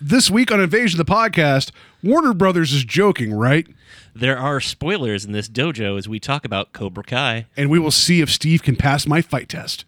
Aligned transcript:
This 0.00 0.30
week 0.30 0.52
on 0.52 0.60
Invasion 0.60 1.00
of 1.00 1.04
the 1.04 1.12
Podcast, 1.12 1.72
Warner 2.04 2.32
Brothers 2.32 2.72
is 2.72 2.84
joking, 2.84 3.34
right? 3.34 3.66
There 4.14 4.38
are 4.38 4.60
spoilers 4.60 5.24
in 5.24 5.32
this 5.32 5.48
dojo 5.48 5.98
as 5.98 6.08
we 6.08 6.20
talk 6.20 6.44
about 6.44 6.72
Cobra 6.72 7.02
Kai. 7.02 7.46
And 7.56 7.68
we 7.68 7.80
will 7.80 7.90
see 7.90 8.20
if 8.20 8.30
Steve 8.30 8.62
can 8.62 8.76
pass 8.76 9.08
my 9.08 9.20
fight 9.20 9.48
test. 9.48 9.84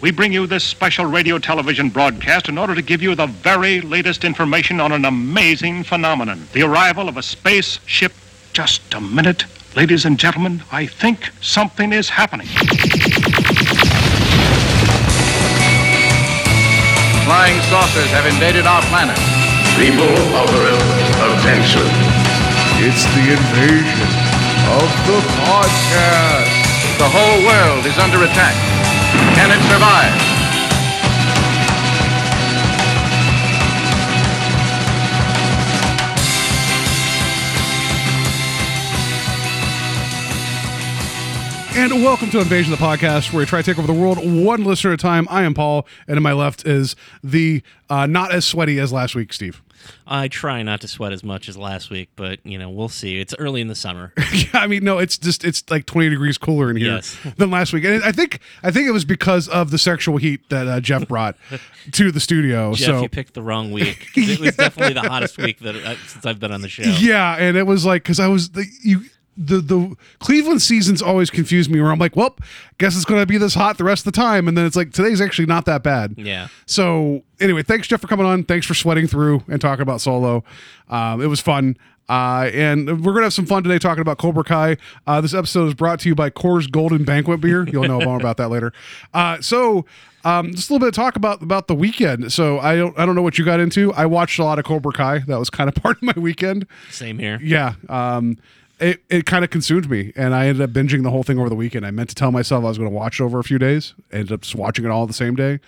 We 0.00 0.10
bring 0.10 0.32
you 0.32 0.46
this 0.46 0.64
special 0.64 1.04
radio 1.04 1.38
television 1.38 1.90
broadcast 1.90 2.48
in 2.48 2.56
order 2.56 2.74
to 2.74 2.80
give 2.80 3.02
you 3.02 3.14
the 3.14 3.26
very 3.26 3.82
latest 3.82 4.24
information 4.24 4.80
on 4.80 4.90
an 4.90 5.04
amazing 5.04 5.84
phenomenon 5.84 6.48
the 6.54 6.62
arrival 6.62 7.06
of 7.06 7.18
a 7.18 7.22
spaceship. 7.22 8.14
Just 8.54 8.94
a 8.94 9.02
minute, 9.02 9.44
ladies 9.76 10.06
and 10.06 10.18
gentlemen, 10.18 10.62
I 10.72 10.86
think 10.86 11.28
something 11.42 11.92
is 11.92 12.08
happening. 12.08 12.46
Flying 17.26 17.60
saucers 17.68 18.10
have 18.12 18.24
invaded 18.26 18.66
our 18.66 18.80
planet. 18.82 19.41
People 19.76 20.04
of 20.36 20.48
Earth, 20.52 20.88
attention. 21.40 21.88
It's 22.84 23.04
the 23.16 23.32
invasion 23.32 24.10
of 24.68 24.88
the 25.08 25.18
podcast. 25.48 26.98
The 26.98 27.08
whole 27.08 27.40
world 27.46 27.86
is 27.86 27.96
under 27.98 28.22
attack. 28.22 28.54
Can 29.34 29.50
it 29.50 29.62
survive? 29.72 30.41
And 41.74 42.02
welcome 42.04 42.28
to 42.30 42.38
Invasion 42.40 42.72
of 42.72 42.78
the 42.78 42.84
Podcast, 42.84 43.32
where 43.32 43.40
we 43.40 43.46
try 43.46 43.62
to 43.62 43.64
take 43.70 43.78
over 43.78 43.86
the 43.86 43.98
world 43.98 44.18
one 44.18 44.62
listener 44.64 44.92
at 44.92 45.00
a 45.00 45.02
time. 45.02 45.26
I 45.30 45.42
am 45.44 45.54
Paul, 45.54 45.86
and 46.06 46.16
to 46.16 46.20
my 46.20 46.32
left 46.34 46.66
is 46.66 46.94
the 47.24 47.62
uh, 47.88 48.04
not 48.06 48.30
as 48.30 48.44
sweaty 48.44 48.78
as 48.78 48.92
last 48.92 49.14
week, 49.14 49.32
Steve. 49.32 49.62
I 50.06 50.28
try 50.28 50.62
not 50.62 50.82
to 50.82 50.88
sweat 50.88 51.12
as 51.12 51.24
much 51.24 51.48
as 51.48 51.56
last 51.56 51.88
week, 51.90 52.10
but 52.14 52.44
you 52.44 52.58
know 52.58 52.68
we'll 52.68 52.90
see. 52.90 53.18
It's 53.20 53.34
early 53.38 53.62
in 53.62 53.68
the 53.68 53.74
summer. 53.74 54.12
yeah, 54.34 54.44
I 54.52 54.66
mean, 54.66 54.84
no, 54.84 54.98
it's 54.98 55.16
just 55.16 55.44
it's 55.44 55.68
like 55.70 55.86
twenty 55.86 56.10
degrees 56.10 56.36
cooler 56.36 56.70
in 56.70 56.76
here 56.76 56.92
Yes. 56.96 57.16
than 57.38 57.50
last 57.50 57.72
week, 57.72 57.84
and 57.84 58.04
I 58.04 58.12
think 58.12 58.40
I 58.62 58.70
think 58.70 58.86
it 58.86 58.92
was 58.92 59.06
because 59.06 59.48
of 59.48 59.70
the 59.70 59.78
sexual 59.78 60.18
heat 60.18 60.48
that 60.50 60.68
uh, 60.68 60.78
Jeff 60.80 61.08
brought 61.08 61.36
to 61.92 62.12
the 62.12 62.20
studio. 62.20 62.74
Jeff, 62.74 62.86
so 62.86 63.02
you 63.02 63.08
picked 63.08 63.32
the 63.34 63.42
wrong 63.42 63.72
week. 63.72 64.08
It 64.14 64.38
was 64.40 64.56
definitely 64.56 64.94
the 64.94 65.08
hottest 65.08 65.38
week 65.38 65.58
that 65.60 65.74
uh, 65.74 65.96
since 66.06 66.26
I've 66.26 66.38
been 66.38 66.52
on 66.52 66.60
the 66.60 66.68
show. 66.68 66.82
Yeah, 66.84 67.34
and 67.36 67.56
it 67.56 67.66
was 67.66 67.84
like 67.86 68.02
because 68.02 68.20
I 68.20 68.28
was 68.28 68.50
the 68.50 68.66
you 68.82 69.04
the 69.36 69.60
the 69.60 69.96
Cleveland 70.18 70.62
seasons 70.62 71.00
always 71.00 71.30
confuse 71.30 71.68
me. 71.68 71.80
Where 71.80 71.90
I'm 71.90 71.98
like, 71.98 72.16
well, 72.16 72.36
guess 72.78 72.96
it's 72.96 73.04
going 73.04 73.20
to 73.20 73.26
be 73.26 73.38
this 73.38 73.54
hot 73.54 73.78
the 73.78 73.84
rest 73.84 74.06
of 74.06 74.12
the 74.12 74.16
time, 74.16 74.48
and 74.48 74.56
then 74.56 74.66
it's 74.66 74.76
like 74.76 74.92
today's 74.92 75.20
actually 75.20 75.46
not 75.46 75.64
that 75.66 75.82
bad. 75.82 76.14
Yeah. 76.16 76.48
So 76.66 77.22
anyway, 77.40 77.62
thanks 77.62 77.88
Jeff 77.88 78.00
for 78.00 78.06
coming 78.08 78.26
on. 78.26 78.44
Thanks 78.44 78.66
for 78.66 78.74
sweating 78.74 79.06
through 79.06 79.42
and 79.48 79.60
talking 79.60 79.82
about 79.82 80.00
Solo. 80.00 80.44
Um, 80.88 81.20
it 81.22 81.26
was 81.26 81.40
fun. 81.40 81.76
Uh, 82.08 82.50
and 82.52 83.04
we're 83.04 83.12
gonna 83.12 83.26
have 83.26 83.32
some 83.32 83.46
fun 83.46 83.62
today 83.62 83.78
talking 83.78 84.02
about 84.02 84.18
Cobra 84.18 84.44
Kai. 84.44 84.76
Uh, 85.06 85.20
this 85.20 85.32
episode 85.32 85.68
is 85.68 85.74
brought 85.74 86.00
to 86.00 86.08
you 86.08 86.14
by 86.14 86.30
Coors 86.30 86.70
Golden 86.70 87.04
Banquet 87.04 87.40
Beer. 87.40 87.66
You'll 87.66 87.84
know 87.84 88.00
more 88.00 88.18
about 88.18 88.36
that 88.36 88.50
later. 88.50 88.72
Uh, 89.14 89.40
so 89.40 89.86
um, 90.24 90.52
just 90.52 90.68
a 90.68 90.72
little 90.72 90.84
bit 90.84 90.88
of 90.88 90.94
talk 90.94 91.16
about 91.16 91.42
about 91.42 91.68
the 91.68 91.74
weekend. 91.74 92.32
So 92.32 92.58
I 92.58 92.76
don't 92.76 92.98
I 92.98 93.06
don't 93.06 93.14
know 93.14 93.22
what 93.22 93.38
you 93.38 93.44
got 93.44 93.60
into. 93.60 93.92
I 93.94 94.06
watched 94.06 94.38
a 94.38 94.44
lot 94.44 94.58
of 94.58 94.64
Cobra 94.64 94.92
Kai. 94.92 95.20
That 95.20 95.38
was 95.38 95.48
kind 95.48 95.68
of 95.68 95.74
part 95.82 95.96
of 95.98 96.02
my 96.02 96.14
weekend. 96.16 96.66
Same 96.90 97.18
here. 97.18 97.38
Yeah. 97.42 97.74
Um, 97.88 98.36
it, 98.82 99.02
it 99.08 99.26
kind 99.26 99.44
of 99.44 99.50
consumed 99.50 99.88
me, 99.88 100.12
and 100.16 100.34
I 100.34 100.46
ended 100.46 100.62
up 100.62 100.70
binging 100.70 101.02
the 101.02 101.10
whole 101.10 101.22
thing 101.22 101.38
over 101.38 101.48
the 101.48 101.54
weekend. 101.54 101.86
I 101.86 101.90
meant 101.90 102.08
to 102.08 102.14
tell 102.14 102.32
myself 102.32 102.64
I 102.64 102.68
was 102.68 102.78
going 102.78 102.90
to 102.90 102.94
watch 102.94 103.20
it 103.20 103.24
over 103.24 103.38
a 103.38 103.44
few 103.44 103.58
days. 103.58 103.94
I 104.12 104.16
Ended 104.16 104.32
up 104.32 104.40
just 104.42 104.54
watching 104.54 104.84
it 104.84 104.90
all 104.90 105.06
the 105.06 105.12
same 105.12 105.34
day. 105.34 105.60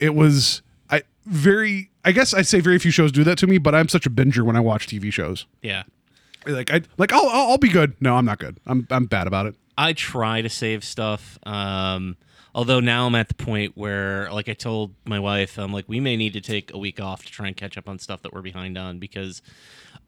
It 0.00 0.14
was 0.14 0.62
I 0.90 1.02
very 1.24 1.90
I 2.04 2.12
guess 2.12 2.34
I'd 2.34 2.46
say 2.46 2.60
very 2.60 2.78
few 2.78 2.90
shows 2.90 3.12
do 3.12 3.24
that 3.24 3.38
to 3.38 3.46
me, 3.46 3.58
but 3.58 3.74
I'm 3.74 3.88
such 3.88 4.06
a 4.06 4.10
binger 4.10 4.42
when 4.42 4.56
I 4.56 4.60
watch 4.60 4.86
TV 4.86 5.12
shows. 5.12 5.46
Yeah. 5.62 5.84
Like 6.46 6.72
I 6.72 6.82
like 6.96 7.12
I'll 7.12 7.28
I'll, 7.28 7.50
I'll 7.50 7.58
be 7.58 7.68
good. 7.68 7.94
No, 8.00 8.16
I'm 8.16 8.24
not 8.24 8.38
good. 8.38 8.58
I'm 8.66 8.86
I'm 8.90 9.06
bad 9.06 9.26
about 9.26 9.46
it. 9.46 9.54
I 9.78 9.92
try 9.92 10.42
to 10.42 10.48
save 10.48 10.84
stuff. 10.84 11.38
Um, 11.44 12.16
although 12.54 12.80
now 12.80 13.06
I'm 13.06 13.14
at 13.14 13.28
the 13.28 13.34
point 13.34 13.72
where, 13.76 14.30
like 14.32 14.48
I 14.48 14.54
told 14.54 14.94
my 15.04 15.18
wife, 15.20 15.58
I'm 15.58 15.72
like, 15.72 15.84
we 15.88 16.00
may 16.00 16.16
need 16.16 16.32
to 16.32 16.40
take 16.40 16.72
a 16.72 16.78
week 16.78 17.00
off 17.00 17.24
to 17.26 17.30
try 17.30 17.46
and 17.46 17.56
catch 17.56 17.76
up 17.76 17.88
on 17.88 17.98
stuff 17.98 18.22
that 18.22 18.32
we're 18.32 18.42
behind 18.42 18.78
on 18.78 18.98
because 18.98 19.42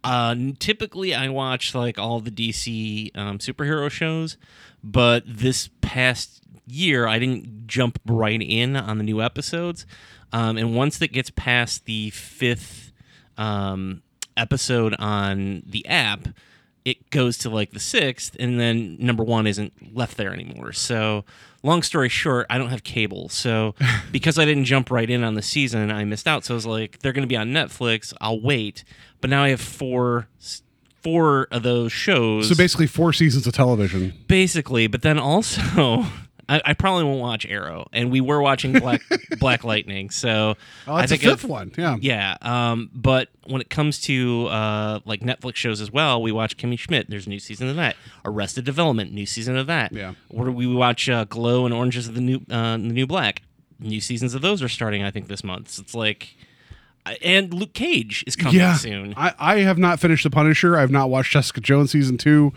uh, 0.05 0.35
typically 0.59 1.15
I 1.15 1.29
watch 1.29 1.75
like 1.75 1.99
all 1.99 2.21
the 2.21 2.31
DC 2.31 3.17
um, 3.17 3.39
superhero 3.39 3.91
shows, 3.91 4.37
but 4.83 5.25
this 5.27 5.71
past 5.81 6.43
year 6.67 7.07
I 7.07 7.19
didn't 7.19 7.67
jump 7.67 7.99
right 8.07 8.41
in 8.41 8.77
on 8.77 8.99
the 8.99 9.05
new 9.05 9.21
episodes. 9.23 9.87
Um, 10.33 10.57
and 10.57 10.75
once 10.75 10.99
that 10.99 11.13
gets 11.13 11.31
past 11.31 11.87
the 11.87 12.11
fifth 12.11 12.93
um, 13.37 14.03
episode 14.37 14.95
on 14.99 15.63
the 15.67 15.87
app, 15.87 16.29
it 16.91 17.11
goes 17.11 17.37
to 17.39 17.51
like 17.51 17.71
the 17.73 17.81
sixth, 17.81 18.37
and 18.39 18.59
then 18.59 18.97
number 18.99 19.23
one 19.25 19.47
isn't 19.47 19.95
left 19.95 20.17
there 20.17 20.33
anymore. 20.33 20.73
So, 20.73 21.25
long 21.63 21.83
story 21.83 22.09
short, 22.09 22.47
I 22.49 22.59
don't 22.59 22.71
have 22.71 22.83
cable. 22.85 23.29
So, 23.29 23.75
because 24.13 24.39
I 24.39 24.45
didn't 24.45 24.65
jump 24.65 24.91
right 24.91 25.09
in 25.09 25.23
on 25.25 25.35
the 25.35 25.43
season, 25.43 25.91
I 25.91 26.05
missed 26.05 26.27
out. 26.27 26.45
So, 26.45 26.55
I 26.55 26.57
was 26.57 26.67
like, 26.67 27.01
they're 27.01 27.13
going 27.13 27.23
to 27.29 27.29
be 27.29 27.37
on 27.37 27.49
Netflix. 27.49 28.13
I'll 28.21 28.41
wait. 28.41 28.85
But 29.21 29.31
now 29.31 29.43
I 29.45 29.51
have 29.51 29.61
four. 29.61 30.29
Four 31.01 31.47
of 31.53 31.63
those 31.63 31.93
shows, 31.93 32.49
So 32.49 32.57
basically, 32.57 32.89
four 32.89 33.13
seasons 33.13 33.47
of 33.47 33.53
television. 33.55 34.13
basically. 34.27 34.89
But 34.89 35.03
then 35.03 35.17
also, 35.17 36.05
I, 36.49 36.63
I 36.65 36.73
probably 36.75 37.05
won't 37.05 37.21
watch 37.21 37.45
Arrow, 37.47 37.89
and 37.93 38.11
we 38.11 38.21
were 38.21 38.41
watching 38.41 38.73
Black 38.73 39.03
Black 39.39 39.65
Lightning. 39.65 40.11
So 40.11 40.57
Oh, 40.87 40.95
I 40.95 41.01
that's 41.03 41.11
the 41.13 41.19
think 41.19 41.31
fifth 41.31 41.45
if- 41.45 41.51
one. 41.51 41.73
Yeah. 41.77 41.97
yeah. 42.01 42.37
Um, 42.41 42.91
but 42.95 43.29
when 43.47 43.61
it 43.61 43.69
comes 43.71 44.01
to 44.03 44.47
uh, 44.47 45.01
like 45.05 45.21
Netflix 45.21 45.57
shows 45.57 45.81
as 45.81 45.91
well, 45.93 46.23
we 46.23 46.33
watch 46.33 46.57
Kimmy 46.57 46.79
Schmidt. 46.79 47.11
There's 47.11 47.27
a 47.27 47.31
new 47.31 47.39
season 47.39 47.69
of 47.69 47.77
that. 47.77 47.97
Arrested 48.25 48.65
Development, 48.65 49.13
new 49.13 49.27
season 49.27 49.57
of 49.57 49.67
that. 49.67 49.93
Yeah. 49.93 50.15
Or 50.31 50.51
we 50.51 50.67
watch 50.67 51.09
uh, 51.09 51.25
Glow 51.25 51.65
and 51.67 51.75
Oranges 51.75 52.09
of 52.09 52.15
the 52.15 52.21
New 52.23 52.41
uh, 52.51 52.73
the 52.73 52.79
New 52.79 53.07
Black. 53.07 53.43
New 53.81 54.01
seasons 54.01 54.35
of 54.35 54.43
those 54.43 54.63
are 54.63 54.69
starting, 54.69 55.03
I 55.05 55.11
think, 55.11 55.29
this 55.29 55.45
month. 55.45 55.69
So 55.71 55.83
it's 55.83 55.95
like, 55.95 56.35
and 57.23 57.55
Luke 57.55 57.75
Cage 57.75 58.25
is 58.27 58.37
coming 58.37 58.59
yeah. 58.59 58.75
soon. 58.75 59.15
I, 59.17 59.33
I 59.39 59.59
have 59.61 59.79
not 59.79 60.01
finished 60.01 60.25
The 60.25 60.31
Punisher. 60.31 60.77
I've 60.77 60.91
not 60.91 61.09
watched 61.11 61.33
Jessica 61.33 61.61
Jones 61.61 61.93
season 61.93 62.19
two. 62.19 62.53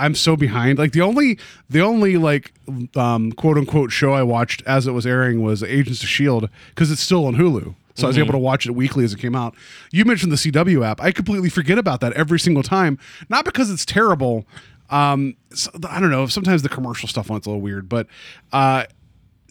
I'm 0.00 0.14
so 0.14 0.36
behind. 0.36 0.78
Like 0.78 0.92
the 0.92 1.02
only 1.02 1.38
the 1.68 1.80
only 1.80 2.16
like 2.16 2.52
um, 2.96 3.32
quote 3.32 3.56
unquote 3.58 3.92
show 3.92 4.12
I 4.12 4.22
watched 4.22 4.62
as 4.66 4.86
it 4.86 4.92
was 4.92 5.06
airing 5.06 5.42
was 5.42 5.62
Agents 5.62 6.02
of 6.02 6.08
Shield 6.08 6.48
because 6.70 6.90
it's 6.90 7.00
still 7.02 7.26
on 7.26 7.34
Hulu. 7.36 7.74
So 7.96 8.06
I 8.06 8.08
was 8.08 8.16
able 8.18 8.32
to 8.32 8.38
watch 8.38 8.66
it 8.66 8.70
weekly 8.72 9.04
as 9.04 9.12
it 9.12 9.18
came 9.18 9.36
out. 9.36 9.54
You 9.92 10.06
mentioned 10.06 10.32
the 10.32 10.36
CW 10.36 10.86
app. 10.86 11.02
I 11.02 11.12
completely 11.12 11.50
forget 11.50 11.76
about 11.76 12.00
that 12.00 12.14
every 12.14 12.38
single 12.40 12.62
time. 12.62 12.98
Not 13.28 13.44
because 13.44 13.70
it's 13.70 13.84
terrible. 13.84 14.46
Um, 14.88 15.36
so- 15.52 15.70
I 15.88 16.00
don't 16.00 16.10
know. 16.10 16.26
Sometimes 16.26 16.62
the 16.62 16.70
commercial 16.70 17.08
stuff 17.08 17.30
on 17.30 17.36
it's 17.36 17.46
a 17.46 17.50
little 17.50 17.60
weird, 17.60 17.88
but 17.90 18.06
uh, 18.52 18.84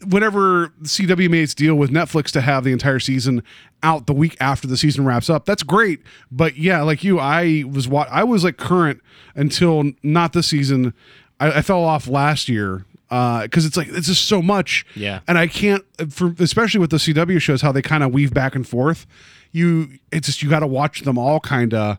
whenever 0.06 0.68
CW 0.82 1.30
made 1.30 1.42
its 1.42 1.54
deal 1.54 1.74
with 1.74 1.90
Netflix 1.90 2.30
to 2.32 2.40
have 2.40 2.64
the 2.64 2.72
entire 2.72 2.98
season 2.98 3.42
out 3.82 4.06
the 4.06 4.12
week 4.12 4.36
after 4.40 4.66
the 4.66 4.76
season 4.76 5.04
wraps 5.04 5.30
up, 5.30 5.44
that's 5.44 5.62
great. 5.62 6.00
But 6.30 6.56
yeah, 6.56 6.82
like 6.82 7.02
you, 7.04 7.18
I 7.18 7.64
was 7.70 7.88
what 7.88 8.08
I 8.10 8.24
was 8.24 8.44
like 8.44 8.56
current 8.56 9.00
until 9.34 9.92
not 10.02 10.32
this 10.32 10.46
season. 10.48 10.94
I, 11.38 11.58
I 11.58 11.62
fell 11.62 11.84
off 11.84 12.06
last 12.08 12.48
year 12.48 12.84
uh, 13.10 13.42
because 13.42 13.66
it's 13.66 13.76
like 13.76 13.88
it's 13.88 14.06
just 14.06 14.26
so 14.26 14.40
much. 14.40 14.86
Yeah. 14.94 15.20
and 15.26 15.36
I 15.36 15.46
can't, 15.46 15.84
for 16.12 16.34
especially 16.38 16.80
with 16.80 16.90
the 16.90 16.98
CW 16.98 17.40
shows, 17.40 17.62
how 17.62 17.72
they 17.72 17.82
kind 17.82 18.02
of 18.02 18.12
weave 18.12 18.32
back 18.32 18.54
and 18.54 18.66
forth. 18.66 19.06
You, 19.52 19.98
it's 20.12 20.26
just 20.26 20.42
you 20.42 20.48
got 20.48 20.60
to 20.60 20.66
watch 20.66 21.00
them 21.00 21.18
all 21.18 21.40
kind 21.40 21.74
of 21.74 21.98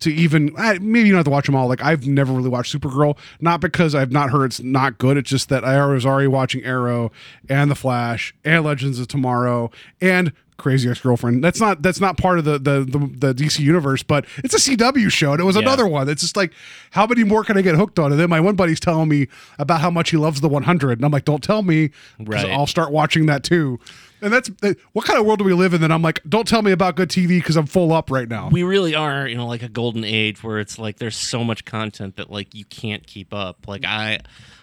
to 0.00 0.12
even 0.12 0.52
maybe 0.56 1.00
you 1.00 1.12
don't 1.12 1.16
have 1.18 1.24
to 1.24 1.30
watch 1.30 1.46
them 1.46 1.54
all. 1.54 1.68
Like 1.68 1.82
I've 1.82 2.06
never 2.06 2.32
really 2.32 2.48
watched 2.48 2.74
Supergirl, 2.78 3.16
not 3.40 3.60
because 3.60 3.94
I've 3.94 4.12
not 4.12 4.30
heard 4.30 4.46
it's 4.46 4.60
not 4.60 4.98
good. 4.98 5.16
It's 5.16 5.30
just 5.30 5.48
that 5.50 5.64
I 5.64 5.84
was 5.86 6.04
already 6.06 6.28
watching 6.28 6.64
Arrow 6.64 7.12
and 7.48 7.70
The 7.70 7.74
Flash 7.74 8.34
and 8.44 8.64
Legends 8.64 8.98
of 8.98 9.08
Tomorrow 9.08 9.70
and 10.00 10.32
Crazy 10.56 10.90
Ex 10.90 11.00
Girlfriend. 11.00 11.42
That's 11.42 11.58
not 11.60 11.80
that's 11.82 12.00
not 12.00 12.18
part 12.18 12.38
of 12.38 12.44
the, 12.44 12.58
the 12.58 12.80
the 12.84 13.32
the 13.32 13.34
DC 13.34 13.60
universe, 13.60 14.02
but 14.02 14.26
it's 14.38 14.54
a 14.54 14.58
CW 14.76 15.10
show 15.10 15.32
and 15.32 15.40
it 15.40 15.44
was 15.44 15.56
Yeah. 15.56 15.62
another 15.62 15.86
one. 15.86 16.08
It's 16.08 16.20
just 16.22 16.36
like 16.36 16.52
how 16.90 17.06
many 17.06 17.24
more 17.24 17.44
can 17.44 17.56
I 17.56 17.62
get 17.62 17.76
hooked 17.76 17.98
on? 17.98 18.10
And 18.12 18.20
then 18.20 18.28
my 18.28 18.40
one 18.40 18.56
buddy's 18.56 18.80
telling 18.80 19.08
me 19.08 19.28
about 19.58 19.80
how 19.80 19.90
much 19.90 20.10
he 20.10 20.16
loves 20.18 20.40
the 20.42 20.48
100, 20.48 20.98
and 20.98 21.04
I'm 21.04 21.10
like, 21.12 21.24
don't 21.24 21.42
tell 21.42 21.62
me, 21.62 21.90
Right. 22.18 22.46
I'll 22.50 22.66
start 22.66 22.90
watching 22.92 23.24
that 23.26 23.42
too. 23.42 23.78
And 24.22 24.32
that's 24.32 24.50
what 24.92 25.04
kind 25.06 25.18
of 25.18 25.26
world 25.26 25.38
do 25.38 25.44
we 25.44 25.54
live 25.54 25.74
in? 25.74 25.80
That 25.80 25.90
I'm 25.92 26.02
like, 26.02 26.20
don't 26.28 26.46
tell 26.46 26.62
me 26.62 26.72
about 26.72 26.96
good 26.96 27.08
TV 27.08 27.38
because 27.38 27.56
I'm 27.56 27.66
full 27.66 27.92
up 27.92 28.10
right 28.10 28.28
now. 28.28 28.48
we 28.50 28.62
really 28.62 28.94
are 28.94 29.26
you 29.26 29.36
know 29.36 29.46
like 29.46 29.62
a 29.62 29.68
golden 29.68 30.04
age 30.04 30.42
where 30.42 30.58
it's 30.58 30.78
like 30.78 30.98
there's 30.98 31.16
so 31.16 31.42
much 31.44 31.64
content 31.64 32.16
that 32.16 32.30
like 32.30 32.54
you 32.54 32.64
can't 32.66 33.06
keep 33.06 33.32
up 33.32 33.66
like 33.68 33.84
i 33.84 34.18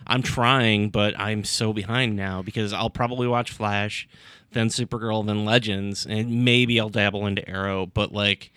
i'm 0.05 0.21
trying 0.21 0.89
but 0.89 1.17
i'm 1.19 1.43
so 1.43 1.73
behind 1.73 2.15
now 2.15 2.41
because 2.41 2.73
i'll 2.73 2.89
probably 2.89 3.27
watch 3.27 3.51
flash 3.51 4.07
then 4.51 4.67
supergirl 4.67 5.25
then 5.25 5.45
legends 5.45 6.05
and 6.05 6.43
maybe 6.45 6.79
i'll 6.79 6.89
dabble 6.89 7.25
into 7.25 7.47
arrow 7.49 7.85
but 7.85 8.11
like 8.11 8.51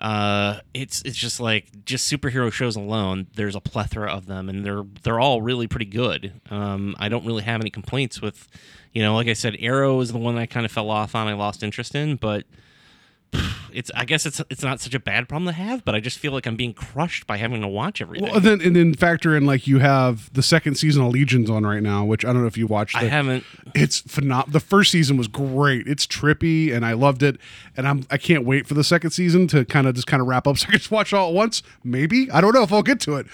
uh 0.00 0.60
it's 0.74 1.02
it's 1.02 1.16
just 1.16 1.40
like 1.40 1.84
just 1.84 2.10
superhero 2.10 2.52
shows 2.52 2.76
alone 2.76 3.26
there's 3.34 3.56
a 3.56 3.60
plethora 3.60 4.10
of 4.12 4.26
them 4.26 4.48
and 4.48 4.64
they're 4.64 4.84
they're 5.02 5.18
all 5.20 5.42
really 5.42 5.66
pretty 5.66 5.86
good 5.86 6.32
um 6.50 6.94
i 6.98 7.08
don't 7.08 7.26
really 7.26 7.42
have 7.42 7.60
any 7.60 7.70
complaints 7.70 8.20
with 8.22 8.46
you 8.98 9.04
know 9.04 9.14
like 9.14 9.28
i 9.28 9.32
said 9.32 9.54
arrow 9.60 10.00
is 10.00 10.10
the 10.10 10.18
one 10.18 10.36
i 10.36 10.44
kind 10.44 10.66
of 10.66 10.72
fell 10.72 10.90
off 10.90 11.14
on 11.14 11.28
i 11.28 11.32
lost 11.32 11.62
interest 11.62 11.94
in 11.94 12.16
but 12.16 12.44
it's 13.72 13.90
I 13.94 14.04
guess 14.04 14.26
it's 14.26 14.40
it's 14.50 14.62
not 14.62 14.80
such 14.80 14.94
a 14.94 15.00
bad 15.00 15.28
problem 15.28 15.46
to 15.46 15.52
have, 15.52 15.84
but 15.84 15.94
I 15.94 16.00
just 16.00 16.18
feel 16.18 16.32
like 16.32 16.46
I'm 16.46 16.56
being 16.56 16.72
crushed 16.72 17.26
by 17.26 17.36
having 17.36 17.60
to 17.60 17.68
watch 17.68 18.00
everything. 18.00 18.30
Well, 18.30 18.40
then 18.40 18.60
and 18.60 18.74
then 18.74 18.94
factor 18.94 19.36
in 19.36 19.46
like 19.46 19.66
you 19.66 19.78
have 19.78 20.32
the 20.32 20.42
second 20.42 20.76
season 20.76 21.04
of 21.04 21.12
Legions 21.12 21.50
on 21.50 21.64
right 21.64 21.82
now, 21.82 22.04
which 22.04 22.24
I 22.24 22.32
don't 22.32 22.42
know 22.42 22.48
if 22.48 22.56
you 22.56 22.66
watched. 22.66 22.96
I 22.96 23.04
haven't. 23.04 23.44
It's 23.74 24.00
phenomenal. 24.00 24.50
The 24.50 24.60
first 24.60 24.90
season 24.90 25.16
was 25.16 25.28
great. 25.28 25.86
It's 25.86 26.06
trippy, 26.06 26.74
and 26.74 26.84
I 26.84 26.94
loved 26.94 27.22
it. 27.22 27.36
And 27.76 27.86
I'm 27.86 28.06
I 28.10 28.18
can't 28.18 28.44
wait 28.44 28.66
for 28.66 28.74
the 28.74 28.84
second 28.84 29.10
season 29.10 29.46
to 29.48 29.64
kind 29.64 29.86
of 29.86 29.94
just 29.94 30.06
kind 30.06 30.20
of 30.20 30.26
wrap 30.26 30.46
up, 30.46 30.58
so 30.58 30.66
I 30.68 30.70
can 30.70 30.78
just 30.78 30.90
watch 30.90 31.12
all 31.12 31.28
at 31.28 31.34
once. 31.34 31.62
Maybe 31.84 32.30
I 32.30 32.40
don't 32.40 32.54
know 32.54 32.62
if 32.62 32.72
I'll 32.72 32.82
get 32.82 33.00
to 33.00 33.16
it. 33.16 33.26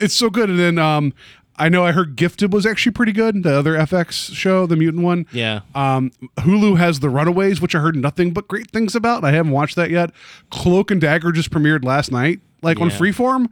It's 0.00 0.14
so 0.14 0.30
good. 0.30 0.48
And 0.48 0.58
then 0.60 0.78
um, 0.78 1.12
I 1.58 1.68
know 1.68 1.84
I 1.84 1.92
heard 1.92 2.16
Gifted 2.16 2.52
was 2.52 2.64
actually 2.64 2.92
pretty 2.92 3.12
good. 3.12 3.42
The 3.42 3.58
other 3.58 3.74
FX 3.74 4.34
show, 4.34 4.66
the 4.66 4.76
mutant 4.76 5.02
one. 5.04 5.26
Yeah. 5.32 5.60
Um, 5.74 6.12
Hulu 6.38 6.78
has 6.78 7.00
The 7.00 7.10
Runaways, 7.10 7.60
which 7.60 7.74
I 7.74 7.80
heard 7.80 7.96
nothing 7.96 8.32
but 8.32 8.46
great 8.48 8.70
things 8.70 8.94
about. 8.94 9.24
I 9.24 9.32
haven't 9.32 9.52
watched 9.52 9.76
that 9.76 9.90
yet. 9.90 10.10
Cloak 10.50 10.90
and 10.90 11.00
Dagger 11.00 11.32
just 11.32 11.50
premiered 11.50 11.84
last 11.84 12.12
night, 12.12 12.40
like 12.62 12.80
on 12.80 12.90
Freeform. 12.90 13.48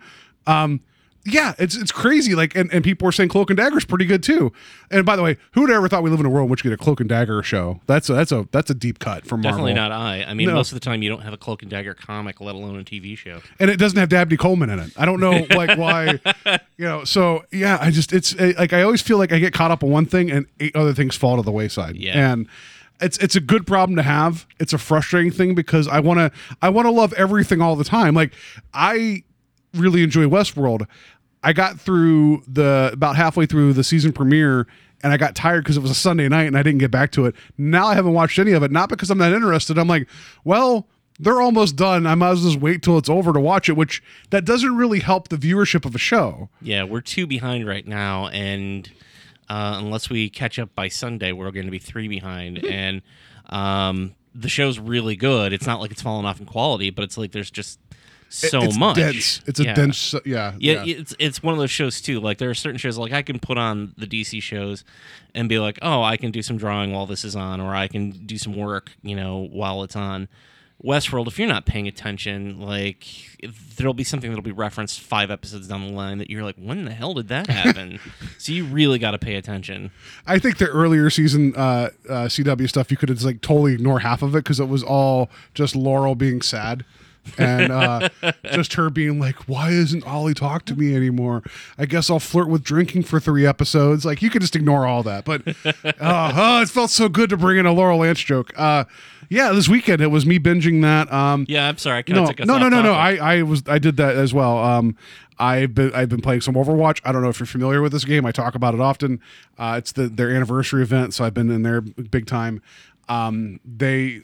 Um, 0.46 0.80
yeah, 1.26 1.54
it's 1.58 1.76
it's 1.76 1.92
crazy. 1.92 2.34
Like, 2.34 2.54
and, 2.54 2.72
and 2.72 2.82
people 2.84 3.06
are 3.08 3.12
saying 3.12 3.28
Cloak 3.28 3.50
and 3.50 3.56
Dagger 3.56 3.78
is 3.78 3.84
pretty 3.84 4.04
good 4.04 4.22
too. 4.22 4.52
And 4.90 5.04
by 5.04 5.16
the 5.16 5.22
way, 5.22 5.36
who 5.52 5.62
would 5.62 5.70
ever 5.70 5.88
thought 5.88 6.02
we 6.02 6.10
live 6.10 6.20
in 6.20 6.26
a 6.26 6.30
world 6.30 6.44
in 6.46 6.50
which 6.50 6.64
you 6.64 6.70
get 6.70 6.80
a 6.80 6.82
Cloak 6.82 7.00
and 7.00 7.08
Dagger 7.08 7.42
show? 7.42 7.80
That's 7.86 8.08
a 8.08 8.14
that's 8.14 8.32
a 8.32 8.48
that's 8.52 8.70
a 8.70 8.74
deep 8.74 8.98
cut 8.98 9.26
from 9.26 9.40
Marvel. 9.42 9.58
Definitely 9.66 9.74
not 9.74 9.92
I. 9.92 10.24
I 10.24 10.34
mean, 10.34 10.48
No. 10.48 10.54
most 10.54 10.72
of 10.72 10.76
the 10.76 10.80
time 10.84 11.02
you 11.02 11.08
don't 11.08 11.22
have 11.22 11.32
a 11.32 11.36
Cloak 11.36 11.62
and 11.62 11.70
Dagger 11.70 11.94
comic, 11.94 12.40
let 12.40 12.54
alone 12.54 12.78
a 12.78 12.84
TV 12.84 13.16
show. 13.18 13.40
and 13.58 13.70
it 13.70 13.78
doesn't 13.78 13.98
have 13.98 14.08
Dabney 14.08 14.36
Coleman 14.36 14.70
in 14.70 14.78
it. 14.78 14.92
I 14.96 15.04
don't 15.04 15.20
know 15.20 15.46
like 15.56 15.76
why, 15.78 16.18
you 16.76 16.84
know. 16.84 17.04
So 17.04 17.44
yeah, 17.52 17.78
I 17.80 17.90
just 17.90 18.12
it's 18.12 18.34
like 18.38 18.72
I 18.72 18.82
always 18.82 19.02
feel 19.02 19.18
like 19.18 19.32
I 19.32 19.38
get 19.38 19.52
caught 19.52 19.70
up 19.70 19.82
on 19.82 19.90
one 19.90 20.06
thing 20.06 20.30
and 20.30 20.46
eight 20.60 20.74
other 20.76 20.94
things 20.94 21.16
fall 21.16 21.36
to 21.36 21.42
the 21.42 21.52
wayside. 21.52 21.96
Yeah. 21.96 22.30
and 22.32 22.48
it's 23.00 23.18
it's 23.18 23.36
a 23.36 23.40
good 23.40 23.66
problem 23.66 23.96
to 23.96 24.02
have. 24.02 24.46
It's 24.58 24.72
a 24.72 24.78
frustrating 24.78 25.30
thing 25.30 25.54
because 25.54 25.86
I 25.86 26.00
want 26.00 26.18
to 26.18 26.30
I 26.62 26.70
want 26.70 26.86
to 26.86 26.90
love 26.90 27.12
everything 27.12 27.60
all 27.60 27.76
the 27.76 27.84
time. 27.84 28.14
Like 28.14 28.32
I 28.72 29.22
really 29.74 30.02
enjoy 30.02 30.24
Westworld. 30.24 30.86
I 31.46 31.52
got 31.52 31.80
through 31.80 32.42
the 32.48 32.90
about 32.92 33.14
halfway 33.14 33.46
through 33.46 33.72
the 33.74 33.84
season 33.84 34.12
premiere 34.12 34.66
and 35.04 35.12
I 35.12 35.16
got 35.16 35.36
tired 35.36 35.62
because 35.62 35.76
it 35.76 35.80
was 35.80 35.92
a 35.92 35.94
Sunday 35.94 36.28
night 36.28 36.48
and 36.48 36.58
I 36.58 36.64
didn't 36.64 36.80
get 36.80 36.90
back 36.90 37.12
to 37.12 37.24
it. 37.26 37.36
Now 37.56 37.86
I 37.86 37.94
haven't 37.94 38.14
watched 38.14 38.40
any 38.40 38.50
of 38.50 38.64
it, 38.64 38.72
not 38.72 38.88
because 38.88 39.10
I'm 39.10 39.18
not 39.18 39.32
interested. 39.32 39.78
I'm 39.78 39.86
like, 39.86 40.08
well, 40.42 40.88
they're 41.20 41.40
almost 41.40 41.76
done. 41.76 42.04
I 42.04 42.16
might 42.16 42.30
as 42.30 42.40
well 42.40 42.50
just 42.50 42.60
wait 42.60 42.82
till 42.82 42.98
it's 42.98 43.08
over 43.08 43.32
to 43.32 43.38
watch 43.38 43.68
it, 43.68 43.74
which 43.74 44.02
that 44.30 44.44
doesn't 44.44 44.76
really 44.76 44.98
help 44.98 45.28
the 45.28 45.36
viewership 45.36 45.84
of 45.84 45.94
a 45.94 45.98
show. 45.98 46.48
Yeah, 46.60 46.82
we're 46.82 47.00
two 47.00 47.28
behind 47.28 47.64
right 47.64 47.86
now, 47.86 48.26
and 48.26 48.90
uh, 49.48 49.76
unless 49.78 50.10
we 50.10 50.28
catch 50.28 50.58
up 50.58 50.74
by 50.74 50.88
Sunday, 50.88 51.30
we're 51.30 51.52
going 51.52 51.66
to 51.66 51.70
be 51.70 51.78
three 51.78 52.08
behind. 52.08 52.58
and 52.64 53.02
um, 53.50 54.16
the 54.34 54.48
show's 54.48 54.80
really 54.80 55.14
good. 55.14 55.52
It's 55.52 55.66
not 55.66 55.80
like 55.80 55.92
it's 55.92 56.02
fallen 56.02 56.26
off 56.26 56.40
in 56.40 56.46
quality, 56.46 56.90
but 56.90 57.04
it's 57.04 57.16
like 57.16 57.30
there's 57.30 57.52
just 57.52 57.78
so 58.36 58.62
it's 58.62 58.76
much. 58.78 58.96
dense. 58.96 59.40
It's 59.46 59.60
a 59.60 59.64
Yeah. 59.64 59.74
dense, 59.74 60.14
yeah, 60.24 60.54
Yeah, 60.58 60.84
it's 60.86 61.14
it's 61.18 61.42
one 61.42 61.52
of 61.54 61.58
those 61.58 61.70
shows 61.70 62.00
too. 62.00 62.20
Like 62.20 62.38
there 62.38 62.50
are 62.50 62.54
certain 62.54 62.78
shows 62.78 62.98
like 62.98 63.12
I 63.12 63.22
can 63.22 63.38
put 63.38 63.58
on 63.58 63.94
the 63.96 64.06
DC 64.06 64.42
shows 64.42 64.84
and 65.34 65.48
be 65.48 65.58
like, 65.58 65.78
oh, 65.82 66.02
I 66.02 66.16
can 66.16 66.30
do 66.30 66.42
some 66.42 66.56
drawing 66.56 66.92
while 66.92 67.06
this 67.06 67.24
is 67.24 67.34
on, 67.36 67.60
or 67.60 67.74
I 67.74 67.88
can 67.88 68.10
do 68.10 68.38
some 68.38 68.54
work, 68.56 68.92
you 69.02 69.16
know, 69.16 69.48
while 69.50 69.82
it's 69.82 69.96
on. 69.96 70.28
Westworld, 70.84 71.26
if 71.26 71.38
you're 71.38 71.48
not 71.48 71.64
paying 71.64 71.88
attention, 71.88 72.60
like 72.60 73.06
there'll 73.76 73.94
be 73.94 74.04
something 74.04 74.30
that'll 74.30 74.42
be 74.42 74.52
referenced 74.52 75.00
five 75.00 75.30
episodes 75.30 75.68
down 75.68 75.86
the 75.86 75.92
line 75.94 76.18
that 76.18 76.28
you're 76.28 76.42
like, 76.44 76.56
when 76.56 76.84
the 76.84 76.90
hell 76.92 77.14
did 77.14 77.28
that 77.28 77.46
happen? 77.48 77.98
so 78.38 78.52
you 78.52 78.66
really 78.66 78.98
got 78.98 79.12
to 79.12 79.18
pay 79.18 79.36
attention. 79.36 79.90
I 80.26 80.38
think 80.38 80.58
the 80.58 80.68
earlier 80.68 81.08
season 81.08 81.54
uh, 81.56 81.88
uh, 82.08 82.12
CW 82.26 82.68
stuff, 82.68 82.90
you 82.90 82.98
could 82.98 83.08
just 83.08 83.24
like 83.24 83.40
totally 83.40 83.72
ignore 83.72 84.00
half 84.00 84.20
of 84.20 84.34
it 84.34 84.44
because 84.44 84.60
it 84.60 84.68
was 84.68 84.82
all 84.82 85.30
just 85.54 85.74
Laurel 85.74 86.14
being 86.14 86.42
sad. 86.42 86.84
And 87.38 87.72
uh, 87.72 88.08
just 88.52 88.74
her 88.74 88.90
being 88.90 89.18
like, 89.18 89.48
"Why 89.48 89.70
isn't 89.70 90.06
Ollie 90.06 90.34
talk 90.34 90.64
to 90.66 90.74
me 90.74 90.94
anymore? 90.94 91.42
I 91.78 91.86
guess 91.86 92.10
I'll 92.10 92.20
flirt 92.20 92.48
with 92.48 92.62
drinking 92.62 93.04
for 93.04 93.20
three 93.20 93.46
episodes." 93.46 94.04
Like 94.04 94.22
you 94.22 94.30
could 94.30 94.42
just 94.42 94.56
ignore 94.56 94.86
all 94.86 95.02
that, 95.02 95.24
but 95.24 95.42
uh, 96.00 96.32
oh, 96.34 96.62
it 96.62 96.68
felt 96.68 96.90
so 96.90 97.08
good 97.08 97.30
to 97.30 97.36
bring 97.36 97.58
in 97.58 97.66
a 97.66 97.72
Laurel 97.72 97.98
Lance 97.98 98.20
joke. 98.20 98.52
Uh, 98.56 98.84
yeah, 99.28 99.52
this 99.52 99.68
weekend 99.68 100.00
it 100.00 100.08
was 100.08 100.24
me 100.26 100.38
binging 100.38 100.82
that. 100.82 101.12
Um, 101.12 101.46
Yeah, 101.48 101.68
I'm 101.68 101.78
sorry, 101.78 102.04
I 102.06 102.12
no, 102.12 102.26
no, 102.44 102.58
no, 102.58 102.68
no, 102.68 102.82
no. 102.82 102.92
I, 102.92 103.16
I 103.16 103.42
was, 103.42 103.62
I 103.66 103.78
did 103.78 103.96
that 103.96 104.16
as 104.16 104.32
well. 104.32 104.58
Um, 104.58 104.96
I've 105.38 105.74
been, 105.74 105.92
I've 105.92 106.08
been 106.08 106.22
playing 106.22 106.40
some 106.40 106.54
Overwatch. 106.54 107.00
I 107.04 107.12
don't 107.12 107.22
know 107.22 107.28
if 107.28 107.38
you're 107.40 107.46
familiar 107.46 107.82
with 107.82 107.92
this 107.92 108.04
game. 108.04 108.24
I 108.24 108.32
talk 108.32 108.54
about 108.54 108.74
it 108.74 108.80
often. 108.80 109.20
Uh, 109.58 109.74
it's 109.78 109.92
the 109.92 110.08
their 110.08 110.30
anniversary 110.30 110.82
event, 110.82 111.12
so 111.14 111.24
I've 111.24 111.34
been 111.34 111.50
in 111.50 111.62
there 111.62 111.80
big 111.80 112.26
time. 112.26 112.62
Um, 113.08 113.60
they, 113.64 114.22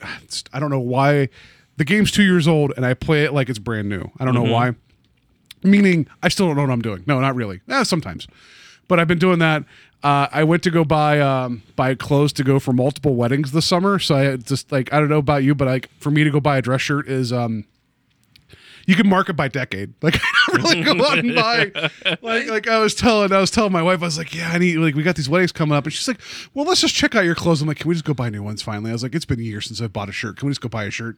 I 0.53 0.59
don't 0.59 0.71
know 0.71 0.81
why. 0.81 1.29
The 1.77 1.85
game's 1.85 2.11
two 2.11 2.23
years 2.23 2.47
old, 2.47 2.73
and 2.77 2.85
I 2.85 2.95
play 2.95 3.25
it 3.25 3.33
like 3.33 3.49
it's 3.49 3.59
brand 3.59 3.89
new. 3.89 4.11
I 4.21 4.25
don't 4.25 4.35
know 4.35 4.43
why. 4.43 4.75
Meaning, 5.65 6.07
I 6.23 6.29
still 6.29 6.47
don't 6.47 6.57
know 6.57 6.63
what 6.63 6.71
I'm 6.71 6.83
doing. 6.83 7.05
No, 7.07 7.21
not 7.21 7.35
really. 7.35 7.61
Eh, 7.69 7.85
sometimes, 7.85 8.27
but 8.89 8.99
I've 9.01 9.09
been 9.09 9.19
doing 9.19 9.39
that. 9.39 9.65
Uh, 10.03 10.27
I 10.33 10.43
went 10.43 10.65
to 10.65 10.71
go 10.71 10.85
buy 10.85 11.21
um, 11.21 11.63
buy 11.77 11.95
clothes 11.95 12.33
to 12.35 12.45
go 12.45 12.59
for 12.59 12.73
multiple 12.73 13.15
weddings 13.15 13.53
this 13.53 13.67
summer. 13.67 13.99
So 14.01 14.17
I 14.17 14.37
just 14.37 14.73
like 14.73 14.93
I 14.93 14.99
don't 14.99 15.09
know 15.09 15.19
about 15.19 15.45
you, 15.45 15.55
but 15.55 15.69
like 15.69 15.89
for 16.01 16.11
me 16.11 16.25
to 16.25 16.31
go 16.31 16.41
buy 16.41 16.59
a 16.59 16.63
dress 16.63 16.81
shirt 16.81 17.09
is 17.09 17.33
um, 17.33 17.65
you 18.87 18.97
can 18.97 19.09
mark 19.09 19.29
it 19.29 19.35
by 19.35 19.47
decade. 19.49 19.95
Like 20.03 20.17
I 20.17 20.59
don't 20.59 20.63
really 20.63 20.83
go 20.83 21.05
out 21.07 21.19
and 21.19 21.35
buy. 21.35 21.71
Like 22.21 22.49
like 22.49 22.69
I 22.69 22.79
was 22.81 22.97
telling 22.97 23.33
I 23.33 23.39
was 23.39 23.53
telling 23.53 23.73
my 23.73 23.83
wife 23.83 24.03
I 24.03 24.07
was 24.07 24.19
like 24.19 24.35
yeah 24.35 24.51
I 24.53 24.59
need 24.59 24.79
like 24.79 24.97
we 24.97 25.05
got 25.05 25.15
these 25.15 25.29
weddings 25.29 25.53
coming 25.53 25.77
up 25.77 25.85
and 25.85 25.93
she's 25.93 26.09
like 26.09 26.21
well 26.53 26.65
let's 26.67 26.81
just 26.81 26.95
check 26.95 27.15
out 27.15 27.25
your 27.25 27.37
clothes. 27.37 27.63
I'm 27.63 27.69
like 27.69 27.79
can 27.79 27.89
we 27.89 27.95
just 27.95 28.05
go 28.05 28.13
buy 28.15 28.29
new 28.29 28.43
ones 28.43 28.61
finally? 28.61 28.91
I 28.91 28.93
was 28.93 29.05
like 29.05 29.15
it's 29.15 29.25
been 29.25 29.39
years 29.39 29.67
since 29.67 29.81
I've 29.81 29.93
bought 29.93 30.09
a 30.09 30.13
shirt. 30.13 30.37
Can 30.37 30.47
we 30.49 30.51
just 30.51 30.61
go 30.61 30.69
buy 30.69 30.85
a 30.85 30.91
shirt? 30.91 31.17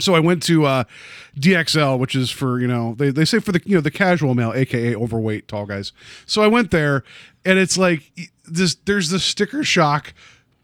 So 0.00 0.14
I 0.14 0.20
went 0.20 0.42
to 0.44 0.64
uh, 0.64 0.84
DXL, 1.38 1.98
which 1.98 2.14
is 2.14 2.30
for 2.30 2.60
you 2.60 2.68
know 2.68 2.94
they, 2.94 3.10
they 3.10 3.24
say 3.24 3.40
for 3.40 3.52
the 3.52 3.60
you 3.64 3.74
know 3.74 3.80
the 3.80 3.90
casual 3.90 4.34
male, 4.34 4.52
aka 4.54 4.94
overweight 4.94 5.48
tall 5.48 5.66
guys. 5.66 5.92
So 6.26 6.42
I 6.42 6.46
went 6.46 6.70
there, 6.70 7.02
and 7.44 7.58
it's 7.58 7.76
like 7.76 8.12
this. 8.44 8.76
There's 8.76 9.10
the 9.10 9.18
sticker 9.18 9.64
shock 9.64 10.14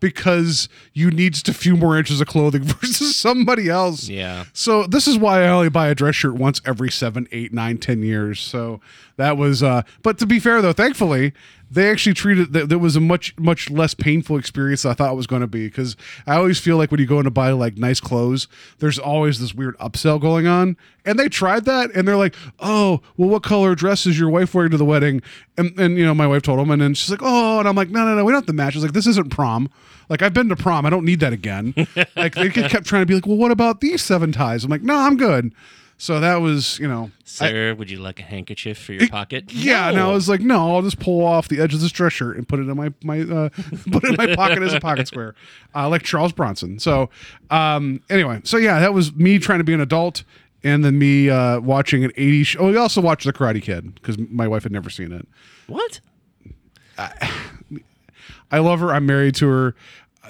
because 0.00 0.68
you 0.92 1.10
need 1.10 1.32
just 1.32 1.48
a 1.48 1.54
few 1.54 1.76
more 1.76 1.96
inches 1.96 2.20
of 2.20 2.26
clothing 2.26 2.62
versus 2.64 3.16
somebody 3.16 3.68
else. 3.68 4.08
Yeah. 4.08 4.44
So 4.52 4.84
this 4.86 5.08
is 5.08 5.18
why 5.18 5.42
I 5.44 5.48
only 5.48 5.70
buy 5.70 5.88
a 5.88 5.94
dress 5.94 6.14
shirt 6.14 6.34
once 6.34 6.60
every 6.66 6.90
seven, 6.90 7.26
eight, 7.32 7.52
nine, 7.52 7.78
ten 7.78 8.02
years. 8.02 8.38
So 8.38 8.80
that 9.16 9.36
was. 9.36 9.62
uh 9.62 9.82
But 10.02 10.18
to 10.18 10.26
be 10.26 10.38
fair 10.38 10.60
though, 10.62 10.72
thankfully 10.74 11.32
they 11.74 11.90
actually 11.90 12.14
treated 12.14 12.52
that 12.52 12.68
there 12.68 12.78
was 12.78 12.96
a 12.96 13.00
much 13.00 13.36
much 13.38 13.68
less 13.68 13.94
painful 13.94 14.36
experience 14.36 14.82
than 14.82 14.92
I 14.92 14.94
thought 14.94 15.12
it 15.12 15.16
was 15.16 15.26
going 15.26 15.42
to 15.42 15.48
be 15.48 15.66
because 15.66 15.96
I 16.26 16.36
always 16.36 16.60
feel 16.60 16.76
like 16.76 16.90
when 16.90 17.00
you 17.00 17.06
go 17.06 17.18
in 17.18 17.24
to 17.24 17.30
buy 17.30 17.50
like 17.50 17.76
nice 17.76 18.00
clothes, 18.00 18.46
there's 18.78 18.98
always 18.98 19.40
this 19.40 19.54
weird 19.54 19.76
upsell 19.78 20.20
going 20.20 20.46
on, 20.46 20.76
and 21.04 21.18
they 21.18 21.28
tried 21.28 21.64
that 21.64 21.90
and 21.94 22.06
they're 22.06 22.16
like, 22.16 22.34
oh, 22.60 23.00
well, 23.16 23.28
what 23.28 23.42
color 23.42 23.74
dress 23.74 24.06
is 24.06 24.18
your 24.18 24.30
wife 24.30 24.54
wearing 24.54 24.70
to 24.70 24.76
the 24.76 24.84
wedding? 24.84 25.20
And 25.58 25.78
and 25.78 25.98
you 25.98 26.04
know 26.04 26.14
my 26.14 26.26
wife 26.26 26.42
told 26.42 26.60
them, 26.60 26.70
and 26.70 26.80
then 26.80 26.94
she's 26.94 27.10
like, 27.10 27.22
oh, 27.22 27.58
and 27.58 27.68
I'm 27.68 27.76
like, 27.76 27.90
no, 27.90 28.04
no, 28.04 28.14
no, 28.14 28.24
we 28.24 28.32
don't 28.32 28.42
have 28.42 28.46
to 28.46 28.52
match. 28.52 28.76
It's 28.76 28.84
like 28.84 28.92
this 28.92 29.06
isn't 29.06 29.30
prom. 29.30 29.68
Like 30.08 30.22
I've 30.22 30.34
been 30.34 30.48
to 30.50 30.56
prom, 30.56 30.86
I 30.86 30.90
don't 30.90 31.04
need 31.04 31.20
that 31.20 31.32
again. 31.32 31.74
like 32.16 32.34
they 32.34 32.50
kept 32.50 32.86
trying 32.86 33.02
to 33.02 33.06
be 33.06 33.14
like, 33.14 33.26
well, 33.26 33.36
what 33.36 33.50
about 33.50 33.80
these 33.80 34.02
seven 34.02 34.32
ties? 34.32 34.64
I'm 34.64 34.70
like, 34.70 34.82
no, 34.82 34.96
I'm 34.96 35.16
good. 35.16 35.52
So 35.96 36.20
that 36.20 36.36
was, 36.36 36.78
you 36.80 36.88
know, 36.88 37.10
Sir, 37.24 37.74
would 37.74 37.90
you 37.90 37.98
like 37.98 38.18
a 38.20 38.22
handkerchief 38.24 38.78
for 38.78 38.92
your 38.92 39.08
pocket? 39.08 39.52
yeah, 39.52 39.88
and 39.88 39.98
I 39.98 40.08
was 40.08 40.28
like, 40.28 40.40
no, 40.40 40.74
I'll 40.74 40.82
just 40.82 40.98
pull 40.98 41.24
off 41.24 41.48
the 41.48 41.60
edge 41.60 41.72
of 41.72 41.80
this 41.80 41.92
dress 41.92 42.12
shirt 42.12 42.36
and 42.36 42.46
put 42.48 42.58
it 42.58 42.68
in 42.68 42.76
my 42.76 42.92
my 43.02 43.20
uh, 43.20 43.48
put 43.90 44.04
it 44.04 44.10
in 44.10 44.16
my 44.16 44.34
pocket 44.34 44.62
as 44.62 44.74
a 44.74 44.80
pocket 44.80 45.06
square, 45.08 45.34
uh, 45.74 45.88
like 45.88 46.02
Charles 46.02 46.32
Bronson. 46.32 46.78
So, 46.78 47.10
um, 47.50 48.02
anyway, 48.10 48.40
so 48.44 48.56
yeah, 48.56 48.80
that 48.80 48.92
was 48.92 49.14
me 49.14 49.38
trying 49.38 49.60
to 49.60 49.64
be 49.64 49.72
an 49.72 49.80
adult, 49.80 50.24
and 50.62 50.84
then 50.84 50.98
me 50.98 51.30
uh, 51.30 51.60
watching 51.60 52.04
an 52.04 52.10
'80s. 52.12 52.46
Show. 52.46 52.58
Oh, 52.60 52.70
we 52.70 52.76
also 52.76 53.00
watched 53.00 53.24
The 53.24 53.32
Karate 53.32 53.62
Kid 53.62 53.94
because 53.94 54.18
my 54.18 54.48
wife 54.48 54.64
had 54.64 54.72
never 54.72 54.90
seen 54.90 55.12
it. 55.12 55.26
what? 55.68 56.00
I 56.98 58.58
love 58.58 58.80
her. 58.80 58.92
I'm 58.92 59.06
married 59.06 59.34
to 59.36 59.48
her. 59.48 59.74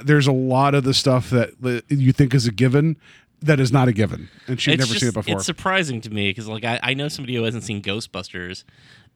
There's 0.02 0.26
a 0.26 0.32
lot 0.32 0.74
of 0.74 0.84
the 0.84 0.94
stuff 0.94 1.30
that 1.30 1.82
you 1.88 2.12
think 2.12 2.34
is 2.34 2.46
a 2.46 2.52
given 2.52 2.96
that 3.44 3.60
is 3.60 3.72
not 3.72 3.88
a 3.88 3.92
given, 3.92 4.28
and 4.46 4.60
she'd 4.60 4.72
It's 4.74 4.80
never 4.80 4.88
just- 4.88 5.00
seen 5.00 5.08
it 5.08 5.14
before. 5.14 5.36
It's 5.36 5.46
surprising 5.46 6.00
to 6.02 6.10
me 6.10 6.30
because 6.30 6.48
like 6.48 6.64
I, 6.64 6.80
I 6.82 6.94
know 6.94 7.08
somebody 7.08 7.34
who 7.36 7.44
hasn't 7.44 7.64
seen 7.64 7.80
Ghostbusters, 7.82 8.64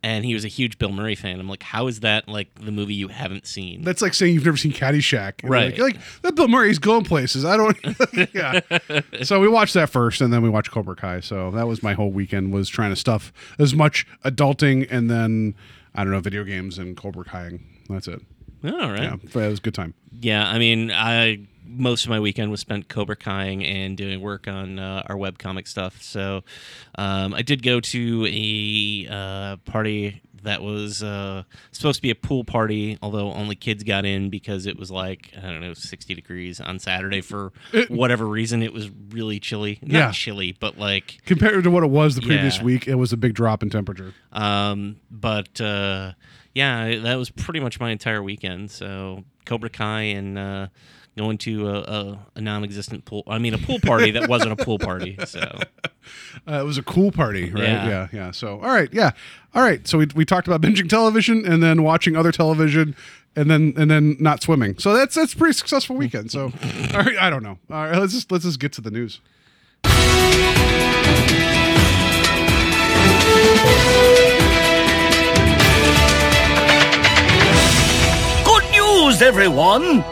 and 0.03 0.25
he 0.25 0.33
was 0.35 0.45
a 0.45 0.49
huge 0.49 0.79
Bill 0.79 0.93
Murray 0.93 1.15
fan. 1.17 1.41
I'm 1.41 1.49
like, 1.49 1.63
how 1.63 1.87
is 1.89 2.01
that 2.01 2.29
like 2.29 2.55
the 2.55 2.71
movie 2.71 2.95
you 2.95 3.09
haven't 3.09 3.47
seen? 3.47 3.83
That's 3.83 4.01
like 4.01 4.15
saying 4.15 4.35
you've 4.35 4.45
never 4.45 4.57
seen 4.57 4.73
Caddyshack. 4.73 5.43
And 5.43 5.51
Right. 5.51 5.77
Like, 5.79 5.95
like 5.95 6.21
that 6.23 6.35
Bill 6.37 6.47
Murray's 6.49 6.79
going 6.79 7.05
places. 7.05 7.45
I 7.45 7.57
don't. 7.57 7.77
yeah. 8.35 8.61
So 9.25 9.41
we 9.41 9.49
watched 9.49 9.75
that 9.75 9.91
first, 9.91 10.21
and 10.21 10.33
then 10.33 10.43
we 10.43 10.49
watched 10.49 10.71
Cobra 10.71 10.95
Kai. 10.95 11.21
So 11.21 11.51
that 11.53 11.67
was 11.67 11.83
my 11.83 11.95
whole 11.95 12.11
weekend 12.13 12.53
was 12.53 12.69
trying 12.69 12.91
to 12.91 12.97
stuff 12.97 13.33
as 13.59 13.75
much 13.75 14.07
adulting 14.25 14.87
and 14.91 15.11
then 15.11 15.55
I 15.95 16.05
don't 16.05 16.13
know 16.13 16.21
video 16.21 16.45
games 16.45 16.79
and 16.79 16.97
Cobra 16.97 17.25
Kai. 17.25 17.59
That's 17.89 18.07
it. 18.07 18.21
All 18.65 18.71
right. 18.71 19.03
Yeah, 19.03 19.17
Yeah. 19.35 19.43
it 19.45 19.49
was 19.51 19.59
a 19.59 19.63
good 19.63 19.75
time. 19.75 19.95
Yeah, 20.21 20.49
I 20.49 20.59
mean, 20.59 20.91
I 20.93 21.41
most 21.69 22.05
of 22.05 22.11
my 22.11 22.19
weekend 22.21 22.51
was 22.51 22.61
spent 22.61 22.89
Cobra 22.89 23.17
Kaiing 23.17 23.65
and 23.65 23.97
doing 23.97 24.21
work 24.21 24.49
on 24.49 24.79
uh, 24.79 25.03
our 25.07 25.17
webcomic 25.17 25.69
stuff. 25.69 26.01
So 26.03 26.43
um, 26.97 27.35
I 27.35 27.43
did 27.43 27.63
go 27.63 27.81
to 27.81 28.27
a 28.29 29.07
uh, 29.11 29.57
party 29.71 30.23
that 30.45 30.63
was 30.63 31.03
uh, 31.03 31.43
supposed 31.73 31.97
to 31.97 32.03
be 32.03 32.11
a 32.11 32.15
pool 32.15 32.45
party, 32.45 32.97
although 33.03 33.33
only 33.33 33.57
kids 33.57 33.83
got 33.83 34.05
in 34.05 34.31
because 34.31 34.67
it 34.67 34.79
was 34.79 34.89
like 34.91 35.33
I 35.37 35.41
don't 35.41 35.61
know, 35.61 35.75
sixty 35.75 36.15
degrees 36.15 36.61
on 36.61 36.79
Saturday 36.79 37.21
for 37.21 37.53
whatever 37.89 38.25
reason. 38.25 38.63
It 38.63 38.73
was 38.73 38.89
really 39.11 39.41
chilly, 39.41 39.79
not 39.83 39.93
Yeah. 39.93 40.11
chilly, 40.13 40.57
but 40.59 40.79
like 40.79 41.19
Compared 41.27 41.65
to 41.65 41.71
what 41.71 41.83
it 41.83 41.91
was 41.91 42.15
the 42.15 42.23
previous 42.23 42.59
Yeah. 42.59 42.65
week, 42.65 42.87
it 42.87 42.95
was 42.95 43.13
a 43.13 43.17
big 43.17 43.35
drop 43.35 43.63
in 43.65 43.69
temperature. 43.71 44.15
um, 44.33 44.97
but 45.11 45.61
uh, 45.61 46.13
yeah, 46.55 46.99
that 47.01 47.17
was 47.17 47.31
pretty 47.31 47.59
much 47.61 47.81
my 47.81 47.91
entire 47.91 48.23
weekend. 48.23 48.71
So 48.71 49.25
Cobra 49.45 49.71
Kai 49.71 50.03
and 50.03 50.39
uh, 50.39 50.67
going 51.19 51.37
to 51.39 51.69
a, 51.69 51.75
a, 51.81 52.19
a 52.37 52.41
non-existent 52.41 53.05
pool. 53.05 53.25
I 53.27 53.39
mean, 53.39 53.53
a 53.53 53.59
pool 53.59 53.79
party 53.81 54.13
that 54.13 54.29
wasn't 54.29 54.53
a 54.59 54.65
pool 54.65 54.79
party. 54.79 55.19
So 55.27 55.41
Uh, 56.47 56.61
it 56.63 56.65
was 56.65 56.79
a 56.79 56.83
cool 56.83 57.13
party, 57.13 57.51
right? 57.51 57.63
Yeah. 57.65 57.89
yeah, 57.89 58.09
yeah. 58.13 58.31
So, 58.31 58.55
all 58.61 58.71
right, 58.73 58.89
yeah, 58.95 59.11
all 59.55 59.63
right. 59.63 59.87
So 59.87 59.99
we, 59.99 60.07
we 60.15 60.25
talked 60.25 60.47
about 60.47 60.63
binging 60.63 60.89
television 60.89 61.45
and 61.45 61.63
then 61.63 61.83
watching 61.83 62.17
other 62.17 62.33
television, 62.33 62.97
and 63.37 63.51
then 63.51 63.75
and 63.77 63.91
then 63.91 64.17
not 64.19 64.43
swimming. 64.43 64.79
So 64.79 64.95
that's 64.95 65.15
that's 65.17 65.35
a 65.35 65.37
pretty 65.37 65.53
successful 65.53 65.97
weekend. 65.97 66.31
So, 66.31 66.45
all 66.95 67.01
right, 67.03 67.19
I 67.21 67.29
don't 67.29 67.43
know. 67.43 67.59
All 67.71 67.85
right, 67.85 67.99
let's 67.99 68.15
just 68.15 68.33
let's 68.33 68.45
just 68.45 68.59
get 68.59 68.73
to 68.75 68.81
the 68.81 68.91
news. 68.91 69.21
Good 78.45 78.65
news, 78.73 79.21
everyone! 79.23 80.03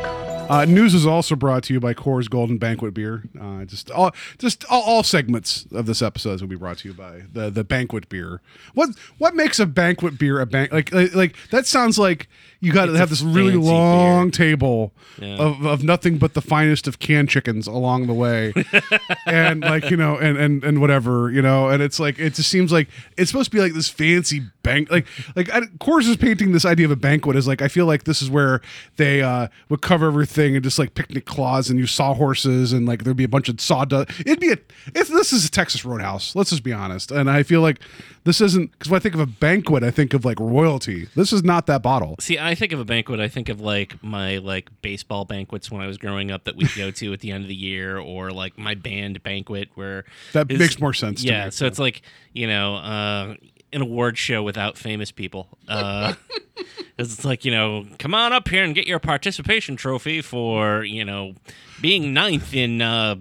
Uh, 0.48 0.64
news 0.64 0.94
is 0.94 1.06
also 1.06 1.34
brought 1.34 1.64
to 1.64 1.74
you 1.74 1.80
by 1.80 1.92
Coors 1.92 2.30
Golden 2.30 2.58
Banquet 2.58 2.94
Beer. 2.94 3.24
Uh, 3.40 3.64
just 3.64 3.90
all, 3.90 4.12
just 4.38 4.64
all, 4.70 4.82
all 4.82 5.02
segments 5.02 5.66
of 5.72 5.86
this 5.86 6.02
episode 6.02 6.40
will 6.40 6.48
be 6.48 6.56
brought 6.56 6.78
to 6.78 6.88
you 6.88 6.94
by 6.94 7.22
the 7.32 7.50
the 7.50 7.64
banquet 7.64 8.08
beer. 8.08 8.40
What 8.74 8.90
what 9.18 9.34
makes 9.34 9.58
a 9.58 9.66
banquet 9.66 10.18
beer 10.18 10.40
a 10.40 10.46
bank 10.46 10.72
like 10.72 10.92
like, 10.92 11.14
like 11.14 11.36
that 11.50 11.66
sounds 11.66 11.98
like 11.98 12.28
you 12.66 12.72
got 12.72 12.86
to 12.86 12.96
have 12.96 13.10
this 13.10 13.22
really 13.22 13.54
long 13.54 14.26
beer. 14.26 14.30
table 14.32 14.92
Yeah. 15.18 15.36
of, 15.36 15.64
of 15.64 15.84
nothing 15.84 16.18
but 16.18 16.34
the 16.34 16.42
finest 16.42 16.86
of 16.86 16.98
canned 16.98 17.28
chickens 17.28 17.66
along 17.66 18.06
the 18.06 18.12
way, 18.14 18.52
and 19.26 19.60
like 19.62 19.90
you 19.90 19.96
know 19.96 20.16
and 20.18 20.36
and 20.36 20.64
and 20.64 20.80
whatever 20.80 21.30
you 21.30 21.40
know, 21.42 21.68
and 21.68 21.82
it's 21.82 21.98
like 21.98 22.18
it 22.18 22.34
just 22.34 22.50
seems 22.50 22.72
like 22.72 22.88
it's 23.16 23.30
supposed 23.30 23.50
to 23.50 23.56
be 23.56 23.62
like 23.62 23.72
this 23.74 23.88
fancy 23.88 24.42
bank 24.62 24.90
like 24.90 25.06
like 25.36 25.48
I, 25.52 25.60
Coors 25.78 26.08
is 26.08 26.16
painting 26.16 26.52
this 26.52 26.64
idea 26.64 26.86
of 26.86 26.90
a 26.90 26.96
banquet 26.96 27.36
as 27.36 27.46
like 27.46 27.62
I 27.62 27.68
feel 27.68 27.86
like 27.86 28.04
this 28.04 28.20
is 28.20 28.28
where 28.28 28.60
they 28.96 29.22
uh 29.22 29.48
would 29.68 29.80
cover 29.80 30.06
everything 30.08 30.54
and 30.56 30.64
just 30.64 30.78
like 30.78 30.94
picnic 30.94 31.24
claws 31.24 31.70
and 31.70 31.78
use 31.78 31.92
sawhorses 31.92 32.72
and 32.72 32.86
like 32.86 33.04
there'd 33.04 33.16
be 33.16 33.24
a 33.24 33.28
bunch 33.28 33.48
of 33.48 33.60
sawdust. 33.60 34.10
It'd 34.20 34.40
be 34.40 34.50
a 34.52 34.58
if 34.94 35.08
this 35.08 35.32
is 35.32 35.44
a 35.44 35.50
Texas 35.50 35.84
Roadhouse. 35.84 36.34
Let's 36.34 36.50
just 36.50 36.62
be 36.64 36.72
honest, 36.72 37.10
and 37.12 37.30
I 37.30 37.42
feel 37.42 37.60
like 37.60 37.80
this 38.26 38.40
isn't 38.40 38.72
because 38.72 38.90
when 38.90 38.96
I 38.96 39.00
think 39.00 39.14
of 39.14 39.20
a 39.20 39.26
banquet, 39.26 39.84
I 39.84 39.92
think 39.92 40.12
of 40.12 40.24
like 40.24 40.40
royalty. 40.40 41.06
This 41.14 41.32
is 41.32 41.44
not 41.44 41.66
that 41.66 41.80
bottle. 41.80 42.16
See, 42.18 42.38
I 42.40 42.56
think 42.56 42.72
of 42.72 42.80
a 42.80 42.84
banquet. 42.84 43.20
I 43.20 43.28
think 43.28 43.48
of 43.48 43.60
like 43.60 44.02
my 44.02 44.38
like 44.38 44.68
baseball 44.82 45.24
banquets 45.24 45.70
when 45.70 45.80
I 45.80 45.86
was 45.86 45.96
growing 45.96 46.32
up 46.32 46.42
that 46.44 46.56
we'd 46.56 46.74
go 46.76 46.90
to 46.90 47.12
at 47.12 47.20
the 47.20 47.30
end 47.30 47.44
of 47.44 47.48
the 47.48 47.54
year, 47.54 47.96
or 47.98 48.32
like 48.32 48.58
my 48.58 48.74
band 48.74 49.22
banquet 49.22 49.68
where 49.76 50.04
That 50.32 50.48
makes 50.48 50.80
more 50.80 50.92
sense 50.92 51.22
to 51.22 51.28
Yeah, 51.28 51.50
so 51.50 51.66
it's 51.66 51.78
like 51.78 52.02
you 52.32 52.48
know 52.48 52.74
uh, 52.74 53.34
an 53.72 53.80
award 53.80 54.18
show 54.18 54.42
without 54.42 54.76
famous 54.76 55.12
people. 55.12 55.46
Uh, 55.68 56.14
it's 56.98 57.24
like 57.24 57.44
you 57.44 57.52
know, 57.52 57.86
come 58.00 58.12
on 58.12 58.32
up 58.32 58.48
here 58.48 58.64
and 58.64 58.74
get 58.74 58.88
your 58.88 58.98
participation 58.98 59.76
trophy 59.76 60.20
for 60.20 60.82
you 60.82 61.04
know 61.04 61.34
being 61.80 62.12
ninth 62.12 62.52
in 62.54 62.82
uh, 62.82 63.14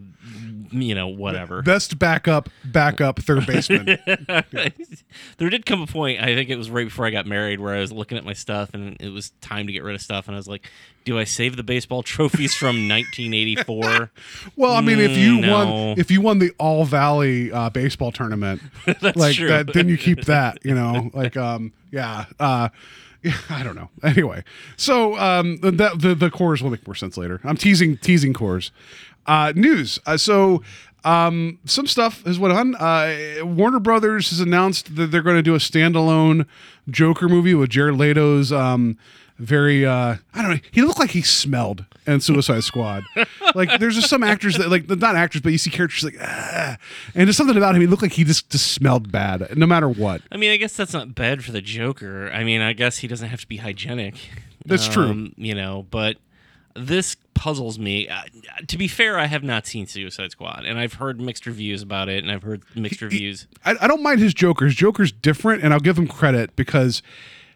you 0.71 0.95
know 0.95 1.07
whatever. 1.07 1.61
Best 1.61 1.97
backup, 1.99 2.49
backup 2.63 3.19
third 3.19 3.45
baseman. 3.47 3.97
there 5.37 5.49
did 5.49 5.65
come 5.65 5.81
a 5.81 5.87
point, 5.87 6.21
I 6.21 6.35
think 6.35 6.49
it 6.49 6.57
was 6.57 6.69
right 6.69 6.85
before 6.85 7.05
I 7.05 7.09
got 7.09 7.25
married, 7.25 7.59
where 7.59 7.73
I 7.75 7.79
was 7.79 7.91
looking 7.91 8.17
at 8.17 8.23
my 8.25 8.33
stuff 8.33 8.71
and 8.73 8.97
it 8.99 9.09
was 9.09 9.31
time 9.41 9.67
to 9.67 9.73
get 9.73 9.83
rid 9.83 9.95
of 9.95 10.01
stuff. 10.01 10.27
And 10.27 10.35
I 10.35 10.37
was 10.39 10.47
like, 10.47 10.69
do 11.05 11.17
I 11.19 11.23
save 11.23 11.55
the 11.57 11.63
baseball 11.63 12.03
trophies 12.03 12.53
from 12.55 12.75
1984? 12.89 14.11
Well, 14.55 14.73
I 14.73 14.81
mean, 14.81 14.99
if 14.99 15.15
you 15.17 15.37
Mm, 15.37 15.49
won, 15.49 15.97
if 15.99 16.09
you 16.11 16.21
won 16.21 16.39
the 16.39 16.51
All 16.57 16.85
Valley 16.85 17.51
uh, 17.51 17.69
baseball 17.69 18.11
tournament, 18.11 18.61
like 19.15 19.35
true. 19.35 19.47
that, 19.49 19.71
then 19.73 19.89
you 19.89 19.97
keep 19.97 20.25
that. 20.25 20.59
You 20.63 20.75
know, 20.75 21.09
like 21.13 21.35
um, 21.37 21.73
yeah, 21.91 22.25
uh, 22.39 22.69
I 23.49 23.63
don't 23.63 23.75
know. 23.75 23.89
Anyway, 24.03 24.43
so 24.77 25.17
um, 25.17 25.57
the 25.61 25.71
the 25.71 26.15
the 26.15 26.29
Coors 26.29 26.61
will 26.61 26.69
make 26.71 26.85
more 26.87 26.95
sense 26.95 27.17
later. 27.17 27.39
I'm 27.43 27.57
teasing 27.57 27.97
teasing 27.97 28.33
Coors. 28.33 28.71
Uh, 29.25 29.53
news. 29.55 29.99
Uh, 30.05 30.17
so. 30.17 30.61
Um, 31.03 31.59
some 31.65 31.85
stuff 31.85 32.23
has 32.23 32.39
went 32.39 32.55
on. 32.55 32.73
Uh, 32.73 33.35
Warner 33.43 33.79
Brothers 33.79 34.31
has 34.31 34.39
announced 34.39 34.95
that 34.95 35.11
they're 35.11 35.21
going 35.21 35.35
to 35.35 35.43
do 35.43 35.53
a 35.53 35.59
standalone 35.59 36.47
Joker 36.89 37.29
movie 37.29 37.53
with 37.53 37.69
Jared 37.69 37.93
Leto's 37.93 38.51
um, 38.51 38.97
very 39.37 39.85
uh, 39.85 40.15
I 40.33 40.41
don't 40.41 40.51
know. 40.51 40.59
He 40.71 40.81
looked 40.81 40.99
like 40.99 41.11
he 41.11 41.21
smelled 41.21 41.85
in 42.07 42.21
Suicide 42.21 42.63
Squad. 42.63 43.03
like 43.55 43.79
there's 43.79 43.95
just 43.95 44.09
some 44.09 44.23
actors 44.23 44.57
that 44.57 44.69
like 44.69 44.89
not 44.89 45.15
actors, 45.15 45.41
but 45.41 45.51
you 45.51 45.57
see 45.57 45.69
characters 45.69 46.03
like 46.05 46.15
ah, 46.21 46.77
and 47.13 47.27
there's 47.27 47.37
something 47.37 47.57
about 47.57 47.75
him. 47.75 47.81
He 47.81 47.87
looked 47.87 48.01
like 48.01 48.13
he 48.13 48.23
just 48.23 48.49
just 48.49 48.71
smelled 48.71 49.11
bad, 49.11 49.55
no 49.57 49.65
matter 49.65 49.89
what. 49.89 50.21
I 50.31 50.37
mean, 50.37 50.51
I 50.51 50.57
guess 50.57 50.75
that's 50.75 50.93
not 50.93 51.15
bad 51.15 51.43
for 51.43 51.51
the 51.51 51.61
Joker. 51.61 52.31
I 52.31 52.43
mean, 52.43 52.61
I 52.61 52.73
guess 52.73 52.97
he 52.97 53.07
doesn't 53.07 53.29
have 53.29 53.41
to 53.41 53.47
be 53.47 53.57
hygienic. 53.57 54.15
That's 54.65 54.87
true. 54.87 55.09
Um, 55.09 55.33
You 55.37 55.53
know, 55.53 55.85
but 55.91 56.17
this 56.75 57.15
puzzles 57.33 57.79
me. 57.79 58.07
Uh, 58.07 58.23
to 58.67 58.77
be 58.77 58.87
fair, 58.87 59.17
I 59.17 59.25
have 59.25 59.43
not 59.43 59.65
seen 59.65 59.87
Suicide 59.87 60.31
Squad, 60.31 60.65
and 60.65 60.77
I've 60.77 60.93
heard 60.93 61.21
mixed 61.21 61.45
reviews 61.45 61.81
about 61.81 62.09
it, 62.09 62.23
and 62.23 62.31
I've 62.31 62.43
heard 62.43 62.63
mixed 62.75 63.01
reviews. 63.01 63.47
I, 63.63 63.75
I 63.81 63.87
don't 63.87 64.03
mind 64.03 64.19
his 64.19 64.33
Joker. 64.33 64.65
His 64.65 64.75
Joker's 64.75 65.11
different, 65.11 65.63
and 65.63 65.73
I'll 65.73 65.79
give 65.79 65.97
him 65.97 66.07
credit 66.07 66.55
because 66.55 67.01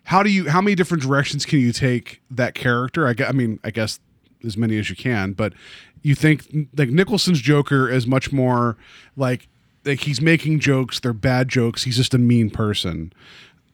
how 0.06 0.24
do 0.24 0.30
you 0.30 0.50
how 0.50 0.62
many 0.62 0.76
different 0.76 1.04
directions 1.04 1.46
can 1.46 1.60
you 1.60 1.72
take 1.72 2.22
that 2.32 2.56
character? 2.56 3.08
I, 3.08 3.16
I 3.28 3.32
mean, 3.32 3.60
I 3.64 3.72
guess 3.72 4.00
as 4.44 4.56
many 4.58 4.78
as 4.78 4.90
you 4.90 4.96
can, 4.96 5.34
but 5.34 5.54
you 6.02 6.16
think 6.16 6.48
like 6.76 6.90
Nicholson's 6.90 7.42
Joker 7.42 7.90
is 7.90 8.08
much 8.08 8.32
more 8.32 8.78
like 9.18 9.48
like 9.86 10.02
he's 10.02 10.22
making 10.22 10.60
jokes. 10.60 11.00
They're 11.00 11.14
bad 11.14 11.50
jokes. 11.50 11.84
He's 11.84 11.98
just 11.98 12.14
a 12.14 12.18
mean 12.18 12.50
person. 12.50 13.12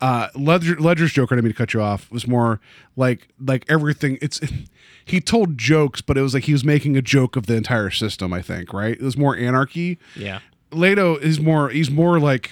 Uh, 0.02 0.28
Ledger, 0.36 0.76
Ledger's 0.76 1.14
Joker. 1.14 1.34
I 1.34 1.38
didn't 1.38 1.46
mean 1.46 1.54
to 1.54 1.58
cut 1.58 1.74
you 1.74 1.82
off. 1.82 2.12
Was 2.12 2.28
more 2.28 2.60
like 2.96 3.30
like 3.40 3.66
everything. 3.70 4.18
It's 4.22 4.40
he 5.06 5.22
told 5.22 5.58
jokes, 5.58 6.02
but 6.02 6.18
it 6.18 6.22
was 6.22 6.34
like 6.34 6.44
he 6.44 6.54
was 6.54 6.64
making 6.64 6.98
a 6.98 7.02
joke 7.02 7.36
of 7.36 7.46
the 7.46 7.56
entire 7.56 7.90
system. 7.90 8.34
I 8.34 8.42
think 8.42 8.74
right. 8.74 8.94
It 8.94 9.02
was 9.02 9.18
more 9.18 9.36
anarchy. 9.36 9.98
Yeah. 10.16 10.40
Leto 10.72 11.16
is 11.18 11.40
more 11.40 11.70
he's 11.70 11.90
more 11.90 12.20
like 12.20 12.52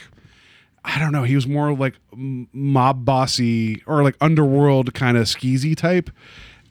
I 0.86 1.00
don't 1.00 1.12
know, 1.12 1.24
he 1.24 1.36
was 1.36 1.48
more 1.48 1.74
like 1.74 1.96
mob 2.12 3.06
bossy 3.06 3.84
or 3.86 4.04
like 4.04 4.16
underworld 4.20 4.94
kind 4.94 5.18
of 5.18 5.26
skeezy 5.26 5.76
type. 5.76 6.10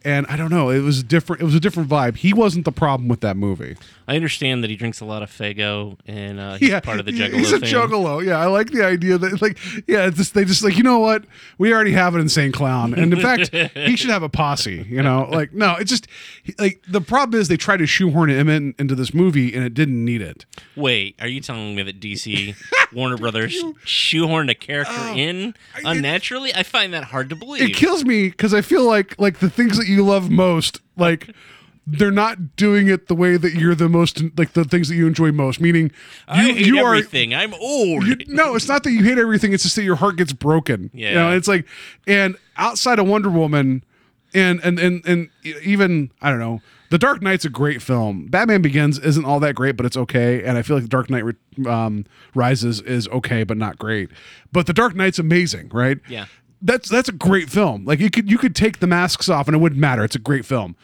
And 0.04 0.26
I 0.26 0.37
don't 0.37 0.50
know, 0.50 0.71
it 0.71 0.80
was 0.80 1.02
different 1.02 1.42
it 1.42 1.44
was 1.44 1.54
a 1.54 1.61
different 1.61 1.88
vibe. 1.88 2.16
He 2.16 2.32
wasn't 2.32 2.64
the 2.64 2.73
problem 2.73 3.09
with 3.09 3.21
that 3.21 3.37
movie. 3.37 3.76
I 4.09 4.16
understand 4.16 4.62
that 4.64 4.71
he 4.71 4.76
drinks 4.76 5.00
a 5.00 5.04
lot 5.04 5.23
of 5.23 5.30
Faygo, 5.30 5.97
and 6.06 6.40
uh, 6.40 6.54
he's 6.54 6.71
part 6.80 6.99
of 6.99 7.06
the 7.06 7.12
Juggalo 7.12 7.35
He's 7.35 7.52
a 7.52 7.61
thing. 7.61 7.73
juggalo. 7.73 8.25
Yeah, 8.25 8.38
I 8.38 8.47
like 8.47 8.71
the 8.71 8.85
idea 8.85 9.16
that 9.18 9.40
like 9.40 9.59
yeah, 9.87 10.06
it's 10.06 10.16
just, 10.16 10.35
they 10.35 10.44
just 10.44 10.62
like, 10.64 10.76
you 10.76 10.82
know 10.82 10.99
what? 10.99 11.25
We 11.59 11.73
already 11.73 11.92
have 11.92 12.14
an 12.14 12.21
insane 12.21 12.52
clown. 12.52 12.94
And 12.94 13.12
in 13.12 13.21
fact, 13.21 13.54
he 13.76 13.97
should 13.97 14.11
have 14.11 14.23
a 14.23 14.28
posse, 14.28 14.87
you 14.88 15.02
know? 15.02 15.28
Like 15.30 15.52
no, 15.52 15.76
it's 15.76 15.90
just 15.90 16.09
like 16.59 16.82
the 16.88 17.00
problem 17.00 17.40
is 17.40 17.49
they 17.49 17.56
tried 17.56 17.78
to 17.78 17.87
shoehorn 17.87 18.30
him 18.30 18.49
in, 18.49 18.75
into 18.78 18.94
this 18.94 19.14
movie 19.14 19.54
and 19.54 19.64
it 19.64 19.75
didn't 19.75 20.04
need 20.04 20.21
it. 20.23 20.44
Wait, 20.76 21.16
are 21.21 21.28
you 21.28 21.40
telling 21.40 21.75
me 21.76 21.82
that 21.82 22.00
DC 22.00 22.56
Warner 22.94 23.16
Brothers 23.16 23.54
shoehorned 23.84 24.50
a 24.50 24.54
character 24.54 24.92
oh, 24.94 25.14
in 25.14 25.54
unnaturally? 25.84 26.54
I 26.54 26.62
find 26.62 26.92
that 26.94 27.04
hard 27.04 27.30
to 27.30 27.37
believe. 27.37 27.62
it 27.62 27.75
kills 27.75 28.04
me 28.04 28.28
because 28.28 28.52
I 28.54 28.61
feel 28.61 28.84
like 28.84 29.18
like 29.20 29.38
the 29.38 29.50
things 29.50 29.78
that 29.78 29.87
you 29.87 30.04
love 30.04 30.30
most, 30.30 30.80
like 30.96 31.30
they're 31.84 32.12
not 32.12 32.54
doing 32.54 32.87
it 32.88 33.08
the 33.08 33.14
way 33.14 33.37
that 33.37 33.54
you're 33.54 33.75
the 33.75 33.88
most 33.88 34.22
like 34.37 34.52
the 34.52 34.64
things 34.64 34.88
that 34.88 34.94
you 34.94 35.06
enjoy 35.06 35.32
most. 35.32 35.61
Meaning, 35.61 35.90
you 36.37 36.42
you 36.52 36.78
are. 36.78 36.94
everything. 36.94 37.34
I'm 37.34 37.54
old. 37.54 38.06
You, 38.06 38.16
no, 38.28 38.54
it's 38.54 38.68
not 38.68 38.84
that 38.84 38.92
you 38.92 39.02
hate 39.02 39.18
everything. 39.18 39.52
It's 39.52 39.64
just 39.64 39.76
that 39.76 39.82
your 39.84 39.96
heart 39.96 40.16
gets 40.16 40.32
broken. 40.32 40.90
you 40.94 41.12
know, 41.12 41.30
Yeah. 41.30 41.37
it's 41.37 41.49
like, 41.49 41.66
and 42.06 42.37
outside 42.56 42.99
of 42.99 43.08
Wonder 43.08 43.30
Woman, 43.30 43.82
and 44.32 44.61
and 44.61 44.78
and 44.78 45.04
and 45.06 45.28
even 45.64 46.11
I 46.22 46.30
don't 46.30 46.38
know, 46.38 46.62
The 46.92 46.99
Dark 46.99 47.22
Knight's 47.22 47.46
a 47.46 47.49
great 47.49 47.80
film. 47.80 48.26
Batman 48.26 48.61
Begins 48.61 48.99
isn't 48.99 49.25
all 49.25 49.40
that 49.40 49.54
great, 49.54 49.78
but 49.78 49.87
it's 49.87 49.96
okay. 49.96 50.44
And 50.44 50.58
I 50.58 50.62
feel 50.62 50.76
like 50.76 50.82
The 50.82 50.90
Dark 50.90 51.08
Knight 51.08 51.25
um, 51.66 52.04
Rises 52.34 52.82
is 52.82 53.08
okay, 53.08 53.44
but 53.44 53.56
not 53.56 53.78
great. 53.78 54.11
But 54.52 54.66
The 54.66 54.75
Dark 54.75 54.94
Knight's 54.94 55.18
amazing, 55.18 55.70
right? 55.72 55.96
Yeah. 56.06 56.26
that's 56.61 56.90
that's 56.90 57.08
a 57.08 57.12
great 57.12 57.49
film. 57.49 57.87
Like 57.87 57.99
you 57.99 58.11
could 58.11 58.30
you 58.30 58.37
could 58.37 58.54
take 58.54 58.80
the 58.80 58.87
masks 58.87 59.30
off 59.30 59.49
and 59.49 59.56
it 59.56 59.58
wouldn't 59.58 59.80
matter. 59.80 60.04
It's 60.04 60.16
a 60.16 60.18
great 60.18 60.44
film. 60.44 60.76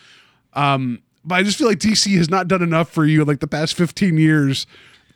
Um, 0.54 1.02
but 1.26 1.34
I 1.34 1.42
just 1.42 1.58
feel 1.58 1.68
like 1.68 1.78
DC 1.78 2.16
has 2.16 2.30
not 2.30 2.48
done 2.48 2.62
enough 2.62 2.88
for 2.88 3.04
you 3.04 3.22
like 3.26 3.40
the 3.40 3.46
past 3.46 3.74
15 3.74 4.16
years 4.16 4.66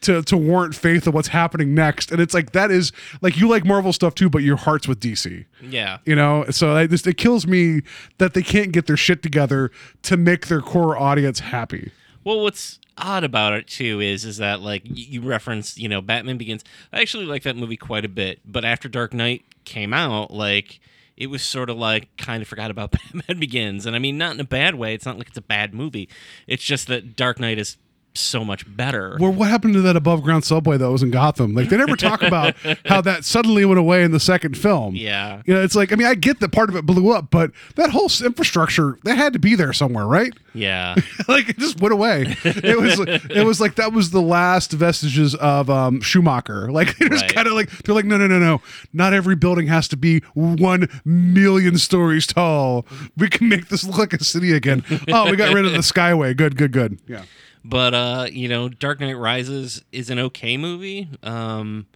to 0.03 0.23
to 0.23 0.37
warrant 0.37 0.75
faith 0.75 1.07
of 1.07 1.15
what's 1.15 1.29
happening 1.29 1.75
next. 1.75 2.13
And 2.13 2.21
it's 2.21 2.35
like 2.35 2.53
that 2.53 2.71
is 2.71 2.93
like 3.21 3.37
you 3.37 3.49
like 3.49 3.65
Marvel 3.65 3.93
stuff 3.93 4.15
too, 4.15 4.29
but 4.31 4.43
your 4.43 4.57
heart's 4.57 4.87
with 4.87 5.01
DC. 5.01 5.45
yeah. 5.61 5.99
You 6.05 6.15
know, 6.15 6.45
so 6.51 6.75
I 6.77 6.87
just 6.87 7.07
it 7.07 7.17
kills 7.17 7.47
me 7.47 7.83
that 8.19 8.35
they 8.35 8.43
can't 8.43 8.73
get 8.73 8.87
their 8.87 8.97
shit 8.97 9.23
together 9.23 9.71
to 10.03 10.17
make 10.17 10.47
their 10.49 10.61
core 10.61 10.97
audience 10.97 11.41
happy. 11.41 11.93
Well, 12.25 12.41
what's 12.41 12.79
odd 12.99 13.25
about 13.25 13.55
it 13.55 13.67
too 13.67 14.01
is 14.01 14.25
is 14.25 14.37
that 14.37 14.61
like 14.61 14.83
you 14.85 15.23
referenced, 15.23 15.79
you 15.79 15.89
know, 15.89 16.01
Batman 16.01 16.37
Begins. 16.39 16.65
I 16.93 17.01
actually 17.01 17.27
like 17.27 17.43
that 17.45 17.57
movie 17.57 17.77
quite 17.77 18.05
a 18.05 18.09
bit, 18.09 18.41
but 18.45 18.65
after 18.65 18.89
Dark 18.89 19.15
Knight 19.15 19.45
came 19.65 19.93
out, 19.93 20.31
like 20.31 20.81
it 21.17 21.27
was 21.27 21.43
sort 21.43 21.71
of 21.71 21.77
like 21.77 22.09
kind 22.17 22.43
of 22.43 22.49
forgot 22.49 22.71
about 22.71 22.91
Batman 23.15 23.41
Begins, 23.41 23.87
and 23.87 23.97
I 23.97 23.99
mean 23.99 24.19
not 24.19 24.35
in 24.35 24.41
a 24.41 24.45
bad 24.45 24.75
way. 24.75 24.95
It's 24.95 25.07
not 25.07 25.19
like 25.19 25.29
it's 25.29 25.39
a 25.39 25.43
bad 25.43 25.75
movie. 25.75 26.09
It's 26.47 26.63
just 26.63 26.87
that 26.89 27.17
Dark 27.17 27.41
Knight 27.41 27.59
is 27.59 27.77
so 28.15 28.45
much 28.45 28.65
better. 28.77 29.17
Well, 29.19 29.33
what 29.33 29.49
happened 29.49 29.75
to 29.75 29.81
that 29.83 29.97
above 29.97 30.23
ground 30.23 30.45
subway 30.45 30.77
that 30.77 30.91
was 30.91 31.03
in 31.03 31.11
Gotham? 31.11 31.55
Like 31.55 31.69
they 31.71 31.77
never 31.77 31.97
talk 31.97 32.23
about 32.23 32.55
how 32.87 33.01
that 33.01 33.25
suddenly 33.25 33.65
went 33.65 33.79
away 33.79 34.03
in 34.03 34.11
the 34.13 34.21
second 34.21 34.57
film. 34.59 34.95
Yeah. 34.95 35.43
You 35.47 35.55
know, 35.55 35.63
it's 35.63 35.75
like 35.75 35.93
I 35.93 35.97
mean, 35.97 36.07
I 36.07 36.15
get 36.15 36.41
that 36.41 36.53
part 36.53 36.69
of 36.69 36.77
it 36.77 36.85
blew 36.87 37.11
up, 37.11 37.31
but 37.31 37.51
that 37.77 37.91
whole 37.91 38.11
infrastructure 38.25 38.99
that 39.05 39.17
had 39.17 39.33
to 39.33 39.39
be 39.39 39.55
there 39.55 39.73
somewhere, 39.73 40.07
right? 40.07 40.33
Yeah. 40.55 40.95
like 41.29 41.49
it 41.49 41.59
just 41.59 41.81
went 41.81 41.95
away. 41.95 42.37
It 42.45 42.79
was 42.79 43.01
it 43.31 43.45
was 43.47 43.61
like 43.61 43.77
that 43.77 43.93
was 43.93 44.11
the 44.11 44.21
last 44.23 44.73
vestiges 44.73 45.35
of 45.37 45.71
um 45.71 46.01
Schumacher. 46.03 46.71
Like 46.71 47.01
it 47.01 47.11
was 47.11 47.23
Right. 47.23 47.35
kind 47.35 47.47
of 47.47 47.55
like 47.55 47.71
they're 47.85 47.95
like 47.95 48.05
no 48.05 48.19
no 48.19 48.27
no 48.27 48.39
no. 48.39 48.61
Not 48.93 49.13
every 49.15 49.37
building 49.37 49.69
has 49.69 49.89
to 49.89 49.97
be 49.97 50.21
1 50.35 50.89
million 51.05 51.79
stories 51.79 52.27
tall. 52.27 52.87
We 53.17 53.29
can 53.29 53.49
make 53.49 53.69
this 53.69 53.85
look 53.85 53.99
like 53.99 54.13
a 54.13 54.23
city 54.25 54.53
again. 54.53 54.85
Oh, 55.09 55.31
we 55.31 55.37
got 55.37 55.55
rid 55.55 55.65
of 55.65 55.73
the 55.73 55.79
skyway. 55.79 56.37
Good 56.37 56.57
good 56.57 56.73
good. 56.73 56.99
Yeah. 57.07 57.23
But 57.65 57.95
uh, 57.95 58.27
you 58.31 58.49
know, 58.49 58.69
Dark 58.69 59.01
Knight 59.01 59.17
Rises 59.17 59.83
is 59.93 60.11
an 60.11 60.19
okay 60.19 60.57
movie. 60.57 61.09
Um 61.23 61.87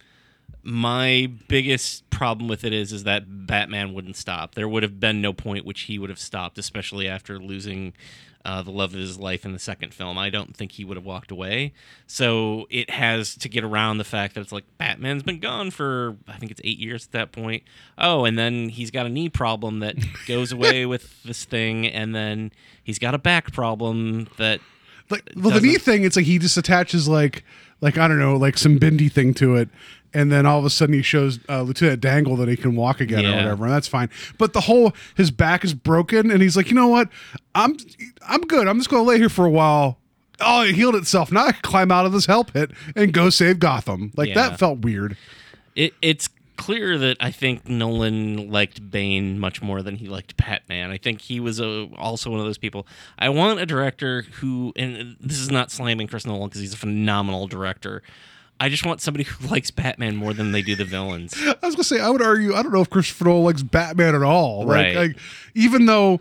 my 0.63 1.31
biggest 1.47 2.09
problem 2.09 2.49
with 2.49 2.65
it 2.65 2.73
is 2.73 2.91
is 2.91 3.05
that 3.05 3.47
Batman 3.47 3.93
wouldn't 3.93 4.17
stop. 4.17 4.53
There 4.53 4.67
would 4.67 4.83
have 4.83 4.99
been 4.99 5.21
no 5.21 5.31
point 5.31 5.65
which 5.65 5.81
he 5.81 5.97
would 5.97 6.09
have 6.09 6.19
stopped, 6.19 6.57
especially 6.57 7.07
after 7.07 7.39
losing 7.39 7.93
uh, 8.43 8.61
the 8.61 8.71
love 8.71 8.93
of 8.93 8.99
his 8.99 9.17
life 9.17 9.45
in 9.45 9.53
the 9.53 9.59
second 9.59 9.93
film. 9.93 10.17
I 10.17 10.29
don't 10.29 10.55
think 10.55 10.73
he 10.73 10.83
would 10.83 10.97
have 10.97 11.05
walked 11.05 11.31
away. 11.31 11.73
So 12.05 12.67
it 12.69 12.89
has 12.89 13.35
to 13.35 13.49
get 13.49 13.63
around 13.63 13.97
the 13.97 14.03
fact 14.03 14.35
that 14.35 14.41
it's 14.41 14.51
like 14.51 14.65
Batman's 14.77 15.23
been 15.23 15.39
gone 15.39 15.71
for 15.71 16.17
I 16.27 16.37
think 16.37 16.51
it's 16.51 16.61
eight 16.65 16.79
years 16.79 17.05
at 17.05 17.11
that 17.11 17.31
point. 17.31 17.63
Oh, 17.97 18.25
and 18.25 18.37
then 18.37 18.67
he's 18.67 18.91
got 18.91 19.05
a 19.05 19.09
knee 19.09 19.29
problem 19.29 19.79
that 19.79 19.95
goes 20.27 20.51
away 20.51 20.85
with 20.93 21.23
this 21.23 21.45
thing, 21.45 21.87
and 21.87 22.13
then 22.13 22.51
he's 22.83 22.99
got 22.99 23.13
a 23.13 23.17
back 23.19 23.53
problem 23.53 24.27
that 24.37 24.59
like 25.09 25.29
well 25.35 25.51
the 25.51 25.61
knee 25.61 25.73
doesn't- 25.73 25.81
thing 25.81 26.03
it's 26.03 26.15
like 26.15 26.25
he 26.25 26.37
just 26.39 26.57
attaches 26.57 27.07
like 27.07 27.43
like 27.81 27.97
i 27.97 28.07
don't 28.07 28.19
know 28.19 28.35
like 28.35 28.57
some 28.57 28.77
bendy 28.77 29.09
thing 29.09 29.33
to 29.35 29.55
it. 29.55 29.69
And 30.13 30.31
then 30.31 30.45
all 30.45 30.57
of 30.57 30.63
a 30.65 30.69
sudden 30.69 30.95
he 30.95 31.01
shows 31.01 31.37
uh, 31.49 31.61
lieutenant 31.63 31.99
dangle 31.99 32.37
that 32.37 32.47
he 32.47 32.55
can 32.55 32.75
walk 32.77 33.01
again 33.01 33.19
or 33.25 33.29
Yeah. 33.29 33.35
whatever 33.35 33.65
and 33.65 33.73
that's 33.73 33.89
fine. 33.89 34.09
But 34.37 34.53
the 34.53 34.61
whole 34.61 34.93
his 35.15 35.31
back 35.31 35.65
is 35.65 35.73
broken 35.73 36.31
and 36.31 36.41
he's 36.41 36.55
like 36.55 36.69
you 36.69 36.75
know 36.75 36.87
what? 36.87 37.09
I'm 37.53 37.75
i'm 38.27 38.41
good. 38.41 38.67
I'm 38.67 38.77
just 38.77 38.89
gonna 38.89 39.03
lay 39.03 39.17
here 39.17 39.29
for 39.29 39.45
a 39.45 39.49
while. 39.49 39.99
Oh 40.39 40.63
it 40.63 40.75
healed 40.75 40.95
itself. 40.95 41.31
Now 41.31 41.47
i 41.47 41.51
can 41.51 41.61
climb 41.61 41.91
out 41.91 42.05
of 42.05 42.13
this 42.13 42.25
hell 42.25 42.45
pit 42.45 42.71
and 42.95 43.11
go 43.13 43.29
save 43.29 43.59
gotham. 43.59 44.11
Like 44.15 44.29
Yeah. 44.29 44.35
that 44.35 44.59
felt 44.59 44.79
weird. 44.79 45.17
It, 45.75 45.93
it's 46.01 46.29
clear 46.57 46.97
that 46.97 47.17
I 47.19 47.31
think 47.31 47.69
Nolan 47.69 48.51
liked 48.51 48.91
Bane 48.91 49.39
much 49.39 49.61
more 49.61 49.81
than 49.81 49.95
he 49.95 50.07
liked 50.07 50.35
Batman. 50.37 50.91
I 50.91 50.97
think 50.97 51.21
he 51.21 51.39
was 51.39 51.59
a, 51.59 51.87
also 51.97 52.29
one 52.29 52.39
of 52.39 52.45
those 52.45 52.57
people. 52.57 52.87
I 53.17 53.29
want 53.29 53.59
a 53.59 53.65
director 53.65 54.23
who, 54.23 54.73
and 54.75 55.15
this 55.19 55.39
is 55.39 55.49
not 55.49 55.71
slamming 55.71 56.07
Chris 56.07 56.25
Nolan 56.25 56.49
because 56.49 56.61
he's 56.61 56.73
a 56.73 56.77
phenomenal 56.77 57.47
director. 57.47 58.03
I 58.59 58.69
just 58.69 58.85
want 58.85 59.01
somebody 59.01 59.23
who 59.29 59.47
likes 59.47 59.71
Batman 59.71 60.15
more 60.15 60.33
than 60.33 60.51
they 60.51 60.61
do 60.61 60.75
the 60.75 60.85
villains. 60.85 61.33
I 61.45 61.55
was 61.65 61.75
gonna 61.75 61.83
say 61.83 61.99
I 61.99 62.09
would 62.09 62.21
argue 62.21 62.55
I 62.55 62.63
don't 62.63 62.73
know 62.73 62.81
if 62.81 62.89
Christopher 62.89 63.25
Nolan 63.25 63.43
likes 63.43 63.63
Batman 63.63 64.15
at 64.15 64.23
all. 64.23 64.65
Right. 64.65 64.95
Like, 64.95 65.07
like 65.09 65.17
even 65.55 65.85
though 65.85 66.19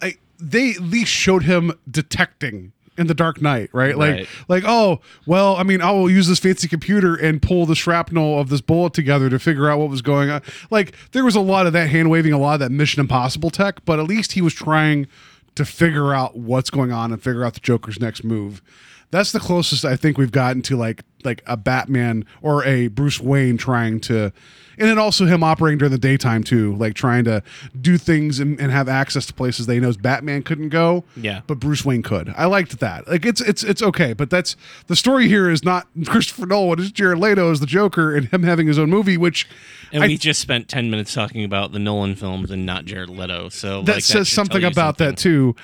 I, 0.00 0.14
they 0.38 0.72
at 0.72 0.80
least 0.80 1.10
showed 1.10 1.44
him 1.44 1.72
detecting 1.90 2.72
in 2.98 3.06
the 3.06 3.14
Dark 3.14 3.40
Knight, 3.40 3.70
right? 3.72 3.96
Like 3.96 4.14
Right. 4.14 4.28
like 4.48 4.64
oh 4.66 5.00
well, 5.26 5.56
I 5.56 5.62
mean 5.62 5.80
I 5.80 5.90
will 5.92 6.10
use 6.10 6.26
this 6.28 6.38
fancy 6.38 6.68
computer 6.68 7.14
and 7.14 7.40
pull 7.40 7.64
the 7.66 7.74
shrapnel 7.74 8.38
of 8.40 8.48
this 8.48 8.60
bullet 8.60 8.92
together 8.92 9.30
to 9.30 9.38
figure 9.38 9.70
out 9.70 9.78
what 9.78 9.88
was 9.88 10.02
going 10.02 10.30
on. 10.30 10.42
Like 10.70 10.94
there 11.12 11.24
was 11.24 11.36
a 11.36 11.40
lot 11.40 11.66
of 11.66 11.72
that 11.72 11.88
hand 11.88 12.10
waving, 12.10 12.32
a 12.32 12.38
lot 12.38 12.54
of 12.54 12.60
that 12.60 12.70
Mission 12.72 13.00
Impossible 13.00 13.50
tech, 13.50 13.84
but 13.84 13.98
at 13.98 14.06
least 14.06 14.32
he 14.32 14.40
was 14.42 14.52
trying 14.54 15.06
to 15.54 15.64
figure 15.64 16.12
out 16.14 16.36
what's 16.36 16.70
going 16.70 16.92
on 16.92 17.12
and 17.12 17.22
figure 17.22 17.44
out 17.44 17.54
the 17.54 17.60
Joker's 17.60 17.98
next 18.00 18.22
move. 18.24 18.62
That's 19.10 19.32
the 19.32 19.40
closest 19.40 19.84
I 19.84 19.96
think 19.96 20.18
we've 20.18 20.32
gotten 20.32 20.62
to 20.62 20.76
like 20.76 21.02
like 21.24 21.42
a 21.46 21.56
Batman 21.56 22.24
or 22.42 22.64
a 22.64 22.88
Bruce 22.88 23.20
Wayne 23.20 23.56
trying 23.56 24.00
to 24.00 24.32
and 24.78 24.88
then 24.88 24.98
also 24.98 25.26
him 25.26 25.42
operating 25.42 25.78
during 25.78 25.90
the 25.90 25.98
daytime 25.98 26.44
too, 26.44 26.74
like 26.76 26.94
trying 26.94 27.24
to 27.24 27.42
do 27.80 27.98
things 27.98 28.38
and, 28.38 28.60
and 28.60 28.70
have 28.70 28.88
access 28.88 29.26
to 29.26 29.34
places 29.34 29.66
they 29.66 29.80
knows 29.80 29.96
Batman 29.96 30.42
couldn't 30.42 30.68
go. 30.68 31.02
Yeah. 31.16 31.40
But 31.48 31.58
Bruce 31.58 31.84
Wayne 31.84 32.02
could. 32.02 32.32
I 32.36 32.44
liked 32.44 32.78
that. 32.78 33.08
Like 33.08 33.26
it's 33.26 33.40
it's 33.40 33.64
it's 33.64 33.82
okay, 33.82 34.12
but 34.12 34.30
that's 34.30 34.56
the 34.86 34.94
story 34.94 35.26
here 35.26 35.50
is 35.50 35.64
not 35.64 35.88
Christopher 36.06 36.46
Nolan, 36.46 36.78
it's 36.80 36.92
Jared 36.92 37.18
Leto 37.18 37.50
as 37.50 37.60
the 37.60 37.66
Joker 37.66 38.14
and 38.14 38.26
him 38.28 38.42
having 38.44 38.66
his 38.68 38.78
own 38.78 38.90
movie, 38.90 39.16
which 39.16 39.48
And 39.92 40.04
I- 40.04 40.08
we 40.08 40.16
just 40.16 40.40
spent 40.40 40.68
10 40.68 40.90
minutes 40.90 41.12
talking 41.12 41.44
about 41.44 41.72
the 41.72 41.78
Nolan 41.80 42.14
films 42.14 42.50
and 42.50 42.64
not 42.64 42.84
Jared 42.84 43.10
Leto. 43.10 43.48
So 43.48 43.82
that 43.82 43.96
like, 43.96 44.04
says 44.04 44.28
should 44.28 44.34
something 44.34 44.64
about 44.64 44.98
that 44.98 45.16
too. 45.16 45.56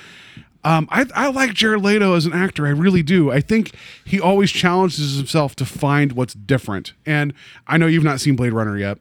Um, 0.64 0.88
I, 0.90 1.07
I 1.14 1.29
like 1.29 1.53
Jared 1.53 1.83
Leto 1.83 2.14
as 2.14 2.24
an 2.24 2.33
actor. 2.33 2.66
I 2.66 2.70
really 2.70 3.03
do. 3.03 3.31
I 3.31 3.40
think 3.40 3.72
he 4.05 4.18
always 4.18 4.50
challenges 4.50 5.16
himself 5.16 5.55
to 5.57 5.66
find 5.66 6.12
what's 6.12 6.33
different. 6.33 6.94
And 7.05 7.35
I 7.66 7.77
know 7.77 7.87
you've 7.87 8.03
not 8.05 8.20
seen 8.20 8.35
Blade 8.35 8.55
Runner 8.55 8.79
yet. 8.79 8.98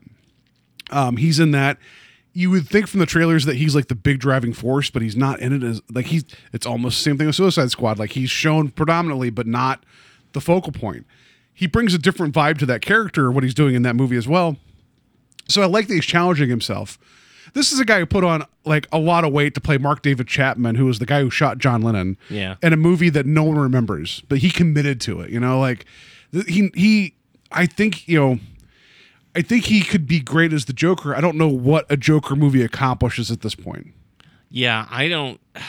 Um, 0.91 1.17
he's 1.17 1.39
in 1.39 1.51
that. 1.51 1.77
You 2.33 2.49
would 2.49 2.67
think 2.67 2.87
from 2.87 2.99
the 2.99 3.05
trailers 3.05 3.45
that 3.45 3.55
he's 3.55 3.75
like 3.75 3.87
the 3.87 3.95
big 3.95 4.19
driving 4.19 4.53
force, 4.53 4.89
but 4.89 5.01
he's 5.01 5.15
not 5.15 5.39
in 5.39 5.53
it 5.53 5.63
as 5.63 5.81
like 5.89 6.07
he's. 6.07 6.25
It's 6.51 6.65
almost 6.65 6.97
the 6.97 7.03
same 7.03 7.17
thing 7.17 7.27
with 7.27 7.35
Suicide 7.35 7.71
Squad. 7.71 7.97
Like 7.97 8.11
he's 8.11 8.29
shown 8.29 8.69
predominantly, 8.69 9.29
but 9.29 9.47
not 9.47 9.85
the 10.33 10.41
focal 10.41 10.73
point. 10.73 11.05
He 11.53 11.67
brings 11.67 11.93
a 11.93 11.99
different 11.99 12.33
vibe 12.33 12.57
to 12.57 12.65
that 12.65 12.81
character. 12.81 13.31
What 13.31 13.43
he's 13.43 13.53
doing 13.53 13.75
in 13.75 13.83
that 13.83 13.95
movie 13.95 14.17
as 14.17 14.27
well. 14.27 14.57
So 15.47 15.61
I 15.61 15.65
like 15.65 15.87
that 15.87 15.93
he's 15.93 16.05
challenging 16.05 16.49
himself. 16.49 16.97
This 17.53 17.71
is 17.71 17.79
a 17.79 17.85
guy 17.85 17.99
who 17.99 18.05
put 18.05 18.23
on 18.23 18.45
like 18.65 18.87
a 18.91 18.97
lot 18.97 19.23
of 19.23 19.31
weight 19.31 19.53
to 19.55 19.61
play 19.61 19.77
Mark 19.77 20.01
David 20.01 20.27
Chapman, 20.27 20.75
who 20.75 20.85
was 20.85 20.99
the 20.99 21.05
guy 21.05 21.21
who 21.21 21.29
shot 21.29 21.59
John 21.59 21.81
Lennon. 21.81 22.17
Yeah. 22.29 22.55
In 22.61 22.73
a 22.73 22.77
movie 22.77 23.09
that 23.09 23.25
no 23.25 23.43
one 23.43 23.57
remembers, 23.57 24.21
but 24.27 24.39
he 24.39 24.49
committed 24.49 24.99
to 25.01 25.21
it. 25.21 25.29
You 25.29 25.39
know, 25.39 25.59
like 25.59 25.85
he 26.31 26.71
he. 26.75 27.15
I 27.51 27.65
think 27.65 28.07
you 28.07 28.19
know. 28.19 28.39
I 29.35 29.41
think 29.41 29.65
he 29.65 29.81
could 29.81 30.05
be 30.05 30.19
great 30.19 30.53
as 30.53 30.65
the 30.65 30.73
Joker. 30.73 31.15
I 31.15 31.21
don't 31.21 31.37
know 31.37 31.47
what 31.47 31.87
a 31.89 31.97
Joker 31.97 32.35
movie 32.35 32.61
accomplishes 32.61 33.31
at 33.31 33.41
this 33.41 33.55
point. 33.55 33.87
Yeah, 34.49 34.87
I 34.89 35.07
don't. 35.07 35.39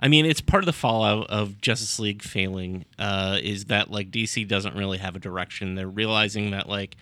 I 0.00 0.08
mean, 0.08 0.26
it's 0.26 0.40
part 0.40 0.64
of 0.64 0.66
the 0.66 0.72
fallout 0.72 1.30
of 1.30 1.60
Justice 1.60 2.00
League 2.00 2.22
failing. 2.22 2.86
Uh, 2.98 3.38
is 3.40 3.66
that 3.66 3.88
like 3.88 4.10
DC 4.10 4.48
doesn't 4.48 4.74
really 4.74 4.98
have 4.98 5.14
a 5.14 5.20
direction? 5.20 5.76
They're 5.76 5.86
realizing 5.86 6.50
that 6.50 6.68
like 6.68 6.96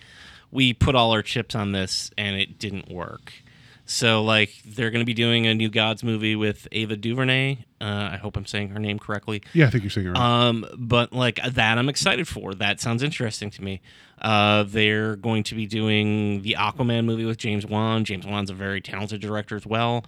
we 0.51 0.73
put 0.73 0.93
all 0.93 1.11
our 1.11 1.23
chips 1.23 1.55
on 1.55 1.71
this 1.71 2.11
and 2.15 2.35
it 2.35 2.59
didn't 2.59 2.91
work. 2.91 3.33
So 3.91 4.23
like 4.23 4.53
they're 4.65 4.89
going 4.89 5.01
to 5.01 5.05
be 5.05 5.13
doing 5.13 5.47
a 5.47 5.53
new 5.53 5.69
Gods 5.69 6.01
movie 6.01 6.37
with 6.37 6.65
Ava 6.71 6.95
DuVernay. 6.95 7.65
Uh, 7.81 8.09
I 8.13 8.17
hope 8.17 8.37
I'm 8.37 8.45
saying 8.45 8.69
her 8.69 8.79
name 8.79 8.97
correctly. 8.97 9.43
Yeah, 9.53 9.67
I 9.67 9.69
think 9.69 9.83
you're 9.83 9.91
saying 9.91 10.07
it 10.07 10.11
right. 10.11 10.47
Um, 10.47 10.65
but 10.77 11.11
like 11.11 11.41
that, 11.43 11.77
I'm 11.77 11.89
excited 11.89 12.25
for. 12.25 12.53
That 12.53 12.79
sounds 12.79 13.03
interesting 13.03 13.49
to 13.51 13.61
me. 13.61 13.81
Uh, 14.21 14.63
they're 14.63 15.17
going 15.17 15.43
to 15.43 15.55
be 15.55 15.65
doing 15.67 16.41
the 16.41 16.55
Aquaman 16.57 17.03
movie 17.03 17.25
with 17.25 17.37
James 17.37 17.65
Wan. 17.65 18.05
James 18.05 18.25
Wan's 18.25 18.49
a 18.49 18.53
very 18.53 18.79
talented 18.79 19.19
director 19.19 19.57
as 19.57 19.65
well. 19.65 20.05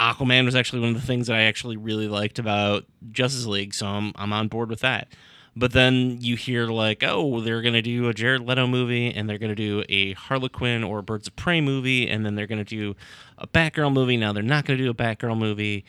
Aquaman 0.00 0.44
was 0.44 0.56
actually 0.56 0.80
one 0.80 0.88
of 0.88 1.00
the 1.00 1.06
things 1.06 1.28
that 1.28 1.36
I 1.36 1.42
actually 1.42 1.76
really 1.76 2.08
liked 2.08 2.40
about 2.40 2.86
Justice 3.12 3.46
League, 3.46 3.72
so 3.72 3.86
I'm 3.86 4.12
I'm 4.16 4.32
on 4.32 4.48
board 4.48 4.68
with 4.68 4.80
that. 4.80 5.08
But 5.54 5.72
then 5.72 6.18
you 6.20 6.36
hear 6.36 6.66
like, 6.66 7.02
oh, 7.06 7.40
they're 7.42 7.60
gonna 7.60 7.82
do 7.82 8.08
a 8.08 8.14
Jared 8.14 8.40
Leto 8.42 8.66
movie, 8.66 9.12
and 9.12 9.28
they're 9.28 9.38
gonna 9.38 9.54
do 9.54 9.84
a 9.88 10.14
Harley 10.14 10.48
Quinn 10.48 10.82
or 10.82 11.02
Birds 11.02 11.28
of 11.28 11.36
Prey 11.36 11.60
movie, 11.60 12.08
and 12.08 12.24
then 12.24 12.34
they're 12.34 12.46
gonna 12.46 12.64
do 12.64 12.96
a 13.36 13.46
Batgirl 13.46 13.92
movie. 13.92 14.16
Now 14.16 14.32
they're 14.32 14.42
not 14.42 14.64
gonna 14.64 14.78
do 14.78 14.90
a 14.90 14.94
Batgirl 14.94 15.36
movie. 15.36 15.84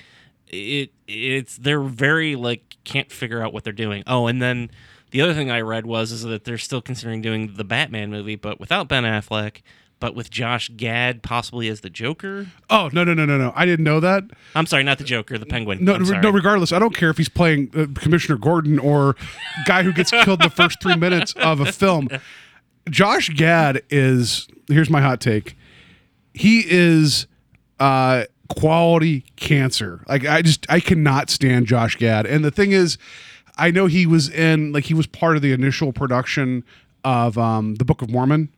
It 0.48 0.92
it's 1.08 1.58
they're 1.58 1.82
very 1.82 2.36
like 2.36 2.76
can't 2.84 3.12
figure 3.12 3.42
out 3.42 3.54
what 3.54 3.64
they're 3.64 3.74
doing. 3.74 4.04
Oh, 4.06 4.28
and 4.28 4.42
then 4.42 4.70
the 5.12 5.22
other 5.22 5.34
thing 5.34 5.50
I 5.50 5.62
read 5.62 5.86
was 5.86 6.12
is 6.12 6.24
that 6.24 6.44
they're 6.44 6.58
still 6.58 6.82
considering 6.82 7.22
doing 7.22 7.54
the 7.56 7.64
Batman 7.64 8.10
movie, 8.10 8.36
but 8.36 8.60
without 8.60 8.88
Ben 8.88 9.04
Affleck, 9.04 9.62
but 10.04 10.16
with 10.16 10.30
Josh 10.30 10.70
Gad 10.76 11.24
possibly 11.24 11.70
as 11.70 11.80
the 11.80 11.90
Joker. 11.90 12.48
oh 12.70 12.90
no 12.92 13.06
no 13.06 13.14
no 13.14 13.26
no 13.26 13.38
no! 13.38 13.54
I 13.56 13.66
didn't 13.66 13.86
know 13.86 14.02
that. 14.02 14.26
I'm 14.54 14.66
sorry, 14.66 14.84
not 14.84 14.98
the 14.98 15.06
Joker, 15.06 15.38
the 15.38 15.46
Penguin. 15.46 15.86
No, 15.86 15.96
no. 15.96 16.30
Regardless, 16.30 16.74
I 16.74 16.80
don't 16.80 16.94
care 16.94 17.10
if 17.10 17.16
he's 17.16 17.30
playing 17.30 17.72
uh, 17.74 17.86
Commissioner 17.98 18.38
Gordon 18.38 18.80
or 18.80 19.16
guy 19.66 19.84
who 19.84 19.94
gets 19.94 20.12
killed 20.12 20.42
the 20.42 20.50
first 20.50 20.82
three 20.82 20.98
minutes 20.98 21.32
of 21.38 21.62
a 21.62 21.72
film. 21.72 22.10
Josh 22.90 23.30
Gad 23.30 23.82
is 23.90 24.50
here's 24.68 24.90
my 24.90 25.00
hot 25.00 25.22
take. 25.22 25.56
He 26.34 26.66
is 26.70 27.26
uh, 27.80 28.26
quality 28.50 29.24
cancer. 29.38 30.04
Like 30.10 30.26
I 30.26 30.42
just 30.42 30.70
I 30.70 30.82
cannot 30.82 31.30
stand 31.30 31.66
Josh 31.66 31.96
Gad. 31.96 32.26
And 32.26 32.44
the 32.44 32.52
thing 32.52 32.74
is, 32.74 32.98
I 33.58 33.72
know 33.72 33.86
he 33.86 34.06
was 34.06 34.30
in 34.30 34.74
like 34.74 34.84
he 34.84 34.94
was 34.94 35.08
part 35.08 35.38
of 35.38 35.42
the 35.42 35.54
initial 35.54 35.94
production 35.94 36.66
of 37.06 37.38
um, 37.38 37.76
the 37.76 37.86
Book 37.86 38.02
of 38.02 38.10
Mormon. 38.12 38.50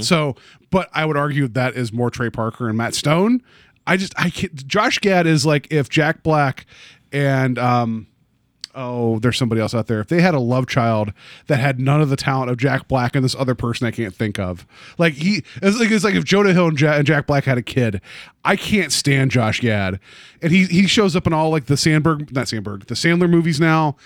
So, 0.00 0.36
but 0.70 0.88
I 0.92 1.04
would 1.06 1.16
argue 1.16 1.48
that 1.48 1.76
is 1.76 1.92
more 1.92 2.10
Trey 2.10 2.30
Parker 2.30 2.68
and 2.68 2.76
Matt 2.76 2.94
Stone. 2.94 3.42
I 3.86 3.96
just 3.96 4.12
I 4.18 4.30
can't. 4.30 4.66
Josh 4.66 4.98
Gad 4.98 5.26
is 5.26 5.44
like 5.46 5.66
if 5.72 5.88
Jack 5.88 6.22
Black 6.22 6.66
and 7.12 7.58
um, 7.58 8.06
oh, 8.74 9.18
there's 9.18 9.36
somebody 9.36 9.60
else 9.60 9.74
out 9.74 9.86
there. 9.86 10.00
If 10.00 10.08
they 10.08 10.20
had 10.20 10.34
a 10.34 10.40
love 10.40 10.66
child 10.66 11.12
that 11.46 11.58
had 11.58 11.80
none 11.80 12.00
of 12.00 12.08
the 12.08 12.16
talent 12.16 12.50
of 12.50 12.56
Jack 12.56 12.88
Black 12.88 13.14
and 13.14 13.24
this 13.24 13.34
other 13.34 13.54
person 13.54 13.86
I 13.86 13.90
can't 13.90 14.14
think 14.14 14.38
of, 14.38 14.66
like 14.98 15.14
he, 15.14 15.42
it's 15.62 15.78
like 15.78 15.90
it's 15.90 16.04
like 16.04 16.14
if 16.14 16.24
Jonah 16.24 16.52
Hill 16.52 16.68
and, 16.68 16.80
Ja- 16.80 16.92
and 16.94 17.06
Jack 17.06 17.26
Black 17.26 17.44
had 17.44 17.58
a 17.58 17.62
kid, 17.62 18.00
I 18.44 18.56
can't 18.56 18.92
stand 18.92 19.30
Josh 19.30 19.60
Gad, 19.60 19.98
and 20.40 20.52
he 20.52 20.64
he 20.66 20.86
shows 20.86 21.16
up 21.16 21.26
in 21.26 21.32
all 21.32 21.50
like 21.50 21.66
the 21.66 21.76
Sandberg, 21.76 22.32
not 22.32 22.48
Sandberg, 22.48 22.86
the 22.86 22.94
Sandler 22.94 23.28
movies 23.28 23.60
now. 23.60 23.96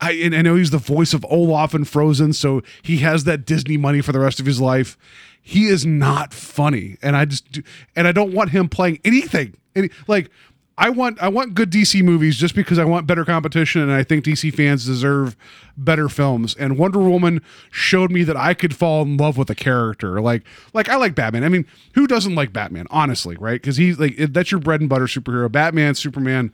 I 0.00 0.12
and 0.12 0.34
I 0.34 0.42
know 0.42 0.56
he's 0.56 0.70
the 0.70 0.78
voice 0.78 1.14
of 1.14 1.24
Olaf 1.30 1.74
and 1.74 1.88
Frozen, 1.88 2.32
so 2.34 2.62
he 2.82 2.98
has 2.98 3.24
that 3.24 3.46
Disney 3.46 3.76
money 3.76 4.00
for 4.00 4.12
the 4.12 4.20
rest 4.20 4.40
of 4.40 4.46
his 4.46 4.60
life. 4.60 4.98
He 5.40 5.66
is 5.66 5.84
not 5.84 6.32
funny, 6.32 6.96
and 7.02 7.16
I 7.16 7.24
just 7.26 7.50
do, 7.52 7.62
and 7.94 8.08
I 8.08 8.12
don't 8.12 8.32
want 8.32 8.50
him 8.50 8.68
playing 8.68 9.00
anything. 9.04 9.56
Any, 9.76 9.90
like 10.06 10.30
I 10.76 10.90
want 10.90 11.22
I 11.22 11.28
want 11.28 11.54
good 11.54 11.70
DC 11.70 12.02
movies 12.02 12.36
just 12.36 12.54
because 12.54 12.78
I 12.78 12.84
want 12.84 13.06
better 13.06 13.24
competition, 13.24 13.80
and 13.82 13.92
I 13.92 14.02
think 14.02 14.24
DC 14.24 14.52
fans 14.54 14.84
deserve 14.84 15.36
better 15.76 16.08
films. 16.08 16.54
And 16.56 16.76
Wonder 16.76 16.98
Woman 16.98 17.42
showed 17.70 18.10
me 18.10 18.24
that 18.24 18.36
I 18.36 18.54
could 18.54 18.74
fall 18.74 19.02
in 19.02 19.16
love 19.16 19.36
with 19.36 19.48
a 19.50 19.54
character. 19.54 20.20
Like 20.20 20.42
like 20.72 20.88
I 20.88 20.96
like 20.96 21.14
Batman. 21.14 21.44
I 21.44 21.48
mean, 21.48 21.66
who 21.94 22.06
doesn't 22.08 22.34
like 22.34 22.52
Batman? 22.52 22.86
Honestly, 22.90 23.36
right? 23.36 23.60
Because 23.60 23.76
he's 23.76 23.98
like 24.00 24.16
that's 24.16 24.50
your 24.50 24.60
bread 24.60 24.80
and 24.80 24.90
butter 24.90 25.06
superhero. 25.06 25.50
Batman, 25.50 25.94
Superman, 25.94 26.52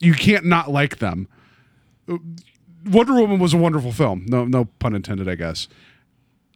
you 0.00 0.14
can't 0.14 0.44
not 0.44 0.70
like 0.70 0.98
them. 0.98 1.28
Wonder 2.86 3.14
Woman 3.14 3.38
was 3.38 3.54
a 3.54 3.58
wonderful 3.58 3.92
film. 3.92 4.26
No, 4.28 4.44
no 4.44 4.66
pun 4.78 4.94
intended, 4.94 5.28
I 5.28 5.34
guess. 5.34 5.68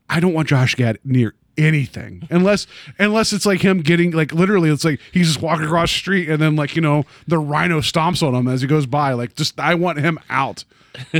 I 0.08 0.20
don't 0.20 0.34
want 0.34 0.48
Josh 0.48 0.74
Gad 0.74 0.98
near 1.04 1.34
anything 1.56 2.26
unless 2.30 2.66
unless 2.98 3.32
it's 3.32 3.46
like 3.46 3.60
him 3.60 3.80
getting 3.80 4.10
like 4.10 4.32
literally 4.32 4.70
it's 4.70 4.84
like 4.84 4.98
he's 5.12 5.28
just 5.28 5.40
walking 5.40 5.64
across 5.64 5.88
the 5.92 5.96
street 5.98 6.28
and 6.28 6.42
then 6.42 6.56
like 6.56 6.74
you 6.74 6.82
know 6.82 7.04
the 7.28 7.38
rhino 7.38 7.78
stomps 7.78 8.26
on 8.26 8.34
him 8.34 8.48
as 8.48 8.60
he 8.60 8.66
goes 8.66 8.86
by 8.86 9.12
like 9.12 9.36
just 9.36 9.58
I 9.60 9.76
want 9.76 10.00
him 10.00 10.18
out. 10.28 10.64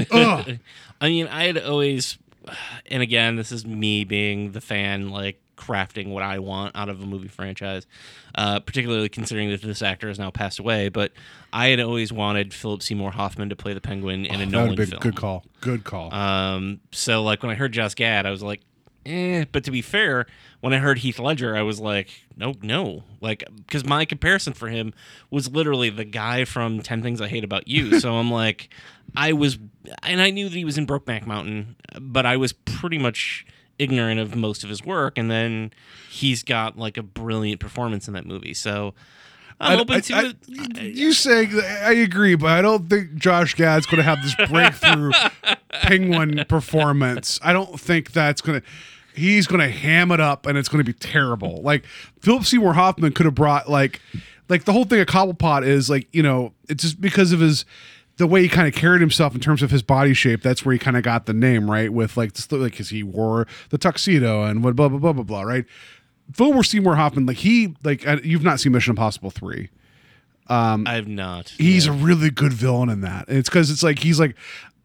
I 1.01 1.09
mean, 1.09 1.27
I 1.27 1.45
had 1.45 1.59
always, 1.59 2.19
and 2.87 3.03
again, 3.03 3.37
this 3.37 3.53
is 3.53 3.67
me 3.67 4.05
being 4.05 4.53
the 4.53 4.61
fan, 4.61 5.11
like 5.11 5.41
crafting 5.57 6.09
what 6.09 6.23
I 6.23 6.39
want 6.39 6.77
out 6.77 6.89
of 6.89 7.03
a 7.03 7.07
movie 7.07 7.29
franchise, 7.29 7.87
uh, 8.35 8.61
particularly 8.61 9.09
considering 9.09 9.51
that 9.51 9.63
this 9.63 9.83
actor 9.83 10.09
has 10.09 10.19
now 10.19 10.31
passed 10.31 10.59
away. 10.59 10.89
But 10.89 11.13
I 11.53 11.69
had 11.69 11.81
always 11.81 12.13
wanted 12.13 12.53
Philip 12.53 12.83
Seymour 12.83 13.13
Hoffman 13.13 13.49
to 13.51 13.57
play 13.57 13.75
the 13.75 13.81
Penguin 13.81 14.25
in 14.27 14.35
a 14.35 14.39
That 14.39 14.47
would 14.47 14.51
Nolan 14.53 14.75
been 14.77 14.87
film. 14.91 15.01
good 15.01 15.17
call. 15.17 15.45
Good 15.61 15.85
call. 15.85 16.13
Um, 16.13 16.81
so 16.93 17.23
like 17.23 17.43
when 17.43 17.51
I 17.51 17.55
heard 17.55 17.73
Josh 17.73 17.95
Gad, 17.95 18.27
I 18.27 18.31
was 18.31 18.43
like, 18.43 18.61
eh. 19.07 19.45
But 19.53 19.65
to 19.65 19.71
be 19.71 19.83
fair, 19.83 20.27
when 20.61 20.73
I 20.73 20.79
heard 20.79 20.99
Heath 20.99 21.19
Ledger, 21.19 21.57
I 21.57 21.63
was 21.63 21.79
like, 21.81 22.09
no, 22.37 22.55
no, 22.63 23.05
like 23.21 23.45
because 23.57 23.85
my 23.85 24.05
comparison 24.05 24.53
for 24.55 24.69
him 24.69 24.93
was 25.31 25.51
literally 25.51 25.91
the 25.91 26.05
guy 26.05 26.45
from 26.45 26.81
Ten 26.81 27.03
Things 27.03 27.21
I 27.21 27.29
Hate 27.29 27.45
About 27.45 27.69
You. 27.69 28.01
so 28.01 28.15
I'm 28.15 28.31
like, 28.31 28.69
I 29.17 29.33
was, 29.35 29.59
and 30.03 30.21
I 30.21 30.31
knew 30.31 30.49
that 30.49 30.57
he 30.57 30.65
was 30.65 30.77
in 30.79 30.87
Brokeback 30.87 31.27
Mountain, 31.27 31.77
but 32.01 32.27
I 32.27 32.37
was 32.37 32.53
pretty 32.53 32.99
much 32.99 33.47
ignorant 33.79 34.21
of 34.21 34.35
most 34.37 34.63
of 34.65 34.71
his 34.71 34.85
work, 34.85 35.19
and 35.19 35.31
then 35.31 35.73
he's 36.11 36.43
got 36.43 36.79
like 36.79 36.97
a 36.97 37.03
brilliant 37.03 37.61
performance 37.61 38.09
in 38.09 38.15
that 38.15 38.27
movie. 38.27 38.55
So. 38.55 38.95
I'm 39.61 39.79
I- 39.79 39.81
open 39.83 39.95
I- 39.95 40.01
to 40.01 40.15
I- 40.15 40.33
it. 40.81 40.97
you 40.97 41.13
saying 41.13 41.53
I 41.85 41.93
agree, 41.93 42.35
but 42.35 42.49
I 42.51 42.61
don't 42.61 42.91
think 42.91 43.15
Josh 43.15 43.55
Gad's 43.55 43.87
going 43.87 43.99
to 43.99 44.03
have 44.03 44.19
this 44.21 44.35
breakthrough 44.51 45.13
penguin 45.71 46.45
performance. 46.49 47.39
I 47.43 47.53
don't 47.53 47.79
think 47.79 48.11
that's 48.13 48.41
going 48.41 48.61
to. 48.61 48.67
He's 49.15 49.47
going 49.47 49.61
to 49.61 49.69
ham 49.69 50.11
it 50.11 50.19
up, 50.19 50.47
and 50.47 50.59
it's 50.59 50.69
going 50.69 50.85
to 50.85 50.93
be 50.93 50.97
terrible. 50.99 51.63
Like 51.63 51.85
Philip 52.21 52.45
Seymour 52.45 52.73
Hoffman 52.75 53.13
could 53.13 53.27
have 53.27 53.37
brought 53.37 53.71
like, 53.71 54.01
like 54.49 54.65
the 54.65 54.73
whole 54.73 54.85
thing 54.85 54.99
of 55.01 55.07
Cobblepot 55.07 55.65
is 55.65 55.89
like 55.89 56.09
you 56.13 56.23
know 56.25 56.53
it's 56.69 56.83
just 56.83 57.01
because 57.01 57.31
of 57.31 57.39
his 57.39 57.65
the 58.17 58.27
way 58.27 58.43
he 58.43 58.49
kind 58.49 58.69
of 58.69 58.75
carried 58.75 59.01
himself 59.01 59.35
in 59.35 59.41
terms 59.41 59.63
of 59.63 59.71
his 59.71 59.83
body 59.83 60.15
shape. 60.15 60.43
That's 60.43 60.65
where 60.65 60.73
he 60.73 60.79
kind 60.79 60.97
of 60.97 61.03
got 61.03 61.27
the 61.27 61.33
name 61.35 61.71
right 61.71 61.93
with 61.93 62.17
like 62.17 62.33
just 62.33 62.53
like 62.53 62.73
because 62.73 62.91
he 62.91 63.03
wore 63.03 63.47
the 63.71 63.79
tuxedo 63.79 64.45
and 64.45 64.63
what 64.63 64.77
blah 64.77 64.89
blah 64.89 64.99
blah 64.99 65.13
blah 65.13 65.25
blah 65.25 65.43
right. 65.43 65.65
Philip 66.33 66.65
Seymour 66.65 66.97
Hoffman 66.97 67.27
like 67.27 67.39
he 67.39 67.75
like 67.83 68.05
you've 68.25 68.45
not 68.45 68.61
seen 68.61 68.73
Mission 68.73 68.93
Impossible 68.93 69.31
three 69.31 69.69
Um, 70.49 70.87
I've 70.87 71.09
not. 71.09 71.49
he's 71.59 71.87
no. 71.87 71.93
a 71.93 71.97
really 71.97 72.31
good 72.31 72.53
villain 72.53 72.89
in 72.89 73.01
that. 73.03 73.29
And 73.29 73.37
it's 73.39 73.49
because 73.49 73.71
it's 73.71 73.83
like 73.83 73.99
he's 73.99 74.21
like 74.21 74.37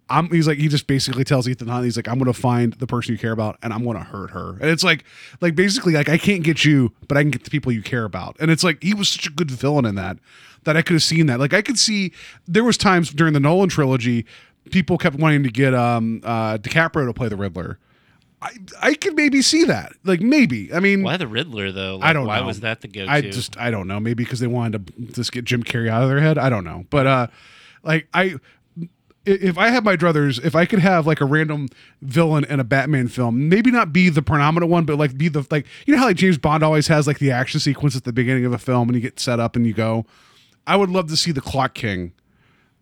I'm 0.09 0.27
he's 0.31 0.47
like 0.47 0.57
he 0.57 0.67
just 0.67 0.87
basically 0.87 1.23
tells 1.23 1.47
Ethan 1.47 1.67
Hunt 1.67 1.85
he's 1.85 1.95
like 1.95 2.07
I'm 2.07 2.17
gonna 2.17 2.33
find 2.33 2.73
the 2.73 2.87
person 2.87 3.11
you 3.13 3.19
care 3.19 3.31
about 3.31 3.57
and 3.61 3.71
I'm 3.71 3.85
gonna 3.85 4.03
hurt 4.03 4.31
her. 4.31 4.57
And 4.59 4.69
it's 4.71 4.83
like 4.83 5.03
like 5.39 5.55
basically 5.55 5.93
like 5.93 6.09
I 6.09 6.17
can't 6.17 6.43
get 6.43 6.65
you, 6.65 6.91
but 7.07 7.15
I 7.17 7.21
can 7.21 7.29
get 7.29 7.43
the 7.43 7.51
people 7.51 7.71
you 7.71 7.83
care 7.83 8.05
about. 8.05 8.35
And 8.39 8.49
it's 8.49 8.63
like 8.63 8.81
he 8.81 8.93
was 8.93 9.07
such 9.07 9.27
a 9.27 9.31
good 9.31 9.51
villain 9.51 9.85
in 9.85 9.95
that 9.95 10.17
that 10.63 10.77
I 10.77 10.81
could 10.81 10.93
have 10.93 11.03
seen 11.03 11.25
that. 11.27 11.39
Like 11.39 11.53
I 11.53 11.61
could 11.61 11.79
see 11.79 12.13
there 12.47 12.63
was 12.63 12.77
times 12.77 13.11
during 13.11 13.33
the 13.33 13.39
Nolan 13.39 13.69
trilogy 13.69 14.25
people 14.71 14.97
kept 14.97 15.17
wanting 15.17 15.43
to 15.43 15.49
get 15.49 15.73
um 15.73 16.21
uh 16.23 16.57
DiCaprio 16.57 17.07
to 17.07 17.13
play 17.13 17.27
the 17.27 17.37
Riddler. 17.37 17.79
I 18.41 18.51
I 18.81 18.93
could 18.93 19.15
maybe 19.15 19.41
see 19.41 19.65
that. 19.65 19.93
Like 20.03 20.21
maybe. 20.21 20.73
I 20.73 20.79
mean 20.79 21.03
Why 21.03 21.17
the 21.17 21.27
Riddler 21.27 21.71
though? 21.71 21.99
I 22.01 22.13
don't 22.13 22.27
why 22.27 22.39
know. 22.39 22.47
was 22.47 22.61
that 22.61 22.81
the 22.81 22.87
go-to? 22.87 23.11
I 23.11 23.21
just 23.21 23.57
I 23.57 23.71
don't 23.71 23.87
know. 23.87 23.99
Maybe 23.99 24.23
because 24.23 24.39
they 24.39 24.47
wanted 24.47 24.87
to 24.87 25.13
just 25.13 25.31
get 25.31 25.45
Jim 25.45 25.63
Carrey 25.63 25.89
out 25.89 26.03
of 26.03 26.09
their 26.09 26.19
head. 26.19 26.37
I 26.37 26.49
don't 26.49 26.63
know. 26.63 26.85
But 26.89 27.07
uh 27.07 27.27
like 27.83 28.07
I 28.13 28.35
if 29.25 29.57
I 29.57 29.69
had 29.69 29.83
my 29.83 29.95
druthers, 29.95 30.43
if 30.43 30.55
I 30.55 30.65
could 30.65 30.79
have 30.79 31.05
like 31.05 31.21
a 31.21 31.25
random 31.25 31.67
villain 32.01 32.45
in 32.45 32.59
a 32.59 32.63
Batman 32.63 33.09
film, 33.09 33.49
maybe 33.49 33.69
not 33.69 33.93
be 33.93 34.09
the 34.09 34.21
predominant 34.21 34.71
one, 34.71 34.85
but 34.85 34.97
like 34.97 35.17
be 35.17 35.27
the 35.27 35.45
like 35.51 35.65
you 35.85 35.93
know 35.93 35.99
how 35.99 36.05
like 36.05 36.15
James 36.15 36.37
Bond 36.37 36.63
always 36.63 36.87
has 36.87 37.05
like 37.05 37.19
the 37.19 37.31
action 37.31 37.59
sequence 37.59 37.95
at 37.95 38.05
the 38.05 38.13
beginning 38.13 38.45
of 38.45 38.53
a 38.53 38.57
film 38.57 38.89
and 38.89 38.95
you 38.95 39.01
get 39.01 39.19
set 39.19 39.39
up 39.39 39.55
and 39.55 39.67
you 39.67 39.73
go. 39.73 40.05
I 40.69 40.75
would 40.75 40.91
love 40.91 41.07
to 41.07 41.17
see 41.17 41.31
the 41.31 41.41
Clock 41.41 41.73
King 41.73 42.13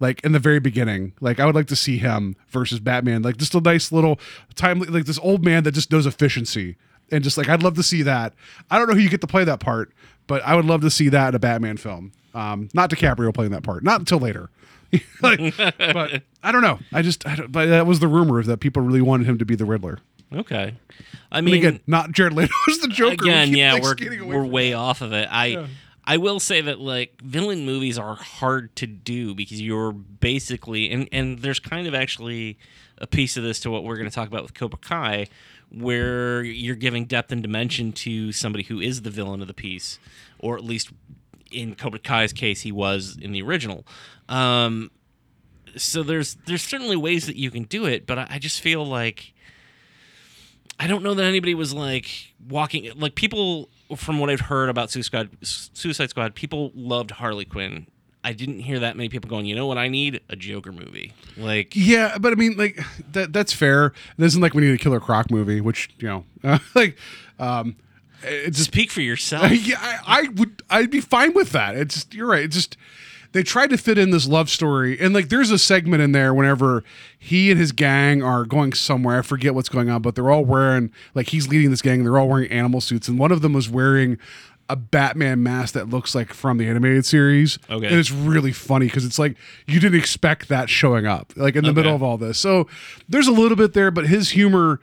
like 0.02 0.24
in 0.26 0.34
the 0.34 0.40
very 0.40 0.60
beginning. 0.60 1.14
Like 1.22 1.40
I 1.40 1.46
would 1.46 1.56
like 1.56 1.68
to 1.68 1.76
see 1.76 1.98
him 1.98 2.36
versus 2.50 2.82
Batman. 2.82 3.22
Like 3.22 3.38
just 3.38 3.56
a 3.56 3.62
nice 3.62 3.94
little 3.94 4.20
time 4.56 4.80
like 4.80 5.06
this 5.06 5.18
old 5.20 5.46
man 5.46 5.64
that 5.64 5.72
just 5.72 5.90
knows 5.90 6.06
efficiency. 6.06 6.76
And 7.12 7.24
just 7.24 7.38
like 7.38 7.48
I'd 7.48 7.64
love 7.64 7.76
to 7.76 7.84
see 7.84 8.02
that. 8.04 8.34
I 8.70 8.78
don't 8.78 8.90
know 8.90 8.94
who 8.94 9.00
you 9.00 9.10
get 9.10 9.22
to 9.22 9.28
play 9.28 9.46
that 9.46 9.62
part, 9.62 9.94
but 10.28 10.44
I 10.44 10.56
would 10.56 10.66
love 10.66 10.82
to 10.82 10.92
see 10.92 11.08
that 11.10 11.30
in 11.30 11.36
a 11.36 11.40
Batman 11.40 11.78
film. 11.78 12.12
Um, 12.34 12.68
not 12.74 12.90
DiCaprio 12.90 13.34
playing 13.34 13.52
that 13.52 13.64
part, 13.64 13.86
not 13.86 14.00
until 14.02 14.20
later. 14.20 14.50
like, 15.22 15.56
but 15.58 16.24
I 16.44 16.52
don't 16.52 16.62
know. 16.62 16.80
I 16.92 17.02
just, 17.02 17.26
I 17.26 17.36
don't, 17.36 17.52
but 17.52 17.68
that 17.68 17.88
was 17.88 18.00
the 18.00 18.08
rumor 18.08 18.44
that 18.44 18.60
people 18.60 18.82
really 18.82 19.02
wanted 19.02 19.28
him 19.28 19.38
to 19.38 19.46
be 19.46 19.56
the 19.56 19.66
Riddler. 19.66 20.00
okay. 20.34 20.76
I 21.32 21.42
mean, 21.42 21.56
again, 21.56 21.80
not 21.88 22.12
Jared 22.12 22.34
Leto 22.34 22.54
was 22.68 22.80
the 22.80 22.88
Joker. 22.90 23.26
Again, 23.26 23.50
keep, 23.50 23.58
yeah, 23.58 23.74
like, 23.74 23.84
we're 23.84 24.26
we're 24.26 24.46
way 24.46 24.72
that. 24.72 24.78
off 24.78 25.02
of 25.02 25.14
it. 25.14 25.28
I 25.32 25.68
I 26.10 26.16
will 26.16 26.40
say 26.40 26.62
that 26.62 26.80
like 26.80 27.22
villain 27.22 27.66
movies 27.66 28.00
are 28.00 28.16
hard 28.16 28.74
to 28.78 28.88
do 28.88 29.36
because 29.36 29.62
you're 29.62 29.92
basically 29.92 30.90
and 30.90 31.10
and 31.12 31.40
there's 31.40 31.60
kind 31.60 31.86
of 31.86 31.94
actually 31.94 32.58
a 32.98 33.06
piece 33.06 33.36
of 33.36 33.44
this 33.44 33.60
to 33.60 33.70
what 33.70 33.84
we're 33.84 33.98
going 33.98 34.10
to 34.10 34.16
talk 34.16 34.30
about 34.30 34.42
with 34.42 34.54
Cobra 34.54 34.80
Kai 34.80 35.28
where 35.70 36.42
you're 36.44 36.78
giving 36.78 37.04
depth 37.04 37.34
and 37.34 37.42
dimension 37.44 37.92
to 37.92 38.32
somebody 38.32 38.64
who 38.64 38.80
is 38.80 39.02
the 39.02 39.10
villain 39.10 39.42
of 39.42 39.48
the 39.48 39.54
piece 39.54 40.00
or 40.40 40.56
at 40.56 40.64
least 40.64 40.92
in 41.52 41.76
Cobra 41.76 42.00
Kai's 42.00 42.32
case 42.32 42.62
he 42.62 42.72
was 42.72 43.18
in 43.22 43.34
the 43.34 43.42
original. 43.42 43.86
Um 44.30 44.92
so 45.76 46.04
there's 46.04 46.36
there's 46.46 46.64
certainly 46.64 46.96
ways 46.96 47.28
that 47.28 47.36
you 47.36 47.52
can 47.52 47.64
do 47.64 47.86
it, 47.86 48.08
but 48.08 48.18
I, 48.18 48.28
I 48.32 48.40
just 48.40 48.62
feel 48.62 48.86
like 48.86 49.34
I 50.80 50.88
don't 50.88 51.04
know 51.04 51.14
that 51.14 51.26
anybody 51.26 51.56
was 51.56 51.74
like 51.74 52.34
walking 52.48 52.92
like 52.96 53.16
people 53.16 53.70
from 53.96 54.20
what 54.20 54.30
I've 54.30 54.42
heard 54.42 54.70
about 54.70 54.92
Suicide 54.92 55.30
Squad, 55.40 55.48
Suicide 55.74 56.10
Squad, 56.10 56.36
people 56.36 56.72
loved 56.76 57.12
Harley 57.12 57.46
Quinn. 57.46 57.88
I 58.24 58.34
didn't 58.34 58.60
hear 58.60 58.80
that 58.80 58.98
many 58.98 59.10
people 59.10 59.30
going, 59.30 59.46
you 59.46 59.56
know 59.56 59.68
what 59.68 59.78
I 59.78 59.88
need? 59.88 60.22
A 60.30 60.36
Joker 60.36 60.72
movie. 60.72 61.14
Like 61.38 61.74
Yeah, 61.76 62.18
but 62.20 62.34
I 62.34 62.36
mean, 62.36 62.58
like 62.58 62.80
that 63.14 63.34
that's 63.34 63.54
fair. 63.54 63.88
It 64.18 64.24
isn't 64.24 64.42
like 64.42 64.54
we 64.54 64.62
need 64.62 64.74
a 64.74 64.78
Killer 64.78 65.00
Croc 65.00 65.32
movie, 65.32 65.62
which 65.62 65.90
you 66.00 66.08
know, 66.08 66.26
uh, 66.44 66.60
like, 66.76 66.98
um, 67.40 67.78
it 68.24 68.52
just 68.52 68.66
speak 68.66 68.92
for 68.92 69.02
yourself. 69.02 69.52
yeah, 69.66 69.78
I, 69.80 70.00
I 70.06 70.28
would 70.36 70.62
I'd 70.70 70.92
be 70.92 71.02
fine 71.02 71.34
with 71.34 71.52
that. 71.52 71.76
It's 71.76 71.96
just 71.96 72.14
you're 72.14 72.28
right. 72.28 72.44
It's 72.44 72.56
just 72.56 72.78
they 73.32 73.44
tried 73.44 73.70
to 73.70 73.78
fit 73.78 73.98
in 73.98 74.12
this 74.12 74.28
love 74.28 74.50
story, 74.50 75.00
and 75.00 75.14
like 75.14 75.30
there's 75.30 75.52
a 75.52 75.58
segment 75.58 76.02
in 76.02 76.12
there 76.12 76.34
whenever 76.34 76.84
he 77.18 77.52
and 77.52 77.60
his 77.60 77.72
gang 77.72 78.24
are 78.24 78.46
going 78.46 78.74
somewhere. 78.74 79.20
I 79.20 79.22
forget 79.22 79.56
what's 79.56 79.70
going 79.70 79.90
on, 79.90 80.02
but 80.02 80.16
they're 80.16 80.32
all 80.32 80.46
wearing 80.46 80.92
like 81.14 81.30
he's 81.30 81.48
leading 81.48 81.72
this 81.72 81.82
gang. 81.82 82.04
They're 82.04 82.18
all 82.18 82.28
wearing 82.28 82.52
animal 82.52 82.82
suits, 82.82 83.08
and 83.08 83.20
one 83.20 83.32
of 83.32 83.42
them 83.42 83.54
was 83.54 83.70
wearing 83.70 84.18
a 84.70 84.76
Batman 84.76 85.42
mask 85.44 85.74
that 85.76 85.90
looks 85.90 86.14
like 86.14 86.34
from 86.34 86.58
the 86.58 86.68
animated 86.68 87.06
series. 87.06 87.58
Okay. 87.70 87.88
and 87.88 87.96
it's 87.96 88.12
really 88.12 88.52
funny 88.52 88.88
because 88.88 89.06
it's 89.06 89.18
like 89.18 89.38
you 89.66 89.80
didn't 89.80 90.00
expect 90.00 90.50
that 90.50 90.70
showing 90.70 91.06
up 91.06 91.32
like 91.36 91.56
in 91.56 91.64
the 91.64 91.74
middle 91.74 91.96
of 91.96 92.04
all 92.04 92.18
this. 92.18 92.38
So 92.38 92.68
there's 93.08 93.28
a 93.28 93.32
little 93.32 93.56
bit 93.56 93.74
there, 93.74 93.92
but 93.92 94.08
his 94.08 94.32
humor. 94.32 94.80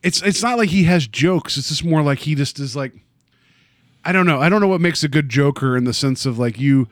It's, 0.00 0.22
it's 0.22 0.44
not 0.44 0.58
like 0.58 0.68
he 0.68 0.84
has 0.84 1.08
jokes. 1.08 1.56
It's 1.56 1.70
just 1.70 1.84
more 1.84 2.02
like 2.02 2.20
he 2.20 2.36
just 2.36 2.60
is 2.60 2.76
like 2.76 2.92
I 4.04 4.12
don't 4.12 4.26
know. 4.26 4.40
I 4.40 4.48
don't 4.48 4.60
know 4.60 4.68
what 4.68 4.80
makes 4.80 5.04
a 5.04 5.08
good 5.08 5.28
Joker 5.28 5.76
in 5.76 5.84
the 5.84 5.92
sense 5.92 6.24
of 6.24 6.38
like 6.38 6.58
you. 6.58 6.88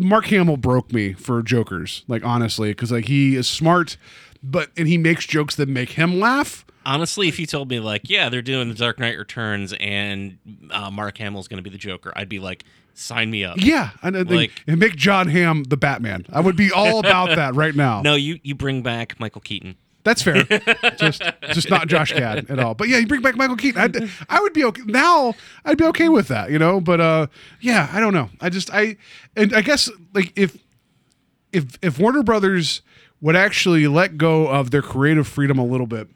Mark 0.00 0.26
Hamill 0.26 0.56
broke 0.56 0.92
me 0.92 1.12
for 1.12 1.42
Jokers, 1.42 2.04
like 2.08 2.24
honestly, 2.24 2.70
because 2.70 2.90
like 2.92 3.06
he 3.06 3.36
is 3.36 3.48
smart, 3.48 3.96
but 4.42 4.70
and 4.76 4.88
he 4.88 4.98
makes 4.98 5.24
jokes 5.26 5.54
that 5.56 5.68
make 5.68 5.90
him 5.90 6.18
laugh. 6.18 6.64
Honestly, 6.84 7.26
if 7.28 7.38
you 7.40 7.46
told 7.46 7.68
me 7.70 7.80
like, 7.80 8.08
yeah, 8.08 8.28
they're 8.28 8.42
doing 8.42 8.68
the 8.68 8.74
Dark 8.74 8.98
Knight 8.98 9.18
Returns 9.18 9.72
and 9.80 10.38
uh, 10.70 10.90
Mark 10.90 11.18
Hamill's 11.18 11.48
going 11.48 11.58
to 11.58 11.62
be 11.62 11.70
the 11.70 11.78
Joker, 11.78 12.12
I'd 12.14 12.28
be 12.28 12.38
like, 12.38 12.64
sign 12.94 13.30
me 13.30 13.44
up. 13.44 13.56
Yeah, 13.58 13.90
and, 14.02 14.14
and, 14.14 14.30
Like- 14.30 14.62
and 14.68 14.78
make 14.78 14.94
John 14.94 15.28
Hamm 15.28 15.64
the 15.64 15.76
Batman. 15.76 16.26
I 16.32 16.40
would 16.40 16.56
be 16.56 16.70
all 16.70 17.00
about 17.00 17.34
that 17.34 17.54
right 17.56 17.74
now. 17.74 18.02
No, 18.06 18.14
you 18.14 18.38
you 18.44 18.54
bring 18.54 18.82
back 18.82 19.18
Michael 19.18 19.40
Keaton. 19.40 19.76
That's 20.06 20.22
fair. 20.22 20.44
just 20.96 21.20
just 21.52 21.68
not 21.68 21.88
Josh 21.88 22.12
Gad 22.12 22.48
at 22.48 22.60
all. 22.60 22.74
But 22.74 22.88
yeah, 22.88 22.98
you 22.98 23.08
bring 23.08 23.22
back 23.22 23.34
Michael 23.34 23.56
Keaton. 23.56 23.80
I'd, 23.82 24.08
I 24.28 24.40
would 24.40 24.52
be 24.52 24.62
okay 24.62 24.82
now. 24.86 25.34
I'd 25.64 25.78
be 25.78 25.84
okay 25.86 26.08
with 26.08 26.28
that, 26.28 26.52
you 26.52 26.60
know. 26.60 26.80
But 26.80 27.00
uh, 27.00 27.26
yeah, 27.60 27.90
I 27.92 27.98
don't 27.98 28.14
know. 28.14 28.30
I 28.40 28.48
just 28.48 28.72
I 28.72 28.98
and 29.34 29.52
I 29.52 29.62
guess 29.62 29.90
like 30.14 30.32
if 30.36 30.56
if 31.52 31.76
if 31.82 31.98
Warner 31.98 32.22
Brothers 32.22 32.82
would 33.20 33.34
actually 33.34 33.88
let 33.88 34.16
go 34.16 34.46
of 34.46 34.70
their 34.70 34.80
creative 34.80 35.26
freedom 35.26 35.58
a 35.58 35.64
little 35.64 35.88
bit, 35.88 36.06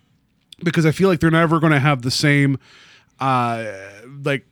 because 0.63 0.87
I 0.87 0.93
feel 0.93 1.09
like 1.09 1.19
they're 1.19 1.29
never 1.29 1.59
going 1.59 1.73
to 1.73 1.81
have 1.81 2.03
the 2.03 2.13
same 2.13 2.61
uh 3.19 3.73
like 4.23 4.47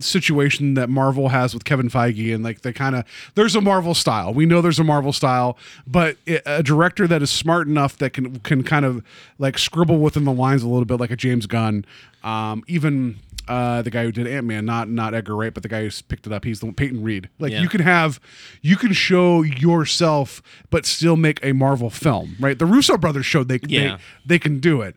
situation 0.00 0.74
that 0.74 0.88
Marvel 0.88 1.28
has 1.28 1.54
with 1.54 1.64
Kevin 1.64 1.88
Feige 1.88 2.34
and 2.34 2.42
like 2.42 2.62
the 2.62 2.72
kind 2.72 2.96
of 2.96 3.04
there's 3.34 3.54
a 3.54 3.60
Marvel 3.60 3.94
style. 3.94 4.32
We 4.34 4.46
know 4.46 4.60
there's 4.60 4.78
a 4.78 4.84
Marvel 4.84 5.12
style, 5.12 5.56
but 5.86 6.16
it, 6.26 6.42
a 6.46 6.62
director 6.62 7.06
that 7.06 7.22
is 7.22 7.30
smart 7.30 7.68
enough 7.68 7.96
that 7.98 8.12
can 8.12 8.38
can 8.40 8.62
kind 8.62 8.84
of 8.84 9.04
like 9.38 9.58
scribble 9.58 9.98
within 9.98 10.24
the 10.24 10.32
lines 10.32 10.62
a 10.62 10.68
little 10.68 10.84
bit 10.84 11.00
like 11.00 11.10
a 11.10 11.16
James 11.16 11.46
Gunn. 11.46 11.84
Um 12.22 12.62
even 12.66 13.16
uh, 13.48 13.82
the 13.82 13.90
guy 13.90 14.04
who 14.04 14.12
did 14.12 14.28
Ant 14.28 14.46
Man, 14.46 14.64
not 14.64 14.88
not 14.88 15.12
Edgar 15.12 15.34
Wright, 15.34 15.52
but 15.52 15.64
the 15.64 15.68
guy 15.68 15.82
who's 15.82 16.02
picked 16.02 16.24
it 16.26 16.32
up. 16.32 16.44
He's 16.44 16.60
the 16.60 16.66
one, 16.66 16.74
Peyton 16.74 17.02
Reed. 17.02 17.28
Like 17.40 17.50
Yeah. 17.50 17.62
you 17.62 17.68
can 17.68 17.80
have, 17.80 18.20
you 18.62 18.76
can 18.76 18.92
show 18.92 19.42
yourself, 19.42 20.40
but 20.70 20.86
still 20.86 21.16
make 21.16 21.44
a 21.44 21.52
Marvel 21.52 21.90
film, 21.90 22.36
right? 22.38 22.56
The 22.56 22.66
Russo 22.66 22.96
brothers 22.96 23.26
showed 23.26 23.48
they 23.48 23.58
Yeah. 23.66 23.96
they, 24.24 24.34
they 24.34 24.38
can 24.38 24.60
do 24.60 24.82
it. 24.82 24.94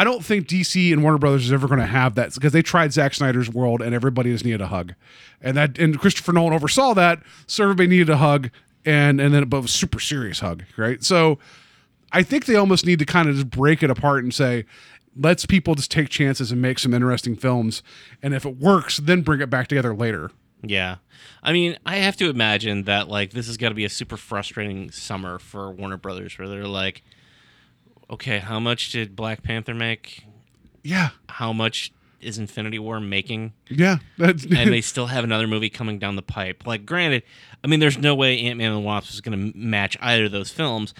I 0.00 0.04
don't 0.04 0.24
think 0.24 0.48
DC 0.48 0.94
and 0.94 1.02
Warner 1.02 1.18
Brothers 1.18 1.44
is 1.44 1.52
ever 1.52 1.68
going 1.68 1.78
to 1.78 1.84
have 1.84 2.14
that 2.14 2.32
because 2.32 2.54
they 2.54 2.62
tried 2.62 2.90
Zack 2.90 3.12
Snyder's 3.12 3.50
world 3.50 3.82
and 3.82 3.94
everybody 3.94 4.32
just 4.32 4.46
needed 4.46 4.62
a 4.62 4.68
hug, 4.68 4.94
and 5.42 5.58
that 5.58 5.78
and 5.78 5.98
Christopher 5.98 6.32
Nolan 6.32 6.54
oversaw 6.54 6.94
that, 6.94 7.18
so 7.46 7.64
everybody 7.64 7.86
needed 7.86 8.08
a 8.08 8.16
hug, 8.16 8.48
and 8.86 9.20
and 9.20 9.34
then 9.34 9.46
but 9.50 9.62
a 9.62 9.68
super 9.68 10.00
serious 10.00 10.40
hug, 10.40 10.64
right? 10.78 11.04
So 11.04 11.38
I 12.12 12.22
think 12.22 12.46
they 12.46 12.56
almost 12.56 12.86
need 12.86 12.98
to 13.00 13.04
kind 13.04 13.28
of 13.28 13.34
just 13.34 13.50
break 13.50 13.82
it 13.82 13.90
apart 13.90 14.24
and 14.24 14.32
say, 14.32 14.64
let's 15.14 15.44
people 15.44 15.74
just 15.74 15.90
take 15.90 16.08
chances 16.08 16.50
and 16.50 16.62
make 16.62 16.78
some 16.78 16.94
interesting 16.94 17.36
films, 17.36 17.82
and 18.22 18.32
if 18.32 18.46
it 18.46 18.56
works, 18.56 18.96
then 18.96 19.20
bring 19.20 19.42
it 19.42 19.50
back 19.50 19.68
together 19.68 19.94
later. 19.94 20.30
Yeah. 20.62 20.96
I 21.42 21.52
mean, 21.52 21.76
I 21.84 21.96
have 21.96 22.16
to 22.16 22.30
imagine 22.30 22.84
that 22.84 23.08
like 23.08 23.32
this 23.32 23.48
is 23.48 23.58
got 23.58 23.68
to 23.68 23.74
be 23.74 23.84
a 23.84 23.90
super 23.90 24.16
frustrating 24.16 24.90
summer 24.92 25.38
for 25.38 25.70
Warner 25.70 25.98
Brothers 25.98 26.38
where 26.38 26.48
they're 26.48 26.64
like 26.64 27.02
okay, 28.10 28.38
how 28.40 28.58
much 28.60 28.90
did 28.92 29.14
Black 29.16 29.42
Panther 29.42 29.74
make? 29.74 30.24
Yeah, 30.82 31.10
How 31.28 31.52
much 31.52 31.92
is 32.20 32.38
Infinity 32.38 32.78
War 32.78 33.00
making? 33.00 33.52
yeah, 33.68 33.98
that's, 34.18 34.44
and 34.44 34.52
they 34.72 34.80
still 34.80 35.06
have 35.06 35.24
another 35.24 35.46
movie 35.46 35.70
coming 35.70 35.98
down 35.98 36.16
the 36.16 36.22
pipe. 36.22 36.66
Like, 36.66 36.84
granted, 36.86 37.22
I 37.62 37.66
mean, 37.66 37.80
there's 37.80 37.98
no 37.98 38.14
way 38.14 38.40
Ant 38.40 38.58
Man 38.58 38.68
and 38.72 38.76
the 38.76 38.80
Wasp 38.86 39.10
is 39.12 39.20
going 39.20 39.52
to 39.52 39.58
match 39.58 39.96
either 40.00 40.24
of 40.24 40.32
those 40.32 40.50
films, 40.50 40.94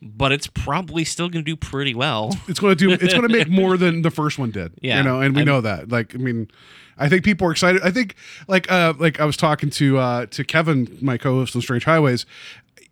but 0.00 0.32
it's 0.32 0.46
probably 0.46 1.04
still 1.04 1.28
going 1.28 1.44
to 1.44 1.50
do 1.50 1.56
pretty 1.56 1.94
well. 1.94 2.36
it's 2.48 2.60
going 2.60 2.76
to 2.76 2.78
do 2.78 2.92
it's 2.92 3.12
going 3.14 3.26
to 3.28 3.34
make 3.36 3.48
more 3.62 3.76
than 3.76 4.02
the 4.02 4.10
first 4.10 4.38
one 4.38 4.50
did 4.50 4.72
Yeah. 4.82 4.98
you 4.98 5.02
know 5.04 5.20
and 5.20 5.34
we 5.34 5.40
I'm- 5.40 5.46
know 5.46 5.60
that 5.62 5.88
like 5.90 6.14
i 6.14 6.18
mean 6.18 6.48
i 6.98 7.08
think 7.08 7.24
people 7.24 7.46
are 7.48 7.50
excited 7.52 7.80
i 7.82 7.90
think 7.90 8.14
like 8.46 8.70
uh 8.70 8.92
like 8.98 9.18
i 9.18 9.24
was 9.24 9.36
talking 9.36 9.70
to 9.70 9.96
uh 9.98 10.26
to 10.26 10.44
kevin 10.44 10.98
my 11.00 11.16
co-host 11.16 11.56
on 11.56 11.62
strange 11.62 11.84
highways 11.84 12.26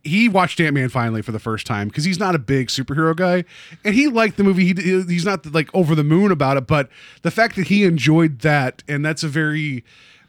he 0.05 0.29
watched 0.29 0.59
ant-man 0.61 0.89
finally 0.89 1.23
for 1.23 1.33
the 1.33 1.39
first 1.39 1.67
time 1.67 1.89
because 1.89 2.05
he's 2.05 2.19
not 2.19 2.35
a 2.35 2.39
big 2.39 2.69
superhero 2.69 3.15
guy 3.15 3.45
and 3.85 3.95
he 3.95 4.09
liked 4.09 4.37
the 4.37 4.45
movie 4.45 4.67
he, 4.67 5.03
he's 5.03 5.25
not 5.25 5.47
like 5.53 5.69
over 5.75 5.95
the 5.95 6.05
moon 6.05 6.31
about 6.33 6.57
it 6.57 6.67
but 6.67 6.89
the 7.23 7.31
fact 7.31 7.57
that 7.57 7.69
he 7.69 7.85
enjoyed 7.85 8.41
that 8.41 8.83
and 8.89 9.05
that's 9.05 9.23
a 9.23 9.29
very 9.29 9.85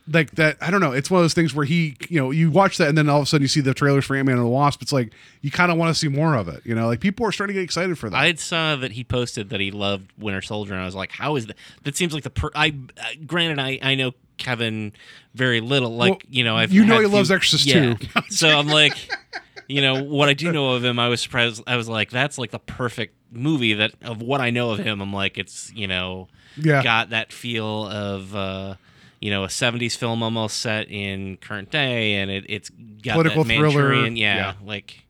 like 0.08 0.32
that 0.32 0.58
i 0.62 0.70
don't 0.70 0.82
know 0.82 0.92
it's 0.92 1.10
one 1.10 1.20
of 1.20 1.24
those 1.24 1.34
things 1.34 1.56
where 1.56 1.66
he 1.66 1.96
you 2.10 2.20
know 2.20 2.30
you 2.30 2.52
watch 2.52 2.78
that 2.78 2.90
and 2.90 2.98
then 2.98 3.08
all 3.08 3.20
of 3.20 3.24
a 3.24 3.26
sudden 3.26 3.42
you 3.42 3.48
see 3.48 3.62
the 3.62 3.74
trailers 3.74 4.04
for 4.06 4.16
ant-man 4.16 4.36
and 4.36 4.46
the 4.46 4.50
wasp 4.50 4.82
it's 4.82 4.92
like 4.92 5.12
you 5.42 5.50
kind 5.50 5.72
of 5.72 5.78
want 5.78 5.90
to 5.90 5.98
see 6.00 6.10
more 6.10 6.36
of 6.36 6.48
it 6.50 6.62
you 6.66 6.76
know 6.76 6.88
like 6.88 7.00
people 7.00 7.26
are 7.26 7.32
starting 7.32 7.54
to 7.56 7.62
get 7.62 7.64
excited 7.64 7.98
for 7.98 8.10
that 8.10 8.18
I 8.18 8.34
saw 8.36 8.76
that 8.76 8.92
he 8.92 9.04
posted 9.04 9.50
that 9.50 9.60
he 9.62 9.72
loved 9.72 10.12
Winter 10.20 10.42
Soldier, 10.42 10.74
and 10.74 10.82
I 10.82 10.86
was 10.86 10.94
like, 10.96 11.12
"How 11.12 11.36
is 11.38 11.48
that?" 11.48 11.56
That 11.84 11.96
seems 11.96 12.14
like 12.14 12.24
the 12.24 12.30
per. 12.30 12.50
I 12.54 12.76
uh, 13.00 13.04
granted, 13.26 13.60
I 13.60 13.80
I 13.82 13.96
know 13.96 14.12
Kevin 14.38 14.92
very 15.34 15.62
little. 15.62 15.96
Like 15.96 16.10
Well, 16.12 16.20
you 16.30 16.44
know, 16.44 16.58
I've 16.58 16.72
you 16.74 16.86
know 16.86 16.96
he 17.00 17.06
few- 17.08 17.16
loves 17.16 17.32
Exorcist 17.32 17.66
yeah. 17.66 17.94
too. 17.94 18.08
so 18.30 18.50
I'm 18.50 18.68
like, 18.68 18.94
you 19.68 19.82
know, 19.82 20.04
what 20.04 20.30
I 20.30 20.34
do 20.34 20.52
know 20.52 20.72
of 20.74 20.84
him, 20.84 21.00
I 21.00 21.08
was 21.08 21.22
surprised. 21.22 21.64
I 21.68 21.76
was 21.78 21.88
like, 21.88 22.10
that's 22.10 22.38
like 22.38 22.52
the 22.52 22.60
perfect 22.60 23.16
movie 23.32 23.74
that 23.74 23.94
of 24.02 24.22
what 24.22 24.42
I 24.42 24.50
know 24.50 24.72
of 24.72 24.80
him. 24.80 25.02
I'm 25.02 25.14
like, 25.14 25.38
it's 25.38 25.72
you 25.74 25.88
know, 25.88 26.28
Yeah. 26.58 26.84
got 26.84 27.10
that 27.12 27.32
feel 27.34 27.88
of. 27.88 28.36
uh 28.36 28.76
you 29.22 29.32
know, 29.32 29.46
a 29.46 29.48
'70s 29.48 29.96
film 29.96 30.22
almost 30.22 30.60
set 30.60 30.90
in 30.92 31.38
current 31.38 31.72
day, 31.72 32.16
and 32.16 32.30
it, 32.30 32.44
it's 32.50 32.70
got 32.70 33.14
Political 33.14 33.46
that 33.46 33.56
thriller, 33.56 33.94
yeah, 34.08 34.36
yeah. 34.36 34.54
like 34.66 35.06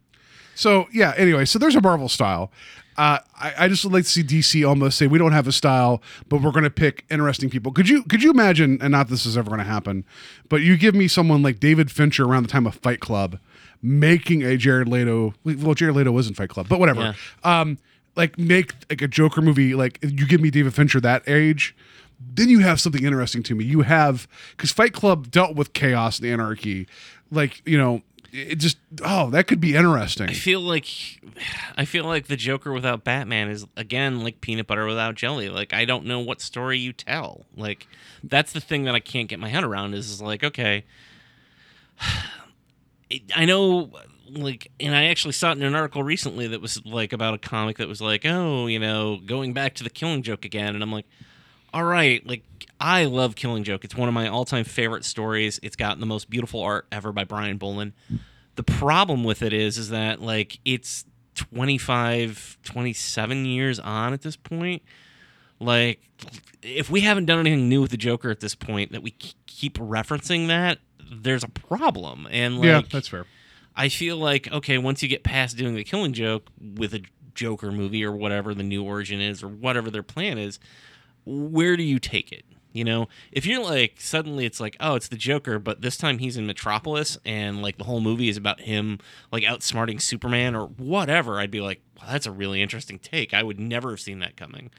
So 0.54 0.86
yeah. 0.94 1.14
Anyway, 1.18 1.46
so 1.46 1.58
there's 1.58 1.76
a 1.76 1.82
Marvel 1.82 2.08
style. 2.08 2.52
Uh, 2.96 3.18
I, 3.40 3.54
I 3.58 3.68
just 3.68 3.84
would 3.84 3.92
like 3.92 4.04
to 4.04 4.10
see 4.12 4.22
DC 4.24 4.68
almost 4.70 5.00
say 5.00 5.08
we 5.08 5.18
don't 5.18 5.32
have 5.32 5.48
a 5.48 5.52
style, 5.52 6.00
but 6.30 6.44
we're 6.44 6.52
going 6.52 6.64
to 6.64 6.70
pick 6.70 7.06
interesting 7.10 7.50
people. 7.50 7.72
Could 7.72 7.90
you 7.90 8.04
could 8.04 8.22
you 8.22 8.30
imagine? 8.30 8.78
And 8.84 8.92
not 8.92 9.08
this 9.10 9.26
is 9.26 9.36
ever 9.36 9.50
going 9.50 9.58
to 9.58 9.66
happen, 9.66 10.06
but 10.48 10.62
you 10.62 10.78
give 10.78 10.94
me 10.94 11.08
someone 11.08 11.42
like 11.42 11.60
David 11.60 11.90
Fincher 11.90 12.26
around 12.26 12.44
the 12.44 12.50
time 12.50 12.68
of 12.68 12.76
Fight 12.76 13.00
Club, 13.00 13.40
making 13.84 14.42
a 14.44 14.58
Jared 14.58 14.88
Leto. 14.88 15.36
Well, 15.44 15.76
Jared 15.76 15.96
Leto 15.96 16.12
was 16.12 16.28
in 16.28 16.34
Fight 16.34 16.50
Club, 16.50 16.68
but 16.70 16.80
whatever. 16.80 17.16
Um, 17.44 17.78
like 18.16 18.40
make 18.40 18.74
like 18.90 19.02
a 19.02 19.08
Joker 19.08 19.42
movie. 19.42 19.76
Like 19.76 20.00
you 20.02 20.26
give 20.26 20.42
me 20.42 20.50
David 20.50 20.74
Fincher 20.74 21.00
that 21.02 21.28
age. 21.28 21.76
Then 22.36 22.48
you 22.48 22.60
have 22.60 22.80
something 22.80 23.04
interesting 23.04 23.44
to 23.44 23.56
me. 23.56 23.66
You 23.66 23.82
have 23.82 24.28
because 24.52 24.72
Fight 24.72 24.94
Club 24.94 25.30
dealt 25.30 25.56
with 25.56 25.74
chaos 25.74 26.20
and 26.20 26.28
anarchy, 26.28 26.88
like 27.32 27.62
you 27.66 27.78
know, 27.78 28.02
it 28.32 28.56
just 28.56 28.78
oh 29.04 29.30
that 29.32 29.48
could 29.48 29.60
be 29.60 29.76
interesting. 29.76 30.30
I 30.30 30.34
feel 30.34 30.62
like 30.62 30.88
I 31.76 31.86
feel 31.86 32.06
like 32.06 32.28
the 32.28 32.38
Joker 32.38 32.72
without 32.72 33.04
Batman 33.04 33.50
is 33.50 33.66
again 33.76 34.22
like 34.24 34.42
peanut 34.42 34.68
butter 34.68 34.86
without 34.86 35.16
jelly. 35.16 35.50
Like 35.50 35.74
I 35.74 35.86
don't 35.86 36.06
know 36.06 36.20
what 36.20 36.40
story 36.40 36.80
you 36.80 36.94
tell. 36.94 37.46
Like 37.58 37.88
that's 38.24 38.54
the 38.54 38.62
thing 38.62 38.86
that 38.86 38.96
I 38.96 39.00
can't 39.00 39.28
get 39.28 39.40
my 39.40 39.50
head 39.50 39.64
around 39.64 39.96
is 39.96 40.10
is 40.10 40.22
like 40.22 40.44
okay, 40.44 40.86
I 43.36 43.46
know 43.46 43.92
like 44.30 44.72
and 44.80 44.96
I 44.96 45.06
actually 45.06 45.34
saw 45.34 45.52
it 45.52 45.58
in 45.58 45.64
an 45.64 45.76
article 45.76 46.04
recently 46.04 46.48
that 46.48 46.62
was 46.62 46.84
like 46.86 47.14
about 47.14 47.34
a 47.34 47.38
comic 47.38 47.78
that 47.78 47.88
was 47.88 48.02
like, 48.02 48.26
"Oh, 48.26 48.68
you 48.68 48.80
know, 48.80 49.20
going 49.26 49.54
back 49.54 49.76
to 49.76 49.84
the 49.84 49.90
killing 49.90 50.24
joke 50.24 50.46
again." 50.46 50.76
And 50.76 50.84
I'm 50.84 50.92
like, 50.92 51.06
"All 51.74 51.84
right, 51.84 52.26
like 52.26 52.44
I 52.80 53.06
love 53.06 53.36
Killing 53.36 53.64
Joke. 53.64 53.86
It's 53.86 53.96
one 53.96 54.10
of 54.10 54.14
my 54.14 54.28
all-time 54.28 54.66
favorite 54.66 55.06
stories. 55.06 55.60
It's 55.64 55.76
gotten 55.76 56.02
the 56.02 56.06
most 56.06 56.30
beautiful 56.30 56.62
art 56.62 56.88
ever 56.92 57.12
by 57.12 57.24
Brian 57.24 57.58
Bolland." 57.58 57.94
the 58.56 58.64
problem 58.64 59.24
with 59.24 59.42
it 59.42 59.54
is 59.54 59.78
is 59.78 59.90
that 59.90 60.22
like 60.22 60.60
it's 60.66 61.06
25 61.36 62.58
27 62.64 63.46
years 63.46 63.80
on 63.80 64.14
at 64.14 64.22
this 64.22 64.36
point 64.36 64.84
like 65.60 66.02
if 66.62 66.90
we 66.90 67.02
haven't 67.02 67.26
done 67.26 67.40
anything 67.40 67.68
new 67.68 67.82
with 67.82 67.92
the 67.92 67.98
joker 67.98 68.30
at 68.30 68.40
this 68.40 68.56
point 68.56 68.92
that 68.92 69.02
we 69.02 69.12
keep 69.48 69.78
referencing 69.78 70.48
that 70.48 70.78
there's 71.12 71.44
a 71.44 71.50
problem 71.50 72.28
and 72.32 72.58
like 72.58 72.66
yeah, 72.66 72.82
that's 72.92 73.08
fair. 73.08 73.26
I 73.76 73.90
feel 73.90 74.18
like 74.18 74.52
okay, 74.52 74.78
once 74.78 75.02
you 75.02 75.10
get 75.10 75.24
past 75.24 75.58
doing 75.58 75.76
the 75.76 75.84
Killing 75.84 76.14
Joke 76.14 76.50
with 76.60 76.94
a 76.94 77.02
Joker 77.34 77.72
movie 77.72 78.04
or 78.04 78.12
whatever 78.12 78.54
the 78.54 78.64
new 78.64 78.84
origin 78.84 79.20
is 79.20 79.44
or 79.44 79.48
whatever 79.48 79.90
their 79.90 80.04
plan 80.04 80.38
is, 80.38 80.60
where 81.26 81.76
do 81.76 81.84
you 81.84 82.00
take 82.00 82.32
it? 82.32 82.46
You 82.74 82.84
know, 82.84 83.08
if 83.32 83.46
you're 83.46 83.64
like 83.64 83.96
suddenly 84.00 84.46
it's 84.46 84.60
like, 84.60 84.76
oh, 84.80 84.96
it's 84.96 85.08
the 85.08 85.16
Joker, 85.16 85.60
but 85.60 85.82
this 85.82 85.96
time 85.96 86.18
he's 86.18 86.38
in 86.38 86.48
Metropolis 86.48 87.18
and 87.24 87.62
like 87.62 87.78
the 87.78 87.84
whole 87.84 88.02
movie 88.02 88.30
is 88.30 88.38
about 88.38 88.62
him 88.62 89.00
like 89.32 89.44
outsmarting 89.44 90.02
Superman 90.02 90.56
or 90.56 90.68
whatever, 90.68 91.40
I'd 91.40 91.52
be 91.52 91.62
like, 91.62 91.82
well, 92.00 92.12
that's 92.12 92.26
a 92.26 92.32
really 92.32 92.62
interesting 92.62 92.98
take. 92.98 93.34
I 93.34 93.44
would 93.44 93.60
never 93.60 93.92
have 93.92 94.00
seen 94.00 94.20
that 94.20 94.36
coming. 94.36 94.72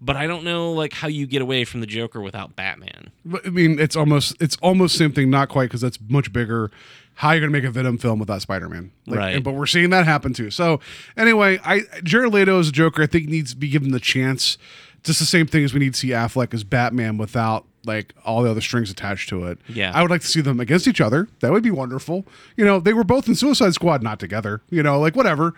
But 0.00 0.16
I 0.16 0.26
don't 0.26 0.44
know 0.44 0.72
like 0.72 0.94
how 0.94 1.08
you 1.08 1.26
get 1.26 1.42
away 1.42 1.64
from 1.64 1.80
the 1.80 1.86
Joker 1.86 2.20
without 2.20 2.56
Batman. 2.56 3.10
But, 3.24 3.46
I 3.46 3.50
mean, 3.50 3.78
it's 3.78 3.96
almost 3.96 4.34
it's 4.40 4.56
almost 4.62 4.96
same 4.96 5.12
thing, 5.12 5.28
not 5.30 5.48
quite 5.48 5.64
because 5.64 5.82
that's 5.82 5.98
much 6.08 6.32
bigger. 6.32 6.70
How 7.14 7.32
you 7.32 7.40
gonna 7.40 7.52
make 7.52 7.64
a 7.64 7.70
Venom 7.70 7.98
film 7.98 8.18
without 8.18 8.40
Spider 8.40 8.68
Man? 8.68 8.92
Right. 9.06 9.42
But 9.42 9.54
we're 9.54 9.66
seeing 9.66 9.90
that 9.90 10.06
happen 10.06 10.32
too. 10.32 10.50
So 10.50 10.80
anyway, 11.18 11.60
I 11.64 11.82
Jared 12.02 12.32
Leto 12.32 12.58
as 12.58 12.68
a 12.68 12.72
Joker, 12.72 13.02
I 13.02 13.06
think 13.06 13.28
needs 13.28 13.50
to 13.50 13.58
be 13.58 13.68
given 13.68 13.90
the 13.90 14.00
chance. 14.00 14.56
Just 15.02 15.18
the 15.18 15.26
same 15.26 15.46
thing 15.46 15.64
as 15.64 15.72
we 15.74 15.80
need 15.80 15.94
to 15.94 15.98
see 16.00 16.08
Affleck 16.08 16.52
as 16.54 16.64
Batman 16.64 17.18
without 17.18 17.66
like 17.84 18.14
all 18.24 18.42
the 18.42 18.50
other 18.50 18.60
strings 18.60 18.90
attached 18.90 19.28
to 19.30 19.46
it. 19.46 19.58
Yeah. 19.68 19.92
I 19.94 20.02
would 20.02 20.10
like 20.10 20.20
to 20.22 20.26
see 20.26 20.40
them 20.40 20.60
against 20.60 20.86
each 20.86 21.00
other. 21.00 21.28
That 21.40 21.52
would 21.52 21.62
be 21.62 21.70
wonderful. 21.70 22.26
You 22.56 22.64
know, 22.64 22.80
they 22.80 22.92
were 22.92 23.04
both 23.04 23.28
in 23.28 23.34
Suicide 23.34 23.74
Squad, 23.74 24.02
not 24.02 24.20
together. 24.20 24.62
You 24.70 24.82
know, 24.82 24.98
like 25.00 25.16
whatever. 25.16 25.54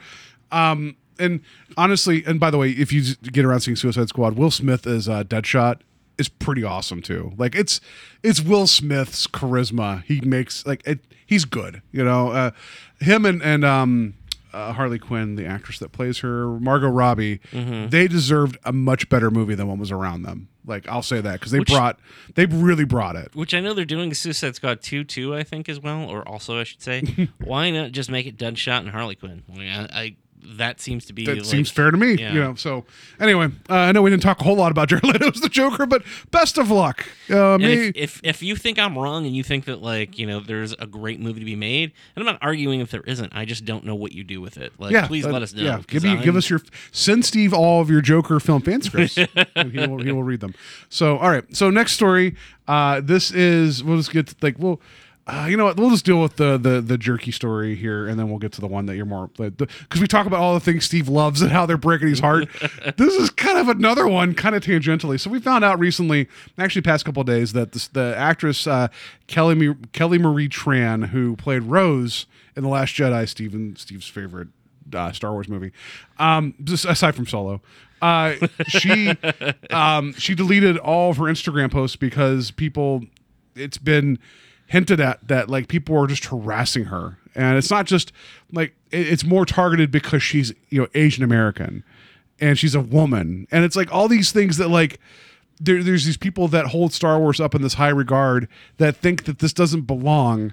Um, 0.53 0.97
and 1.19 1.41
honestly, 1.77 2.23
and 2.27 2.39
by 2.41 2.51
the 2.51 2.59
way, 2.59 2.71
if 2.71 2.93
you 2.93 3.15
get 3.33 3.45
around 3.45 3.61
seeing 3.61 3.77
Suicide 3.77 4.09
Squad, 4.09 4.37
Will 4.37 4.51
Smith 4.51 4.87
as 4.87 5.09
uh, 5.09 5.25
Deadshot 5.25 5.81
is 6.19 6.29
pretty 6.29 6.63
awesome 6.65 7.01
too. 7.03 7.33
Like 7.37 7.55
it's 7.55 7.81
it's 8.23 8.41
Will 8.41 8.67
Smith's 8.67 9.27
charisma. 9.27 10.03
He 10.05 10.21
makes 10.21 10.67
like 10.67 10.83
it. 10.87 11.01
He's 11.27 11.45
good. 11.45 11.83
You 11.93 12.05
know, 12.05 12.29
uh, 12.29 12.51
him 13.01 13.25
and 13.25 13.43
and 13.43 13.65
um 13.65 14.15
uh, 14.53 14.75
Harley 14.75 14.99
Quinn, 14.99 15.37
the 15.37 15.47
actress 15.47 15.79
that 15.79 15.93
plays 15.93 16.19
her, 16.19 16.47
Margot 16.61 16.89
Robbie, 16.91 17.39
Mm-hmm. 17.53 17.89
they 17.89 18.07
deserved 18.07 18.59
a 18.67 18.73
much 18.73 19.09
better 19.09 19.31
movie 19.31 19.55
than 19.55 19.67
what 19.67 19.79
was 19.79 19.91
around 19.91 20.25
them. 20.25 20.49
Like 20.67 20.87
I'll 20.89 21.01
say 21.03 21.23
that 21.23 21.33
because 21.41 21.53
they 21.53 21.61
Which- 21.61 21.71
brought, 21.71 21.99
they 22.35 22.45
really 22.45 22.85
brought 22.85 23.17
it. 23.17 23.35
Which 23.35 23.55
I 23.55 23.61
know 23.61 23.73
they're 23.73 23.87
doing 23.87 24.13
Suicide 24.13 24.55
Squad 24.55 24.83
2 24.83 25.05
too, 25.05 25.35
I 25.35 25.43
think 25.43 25.71
as 25.71 25.81
well, 25.81 26.05
or 26.05 26.29
also 26.29 26.61
I 26.61 26.65
should 26.65 26.83
say. 26.83 27.31
Why 27.43 27.71
not 27.71 27.93
just 27.93 28.11
make 28.11 28.27
it 28.27 28.37
Deadshot 28.37 28.81
and 28.81 28.91
Harley 28.91 29.15
Quinn? 29.15 29.43
I, 29.59 29.89
I 29.91 30.17
that 30.45 30.81
seems 30.81 31.07
to 31.07 31.13
be 31.13 31.25
That 31.25 31.37
like, 31.39 31.45
seems 31.45 31.71
fair 31.71 31.91
to 31.91 31.97
me. 31.97 32.15
yeah. 32.15 32.33
You 32.33 32.41
know. 32.41 32.55
So 32.55 32.85
anyway, 33.21 33.47
uh, 33.69 33.75
I 33.75 33.93
know 33.93 34.03
we 34.03 34.11
didn't 34.11 34.23
talk 34.23 34.41
a 34.41 34.45
whole 34.45 34.57
lot 34.57 34.71
about 34.73 34.89
Jared 34.89 35.05
Leto's 35.13 35.41
the 35.41 35.49
Joker, 35.49 35.87
but 35.87 36.03
best 36.31 36.59
of 36.59 36.71
luck. 36.71 37.07
Uh, 37.31 37.59
if, 37.61 37.97
if 37.97 38.21
if 38.23 38.43
you 38.43 38.57
think 38.57 38.79
I'm 38.79 38.99
wrong 38.99 39.27
and 39.27 39.35
you 39.35 39.43
think 39.43 39.65
that 39.67 39.83
like 39.83 40.19
you 40.19 40.27
know 40.27 40.41
there's 40.41 40.73
a 40.75 40.87
great 40.87 41.21
movie 41.21 41.41
to 41.41 41.47
be 41.47 41.57
made, 41.57 41.93
and 42.17 42.23
I'm 42.23 42.27
not 42.27 42.39
arguing 42.43 42.81
if 42.81 42.91
there 42.91 43.03
isn't, 43.03 43.33
I 43.35 43.45
just 43.45 43.65
don't 43.65 43.85
know 43.85 43.95
what 43.95 44.13
you 44.13 44.25
do 44.25 44.41
with 44.41 44.59
it. 44.59 44.73
Like, 44.79 44.93
yeah, 44.93 45.07
please 45.07 45.25
uh, 45.25 45.31
let 45.31 45.43
us 45.43 45.55
know. 45.55 45.63
Yeah, 45.63 45.81
give 45.87 46.03
me, 46.03 46.17
give 46.23 46.37
us 46.37 46.51
your 46.51 46.61
send 46.91 47.25
Steve 47.25 47.53
all 47.55 47.81
of 47.81 47.91
your 47.91 48.01
Joker 48.01 48.41
film 48.41 48.63
fan 48.63 48.83
scripts. 48.83 49.17
and 49.55 49.73
he 49.73 49.87
will 49.87 50.03
he 50.03 50.13
will 50.13 50.23
read 50.25 50.41
them. 50.41 50.55
So 50.89 51.19
all 51.19 51.31
right. 51.31 51.45
So 51.55 51.71
next 51.71 51.93
story. 51.93 52.37
Uh, 52.69 53.01
this 53.01 53.31
is 53.31 53.83
we'll 53.83 53.97
just 53.97 54.13
get 54.13 54.27
to, 54.29 54.35
like 54.43 54.59
we'll. 54.59 54.81
Uh, 55.25 55.47
you 55.49 55.57
know 55.57 55.67
what? 55.67 55.77
We'll 55.77 55.91
just 55.91 56.05
deal 56.05 56.21
with 56.21 56.35
the, 56.35 56.59
the 56.59 56.81
the 56.81 56.99
jerky 56.99 57.31
story 57.31 57.77
here, 57.77 58.09
and 58.09 58.19
then 58.19 58.29
we'll 58.29 58.41
get 58.41 58.51
to 58.55 58.61
the 58.61 58.67
one 58.67 58.87
that 58.87 58.97
you're 58.97 59.07
more 59.07 59.29
because 59.29 60.01
we 60.01 60.09
talk 60.09 60.27
about 60.27 60.41
all 60.41 60.55
the 60.55 60.61
things 60.61 60.85
Steve 60.85 61.09
loves 61.09 61.41
and 61.41 61.53
how 61.53 61.65
they're 61.65 61.77
breaking 61.77 62.09
his 62.09 62.19
heart. 62.19 62.49
this 62.97 63.15
is 63.15 63.31
kind 63.31 63.57
of 63.57 63.69
another 63.69 64.09
one, 64.09 64.35
kind 64.35 64.57
of 64.57 64.65
tangentially. 64.65 65.21
So 65.21 65.31
we 65.31 65.39
found 65.39 65.65
out 65.65 65.79
recently, 65.79 66.29
actually, 66.59 66.83
past 66.83 67.05
couple 67.05 67.21
of 67.21 67.29
days, 67.29 67.53
that 67.53 67.71
this, 67.71 67.87
the 67.87 68.17
actress 68.17 68.67
uh, 68.67 68.89
Kelly 69.29 69.77
Kelly 69.93 70.19
Marie 70.19 70.49
Tran, 70.49 71.09
who 71.09 71.37
played 71.37 71.63
Rose 71.63 72.27
in 72.57 72.65
the 72.65 72.69
Last 72.69 72.91
Jedi, 72.97 73.29
Steven 73.29 73.77
Steve's 73.77 74.09
favorite 74.09 74.49
uh, 74.93 75.13
Star 75.13 75.31
Wars 75.31 75.49
movie. 75.49 75.71
Um, 76.19 76.55
just 76.65 76.85
aside 76.85 77.15
from 77.15 77.29
Solo, 77.29 77.61
uh, 78.01 78.35
she 78.67 79.17
um, 79.71 80.15
she 80.15 80.35
deleted 80.35 80.79
all 80.79 81.11
of 81.11 81.19
her 81.19 81.25
Instagram 81.25 81.71
posts 81.71 81.95
because 81.95 82.51
people. 82.51 83.05
It's 83.55 83.77
been 83.77 84.19
hinted 84.73 85.01
at 85.01 85.27
that 85.29 85.49
like 85.49 85.69
people 85.69 85.97
are 85.97 86.07
just 86.07 86.25
harassing 86.27 86.87
her, 86.87 87.19
and 87.35 87.57
it's 87.57 87.71
not 87.71 87.87
just 87.87 88.13
like 88.53 88.75
it- 88.91 89.07
it's 89.09 89.25
more 89.25 89.45
targeted 89.47 89.91
because 89.91 90.23
she's 90.23 90.53
you 90.71 90.81
know 90.81 90.89
Asian 90.95 91.23
American, 91.23 91.85
and 92.41 92.59
she's 92.59 92.75
a 92.75 92.81
woman, 92.81 93.47
and 93.51 93.65
it's 93.65 93.77
like 93.77 93.93
all 93.93 94.09
these 94.09 94.33
things 94.33 94.57
that 94.57 94.69
like. 94.69 94.99
There, 95.61 95.81
there's 95.81 96.05
these 96.07 96.17
people 96.17 96.49
that 96.49 96.69
hold 96.69 96.93
Star 96.93 97.21
Wars 97.21 97.39
up 97.39 97.55
in 97.55 97.63
this 97.63 97.75
high 97.75 97.91
regard 97.91 98.49
that 98.79 98.97
think 98.97 99.27
that 99.27 99.39
this 99.39 99.53
doesn't 99.53 99.83
belong, 99.83 100.53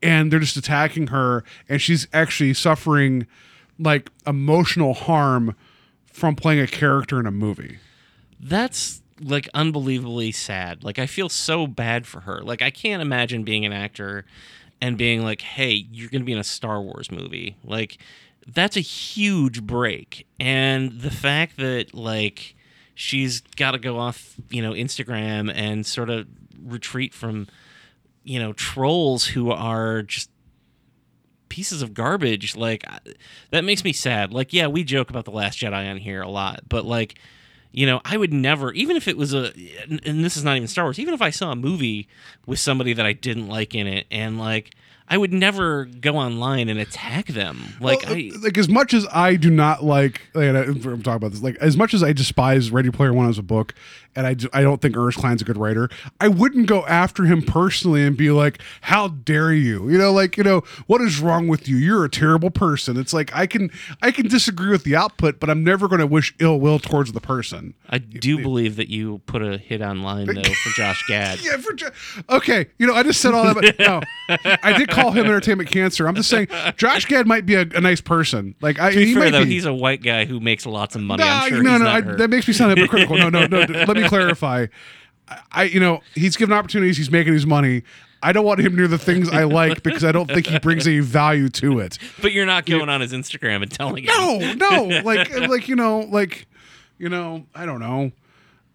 and 0.00 0.30
they're 0.30 0.38
just 0.38 0.56
attacking 0.56 1.08
her 1.08 1.42
and 1.68 1.82
she's 1.82 2.06
actually 2.12 2.54
suffering 2.54 3.26
like 3.80 4.10
emotional 4.28 4.94
harm 4.94 5.56
from 6.06 6.36
playing 6.36 6.60
a 6.60 6.68
character 6.68 7.18
in 7.18 7.26
a 7.26 7.32
movie 7.32 7.78
That's 8.38 9.02
like 9.20 9.48
unbelievably 9.54 10.32
sad. 10.32 10.84
Like 10.84 10.98
I 10.98 11.06
feel 11.06 11.28
so 11.28 11.66
bad 11.66 12.06
for 12.06 12.20
her. 12.20 12.40
Like 12.42 12.62
I 12.62 12.70
can't 12.70 13.02
imagine 13.02 13.44
being 13.44 13.64
an 13.64 13.72
actor 13.72 14.24
and 14.80 14.98
being 14.98 15.22
like, 15.22 15.40
"Hey, 15.40 15.86
you're 15.90 16.10
going 16.10 16.22
to 16.22 16.26
be 16.26 16.32
in 16.32 16.38
a 16.38 16.44
Star 16.44 16.80
Wars 16.80 17.10
movie." 17.10 17.56
Like 17.64 17.98
that's 18.46 18.76
a 18.76 18.80
huge 18.80 19.62
break. 19.62 20.26
And 20.38 21.00
the 21.00 21.10
fact 21.10 21.56
that 21.58 21.94
like 21.94 22.56
she's 22.94 23.40
got 23.40 23.72
to 23.72 23.78
go 23.78 23.98
off, 23.98 24.34
you 24.50 24.62
know, 24.62 24.72
Instagram 24.72 25.52
and 25.54 25.86
sort 25.86 26.10
of 26.10 26.26
retreat 26.62 27.14
from 27.14 27.46
you 28.24 28.38
know, 28.38 28.54
trolls 28.54 29.26
who 29.26 29.50
are 29.50 30.02
just 30.02 30.30
pieces 31.50 31.82
of 31.82 31.94
garbage 31.94 32.56
like 32.56 32.84
that 33.50 33.62
makes 33.62 33.84
me 33.84 33.92
sad 33.92 34.32
like 34.32 34.52
yeah 34.52 34.66
we 34.66 34.82
joke 34.82 35.08
about 35.08 35.24
the 35.24 35.30
last 35.30 35.56
jedi 35.56 35.88
on 35.88 35.98
here 35.98 36.20
a 36.20 36.28
lot 36.28 36.60
but 36.68 36.84
like 36.84 37.16
you 37.74 37.84
know 37.86 38.00
i 38.04 38.16
would 38.16 38.32
never 38.32 38.72
even 38.72 38.96
if 38.96 39.08
it 39.08 39.16
was 39.16 39.34
a 39.34 39.52
and 40.04 40.24
this 40.24 40.36
is 40.36 40.44
not 40.44 40.56
even 40.56 40.68
star 40.68 40.84
wars 40.84 40.98
even 40.98 41.12
if 41.12 41.20
i 41.20 41.30
saw 41.30 41.50
a 41.52 41.56
movie 41.56 42.06
with 42.46 42.58
somebody 42.58 42.92
that 42.92 43.04
i 43.04 43.12
didn't 43.12 43.48
like 43.48 43.74
in 43.74 43.86
it 43.86 44.06
and 44.10 44.38
like 44.38 44.70
i 45.08 45.18
would 45.18 45.32
never 45.32 45.84
go 45.84 46.16
online 46.16 46.70
and 46.70 46.78
attack 46.80 47.26
them. 47.26 47.58
Like 47.80 48.00
Well, 48.04 48.14
i 48.14 48.30
like 48.42 48.56
as 48.56 48.70
much 48.70 48.94
as 48.94 49.06
I 49.12 49.36
do 49.36 49.50
not 49.50 49.84
like, 49.84 50.22
and 50.34 50.56
I- 50.56 50.62
I'm 50.62 50.80
talking 50.80 51.12
about 51.12 51.32
this, 51.32 51.42
like 51.42 51.56
as 51.56 51.76
much 51.76 51.92
as 51.92 52.02
I 52.02 52.14
despise 52.14 52.70
Ready 52.70 52.90
Player 52.90 53.12
One 53.12 53.28
as 53.28 53.36
a 53.36 53.42
book, 53.42 53.74
and 54.16 54.26
I, 54.26 54.36
I 54.52 54.62
don't 54.62 54.80
think 54.80 54.96
Ernest 54.96 55.18
Cline's 55.18 55.42
a 55.42 55.44
good 55.44 55.56
writer, 55.56 55.88
I 56.20 56.28
wouldn't 56.28 56.66
go 56.66 56.84
after 56.86 57.24
him 57.24 57.42
personally 57.42 58.02
and 58.04 58.16
be 58.16 58.30
like, 58.30 58.60
"How 58.82 59.08
dare 59.08 59.52
you?" 59.52 59.88
You 59.90 59.98
know, 59.98 60.12
like 60.12 60.36
you 60.36 60.44
know, 60.44 60.62
what 60.86 61.00
is 61.00 61.20
wrong 61.20 61.48
with 61.48 61.68
you? 61.68 61.76
You're 61.76 62.04
a 62.04 62.08
terrible 62.10 62.50
person. 62.50 62.96
It's 62.96 63.12
like 63.12 63.34
I 63.34 63.46
can 63.46 63.70
I 64.02 64.10
can 64.10 64.28
disagree 64.28 64.70
with 64.70 64.84
the 64.84 64.96
output, 64.96 65.40
but 65.40 65.50
I'm 65.50 65.64
never 65.64 65.88
going 65.88 66.00
to 66.00 66.06
wish 66.06 66.34
ill 66.38 66.60
will 66.60 66.78
towards 66.78 67.12
the 67.12 67.20
person. 67.20 67.74
i 67.90 67.98
do 67.98 68.40
believe 68.40 68.76
that 68.76 68.88
you 68.88 69.18
put 69.26 69.42
a 69.42 69.58
hit 69.58 69.80
online 69.82 70.26
though 70.26 70.42
for 70.42 70.70
josh 70.76 71.04
gad 71.08 71.38
Yeah, 71.42 71.56
for 71.58 71.72
Jo- 71.72 71.90
okay, 72.30 72.66
you 72.78 72.86
know, 72.86 72.94
I 72.94 73.02
just 73.02 73.20
said 73.20 73.34
all 73.34 73.44
that, 73.44 73.54
but 73.54 73.78
no, 73.78 74.00
I 74.62 74.72
did 74.78 74.88
call 74.88 75.10
him 75.12 75.26
entertainment 75.26 75.70
cancer. 75.70 76.06
I'm 76.08 76.14
just 76.14 76.28
saying, 76.30 76.48
Josh 76.76 77.06
Gad 77.06 77.26
might 77.26 77.46
be 77.46 77.54
a, 77.54 77.62
a 77.62 77.80
nice 77.80 78.00
person. 78.00 78.54
Like, 78.60 78.78
I, 78.78 78.90
to 78.90 78.96
be 78.96 79.06
he 79.06 79.14
fair 79.14 79.24
might 79.24 79.30
though 79.32 79.44
be. 79.44 79.50
he's 79.50 79.64
a 79.64 79.74
white 79.74 80.02
guy 80.02 80.24
who 80.24 80.40
makes 80.40 80.66
lots 80.66 80.94
of 80.96 81.02
money 81.02 81.22
No, 81.24 81.28
i'm 81.30 81.48
sure 81.48 81.62
no, 81.62 81.70
he's 81.72 81.78
no. 81.80 81.84
not 81.84 81.94
I, 81.94 82.00
that 82.16 82.30
makes 82.30 82.46
me 82.48 82.54
sound 82.54 82.76
hypocritical. 82.78 83.16
no, 83.18 83.28
no, 83.28 83.46
no. 83.46 83.58
Let 83.66 83.96
me 83.96 84.03
clarify. 84.08 84.66
I- 85.52 85.64
you 85.64 85.80
know, 85.80 86.00
he's 86.14 86.36
given 86.36 86.52
opportunities. 86.56 86.96
He's 86.96 87.10
making 87.10 87.32
his 87.32 87.46
money. 87.46 87.82
I 88.22 88.32
don't 88.32 88.44
want 88.46 88.60
him 88.60 88.74
near 88.74 88.88
the 88.88 88.96
things 88.98 89.28
I 89.28 89.44
like 89.44 89.82
because 89.82 90.02
I 90.02 90.10
don't 90.12 90.26
think 90.30 90.46
he 90.46 90.58
brings 90.58 90.86
any 90.86 91.00
value 91.00 91.50
to 91.50 91.78
it. 91.80 91.98
but 92.22 92.32
you're 92.32 92.46
not 92.46 92.64
going 92.64 92.88
on 92.88 93.02
his 93.02 93.12
instagram 93.12 93.60
and 93.62 93.70
telling 93.70 94.04
him 94.04 94.10
No, 94.16 94.54
no. 94.54 95.00
Like, 95.04 95.30
like 95.48 95.68
you 95.68 95.76
know, 95.76 96.00
like, 96.00 96.46
you 96.98 97.08
know, 97.10 97.44
I 97.54 97.66
don't 97.66 97.80
know. 97.80 98.12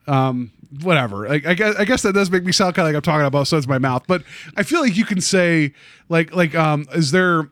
Um, 0.08 0.52
whatever. 0.82 1.28
Like, 1.28 1.46
I 1.48 1.54
guess, 1.56 1.76
I 1.78 1.86
guess 1.86 2.02
that 2.04 2.14
does 2.14 2.30
make 2.30 2.44
me 2.44 2.52
sound 2.52 2.76
kind 2.76 2.88
of 2.88 2.94
like 2.94 2.98
I'm 2.98 3.02
talking 3.02 3.22
about 3.22 3.32
both 3.32 3.48
sides 3.48 3.66
of 3.66 3.70
my 3.70 3.78
mouth. 3.80 4.04
But 4.08 4.24
I 4.56 4.64
feel 4.64 4.82
like 4.82 4.96
you 4.96 5.06
can 5.06 5.22
say, 5.22 5.74
like, 6.10 6.34
like, 6.34 6.54
um, 6.56 6.86
is 6.94 7.12
there? 7.12 7.50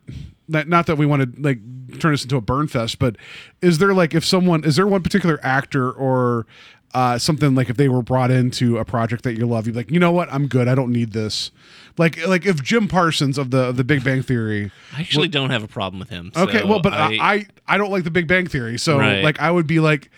Not, 0.50 0.66
not 0.66 0.86
that 0.86 0.96
we 0.96 1.04
want 1.04 1.22
to 1.36 1.42
like 1.42 1.58
turn 2.00 2.12
this 2.12 2.22
into 2.22 2.36
a 2.36 2.40
burn 2.40 2.68
fest, 2.68 2.98
but 2.98 3.16
is 3.60 3.76
there 3.78 3.92
like 3.92 4.14
if 4.14 4.24
someone 4.24 4.64
is 4.64 4.76
there 4.76 4.86
one 4.86 5.02
particular 5.02 5.38
actor 5.42 5.90
or 5.92 6.46
uh, 6.94 7.18
something 7.18 7.54
like 7.54 7.68
if 7.68 7.76
they 7.76 7.88
were 7.88 8.02
brought 8.02 8.30
into 8.30 8.78
a 8.78 8.84
project 8.84 9.22
that 9.24 9.36
you 9.36 9.46
love, 9.46 9.66
you'd 9.66 9.72
be 9.72 9.78
like, 9.78 9.90
you 9.90 10.00
know 10.00 10.12
what, 10.12 10.32
I'm 10.32 10.46
good. 10.46 10.68
I 10.68 10.74
don't 10.74 10.92
need 10.92 11.12
this. 11.12 11.50
Like, 11.98 12.24
like 12.26 12.46
if 12.46 12.62
Jim 12.62 12.88
Parsons 12.88 13.38
of 13.38 13.50
the 13.50 13.64
of 13.64 13.76
the 13.76 13.84
Big 13.84 14.04
Bang 14.04 14.22
Theory, 14.22 14.70
I 14.96 15.00
actually 15.00 15.28
don't 15.28 15.50
have 15.50 15.62
a 15.62 15.68
problem 15.68 15.98
with 16.00 16.08
him. 16.08 16.32
Okay, 16.36 16.64
well, 16.64 16.80
but 16.80 16.94
I, 16.94 17.18
I 17.20 17.46
I 17.66 17.78
don't 17.78 17.90
like 17.90 18.04
the 18.04 18.10
Big 18.10 18.26
Bang 18.26 18.46
Theory, 18.46 18.78
so 18.78 18.98
Right. 18.98 19.22
like 19.22 19.40
I 19.40 19.50
would 19.50 19.66
be 19.66 19.80
like, 19.80 20.10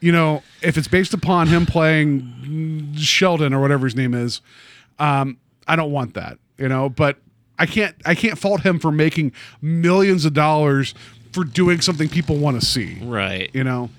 you 0.00 0.12
know, 0.12 0.42
if 0.62 0.78
it's 0.78 0.88
based 0.88 1.12
upon 1.12 1.48
him 1.48 1.66
playing 1.66 2.94
Sheldon 2.96 3.52
or 3.52 3.60
whatever 3.60 3.86
his 3.86 3.96
name 3.96 4.14
is, 4.14 4.40
um, 4.98 5.38
I 5.66 5.76
don't 5.76 5.92
want 5.92 6.14
that, 6.14 6.38
you 6.56 6.68
know. 6.68 6.88
But 6.88 7.18
I 7.58 7.66
can't 7.66 7.94
I 8.06 8.14
can't 8.14 8.38
fault 8.38 8.62
him 8.62 8.78
for 8.78 8.90
making 8.90 9.32
millions 9.60 10.24
of 10.24 10.32
dollars 10.34 10.94
for 11.32 11.44
doing 11.44 11.80
something 11.80 12.08
people 12.08 12.36
want 12.36 12.60
to 12.60 12.64
see, 12.64 12.98
right. 13.02 13.50
you 13.52 13.64
know. 13.64 13.90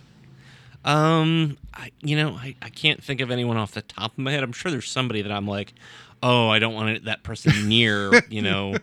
Um, 0.85 1.57
I, 1.75 1.91
you 2.01 2.15
know, 2.15 2.31
I, 2.35 2.55
I 2.61 2.69
can't 2.69 3.03
think 3.03 3.21
of 3.21 3.31
anyone 3.31 3.57
off 3.57 3.71
the 3.73 3.81
top 3.81 4.13
of 4.13 4.17
my 4.17 4.31
head. 4.31 4.43
I'm 4.43 4.53
sure 4.53 4.71
there's 4.71 4.89
somebody 4.89 5.21
that 5.21 5.31
I'm 5.31 5.47
like, 5.47 5.73
oh, 6.23 6.47
I 6.49 6.59
don't 6.59 6.73
want 6.73 7.05
that 7.05 7.23
person 7.23 7.67
near, 7.67 8.21
you 8.29 8.41
know. 8.41 8.75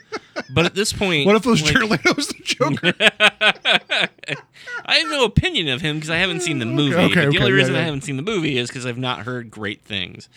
But 0.54 0.66
at 0.66 0.74
this 0.74 0.92
point, 0.92 1.26
What 1.26 1.36
if 1.36 1.46
it 1.46 1.48
was 1.50 1.62
like, 1.62 1.72
Jared 1.72 1.90
Leto's 1.90 2.28
the 2.28 2.42
Joker? 2.42 2.92
I 4.84 4.94
have 4.96 5.08
no 5.08 5.24
opinion 5.24 5.68
of 5.68 5.80
him 5.80 5.96
because 5.96 6.10
I 6.10 6.16
haven't 6.16 6.40
seen 6.40 6.58
the 6.58 6.66
movie. 6.66 6.94
okay, 6.96 7.02
but 7.06 7.14
the 7.14 7.28
okay, 7.28 7.38
only 7.38 7.50
yeah, 7.50 7.56
reason 7.56 7.74
I 7.74 7.82
haven't 7.82 8.02
seen 8.02 8.16
the 8.16 8.22
movie 8.22 8.58
is 8.58 8.68
because 8.68 8.84
I've 8.86 8.98
not 8.98 9.20
heard 9.20 9.50
great 9.50 9.82
things. 9.82 10.28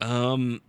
Um, 0.00 0.62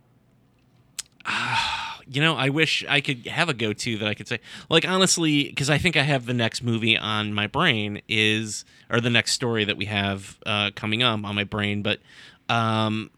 ah, 1.24 1.77
you 2.10 2.20
know, 2.22 2.34
I 2.36 2.48
wish 2.48 2.84
I 2.88 3.00
could 3.00 3.26
have 3.26 3.48
a 3.48 3.54
go-to 3.54 3.98
that 3.98 4.08
I 4.08 4.14
could 4.14 4.28
say. 4.28 4.40
Like 4.68 4.86
honestly, 4.86 5.44
because 5.44 5.70
I 5.70 5.78
think 5.78 5.96
I 5.96 6.02
have 6.02 6.26
the 6.26 6.34
next 6.34 6.62
movie 6.62 6.96
on 6.96 7.32
my 7.34 7.46
brain 7.46 8.00
is, 8.08 8.64
or 8.90 9.00
the 9.00 9.10
next 9.10 9.32
story 9.32 9.64
that 9.64 9.76
we 9.76 9.86
have 9.86 10.38
uh, 10.46 10.70
coming 10.74 11.02
up 11.02 11.24
on 11.24 11.34
my 11.34 11.44
brain. 11.44 11.82
But 11.82 12.00
um, 12.48 13.10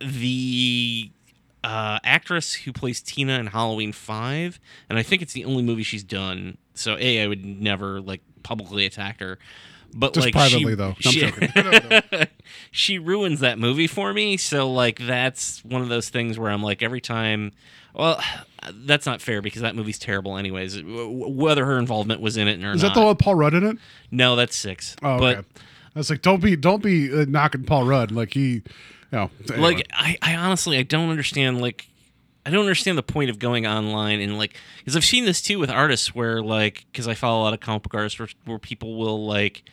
the 0.00 1.10
uh, 1.64 1.98
actress 2.04 2.54
who 2.54 2.72
plays 2.72 3.00
Tina 3.00 3.38
in 3.38 3.46
Halloween 3.48 3.92
Five, 3.92 4.60
and 4.88 4.98
I 4.98 5.02
think 5.02 5.22
it's 5.22 5.32
the 5.32 5.44
only 5.44 5.62
movie 5.62 5.82
she's 5.82 6.04
done. 6.04 6.58
So 6.74 6.96
a, 6.98 7.22
I 7.22 7.26
would 7.26 7.44
never 7.44 8.00
like 8.00 8.20
publicly 8.42 8.86
attack 8.86 9.20
her. 9.20 9.38
But 9.94 10.12
Just 10.14 10.26
like 10.26 10.34
privately 10.34 10.72
she, 10.72 10.74
though. 10.74 10.88
No, 10.88 10.94
I'm 11.04 11.12
she- 11.12 11.20
joking. 11.20 12.26
she 12.70 12.98
ruins 12.98 13.40
that 13.40 13.58
movie 13.58 13.86
for 13.86 14.12
me. 14.12 14.36
So 14.36 14.70
like 14.70 14.98
that's 14.98 15.64
one 15.64 15.82
of 15.82 15.88
those 15.88 16.08
things 16.08 16.38
where 16.38 16.50
I'm 16.50 16.62
like 16.62 16.82
every 16.82 17.00
time. 17.00 17.52
Well, 17.94 18.20
that's 18.74 19.06
not 19.06 19.22
fair 19.22 19.40
because 19.40 19.62
that 19.62 19.74
movie's 19.74 19.98
terrible, 19.98 20.36
anyways. 20.36 20.76
w- 20.76 20.96
w- 20.98 21.28
Whether 21.34 21.64
her 21.64 21.78
involvement 21.78 22.20
was 22.20 22.36
in 22.36 22.46
it 22.46 22.62
or 22.62 22.72
Is 22.72 22.82
not. 22.82 22.88
that 22.88 22.94
the 22.94 23.00
one 23.00 23.08
with 23.08 23.18
Paul 23.18 23.36
Rudd 23.36 23.54
in 23.54 23.64
it? 23.64 23.78
No, 24.10 24.36
that's 24.36 24.54
six. 24.54 24.96
Oh, 25.02 25.18
but 25.18 25.38
okay. 25.38 25.48
I 25.94 25.98
was 25.98 26.10
like, 26.10 26.20
don't 26.20 26.42
be 26.42 26.56
don't 26.56 26.82
be 26.82 27.10
uh, 27.10 27.24
knocking 27.26 27.64
Paul 27.64 27.86
Rudd 27.86 28.10
like 28.12 28.34
he, 28.34 28.40
you 28.56 28.62
know, 29.12 29.30
anyway. 29.48 29.58
like 29.76 29.86
I, 29.94 30.18
I 30.20 30.36
honestly 30.36 30.76
I 30.76 30.82
don't 30.82 31.08
understand 31.08 31.62
like 31.62 31.88
I 32.46 32.50
don't 32.50 32.60
understand 32.60 32.96
the 32.96 33.02
point 33.02 33.28
of 33.28 33.40
going 33.40 33.66
online 33.66 34.20
and 34.20 34.38
like 34.38 34.56
because 34.78 34.94
I've 34.96 35.04
seen 35.04 35.24
this 35.24 35.42
too 35.42 35.58
with 35.58 35.68
artists 35.68 36.14
where 36.14 36.40
like 36.40 36.86
because 36.92 37.08
I 37.08 37.14
follow 37.14 37.42
a 37.42 37.44
lot 37.44 37.52
of 37.54 37.60
comic 37.60 37.92
artists 37.92 38.18
where, 38.18 38.28
where 38.44 38.58
people 38.60 38.96
will 38.96 39.26
like 39.26 39.64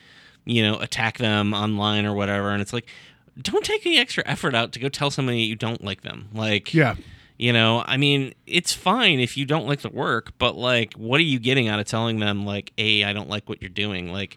you 0.44 0.60
know 0.62 0.78
attack 0.80 1.18
them 1.18 1.54
online 1.54 2.04
or 2.04 2.14
whatever, 2.14 2.50
and 2.50 2.60
it's 2.60 2.72
like 2.72 2.88
don't 3.40 3.64
take 3.64 3.86
any 3.86 3.98
extra 3.98 4.24
effort 4.26 4.54
out 4.56 4.72
to 4.72 4.80
go 4.80 4.88
tell 4.88 5.10
somebody 5.10 5.42
you 5.42 5.54
don't 5.56 5.84
like 5.84 6.02
them. 6.02 6.28
Like 6.34 6.74
Yeah. 6.74 6.96
you 7.38 7.52
know, 7.52 7.84
I 7.86 7.96
mean, 7.96 8.34
it's 8.46 8.72
fine 8.72 9.20
if 9.20 9.36
you 9.36 9.44
don't 9.46 9.66
like 9.66 9.80
the 9.82 9.88
work, 9.90 10.32
but 10.38 10.56
like, 10.56 10.94
what 10.94 11.18
are 11.20 11.24
you 11.24 11.38
getting 11.38 11.68
out 11.68 11.78
of 11.78 11.86
telling 11.86 12.18
them 12.18 12.44
like, 12.44 12.72
"Hey, 12.76 13.04
I 13.04 13.12
don't 13.12 13.28
like 13.28 13.48
what 13.48 13.62
you're 13.62 13.68
doing"? 13.70 14.12
Like, 14.12 14.36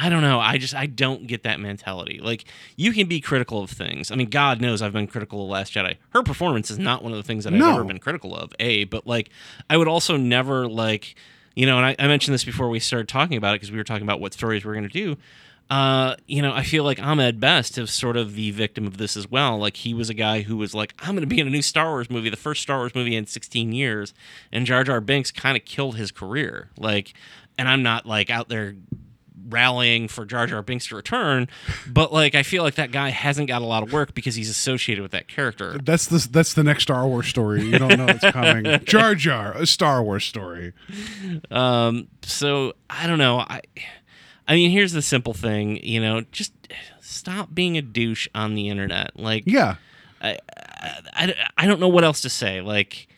I 0.00 0.08
don't 0.10 0.22
know. 0.22 0.38
I 0.38 0.58
just 0.58 0.74
I 0.74 0.86
don't 0.86 1.26
get 1.26 1.42
that 1.42 1.58
mentality. 1.58 2.20
Like, 2.22 2.44
you 2.76 2.92
can 2.92 3.08
be 3.08 3.20
critical 3.20 3.62
of 3.62 3.70
things. 3.70 4.10
I 4.12 4.14
mean, 4.14 4.28
God 4.30 4.60
knows 4.60 4.80
I've 4.80 4.92
been 4.92 5.08
critical 5.08 5.42
of 5.44 5.50
Last 5.50 5.72
Jedi. 5.74 5.96
Her 6.10 6.22
performance 6.22 6.70
is 6.70 6.78
not 6.78 7.02
one 7.02 7.10
of 7.12 7.16
the 7.18 7.24
things 7.24 7.42
that 7.44 7.52
I've 7.52 7.58
No. 7.58 7.72
ever 7.72 7.84
been 7.84 7.98
critical 7.98 8.36
of. 8.36 8.52
A, 8.60 8.84
but 8.84 9.06
like, 9.08 9.30
I 9.68 9.76
would 9.76 9.88
also 9.88 10.16
never 10.16 10.68
like, 10.68 11.16
you 11.56 11.66
know, 11.66 11.78
and 11.78 11.86
I, 11.86 11.96
I 11.98 12.06
mentioned 12.06 12.32
this 12.32 12.44
before 12.44 12.68
we 12.68 12.78
started 12.78 13.08
talking 13.08 13.36
about 13.36 13.54
it 13.54 13.56
because 13.56 13.72
we 13.72 13.78
were 13.78 13.84
talking 13.84 14.04
about 14.04 14.20
what 14.20 14.32
stories 14.34 14.64
we 14.64 14.70
are 14.70 14.74
going 14.74 14.88
to 14.88 14.92
do 14.92 15.16
uh, 15.70 16.16
you 16.26 16.40
know, 16.40 16.54
I 16.54 16.62
feel 16.62 16.82
like 16.82 16.98
Ahmed 16.98 17.40
Best 17.40 17.76
is 17.76 17.90
sort 17.92 18.16
of 18.16 18.34
the 18.34 18.52
victim 18.52 18.86
of 18.86 18.96
this 18.96 19.18
as 19.18 19.30
well. 19.30 19.58
Like 19.58 19.76
he 19.76 19.92
was 19.92 20.08
a 20.08 20.14
guy 20.14 20.40
who 20.40 20.56
was 20.56 20.72
like, 20.74 20.94
I'm 21.00 21.10
going 21.14 21.20
to 21.20 21.26
be 21.26 21.40
in 21.40 21.46
a 21.46 21.50
new 21.50 21.60
Star 21.60 21.88
Wars 21.90 22.08
movie, 22.08 22.30
the 22.30 22.38
first 22.38 22.62
Star 22.62 22.78
Wars 22.78 22.94
movie 22.94 23.14
in 23.14 23.26
16 23.26 23.72
years, 23.72 24.14
and 24.50 24.64
Jar 24.64 24.82
Jar 24.82 25.02
Binks 25.02 25.30
kind 25.30 25.58
of 25.58 25.66
killed 25.66 25.96
his 25.96 26.10
career. 26.10 26.70
Like, 26.78 27.12
and 27.58 27.68
I'm 27.68 27.82
not 27.82 28.06
like 28.06 28.30
out 28.30 28.48
there 28.48 28.76
rallying 29.48 30.08
for 30.08 30.24
Jar 30.24 30.46
Jar 30.46 30.62
Binks 30.62 30.86
to 30.88 30.96
return, 30.96 31.48
but 31.86 32.12
like 32.12 32.34
I 32.34 32.42
feel 32.42 32.62
like 32.62 32.74
that 32.76 32.90
guy 32.92 33.08
hasn't 33.10 33.48
got 33.48 33.62
a 33.62 33.64
lot 33.64 33.82
of 33.82 33.92
work 33.92 34.14
because 34.14 34.34
he's 34.34 34.50
associated 34.50 35.02
with 35.02 35.12
that 35.12 35.28
character. 35.28 35.78
That's 35.78 36.06
the 36.06 36.26
that's 36.30 36.54
the 36.54 36.64
next 36.64 36.82
Star 36.84 37.06
Wars 37.06 37.26
story. 37.28 37.62
You 37.64 37.78
don't 37.78 37.96
know 37.96 38.06
it's 38.08 38.20
coming. 38.32 38.64
Jar 38.84 39.14
Jar, 39.14 39.52
a 39.52 39.66
Star 39.66 40.02
Wars 40.02 40.24
story. 40.24 40.72
Um, 41.50 42.08
so 42.22 42.74
I 42.90 43.06
don't 43.06 43.18
know. 43.18 43.38
I, 43.40 43.60
I 44.46 44.54
mean, 44.54 44.70
here's 44.70 44.92
the 44.92 45.02
simple 45.02 45.34
thing. 45.34 45.76
You 45.84 46.00
know, 46.00 46.22
just 46.32 46.52
stop 47.00 47.54
being 47.54 47.76
a 47.76 47.82
douche 47.82 48.28
on 48.34 48.54
the 48.54 48.68
internet. 48.68 49.18
Like, 49.18 49.44
Yeah. 49.46 49.76
I, 50.20 50.38
I, 51.12 51.34
I 51.56 51.66
don't 51.66 51.80
know 51.80 51.88
what 51.88 52.02
else 52.04 52.22
to 52.22 52.28
say. 52.30 52.60
Like, 52.60 53.08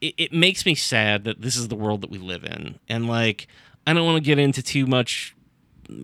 it, 0.00 0.14
it 0.18 0.32
makes 0.32 0.66
me 0.66 0.74
sad 0.74 1.24
that 1.24 1.40
this 1.40 1.56
is 1.56 1.68
the 1.68 1.74
world 1.76 2.02
that 2.02 2.10
we 2.10 2.18
live 2.18 2.44
in. 2.44 2.78
And, 2.88 3.08
like, 3.08 3.46
I 3.86 3.92
don't 3.94 4.04
want 4.04 4.16
to 4.16 4.22
get 4.26 4.38
into 4.38 4.62
too 4.62 4.86
much 4.86 5.34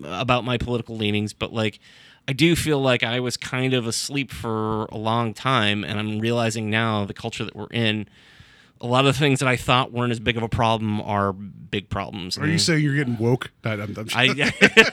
about 0.05 0.43
my 0.43 0.57
political 0.57 0.95
leanings, 0.97 1.33
but, 1.33 1.53
like, 1.53 1.79
I 2.27 2.33
do 2.33 2.55
feel 2.55 2.79
like 2.81 3.01
I 3.03 3.19
was 3.19 3.37
kind 3.37 3.73
of 3.73 3.87
asleep 3.87 4.31
for 4.31 4.85
a 4.85 4.97
long 4.97 5.33
time. 5.33 5.83
And 5.83 5.99
I'm 5.99 6.19
realizing 6.19 6.69
now 6.69 7.05
the 7.05 7.13
culture 7.13 7.43
that 7.43 7.55
we're 7.55 7.67
in, 7.71 8.07
a 8.81 8.85
lot 8.87 9.05
of 9.05 9.13
the 9.13 9.19
things 9.19 9.39
that 9.39 9.49
I 9.49 9.55
thought 9.57 9.91
weren't 9.91 10.11
as 10.11 10.19
big 10.19 10.37
of 10.37 10.43
a 10.43 10.47
problem 10.47 11.01
are 11.01 11.33
big 11.33 11.89
problems. 11.89 12.37
Are 12.37 12.47
you 12.47 12.57
saying 12.59 12.83
you're 12.83 12.95
getting 12.95 13.17
woke? 13.17 13.51
That- 13.63 13.79
I'm- 13.81 13.95
I'm- 13.97 14.07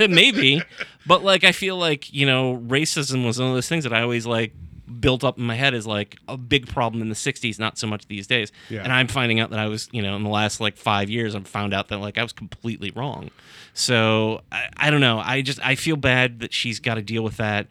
I 0.00 0.06
maybe, 0.08 0.62
but 1.06 1.22
like 1.22 1.44
I 1.44 1.52
feel 1.52 1.76
like 1.76 2.12
you 2.12 2.26
know 2.26 2.56
racism 2.66 3.24
was 3.24 3.38
one 3.38 3.48
of 3.48 3.54
those 3.54 3.68
things 3.68 3.84
that 3.84 3.92
I 3.92 4.00
always 4.02 4.26
like 4.26 4.54
built 5.00 5.24
up 5.24 5.38
in 5.38 5.44
my 5.44 5.54
head 5.54 5.74
as 5.74 5.86
like 5.86 6.16
a 6.28 6.36
big 6.36 6.68
problem 6.68 7.02
in 7.02 7.08
the 7.08 7.14
60s 7.14 7.58
not 7.58 7.78
so 7.78 7.86
much 7.86 8.06
these 8.06 8.26
days. 8.26 8.52
Yeah. 8.70 8.82
and 8.82 8.92
i'm 8.92 9.08
finding 9.08 9.40
out 9.40 9.50
that 9.50 9.58
i 9.58 9.66
was 9.66 9.88
you 9.92 10.02
know 10.02 10.16
in 10.16 10.22
the 10.22 10.30
last 10.30 10.60
like 10.60 10.76
five 10.76 11.10
years 11.10 11.34
i've 11.34 11.46
found 11.46 11.74
out 11.74 11.88
that 11.88 11.98
like 11.98 12.18
i 12.18 12.22
was 12.22 12.32
completely 12.32 12.90
wrong. 12.92 13.30
So 13.74 14.42
I, 14.50 14.68
I 14.76 14.90
don't 14.90 15.00
know. 15.00 15.18
I 15.18 15.42
just 15.42 15.64
i 15.64 15.74
feel 15.74 15.96
bad 15.96 16.40
that 16.40 16.52
she's 16.52 16.80
got 16.80 16.94
to 16.94 17.02
deal 17.02 17.22
with 17.22 17.36
that. 17.36 17.66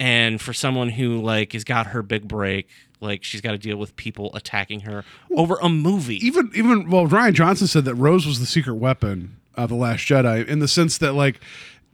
And 0.00 0.40
for 0.40 0.52
someone 0.52 0.90
who 0.90 1.20
like 1.20 1.52
has 1.54 1.64
got 1.64 1.88
her 1.88 2.02
big 2.02 2.28
break 2.28 2.68
like 3.00 3.24
she's 3.24 3.40
got 3.40 3.52
to 3.52 3.58
deal 3.58 3.76
with 3.76 3.94
people 3.96 4.34
attacking 4.34 4.80
her 4.80 5.04
over 5.34 5.56
a 5.62 5.68
movie. 5.68 6.24
even 6.24 6.50
even 6.54 6.90
well, 6.90 7.06
Rian 7.06 7.32
Johnson 7.32 7.66
said 7.66 7.84
that 7.84 7.94
Rose 7.94 8.26
was 8.26 8.40
the 8.40 8.46
secret 8.46 8.74
weapon 8.74 9.36
of 9.54 9.68
the 9.68 9.74
Last 9.74 10.00
Jedi 10.00 10.46
in 10.46 10.58
the 10.58 10.68
sense 10.68 10.98
that 10.98 11.12
like 11.12 11.40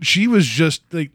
she 0.01 0.27
was 0.27 0.47
just 0.47 0.83
like 0.93 1.11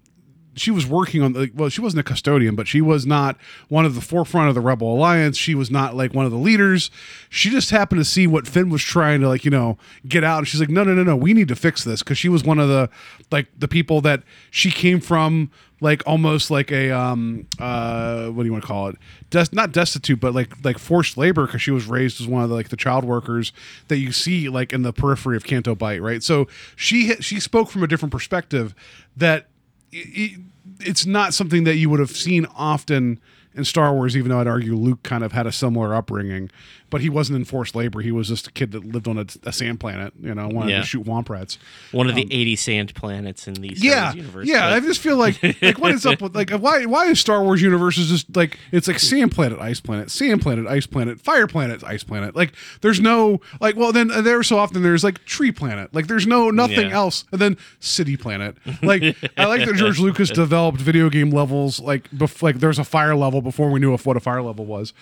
she 0.56 0.72
was 0.72 0.86
working 0.86 1.22
on 1.22 1.34
the 1.34 1.52
well 1.54 1.70
she 1.70 1.82
wasn't 1.82 2.00
a 2.00 2.04
custodian 2.04 2.56
but 2.56 2.68
she 2.68 2.82
was 2.82 3.06
not 3.06 3.38
one 3.70 3.86
of 3.86 3.96
the 3.96 4.02
forefront 4.02 4.50
of 4.50 4.56
the 4.56 4.62
rebel 4.62 4.94
alliance. 4.94 5.38
She 5.38 5.56
was 5.56 5.70
not 5.70 5.96
like 5.96 6.14
one 6.14 6.26
of 6.26 6.32
the 6.32 6.38
leaders. 6.38 6.90
She 7.30 7.50
just 7.50 7.70
happened 7.70 8.02
to 8.02 8.06
see 8.06 8.28
what 8.28 8.48
finn 8.48 8.70
was 8.70 8.84
trying 8.84 9.22
to 9.22 9.28
like 9.28 9.46
you 9.46 9.52
know 9.52 9.78
get 10.08 10.24
out. 10.24 10.40
And 10.40 10.48
she's 10.48 10.60
like 10.60 10.70
no 10.70 10.84
no 10.84 10.94
no 10.94 11.04
no 11.04 11.16
we 11.16 11.34
need 11.34 11.48
to 11.50 11.56
fix 11.56 11.84
this 11.84 12.04
because 12.04 12.18
she 12.18 12.30
was 12.30 12.44
one 12.44 12.60
of 12.60 12.68
the 12.68 12.90
like 13.32 13.48
the 13.58 13.68
people 13.68 14.02
that 14.02 14.24
she 14.52 14.72
came 14.72 15.00
from 15.00 15.52
like 15.82 16.04
almost 16.06 16.52
like 16.52 16.72
a 16.72 16.92
um 16.92 17.48
uh 17.60 18.28
what 18.28 18.44
do 18.44 18.48
you 18.48 18.52
want 18.52 18.64
to 18.64 18.68
call 18.68 18.90
it? 18.90 18.96
Des- 19.30 19.46
not 19.54 19.72
destitute 19.72 20.20
but 20.20 20.34
like 20.34 20.54
like 20.64 20.78
forced 20.78 21.18
labor 21.18 21.46
because 21.46 21.62
she 21.62 21.72
was 21.72 21.86
raised 21.86 22.20
as 22.20 22.28
one 22.28 22.44
of 22.44 22.50
the, 22.50 22.56
like 22.56 22.70
the 22.70 22.78
child 22.78 23.06
workers 23.06 23.54
that 23.88 23.98
you 23.98 24.12
see 24.12 24.50
like 24.50 24.74
in 24.74 24.82
the 24.82 24.92
periphery 24.92 25.38
of 25.38 25.44
Canto 25.44 25.76
Bight 25.76 26.02
right? 26.02 26.24
So 26.24 26.48
she 26.76 27.16
she 27.16 27.40
spoke 27.40 27.70
from 27.70 27.84
a 27.84 27.88
different 27.88 28.12
perspective 28.12 28.74
that 29.16 29.48
it, 29.92 30.40
it's 30.80 31.06
not 31.06 31.34
something 31.34 31.64
that 31.66 31.76
you 31.76 31.90
would 31.90 32.00
have 32.00 32.12
seen 32.12 32.46
often 32.56 33.20
in 33.56 33.66
Star 33.66 33.94
Wars, 33.94 34.16
even 34.16 34.30
though 34.30 34.40
I'd 34.40 34.48
argue 34.48 34.76
Luke 34.76 35.04
kind 35.04 35.24
of 35.24 35.32
had 35.32 35.48
a 35.48 35.52
similar 35.52 35.94
upbringing, 35.94 36.50
but 36.90 37.02
he 37.02 37.10
wasn't 37.10 37.36
in 37.38 37.46
forced 37.46 37.76
labor. 37.76 38.02
He 38.02 38.12
was 38.12 38.28
just 38.28 38.48
a 38.48 38.52
kid 38.52 38.72
that 38.72 38.86
lived 38.86 39.08
on 39.08 39.18
a, 39.18 39.26
a 39.44 39.52
sand 39.54 39.80
planet, 39.80 40.14
you 40.20 40.34
know, 40.34 40.48
wanted 40.48 40.72
Yeah. 40.72 40.80
to 40.80 40.86
shoot 40.86 41.06
womp 41.06 41.30
rats. 41.30 41.58
one 41.92 42.10
of 42.10 42.16
the 42.16 42.28
80 42.32 42.56
sand 42.56 42.96
planets 42.96 43.48
in 43.48 43.56
the 43.56 43.76
Star 43.76 43.90
Yeah, 43.90 44.04
Wars 44.06 44.16
universe 44.16 44.48
yeah. 44.48 44.70
but- 44.70 44.74
I 44.74 44.80
just 44.80 45.02
feel 45.02 45.18
like 45.18 45.42
like 45.62 45.78
what 45.80 45.92
is 45.92 46.06
up 46.06 46.22
with 46.22 46.36
like 46.36 46.50
why 46.52 46.86
why 46.86 47.08
is 47.08 47.20
Star 47.20 47.44
Wars 47.44 47.62
universe 47.62 47.98
is 47.98 48.08
just 48.10 48.36
like 48.36 48.58
it's 48.72 48.88
like 48.88 49.00
sand 49.00 49.32
planet, 49.32 49.60
ice 49.60 49.80
planet, 49.80 50.12
sand 50.12 50.42
planet, 50.42 50.68
ice 50.68 50.86
planet, 50.86 51.20
fire 51.22 51.48
planet, 51.48 51.84
ice 51.84 52.04
planet. 52.04 52.36
Like 52.36 52.54
there's 52.82 53.00
no 53.00 53.40
like 53.60 53.76
well 53.76 53.92
then 53.92 54.12
uh, 54.12 54.22
there 54.22 54.42
so 54.44 54.58
often 54.58 54.82
there's 54.84 55.04
like 55.04 55.24
tree 55.26 55.52
planet. 55.52 55.94
Like 55.94 56.08
there's 56.08 56.28
no 56.28 56.50
nothing 56.50 56.90
Yeah. 56.90 56.96
else 56.96 57.26
and 57.32 57.40
then 57.42 57.58
city 57.80 58.18
planet. 58.18 58.56
Like 58.82 59.04
I 59.38 59.46
like 59.46 59.66
that 59.66 59.76
George 59.76 60.00
Lucas 60.00 60.30
developed 60.32 60.80
video 60.80 61.10
game 61.10 61.32
levels 61.32 61.80
like 61.80 62.10
bef- 62.12 62.42
like 62.42 62.60
there's 62.60 62.80
a 62.80 62.84
fire 62.84 63.16
level 63.16 63.42
before 63.42 63.70
we 63.70 63.80
knew 63.80 63.94
of 63.94 64.06
what 64.06 64.16
a 64.18 64.20
fire 64.20 64.42
level 64.42 64.66
was. 64.66 64.94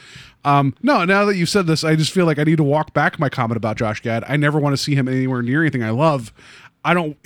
Um, 0.45 0.73
no, 0.81 1.03
now 1.03 1.25
that 1.25 1.35
you've 1.35 1.49
said 1.49 1.67
this, 1.67 1.83
I 1.83 1.95
just 1.95 2.11
feel 2.11 2.25
like 2.25 2.39
I 2.39 2.43
need 2.43 2.57
to 2.57 2.63
walk 2.63 2.93
back 2.93 3.19
my 3.19 3.29
comment 3.29 3.57
about 3.57 3.77
Josh 3.77 4.01
Gad. 4.01 4.23
I 4.27 4.37
never 4.37 4.59
want 4.59 4.73
to 4.73 4.77
see 4.81 4.95
him 4.95 5.07
anywhere 5.07 5.41
near 5.41 5.61
anything 5.61 5.83
I 5.83 5.89
love. 5.89 6.31
I 6.85 6.93
don't 6.93 7.17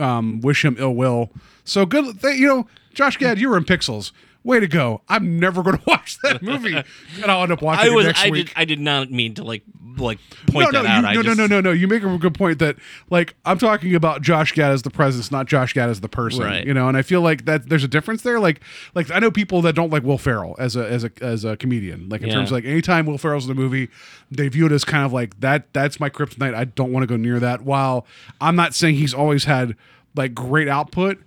um, 0.00 0.40
wish 0.40 0.64
him 0.64 0.76
ill 0.78 0.94
will. 0.94 1.30
So 1.64 1.86
good, 1.86 2.20
you 2.24 2.46
know, 2.46 2.66
Josh 2.92 3.18
Gad, 3.18 3.38
you 3.38 3.50
were 3.50 3.56
in 3.56 3.64
Pixels. 3.64 4.10
Way 4.46 4.60
to 4.60 4.68
go! 4.68 5.02
I'm 5.08 5.40
never 5.40 5.62
going 5.64 5.76
to 5.78 5.82
watch 5.86 6.18
that 6.22 6.40
movie, 6.50 6.76
and 6.76 7.30
I'll 7.30 7.42
end 7.42 7.50
up 7.50 7.62
watching 7.62 7.90
I 7.90 7.94
was 7.94 8.04
it 8.04 8.08
next 8.10 8.24
I 8.24 8.30
week. 8.30 8.46
did 8.46 8.52
I 8.56 8.64
did 8.64 8.78
not 8.80 9.10
mean 9.10 9.34
to 9.34 9.44
like 9.44 9.62
like 9.98 10.18
point 10.46 10.72
no, 10.72 10.80
no, 10.80 10.82
that 10.84 11.04
out. 11.04 11.14
you, 11.14 11.16
no, 11.16 11.22
just, 11.22 11.38
no, 11.38 11.46
no, 11.46 11.56
no, 11.56 11.70
no. 11.70 11.72
You 11.72 11.88
make 11.88 12.02
a 12.02 12.18
good 12.18 12.34
point 12.34 12.58
that, 12.58 12.76
like, 13.08 13.34
I'm 13.46 13.56
talking 13.58 13.94
about 13.94 14.20
Josh 14.20 14.52
Gad 14.52 14.70
as 14.70 14.82
the 14.82 14.90
presence, 14.90 15.30
not 15.32 15.46
Josh 15.46 15.72
Gad 15.72 15.88
as 15.88 16.00
the 16.02 16.08
person. 16.08 16.42
Right. 16.44 16.66
You 16.66 16.74
know, 16.74 16.86
and 16.86 16.96
I 16.98 17.02
feel 17.02 17.22
like 17.22 17.46
that 17.46 17.68
there's 17.70 17.82
a 17.82 17.88
difference 17.88 18.20
there. 18.22 18.38
Like, 18.38 18.60
like 18.94 19.10
I 19.10 19.18
know 19.18 19.30
people 19.30 19.62
that 19.62 19.74
don't 19.74 19.90
like 19.90 20.02
Will 20.04 20.18
Ferrell 20.18 20.54
as 20.58 20.76
a 20.76 20.86
as 20.88 21.02
a 21.02 21.10
as 21.20 21.44
a 21.44 21.56
comedian. 21.56 22.08
Like 22.08 22.20
in 22.22 22.28
Yeah. 22.28 22.34
terms 22.34 22.50
of 22.50 22.52
like 22.52 22.64
anytime 22.66 23.06
Will 23.06 23.18
Ferrell's 23.18 23.46
in 23.46 23.50
a 23.50 23.54
movie, 23.54 23.88
they 24.30 24.48
view 24.48 24.66
it 24.66 24.72
as 24.72 24.84
kind 24.84 25.04
of 25.04 25.12
like 25.12 25.40
that. 25.40 25.72
That's 25.72 25.98
my 25.98 26.10
kryptonite. 26.10 26.54
I 26.54 26.64
don't 26.66 26.92
want 26.92 27.02
to 27.02 27.08
go 27.08 27.16
near 27.16 27.40
that. 27.40 27.62
While 27.62 28.06
I'm 28.40 28.54
not 28.54 28.74
saying 28.74 28.96
he's 28.96 29.14
always 29.14 29.44
had 29.44 29.74
like 30.14 30.34
great 30.34 30.68
output. 30.68 31.18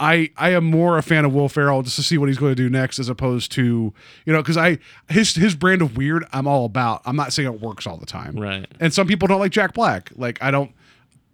I 0.00 0.30
I 0.36 0.50
am 0.50 0.64
more 0.64 0.98
a 0.98 1.02
fan 1.02 1.24
of 1.24 1.32
Will 1.32 1.48
Ferrell 1.48 1.82
just 1.82 1.96
to 1.96 2.02
see 2.02 2.18
what 2.18 2.28
he's 2.28 2.38
going 2.38 2.50
to 2.52 2.56
do 2.56 2.68
next, 2.68 2.98
as 2.98 3.08
opposed 3.08 3.52
to 3.52 3.92
you 4.26 4.32
know 4.32 4.42
because 4.42 4.56
I 4.56 4.78
his 5.08 5.34
his 5.34 5.54
brand 5.54 5.82
of 5.82 5.96
weird 5.96 6.24
I'm 6.32 6.46
all 6.46 6.64
about. 6.64 7.02
I'm 7.04 7.16
not 7.16 7.32
saying 7.32 7.52
it 7.52 7.60
works 7.60 7.86
all 7.86 7.96
the 7.96 8.06
time, 8.06 8.36
Right. 8.36 8.66
And 8.80 8.92
some 8.92 9.06
people 9.06 9.28
don't 9.28 9.40
like 9.40 9.52
Jack 9.52 9.72
Black. 9.74 10.10
Like 10.16 10.42
I 10.42 10.50
don't, 10.50 10.72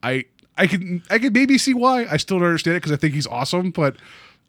I 0.03 0.25
I 0.59 0.67
can 0.67 1.03
I 1.11 1.19
can 1.19 1.33
maybe 1.33 1.57
see 1.57 1.75
why. 1.75 2.07
I 2.11 2.17
still 2.19 2.39
don't 2.39 2.49
understand 2.49 2.77
it 2.77 2.81
because 2.81 2.93
I 2.93 2.97
think 2.97 3.15
he's 3.15 3.27
awesome, 3.27 3.71
but 3.71 3.97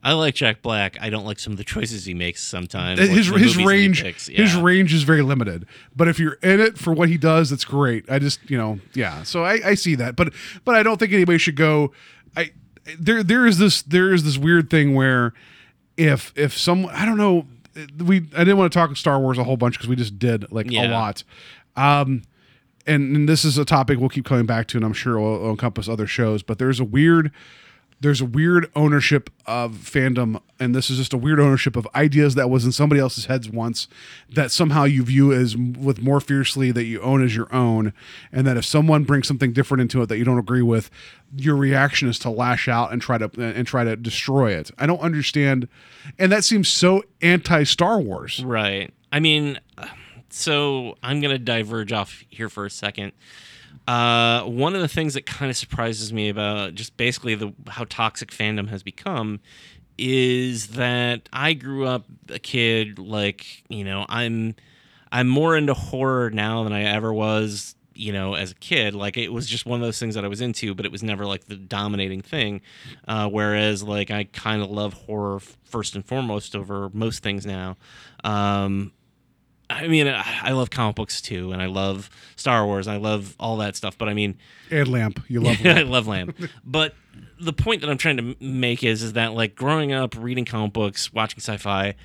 I 0.04 0.14
like 0.14 0.36
Jack 0.36 0.62
Black. 0.62 0.98
I 1.00 1.10
don't 1.10 1.26
like 1.26 1.40
some 1.40 1.54
of 1.54 1.58
the 1.58 1.64
choices 1.64 2.06
he 2.06 2.14
makes 2.14 2.44
sometimes. 2.44 3.00
his 3.00 3.10
his 3.10 3.30
movies 3.30 3.54
that 3.56 3.62
he 3.62 3.68
range 3.68 4.02
picks. 4.04 4.28
his 4.28 4.56
range 4.56 4.94
is 4.94 5.04
very 5.04 5.22
limited. 5.22 5.68
But 5.96 6.08
if 6.08 6.20
you're 6.20 6.40
in 6.42 6.60
it 6.60 6.78
for 6.78 6.92
what 6.92 7.08
he 7.08 7.18
does, 7.18 7.52
it's 7.52 7.66
great. 7.66 8.10
I 8.10 8.20
just 8.20 8.40
you 8.50 8.58
know 8.58 8.80
yeah. 8.94 9.24
So 9.24 9.44
I, 9.46 9.60
I 9.64 9.74
see 9.76 9.96
that, 9.96 10.16
but 10.16 10.34
but 10.66 10.76
I 10.76 10.84
don't 10.84 10.98
think 10.98 11.14
anybody 11.14 11.38
should 11.38 11.56
go. 11.56 11.92
I 12.36 12.52
there 13.00 13.24
there 13.24 13.46
is 13.46 13.58
this 13.58 13.82
there 13.82 14.14
is 14.14 14.24
this 14.24 14.38
weird 14.38 14.70
thing 14.70 14.96
where 14.96 15.34
if 15.98 16.34
if 16.36 16.58
someone 16.58 16.94
I 16.94 17.06
don't 17.06 17.18
know 17.18 17.46
we 18.04 18.18
I 18.36 18.44
didn't 18.44 18.58
want 18.58 18.72
to 18.72 18.78
talk 18.78 18.96
Star 18.98 19.20
Wars 19.20 19.38
a 19.38 19.44
whole 19.44 19.58
bunch 19.58 19.76
because 19.76 19.88
we 19.88 19.96
just 19.96 20.20
did 20.20 20.52
like 20.52 20.68
a 20.72 20.88
lot. 20.92 21.24
Um, 21.76 22.24
and, 22.88 23.16
and 23.16 23.30
this 23.30 23.46
is 23.46 23.58
a 23.58 23.66
topic 23.66 24.00
we'll 24.00 24.10
keep 24.10 24.26
coming 24.26 24.46
back 24.46 24.68
to, 24.70 24.78
and 24.78 24.86
I'm 24.86 24.94
sure 24.94 25.20
will 25.20 25.52
encompass 25.52 25.88
other 25.88 26.08
shows. 26.08 26.44
But 26.44 26.58
there's 26.58 26.80
a 26.80 26.84
weird, 26.84 27.32
there's 28.02 28.20
a 28.20 28.26
weird 28.26 28.70
ownership 28.76 29.30
of 29.46 29.74
fandom, 29.74 30.42
and 30.60 30.74
this 30.74 30.90
is 30.90 30.98
just 30.98 31.14
a 31.14 31.18
weird 31.18 31.40
ownership 31.40 31.76
of 31.76 31.88
ideas 31.94 32.34
that 32.34 32.50
was 32.50 32.66
in 32.66 32.72
somebody 32.72 33.00
else's 33.00 33.26
heads 33.26 33.48
once, 33.48 33.88
that 34.30 34.52
somehow 34.52 34.84
you 34.84 35.04
view 35.04 35.32
as 35.32 35.56
with 35.56 36.02
more 36.02 36.20
fiercely 36.20 36.72
that 36.72 36.86
you 36.86 37.00
own 37.02 37.24
as 37.24 37.36
your 37.36 37.54
own, 37.54 37.94
and 38.32 38.48
that 38.48 38.58
if 38.58 38.66
someone 38.66 39.04
brings 39.04 39.28
something 39.28 39.54
different 39.54 39.82
into 39.82 40.02
it 40.02 40.08
that 40.08 40.18
you 40.18 40.26
don't 40.26 40.40
agree 40.40 40.64
with, 40.64 40.90
your 41.36 41.56
reaction 41.56 42.10
is 42.10 42.18
to 42.20 42.30
lash 42.30 42.68
out 42.68 42.92
and 42.92 43.02
try 43.02 43.20
to 43.20 43.30
and 43.38 43.68
try 43.68 43.84
to 43.84 43.96
destroy 43.96 44.52
it. 44.52 44.72
I 44.80 44.88
don't 44.88 45.00
understand, 45.00 45.68
and 46.18 46.32
that 46.32 46.44
seems 46.44 46.68
so 46.70 47.04
anti 47.22 47.64
Star 47.64 48.02
Wars. 48.02 48.44
Right. 48.44 48.92
I 49.12 49.20
mean, 49.20 49.60
so 50.30 50.98
I'm 51.04 51.22
gonna 51.22 51.38
diverge 51.38 51.92
off 51.94 52.24
here 52.30 52.50
for 52.50 52.66
a 52.66 52.70
second. 52.72 53.12
Uh, 53.88 54.44
one 54.44 54.76
of 54.76 54.82
the 54.82 54.88
things 54.88 55.16
that 55.16 55.26
kind 55.26 55.50
of 55.50 55.58
surprises 55.58 56.14
me 56.14 56.30
about 56.30 56.76
just 56.76 56.96
basically 56.98 57.36
the 57.36 57.54
how 57.68 57.86
toxic 57.90 58.32
fandom 58.32 58.70
has 58.70 58.84
become 58.84 59.40
is 59.98 60.68
that 60.68 61.28
I 61.34 61.54
grew 61.54 61.86
up 61.86 62.06
a 62.30 62.40
kid 62.40 63.00
like 63.00 63.64
you 63.70 63.84
know 63.84 64.06
I'm 64.08 64.56
I'm 65.12 65.28
more 65.28 65.58
into 65.58 65.74
horror 65.74 66.30
now 66.30 66.64
than 66.64 66.74
I 66.74 66.84
ever 66.84 67.12
was 67.14 67.76
you 67.94 68.14
know 68.14 68.36
as 68.36 68.52
a 68.52 68.56
kid. 68.56 68.94
Like 68.94 69.18
it 69.18 69.34
was 69.34 69.48
just 69.48 69.66
one 69.66 69.82
of 69.82 69.86
those 69.86 70.00
things 70.00 70.16
that 70.16 70.24
I 70.24 70.28
was 70.28 70.42
into 70.42 70.76
but 70.76 70.86
it 70.86 70.92
was 70.92 71.04
never 71.04 71.26
like 71.26 71.46
the 71.46 71.56
dominating 71.56 72.22
thing. 72.22 72.62
Uh, 73.08 73.28
whereas 73.30 73.84
like 73.84 74.12
I 74.12 74.26
kind 74.26 74.62
of 74.62 74.70
love 74.70 74.94
horror 74.94 75.40
first 75.40 75.96
and 75.96 76.06
foremost 76.06 76.56
over 76.56 76.90
most 76.94 77.24
things 77.24 77.46
now. 77.46 77.78
Um, 78.24 78.92
I 79.72 79.88
mean 79.88 80.08
I 80.08 80.52
love 80.52 80.70
comic 80.70 80.96
books 80.96 81.22
too 81.22 81.52
and 81.52 81.62
I 81.62 81.68
love 81.68 82.10
Star 82.36 82.66
Wars 82.66 82.88
I 82.88 82.98
love 82.98 83.36
all 83.40 83.58
that 83.58 83.76
stuff 83.76 83.98
but 83.98 84.10
I 84.10 84.14
mean 84.14 84.38
And 84.70 84.88
Lamp, 84.88 85.20
you 85.28 85.42
love 85.42 85.58
I 85.66 85.82
love 85.84 86.08
Lamp. 86.08 86.36
But 86.64 86.96
the 87.40 87.54
point 87.54 87.82
that 87.82 87.90
I'm 87.90 87.98
trying 87.98 88.18
to 88.18 88.36
make 88.40 88.84
is 88.84 89.02
is 89.04 89.14
that 89.14 89.34
like 89.34 89.56
growing 89.56 89.92
up 89.94 90.16
reading 90.18 90.46
comic 90.46 90.74
books, 90.74 91.12
watching 91.14 91.40
sci-fi, 91.40 91.96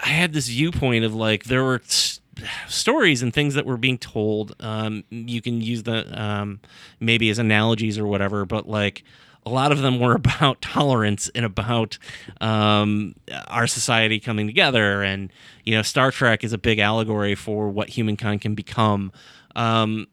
I 0.00 0.08
had 0.08 0.32
this 0.32 0.48
viewpoint 0.48 1.04
of 1.04 1.14
like 1.14 1.44
there 1.44 1.62
were 1.62 1.80
s- 1.84 2.20
stories 2.68 3.22
and 3.22 3.32
things 3.32 3.54
that 3.54 3.66
were 3.66 3.76
being 3.76 3.98
told. 3.98 4.54
Um, 4.60 5.04
you 5.10 5.40
can 5.42 5.60
use 5.60 5.82
the 5.84 6.20
um, 6.20 6.60
maybe 7.00 7.28
as 7.30 7.38
analogies 7.38 7.98
or 7.98 8.06
whatever, 8.06 8.44
but 8.44 8.68
like 8.68 9.04
a 9.46 9.50
lot 9.50 9.70
of 9.70 9.78
them 9.78 10.00
were 10.00 10.14
about 10.14 10.60
tolerance 10.60 11.30
and 11.34 11.46
about 11.46 11.96
um, 12.40 13.14
our 13.46 13.66
society 13.66 14.18
coming 14.18 14.46
together. 14.46 15.02
And 15.02 15.32
you 15.64 15.74
know, 15.74 15.82
Star 15.82 16.10
Trek 16.10 16.44
is 16.44 16.52
a 16.52 16.58
big 16.58 16.80
allegory 16.80 17.34
for 17.34 17.70
what 17.70 17.88
humankind 17.88 18.40
can 18.42 18.54
become. 18.54 19.12
Um, 19.54 20.08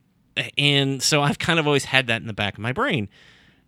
and 0.57 1.01
so 1.01 1.21
I've 1.21 1.39
kind 1.39 1.59
of 1.59 1.67
always 1.67 1.86
had 1.86 2.07
that 2.07 2.21
in 2.21 2.27
the 2.27 2.34
back 2.34 2.53
of 2.53 2.59
my 2.59 2.71
brain. 2.71 3.09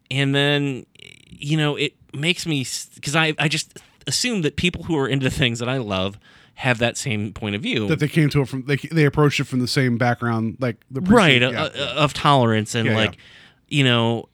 And 0.10 0.34
then, 0.34 0.86
you 1.28 1.58
know, 1.58 1.76
it 1.76 1.94
makes 2.14 2.46
me 2.46 2.66
because 2.94 3.16
I 3.16 3.34
I 3.40 3.48
just 3.48 3.80
assume 4.08 4.44
that 4.44 4.56
people 4.56 4.84
who 4.84 4.98
are 4.98 5.08
into 5.08 5.30
things 5.32 5.60
that 5.60 5.68
I 5.68 5.78
love 5.78 6.20
have 6.56 6.78
that 6.78 6.96
same 6.96 7.34
point 7.34 7.56
of 7.56 7.62
view. 7.62 7.88
that 7.88 8.00
they 8.00 8.08
came 8.08 8.30
to 8.30 8.42
it 8.42 8.48
from 8.48 8.66
they 8.66 8.78
they 8.78 9.06
approached 9.06 9.40
it 9.40 9.46
from 9.46 9.60
the 9.60 9.68
same 9.68 9.98
background, 9.98 10.58
like 10.60 10.78
the 10.92 11.02
right 11.02 11.42
uh, 11.42 11.50
yeah. 11.52 11.64
uh, 11.64 11.94
of 11.98 12.14
tolerance 12.14 12.76
and 12.76 12.88
Yeah, 12.88 12.96
like 12.96 13.16
yeah. 13.16 13.78
you 13.78 13.84
know 13.84 14.30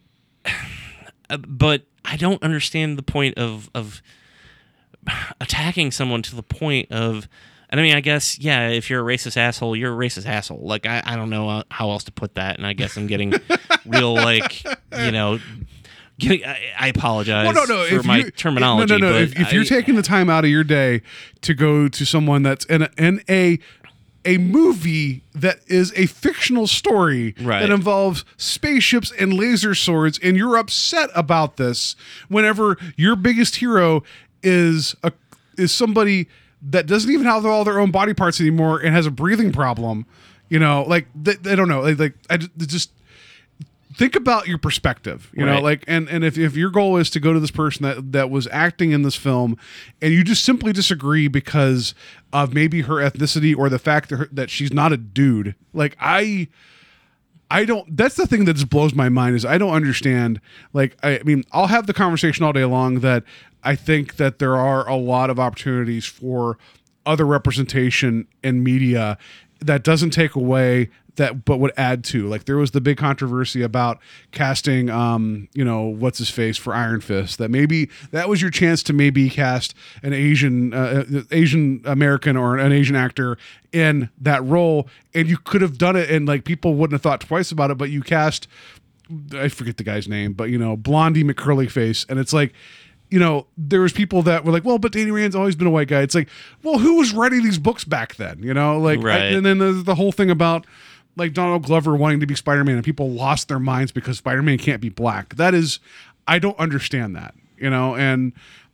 uh, 1.32 1.38
but 1.38 1.86
i 2.06 2.16
don't 2.18 2.42
understand 2.44 2.98
the 2.98 3.04
point 3.04 3.38
of 3.38 3.70
of 3.74 4.02
attacking 5.40 5.92
someone 5.92 6.22
to 6.22 6.36
the 6.36 6.44
point 6.44 6.92
of 6.92 7.28
and 7.70 7.80
i 7.80 7.84
mean 7.84 7.96
i 7.96 8.02
guess 8.02 8.38
yeah 8.40 8.70
if 8.70 8.90
you're 8.90 9.02
a 9.02 9.16
racist 9.18 9.38
asshole 9.38 9.76
you're 9.76 9.94
a 9.94 9.96
racist 10.08 10.28
asshole 10.28 10.60
like 10.62 10.86
i, 10.86 11.02
I 11.04 11.16
don't 11.16 11.30
know 11.30 11.50
uh, 11.50 11.64
how 11.72 11.90
else 11.90 12.04
to 12.04 12.12
put 12.12 12.36
that 12.36 12.58
and 12.58 12.68
i 12.68 12.74
guess 12.74 12.98
i'm 12.98 13.08
getting 13.08 13.34
real 13.86 14.14
like 14.14 14.64
you 14.64 15.12
know 15.12 15.40
getting, 16.20 16.46
I, 16.46 16.60
I 16.80 16.88
apologize 16.90 17.54
Well, 17.54 17.68
no, 17.68 17.76
no. 17.76 17.86
for 17.88 17.96
if 17.96 18.06
my 18.06 18.18
you, 18.18 18.32
terminology 18.32 18.94
No, 18.94 18.98
no, 19.00 19.12
no. 19.14 19.18
If, 19.18 19.40
if 19.40 19.54
you're 19.54 19.64
taking 19.64 19.96
the 19.96 20.04
time 20.04 20.30
out 20.30 20.44
of 20.44 20.52
your 20.52 20.64
day 20.64 21.02
to 21.42 21.54
go 21.56 21.88
to 21.88 22.06
someone 22.06 22.44
that's 22.44 22.64
in 22.66 22.84
a, 22.84 22.90
in 22.98 23.24
a 23.28 23.58
a 24.26 24.38
movie 24.38 25.24
that 25.34 25.60
is 25.68 25.92
a 25.96 26.06
fictional 26.06 26.68
story 26.68 27.34
Right. 27.42 27.60
that 27.62 27.70
involves 27.72 28.24
spaceships 28.38 29.12
and 29.20 29.34
laser 29.34 29.74
swords, 29.76 30.20
and 30.22 30.38
you're 30.38 30.58
upset 30.58 31.10
about 31.16 31.58
this 31.58 31.96
whenever 32.28 32.78
your 32.96 33.16
biggest 33.16 33.56
hero 33.58 34.04
is 34.44 34.96
a 35.04 35.12
is 35.58 35.72
somebody 35.72 36.28
that 36.62 36.86
doesn't 36.88 37.12
even 37.12 37.26
have 37.26 37.46
all 37.46 37.64
their 37.64 37.80
own 37.80 37.92
body 37.92 38.14
parts 38.14 38.40
anymore 38.40 38.80
and 38.80 38.94
has 38.96 39.06
a 39.06 39.12
breathing 39.12 39.52
problem. 39.52 40.06
You 40.50 40.60
know, 40.60 40.84
like 40.88 41.08
they, 41.16 41.34
they 41.36 41.56
don't 41.56 41.68
know. 41.68 41.82
Like, 41.82 41.98
like 42.00 42.14
I 42.30 42.38
just 42.38 42.92
think 43.96 44.16
about 44.16 44.48
your 44.48 44.58
perspective 44.58 45.30
you 45.34 45.46
know 45.46 45.60
like 45.60 45.84
and 45.88 46.08
and 46.10 46.24
if, 46.24 46.38
if 46.38 46.56
your 46.56 46.70
goal 46.70 46.98
is 46.98 47.10
to 47.10 47.20
go 47.20 47.34
to 47.34 47.40
this 47.40 47.52
person 47.52 47.84
that 47.84 48.12
that 48.12 48.30
was 48.30 48.48
acting 48.52 48.92
in 48.92 49.02
this 49.02 49.16
film 49.16 49.58
and 50.02 50.14
you 50.14 50.24
just 50.24 50.44
simply 50.44 50.72
disagree 50.72 51.28
because 51.28 51.94
of 52.32 52.54
maybe 52.54 52.82
her 52.82 52.96
ethnicity 52.96 53.56
or 53.58 53.70
the 53.70 53.80
fact 53.80 54.10
that 54.10 54.18
her, 54.18 54.30
that 54.32 54.50
she's 54.50 54.72
not 54.72 54.92
a 54.92 54.98
dude 54.98 55.56
like 55.74 55.96
i 56.00 56.48
I 57.52 57.66
don't. 57.66 57.98
That's 57.98 58.16
the 58.16 58.26
thing 58.26 58.46
that 58.46 58.54
just 58.54 58.70
blows 58.70 58.96
my 58.96 59.10
mind 59.10 59.36
is 59.36 59.44
I 59.44 59.58
don't 59.58 59.74
understand. 59.74 60.40
Like, 60.72 60.96
I, 61.04 61.20
I 61.20 61.24
mean, 61.24 61.44
I'll 61.52 61.68
have 61.68 61.86
the 61.86 61.94
conversation 61.94 62.46
all 62.46 62.54
day 62.54 62.64
long 62.64 63.02
that 63.02 63.26
I 63.62 63.76
think 63.76 64.16
that 64.16 64.40
there 64.40 64.56
are 64.56 64.88
a 64.88 64.96
lot 64.96 65.30
of 65.30 65.38
opportunities 65.38 66.06
for 66.06 66.58
other 67.06 67.26
representation 67.26 68.28
in 68.44 68.64
media 68.64 69.18
that 69.62 69.84
doesn't 69.84 70.12
take 70.12 70.36
away 70.36 70.90
that, 71.16 71.46
but 71.46 71.60
would 71.60 71.74
add 71.78 72.04
to. 72.06 72.28
Like, 72.28 72.46
there 72.46 72.58
was 72.58 72.72
the 72.72 72.82
big 72.82 72.98
controversy 72.98 73.62
about 73.62 74.00
casting, 74.32 74.90
um, 74.90 75.50
you 75.54 75.64
know, 75.64 75.84
what's 75.84 76.18
his 76.18 76.30
face 76.30 76.58
for 76.58 76.74
Iron 76.74 77.02
Fist. 77.02 77.38
That 77.38 77.52
maybe 77.52 77.90
that 78.12 78.30
was 78.30 78.42
your 78.42 78.52
chance 78.52 78.82
to 78.84 78.94
maybe 78.94 79.30
cast 79.30 79.74
an 80.04 80.14
Asian, 80.14 80.74
uh, 80.74 81.06
Asian 81.32 81.82
American 81.86 82.38
or 82.38 82.58
an 82.58 82.72
Asian 82.72 82.96
actor 82.96 83.38
in 83.72 84.10
that 84.20 84.44
role, 84.44 84.88
and 85.14 85.28
you 85.28 85.38
could 85.38 85.62
have 85.62 85.78
done 85.78 85.96
it, 85.96 86.10
and 86.10 86.28
like 86.28 86.44
people 86.46 86.74
wouldn't 86.76 86.94
have 86.94 87.02
thought 87.02 87.22
twice 87.22 87.52
about 87.52 87.72
it. 87.72 87.78
But 87.78 87.90
you 87.90 88.02
cast, 88.02 88.48
I 89.34 89.50
forget 89.50 89.78
the 89.78 89.84
guy's 89.84 90.08
name, 90.08 90.34
but 90.34 90.50
you 90.50 90.58
know, 90.58 90.76
Blondie 90.76 91.24
McCurly 91.24 91.70
face, 91.70 92.06
and 92.10 92.20
it's 92.20 92.34
like. 92.34 92.54
You 93.12 93.20
know, 93.20 93.46
there 93.58 93.82
was 93.82 93.92
people 93.94 94.24
that 94.24 94.44
were 94.46 94.52
like, 94.52 94.64
"Well, 94.66 94.80
but 94.80 94.92
Danny 94.94 95.12
Rand's 95.12 95.36
always 95.36 95.56
been 95.56 95.68
a 95.68 95.72
white 95.72 95.90
guy." 95.90 96.02
It's 96.02 96.16
like, 96.16 96.30
well, 96.64 96.80
who 96.80 96.96
was 96.98 97.14
writing 97.14 97.44
these 97.44 97.60
books 97.60 97.84
back 97.84 98.16
then? 98.16 98.42
You 98.42 98.54
know, 98.54 98.80
like, 98.80 99.00
I- 99.00 99.04
and 99.36 99.46
then 99.46 99.58
there's 99.60 99.84
the 99.84 99.96
whole 99.96 100.12
thing 100.12 100.30
about 100.32 100.66
like 101.18 101.34
Donald 101.34 101.64
Glover 101.64 101.94
wanting 101.96 102.22
to 102.22 102.26
be 102.26 102.36
Spider 102.36 102.64
Man, 102.64 102.76
and 102.76 102.84
people 102.86 103.12
lost 103.12 103.50
their 103.50 103.60
minds 103.60 103.92
because 103.92 104.18
Spider 104.18 104.42
Man 104.42 104.58
can't 104.58 104.82
be 104.82 104.90
black. 104.90 105.36
That 105.36 105.54
is, 105.54 105.80
I 106.28 106.40
don't 106.40 106.58
understand 106.58 107.16
that. 107.18 107.36
You 107.60 107.70
know, 107.70 107.96
and 107.96 108.32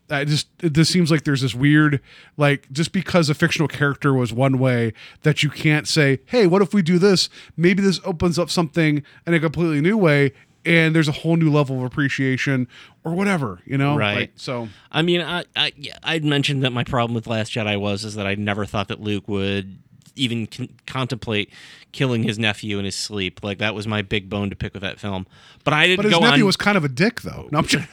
I 0.09 0.23
just 0.23 0.47
it 0.63 0.71
just 0.73 0.91
seems 0.91 1.09
like 1.11 1.23
there's 1.23 1.41
this 1.41 1.53
weird 1.55 1.99
like 2.37 2.71
just 2.71 2.93
because 2.93 3.29
a 3.29 3.33
fictional 3.33 3.67
character 3.67 4.13
was 4.13 4.31
one 4.31 4.59
way 4.59 4.93
that 5.23 5.43
you 5.43 5.49
can't 5.49 5.85
say, 5.87 6.19
hey, 6.27 6.47
what 6.47 6.61
if 6.61 6.73
we 6.73 6.81
do 6.81 6.97
this? 6.99 7.27
Maybe 7.57 7.81
this 7.81 7.99
opens 8.05 8.39
up 8.39 8.49
something 8.49 9.03
in 9.25 9.33
a 9.33 9.39
completely 9.39 9.81
new 9.81 9.97
way. 9.97 10.31
And 10.67 10.95
there's 10.95 11.07
a 11.07 11.13
whole 11.13 11.37
new 11.37 11.51
level 11.51 11.77
of 11.77 11.83
appreciation, 11.83 12.67
or 13.03 13.13
whatever, 13.13 13.59
you 13.65 13.77
know. 13.77 13.95
Right. 13.95 14.15
Like, 14.17 14.31
so 14.35 14.67
I 14.91 15.01
mean, 15.01 15.21
I, 15.21 15.45
I 15.55 15.71
I'd 16.03 16.25
mentioned 16.25 16.63
that 16.63 16.71
my 16.71 16.83
problem 16.83 17.15
with 17.15 17.25
Last 17.27 17.53
Jedi 17.53 17.79
was 17.79 18.03
is 18.03 18.15
that 18.15 18.27
I 18.27 18.35
never 18.35 18.65
thought 18.65 18.89
that 18.89 18.99
Luke 18.99 19.27
would 19.27 19.79
even 20.17 20.47
con- 20.47 20.69
contemplate 20.85 21.51
killing 21.91 22.23
his 22.23 22.37
nephew 22.37 22.79
in 22.79 22.85
his 22.85 22.95
sleep. 22.95 23.43
Like 23.43 23.57
that 23.59 23.73
was 23.73 23.87
my 23.87 24.01
big 24.01 24.29
bone 24.29 24.49
to 24.49 24.55
pick 24.55 24.73
with 24.73 24.81
that 24.83 24.99
film. 24.99 25.25
But 25.63 25.73
I 25.73 25.87
didn't 25.87 25.97
but 25.97 26.05
his 26.05 26.13
go 26.13 26.19
nephew 26.19 26.43
on. 26.43 26.47
was 26.47 26.57
kind 26.57 26.77
of 26.77 26.83
a 26.83 26.89
dick, 26.89 27.21
though. 27.21 27.47
No, 27.51 27.59
I'm 27.59 27.65
just, 27.67 27.87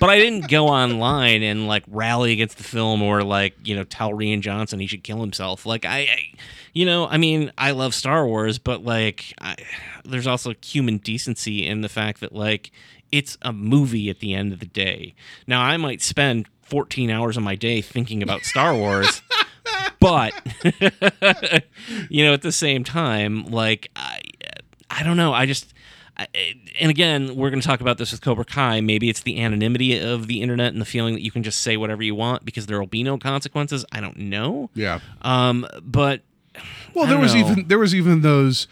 but 0.00 0.10
I 0.10 0.18
didn't 0.18 0.48
go 0.48 0.68
online 0.68 1.42
and 1.42 1.66
like 1.66 1.84
rally 1.88 2.32
against 2.32 2.56
the 2.58 2.64
film 2.64 3.02
or 3.02 3.22
like 3.22 3.54
you 3.64 3.74
know 3.76 3.84
tell 3.84 4.10
Rian 4.10 4.40
Johnson 4.40 4.80
he 4.80 4.86
should 4.86 5.04
kill 5.04 5.20
himself. 5.20 5.66
Like 5.66 5.84
I, 5.84 5.98
I 5.98 6.18
you 6.72 6.84
know, 6.84 7.06
I 7.06 7.16
mean, 7.16 7.52
I 7.56 7.70
love 7.70 7.94
Star 7.94 8.26
Wars, 8.26 8.58
but 8.58 8.84
like, 8.84 9.32
I, 9.40 9.56
there's 10.04 10.26
also 10.26 10.52
human 10.62 10.98
decency 10.98 11.66
in 11.66 11.80
the 11.80 11.88
fact 11.88 12.20
that 12.20 12.34
like 12.34 12.70
it's 13.10 13.38
a 13.42 13.52
movie 13.52 14.10
at 14.10 14.18
the 14.20 14.34
end 14.34 14.52
of 14.52 14.60
the 14.60 14.66
day. 14.66 15.14
Now 15.46 15.62
I 15.62 15.76
might 15.78 16.02
spend 16.02 16.48
14 16.62 17.10
hours 17.10 17.36
of 17.36 17.42
my 17.42 17.54
day 17.54 17.80
thinking 17.80 18.22
about 18.22 18.42
Star 18.42 18.74
Wars. 18.74 19.22
But 20.00 20.32
you 22.08 22.24
know, 22.24 22.32
at 22.32 22.42
the 22.42 22.52
same 22.52 22.84
time, 22.84 23.44
like 23.46 23.90
I, 23.96 24.20
I 24.90 25.02
don't 25.02 25.16
know. 25.16 25.32
I 25.32 25.46
just, 25.46 25.72
I, 26.16 26.26
and 26.80 26.90
again, 26.90 27.34
we're 27.36 27.50
going 27.50 27.60
to 27.60 27.66
talk 27.66 27.80
about 27.80 27.98
this 27.98 28.12
with 28.12 28.20
Cobra 28.20 28.44
Kai. 28.44 28.80
Maybe 28.80 29.08
it's 29.08 29.20
the 29.20 29.42
anonymity 29.42 29.98
of 29.98 30.26
the 30.26 30.42
internet 30.42 30.72
and 30.72 30.80
the 30.80 30.86
feeling 30.86 31.14
that 31.14 31.22
you 31.22 31.30
can 31.30 31.42
just 31.42 31.60
say 31.60 31.76
whatever 31.76 32.02
you 32.02 32.14
want 32.14 32.44
because 32.44 32.66
there 32.66 32.78
will 32.78 32.86
be 32.86 33.02
no 33.02 33.18
consequences. 33.18 33.84
I 33.92 34.00
don't 34.00 34.16
know. 34.16 34.70
yeah. 34.74 35.00
Um, 35.22 35.66
but 35.82 36.22
Well, 36.94 37.06
there 37.06 37.18
was 37.18 37.34
know. 37.34 37.40
even 37.40 37.68
there 37.68 37.78
was 37.78 37.94
even 37.94 38.20
those. 38.22 38.68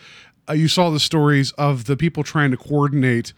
Uh, 0.49 0.53
you 0.53 0.69
saw 0.69 0.91
the 0.91 1.01
stories 1.01 1.53
of 1.53 1.87
the 1.87 1.97
people 1.97 2.23
trying 2.23 2.51
to 2.51 2.57
coordinate 2.59 3.33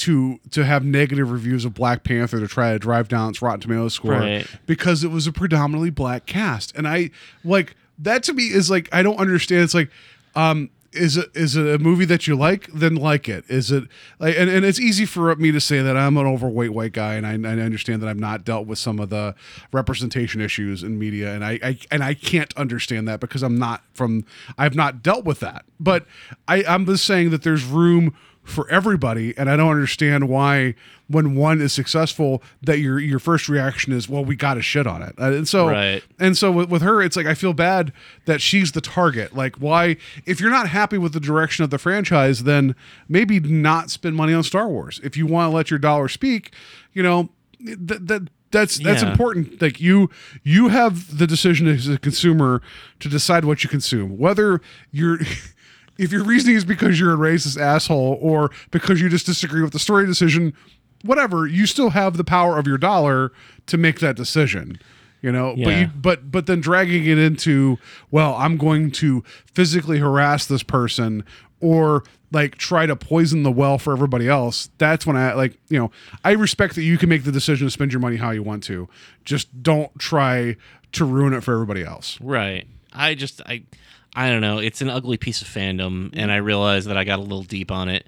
to 0.00 0.38
to 0.50 0.64
have 0.64 0.84
negative 0.84 1.30
reviews 1.30 1.64
of 1.64 1.74
Black 1.74 2.04
Panther 2.04 2.40
to 2.40 2.48
try 2.48 2.72
to 2.72 2.78
drive 2.78 3.08
down 3.08 3.30
its 3.30 3.40
Rotten 3.42 3.60
Tomatoes 3.60 3.94
score 3.94 4.12
Right. 4.12 4.46
because 4.66 5.04
it 5.04 5.10
was 5.10 5.26
a 5.26 5.32
predominantly 5.32 5.90
black 5.90 6.26
cast, 6.26 6.74
and 6.76 6.86
I 6.88 7.10
like 7.44 7.74
that 7.98 8.22
to 8.24 8.32
me 8.32 8.44
is 8.44 8.70
like 8.70 8.88
I 8.92 9.02
don't 9.02 9.18
understand. 9.18 9.62
It's 9.62 9.74
like, 9.74 9.90
um, 10.34 10.70
is 10.92 11.16
it 11.16 11.28
is 11.34 11.54
it 11.54 11.66
a 11.72 11.78
movie 11.78 12.04
that 12.06 12.26
you 12.26 12.34
like? 12.34 12.66
Then 12.72 12.94
like 12.96 13.28
it. 13.28 13.44
Is 13.48 13.70
it 13.70 13.84
like 14.18 14.36
and, 14.36 14.50
and 14.50 14.64
it's 14.64 14.80
easy 14.80 15.04
for 15.06 15.36
me 15.36 15.52
to 15.52 15.60
say 15.60 15.82
that 15.82 15.96
I'm 15.96 16.16
an 16.16 16.26
overweight 16.26 16.72
white 16.72 16.92
guy, 16.92 17.14
and 17.14 17.26
I, 17.26 17.32
I 17.32 17.60
understand 17.60 18.02
that 18.02 18.08
I've 18.08 18.18
not 18.18 18.44
dealt 18.44 18.66
with 18.66 18.78
some 18.78 18.98
of 18.98 19.08
the 19.10 19.34
representation 19.70 20.40
issues 20.40 20.82
in 20.82 20.98
media, 20.98 21.32
and 21.34 21.44
I, 21.44 21.58
I 21.62 21.78
and 21.90 22.02
I 22.02 22.14
can't 22.14 22.52
understand 22.56 23.06
that 23.06 23.20
because 23.20 23.42
I'm 23.42 23.58
not 23.58 23.82
from 23.94 24.24
I've 24.58 24.74
not 24.74 25.02
dealt 25.02 25.24
with 25.24 25.40
that. 25.40 25.64
But 25.78 26.06
I 26.48 26.64
I'm 26.64 26.86
just 26.86 27.04
saying 27.04 27.30
that 27.30 27.42
there's 27.42 27.64
room 27.64 28.14
for 28.42 28.68
everybody 28.70 29.36
and 29.36 29.48
I 29.50 29.56
don't 29.56 29.70
understand 29.70 30.28
why 30.28 30.74
when 31.08 31.36
one 31.36 31.60
is 31.60 31.72
successful 31.72 32.42
that 32.62 32.78
your 32.78 32.98
your 32.98 33.18
first 33.18 33.48
reaction 33.48 33.92
is 33.92 34.08
well 34.08 34.24
we 34.24 34.34
got 34.34 34.54
to 34.54 34.62
shit 34.62 34.86
on 34.86 35.02
it. 35.02 35.14
And 35.18 35.46
so 35.46 35.68
Right. 35.68 36.02
and 36.18 36.36
so 36.36 36.50
with, 36.50 36.68
with 36.70 36.82
her 36.82 37.02
it's 37.02 37.16
like 37.16 37.26
I 37.26 37.34
feel 37.34 37.52
bad 37.52 37.92
that 38.24 38.40
she's 38.40 38.72
the 38.72 38.80
target. 38.80 39.36
Like 39.36 39.56
why 39.56 39.98
if 40.26 40.40
you're 40.40 40.50
not 40.50 40.68
happy 40.68 40.98
with 40.98 41.12
the 41.12 41.20
direction 41.20 41.64
of 41.64 41.70
the 41.70 41.78
franchise 41.78 42.44
then 42.44 42.74
maybe 43.08 43.38
not 43.40 43.90
spend 43.90 44.16
money 44.16 44.32
on 44.32 44.42
Star 44.42 44.68
Wars. 44.68 45.00
If 45.04 45.16
you 45.16 45.26
want 45.26 45.50
to 45.52 45.54
let 45.56 45.70
your 45.70 45.78
dollar 45.78 46.08
speak, 46.08 46.52
you 46.92 47.02
know, 47.02 47.28
that 47.60 48.06
that 48.08 48.22
that's 48.50 48.78
that's 48.78 49.02
Yeah. 49.02 49.10
important. 49.12 49.60
Like 49.62 49.80
you 49.80 50.10
you 50.42 50.68
have 50.68 51.18
the 51.18 51.26
decision 51.26 51.68
as 51.68 51.86
a 51.88 51.98
consumer 51.98 52.62
to 53.00 53.08
decide 53.08 53.44
what 53.44 53.62
you 53.62 53.68
consume. 53.70 54.16
Whether 54.18 54.60
you're 54.90 55.18
if 56.00 56.10
your 56.10 56.24
reasoning 56.24 56.56
is 56.56 56.64
because 56.64 56.98
you're 56.98 57.12
a 57.12 57.16
racist 57.16 57.60
asshole 57.60 58.18
or 58.20 58.50
because 58.70 59.00
you 59.00 59.08
just 59.08 59.26
disagree 59.26 59.62
with 59.62 59.72
the 59.72 59.78
story 59.78 60.06
decision, 60.06 60.54
whatever, 61.04 61.46
you 61.46 61.66
still 61.66 61.90
have 61.90 62.16
the 62.16 62.24
power 62.24 62.58
of 62.58 62.66
your 62.66 62.78
dollar 62.78 63.32
to 63.66 63.76
make 63.76 64.00
that 64.00 64.16
decision. 64.16 64.78
You 65.22 65.30
know, 65.30 65.54
but 65.54 65.76
you 65.76 65.90
but 65.94 66.32
but 66.32 66.46
then 66.46 66.62
dragging 66.62 67.04
it 67.04 67.18
into, 67.18 67.76
well, 68.10 68.34
I'm 68.36 68.56
going 68.56 68.90
to 68.92 69.22
physically 69.52 69.98
harass 69.98 70.46
this 70.46 70.62
person 70.62 71.24
or 71.60 72.04
like 72.32 72.56
try 72.56 72.86
to 72.86 72.96
poison 72.96 73.42
the 73.42 73.52
well 73.52 73.76
for 73.76 73.92
everybody 73.92 74.28
else. 74.28 74.70
That's 74.78 75.04
when 75.04 75.18
I 75.18 75.34
like, 75.34 75.58
you 75.68 75.78
know, 75.78 75.90
I 76.24 76.30
respect 76.30 76.74
that 76.76 76.84
you 76.84 76.96
can 76.96 77.10
make 77.10 77.24
the 77.24 77.32
decision 77.32 77.66
to 77.66 77.70
spend 77.70 77.92
your 77.92 78.00
money 78.00 78.16
how 78.16 78.30
you 78.30 78.42
want 78.42 78.62
to. 78.64 78.88
Just 79.26 79.62
don't 79.62 79.96
try 79.98 80.56
to 80.92 81.04
ruin 81.04 81.34
it 81.34 81.44
for 81.44 81.52
everybody 81.52 81.84
else. 81.84 82.18
Right. 82.22 82.66
I 82.94 83.14
just 83.14 83.42
I 83.44 83.64
I 84.14 84.28
don't 84.28 84.40
know. 84.40 84.58
It's 84.58 84.80
an 84.80 84.90
ugly 84.90 85.16
piece 85.16 85.42
of 85.42 85.48
fandom, 85.48 86.10
and 86.14 86.32
I 86.32 86.36
realized 86.36 86.88
that 86.88 86.96
I 86.96 87.04
got 87.04 87.18
a 87.18 87.22
little 87.22 87.42
deep 87.42 87.70
on 87.70 87.88
it. 87.88 88.06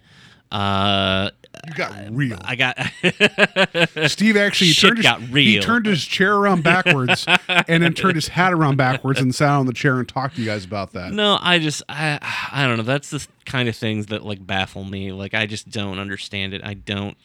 Uh, 0.50 1.30
You 1.68 1.74
got 1.74 1.94
real. 2.10 2.38
I 2.44 2.56
got 2.56 2.76
Steve 4.10 4.36
actually 4.36 4.72
turned 4.72 4.96
his, 4.98 5.04
got 5.04 5.20
he 5.20 5.60
turned 5.60 5.86
his 5.86 6.04
chair 6.04 6.34
around 6.34 6.62
backwards 6.64 7.26
and 7.48 7.82
then 7.82 7.94
turned 7.94 8.16
his 8.16 8.28
hat 8.28 8.52
around 8.52 8.76
backwards 8.76 9.20
and 9.20 9.34
sat 9.34 9.50
on 9.50 9.66
the 9.66 9.72
chair 9.72 9.98
and 9.98 10.08
talked 10.08 10.36
to 10.36 10.40
you 10.40 10.46
guys 10.46 10.64
about 10.64 10.92
that. 10.92 11.12
no. 11.12 11.38
I 11.40 11.58
just 11.58 11.82
I 11.88 12.18
I 12.52 12.66
don't 12.66 12.78
know. 12.78 12.82
That's 12.82 13.10
the 13.10 13.26
kind 13.44 13.68
of 13.68 13.76
things 13.76 14.06
that 14.06 14.24
like 14.24 14.44
baffle 14.46 14.84
me. 14.84 15.12
Like 15.12 15.34
I 15.34 15.46
just 15.46 15.70
don't 15.70 15.98
understand 15.98 16.54
it. 16.54 16.62
I 16.64 16.74
don't. 16.74 17.16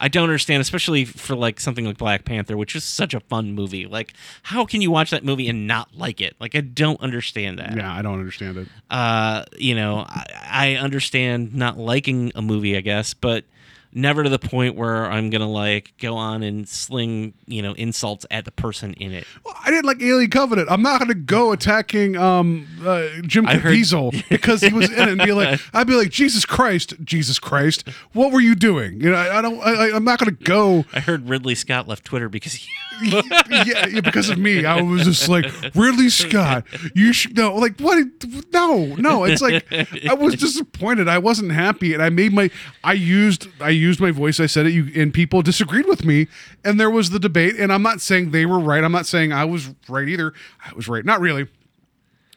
I 0.00 0.08
don't 0.08 0.24
understand, 0.24 0.60
especially 0.60 1.04
for 1.04 1.36
like 1.36 1.60
something 1.60 1.84
like 1.84 1.96
Black 1.96 2.24
Panther, 2.24 2.56
which 2.56 2.74
is 2.74 2.82
such 2.82 3.14
a 3.14 3.20
fun 3.20 3.52
movie. 3.52 3.86
Like, 3.86 4.14
how 4.42 4.64
can 4.64 4.80
you 4.80 4.90
watch 4.90 5.10
that 5.10 5.24
movie 5.24 5.48
and 5.48 5.68
not 5.68 5.94
like 5.96 6.20
it? 6.20 6.34
Like, 6.40 6.56
I 6.56 6.60
don't 6.60 7.00
understand 7.00 7.60
that. 7.60 7.76
Yeah, 7.76 7.94
I 7.94 8.02
don't 8.02 8.18
understand 8.18 8.56
it. 8.56 8.68
uh, 8.90 9.44
you 9.56 9.76
know, 9.76 10.04
I, 10.08 10.24
I 10.50 10.74
understand 10.74 11.54
not 11.54 11.78
liking 11.78 12.32
a 12.34 12.42
movie, 12.42 12.76
I 12.76 12.80
guess, 12.80 13.14
but 13.14 13.44
never 13.92 14.22
to 14.22 14.28
the 14.30 14.38
point 14.38 14.74
where 14.76 15.10
I'm 15.10 15.30
gonna 15.30 15.50
like 15.50 15.92
go 16.00 16.16
on 16.16 16.42
and 16.42 16.68
sling, 16.68 17.34
you 17.46 17.62
know, 17.62 17.72
insults 17.74 18.26
at 18.30 18.44
the 18.44 18.52
person 18.52 18.94
in 18.94 19.12
it. 19.12 19.26
Well, 19.44 19.54
I 19.64 19.70
didn't 19.70 19.84
like 19.86 20.02
Alien 20.02 20.30
Covenant. 20.30 20.68
I'm 20.70 20.82
not 20.82 20.98
going 20.98 21.08
to 21.08 21.14
go 21.14 21.52
attacking 21.52 22.16
um, 22.16 22.66
uh, 22.84 23.06
Jim 23.22 23.46
I 23.46 23.54
heard- 23.56 23.74
Caviezel 23.74 24.28
because 24.28 24.60
he 24.60 24.72
was 24.72 24.90
in 24.90 24.98
it 24.98 25.08
and 25.08 25.22
be 25.22 25.32
like, 25.32 25.60
I'd 25.74 25.86
be 25.86 25.94
like, 25.94 26.10
Jesus 26.10 26.44
Christ, 26.44 26.94
Jesus 27.04 27.38
Christ, 27.38 27.88
what 28.12 28.32
were 28.32 28.40
you 28.40 28.54
doing? 28.54 29.00
You 29.00 29.10
know, 29.10 29.16
I, 29.16 29.38
I 29.38 29.42
don't, 29.42 29.60
I, 29.60 29.90
I'm 29.94 30.04
not 30.04 30.18
going 30.18 30.34
to 30.36 30.44
go. 30.44 30.84
I 30.92 31.00
heard 31.00 31.28
Ridley 31.28 31.54
Scott 31.54 31.88
left 31.88 32.04
Twitter 32.04 32.28
because 32.28 32.54
he, 32.54 32.68
yeah, 33.02 33.86
yeah, 33.86 34.00
because 34.00 34.28
of 34.30 34.38
me. 34.38 34.64
I 34.64 34.80
was 34.80 35.04
just 35.04 35.28
like, 35.28 35.46
Ridley 35.74 36.08
Scott, 36.08 36.64
you 36.94 37.12
should 37.12 37.36
know. 37.36 37.54
Like, 37.56 37.78
what? 37.80 38.06
No, 38.52 38.84
no. 38.96 39.24
It's 39.24 39.42
like 39.42 39.64
I 40.08 40.14
was 40.14 40.36
disappointed. 40.36 41.08
I 41.08 41.18
wasn't 41.18 41.52
happy, 41.52 41.94
and 41.94 42.02
I 42.02 42.10
made 42.10 42.32
my. 42.32 42.50
I 42.84 42.92
used. 42.92 43.48
I 43.60 43.70
used 43.82 44.00
my 44.00 44.10
voice. 44.10 44.40
I 44.40 44.46
said 44.46 44.66
it. 44.66 44.72
You 44.72 44.90
and 45.00 45.12
people 45.12 45.42
disagreed 45.42 45.86
with 45.86 46.04
me, 46.04 46.28
and 46.64 46.78
there 46.80 46.90
was 46.90 47.10
the 47.10 47.18
debate. 47.18 47.56
And 47.56 47.72
I'm 47.72 47.82
not 47.82 48.00
saying 48.00 48.30
they 48.30 48.46
were 48.46 48.58
right. 48.58 48.82
I'm 48.82 48.92
not 48.92 49.06
saying 49.06 49.32
I 49.32 49.44
was 49.44 49.70
right 49.88 50.08
either. 50.08 50.32
I 50.64 50.72
was 50.74 50.88
right. 50.88 51.04
Not 51.04 51.20
really. 51.20 51.48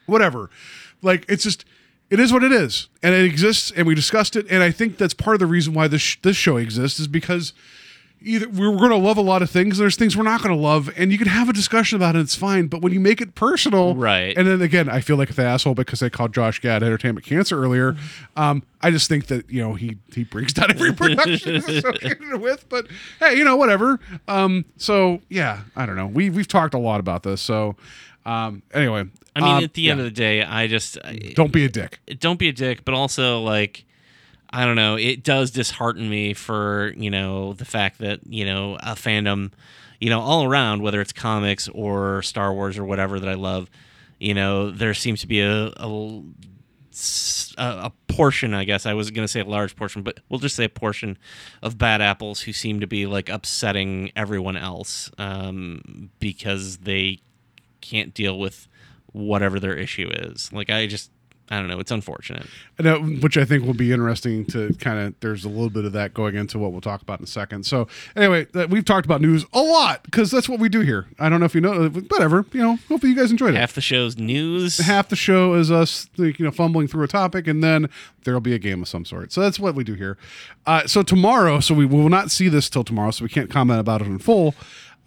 Whatever. 0.06 0.50
Like 1.02 1.26
it's 1.30 1.44
just. 1.44 1.66
It 2.12 2.20
is 2.20 2.32
what 2.32 2.44
it 2.44 2.52
is, 2.52 2.88
and 3.02 3.16
it 3.16 3.26
exists, 3.26 3.72
and 3.76 3.88
we 3.88 3.96
discussed 3.96 4.36
it, 4.36 4.46
and 4.52 4.62
I 4.62 4.70
think 4.70 4.98
that's 4.98 5.16
part 5.16 5.34
of 5.34 5.40
the 5.40 5.48
reason 5.48 5.74
why 5.74 5.88
this 5.88 6.02
sh- 6.02 6.18
this 6.22 6.38
show 6.38 6.58
exists 6.58 7.00
is 7.00 7.08
because 7.08 7.52
either 8.26 8.50
we're 8.50 8.76
going 8.76 8.90
to 8.90 8.98
love 8.98 9.18
a 9.18 9.22
lot 9.22 9.42
of 9.42 9.50
things. 9.50 9.78
There's 9.78 9.96
things 9.96 10.18
we're 10.18 10.24
not 10.24 10.42
going 10.42 10.56
to 10.56 10.62
love 10.62 10.92
and 10.98 11.12
you 11.12 11.18
can 11.18 11.28
have 11.28 11.48
a 11.50 11.54
discussion 11.54 11.96
about 11.96 12.16
it 12.16 12.20
it's 12.20 12.36
fine 12.36 12.68
but 12.68 12.82
when 12.82 12.92
you 12.92 13.00
make 13.00 13.22
it 13.22 13.36
personal 13.36 13.96
Right. 13.96 14.36
and 14.38 14.48
then 14.48 14.62
again 14.62 14.90
i 14.90 15.00
feel 15.00 15.16
like 15.18 15.34
the 15.34 15.44
asshole 15.44 15.76
because 15.76 16.02
i 16.02 16.10
called 16.10 16.34
josh 16.34 16.60
gad 16.60 16.84
entertainment 16.84 17.26
cancer 17.26 17.62
earlier. 17.64 17.96
Um, 18.36 18.64
i 18.82 18.92
just 18.92 19.08
think 19.08 19.28
that 19.28 19.50
you 19.50 19.62
know 19.62 19.76
he 19.76 19.98
he 20.14 20.24
brings 20.24 20.54
down 20.54 20.72
every 20.72 20.94
production 21.02 21.56
associated 21.56 22.42
with 22.42 22.68
but 22.70 22.88
hey 23.20 23.38
you 23.38 23.44
know 23.44 23.56
whatever. 23.56 24.00
Um, 24.28 24.66
so 24.78 25.22
yeah 25.30 25.62
i 25.76 25.86
don't 25.86 25.96
know. 25.96 26.08
We, 26.08 26.30
we've 26.30 26.48
talked 26.48 26.74
a 26.74 26.80
lot 26.80 27.00
about 27.00 27.24
this 27.24 27.42
so 27.42 27.76
um, 28.26 28.64
anyway 28.74 29.06
I 29.36 29.42
mean, 29.42 29.58
um, 29.58 29.64
at 29.66 29.74
the 29.74 29.90
end 29.90 30.00
yeah. 30.00 30.06
of 30.06 30.12
the 30.12 30.16
day, 30.16 30.44
I 30.44 30.68
just 30.68 30.98
I, 31.04 31.34
don't 31.36 31.52
be 31.52 31.66
a 31.66 31.70
dick. 31.70 32.00
Don't 32.20 32.40
be 32.40 32.48
a 32.48 32.54
dick, 32.54 32.86
but 32.86 32.94
also 32.94 33.42
like 33.42 33.85
I 34.56 34.64
don't 34.66 34.78
know, 34.78 34.96
it 34.96 35.22
does 35.22 35.52
dishearten 35.52 36.10
me 36.10 36.34
for, 36.34 36.94
you 36.96 37.10
know, 37.10 37.52
the 37.52 37.66
fact 37.66 38.00
that, 38.00 38.22
you 38.26 38.46
know, 38.46 38.76
a 38.76 38.96
fandom, 38.96 39.52
you 40.00 40.10
know, 40.10 40.22
all 40.22 40.46
around, 40.46 40.82
whether 40.82 41.02
it's 41.02 41.12
comics 41.12 41.68
or 41.68 42.22
Star 42.22 42.54
Wars 42.54 42.78
or 42.78 42.86
whatever 42.86 43.20
that 43.20 43.28
I 43.28 43.34
love, 43.34 43.70
you 44.18 44.34
know, 44.34 44.72
there 44.72 44.94
seems 44.94 45.20
to 45.22 45.28
be 45.28 45.42
a 45.42 45.74
a, 45.76 46.22
a 47.58 47.92
portion, 48.08 48.54
I 48.54 48.64
guess. 48.64 48.86
I 48.86 48.94
was 48.94 49.12
to 49.12 49.28
say 49.28 49.42
a 49.42 49.46
large 49.46 49.76
portion, 49.76 50.04
but 50.04 50.22
we'll 50.30 50.40
just 50.40 50.56
say 50.56 50.64
a 50.64 50.70
portion 50.70 51.18
of 51.62 51.78
bad 51.78 52.02
apples 52.02 52.40
who 52.40 52.54
seem 52.54 52.80
to 52.80 52.88
be 52.88 53.06
like 53.08 53.28
upsetting 53.28 54.10
everyone 54.16 54.56
else 54.56 55.12
um, 55.18 56.12
because 56.20 56.78
they 56.78 57.20
can't 57.82 58.14
deal 58.14 58.40
with 58.40 58.70
whatever 59.12 59.60
their 59.60 59.76
issue 59.76 60.10
is. 60.10 60.54
Like 60.54 60.70
I 60.70 60.88
just 60.88 61.12
I 61.50 61.60
don't 61.60 61.68
know, 61.68 61.80
it's 61.80 61.92
unfortunate. 61.92 62.48
Which 63.22 63.38
I 63.38 63.46
think 63.46 63.66
will 63.66 63.76
be 63.76 63.92
interesting 63.92 64.46
to 64.48 64.74
kind 64.80 65.00
of. 65.00 65.20
There's 65.20 65.46
a 65.46 65.50
little 65.50 65.70
bit 65.70 65.86
of 65.86 65.94
that 65.94 66.14
going 66.14 66.36
into 66.36 66.58
what 66.58 66.72
we'll 66.72 66.82
talk 66.82 67.04
about 67.04 67.20
in 67.20 67.24
a 67.24 67.28
second. 67.28 67.66
So 67.66 67.88
anyway, 68.16 68.48
we've 68.68 68.84
talked 68.84 69.06
about 69.06 69.22
news 69.22 69.46
a 69.54 69.62
lot 69.62 70.04
because 70.04 70.32
that's 70.32 70.50
what 70.50 70.60
we 70.60 70.70
do 70.70 70.80
here. 70.82 71.06
I 71.20 71.30
don't 71.30 71.40
know 71.40 71.46
if 71.46 71.54
you 71.54 71.62
know, 71.62 71.88
whatever. 71.88 72.46
You 72.52 72.62
know, 72.62 72.76
hopefully 72.90 73.12
you 73.12 73.16
guys 73.16 73.30
enjoyed 73.30 73.54
it. 73.54 73.58
Half 73.58 73.74
the 73.74 73.82
show's 73.82 74.18
news. 74.18 74.80
Half 74.80 75.10
the 75.10 75.16
show 75.16 75.54
is 75.54 75.72
us, 75.72 76.10
you 76.18 76.34
know, 76.40 76.52
fumbling 76.52 76.88
through 76.88 77.04
a 77.04 77.08
topic, 77.08 77.48
and 77.48 77.64
then 77.64 77.90
there'll 78.24 78.42
be 78.42 78.54
a 78.56 78.60
game 78.60 78.82
of 78.82 78.88
some 78.88 79.06
sort. 79.06 79.32
So 79.32 79.42
that's 79.42 79.60
what 79.60 79.76
we 79.76 79.84
do 79.84 79.94
here. 79.94 80.18
Uh, 80.66 80.88
so 80.88 81.04
tomorrow, 81.04 81.60
so 81.60 81.76
we 81.76 81.86
will 81.86 82.10
not 82.10 82.32
see 82.32 82.50
this 82.50 82.72
till 82.72 82.84
tomorrow, 82.84 83.12
so 83.12 83.24
we 83.24 83.30
can't 83.30 83.52
comment 83.52 83.80
about 83.80 84.02
it 84.02 84.08
in 84.08 84.18
full. 84.18 84.56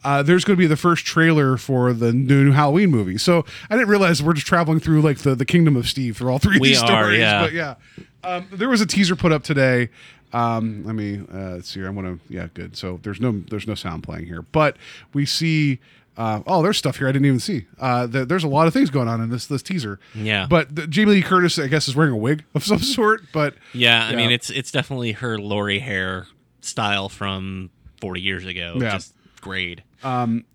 Uh, 0.05 0.22
there's 0.22 0.44
going 0.44 0.57
to 0.57 0.61
be 0.61 0.66
the 0.66 0.76
first 0.76 1.05
trailer 1.05 1.57
for 1.57 1.92
the 1.92 2.12
new 2.12 2.53
Halloween 2.53 2.90
movie. 2.90 3.18
So 3.18 3.44
I 3.68 3.74
didn't 3.76 3.88
realize 3.88 4.22
we're 4.22 4.32
just 4.32 4.46
traveling 4.46 4.78
through 4.80 5.03
like 5.03 5.18
the, 5.18 5.34
the 5.34 5.44
kingdom 5.44 5.76
of 5.76 5.88
Steve 5.88 6.16
through 6.16 6.30
all 6.30 6.38
three 6.38 6.57
of 6.57 6.61
We 6.61 6.68
these 6.68 6.82
are, 6.82 6.86
stories. 6.86 7.18
yeah. 7.18 7.42
But 7.42 7.53
yeah, 7.53 7.74
um, 8.22 8.46
there 8.53 8.68
was 8.68 8.80
a 8.80 8.86
teaser 8.86 9.16
put 9.16 9.32
up 9.32 9.42
today. 9.42 9.88
Um, 10.32 10.84
let 10.84 10.94
me 10.94 11.20
uh, 11.32 11.55
let's 11.57 11.70
see. 11.70 11.80
here. 11.80 11.88
I 11.88 11.90
want 11.90 12.07
to. 12.28 12.32
Yeah, 12.34 12.49
good. 12.55 12.76
So 12.76 13.01
there's 13.03 13.20
no 13.20 13.32
there's 13.51 13.66
no 13.66 13.74
sound 13.74 14.03
playing 14.03 14.26
here, 14.26 14.42
but 14.42 14.76
we 15.14 15.24
see. 15.26 15.80
Uh, 16.16 16.42
oh, 16.49 16.62
there's 16.62 16.76
stuff 16.76 16.99
here 16.99 17.07
I 17.09 17.12
didn't 17.12 17.26
even 17.26 17.38
see. 17.38 17.66
Uh, 17.78 18.07
th- 18.09 18.26
there's 18.26 18.42
a 18.42 18.49
lot 18.49 18.66
of 18.66 18.72
things 18.72 18.90
going 18.90 19.07
on 19.09 19.20
in 19.20 19.30
this 19.30 19.46
this 19.46 19.62
teaser. 19.62 20.01
Yeah. 20.16 20.46
But 20.51 20.74
the, 20.74 20.86
Jamie 20.88 21.12
Lee 21.12 21.22
Curtis, 21.22 21.59
I 21.61 21.68
guess, 21.68 21.86
is 21.86 21.94
wearing 21.94 22.12
a 22.12 22.16
wig 22.16 22.44
of 22.57 22.64
some 22.64 22.80
sort. 22.80 23.22
But 23.32 23.55
yeah, 23.72 24.07
I 24.07 24.11
Yeah. 24.11 24.16
mean 24.16 24.30
it's 24.32 24.51
it's 24.51 24.70
definitely 24.72 25.12
her 25.12 25.38
Laurie 25.38 25.78
hair 25.78 26.26
style 26.61 27.09
from 27.09 27.70
40 28.01 28.20
years 28.20 28.44
ago. 28.46 28.78
Yeah. 28.80 28.90
Just 28.94 29.14
great. 29.39 29.80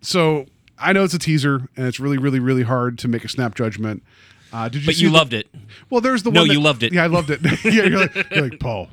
so 0.00 0.46
I 0.78 0.92
know 0.92 1.04
it's 1.04 1.14
a 1.14 1.18
teaser, 1.18 1.68
and 1.76 1.86
it's 1.86 2.00
really, 2.00 2.18
really, 2.18 2.40
really 2.40 2.62
hard 2.62 2.98
to 2.98 3.08
make 3.08 3.24
a 3.24 3.28
snap 3.28 3.54
judgment. 3.54 4.02
Uh, 4.52 4.68
did 4.68 4.82
you? 4.82 4.86
But 4.86 4.98
you 4.98 5.08
the- 5.08 5.14
loved 5.14 5.32
it. 5.32 5.48
Well, 5.90 6.00
there's 6.00 6.22
the 6.22 6.30
No, 6.30 6.40
one. 6.42 6.48
that- 6.48 6.54
you 6.54 6.60
loved 6.60 6.82
it. 6.82 6.92
Yeah, 6.92 7.04
I 7.04 7.06
loved 7.08 7.30
it. 7.30 7.40
yeah, 7.64 7.70
you're 7.84 7.98
like, 8.00 8.30
you're 8.30 8.42
like 8.50 8.60
Paul. 8.60 8.88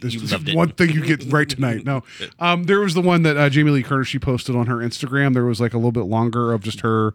This 0.00 0.14
You 0.14 0.22
is 0.22 0.54
one 0.54 0.70
thing 0.70 0.90
you 0.90 1.04
get 1.04 1.32
right 1.32 1.48
tonight. 1.48 1.84
No, 1.84 2.02
um, 2.40 2.64
there 2.64 2.80
was 2.80 2.94
the 2.94 3.00
one 3.00 3.22
that 3.22 3.36
uh, 3.36 3.48
Jamie 3.48 3.70
Lee 3.70 3.84
Curtis 3.84 4.08
she 4.08 4.18
posted 4.18 4.56
on 4.56 4.66
her 4.66 4.78
Instagram. 4.78 5.32
There 5.32 5.44
was 5.44 5.60
like 5.60 5.74
a 5.74 5.76
little 5.76 5.92
bit 5.92 6.06
longer 6.06 6.52
of 6.52 6.62
just 6.62 6.80
her. 6.80 7.14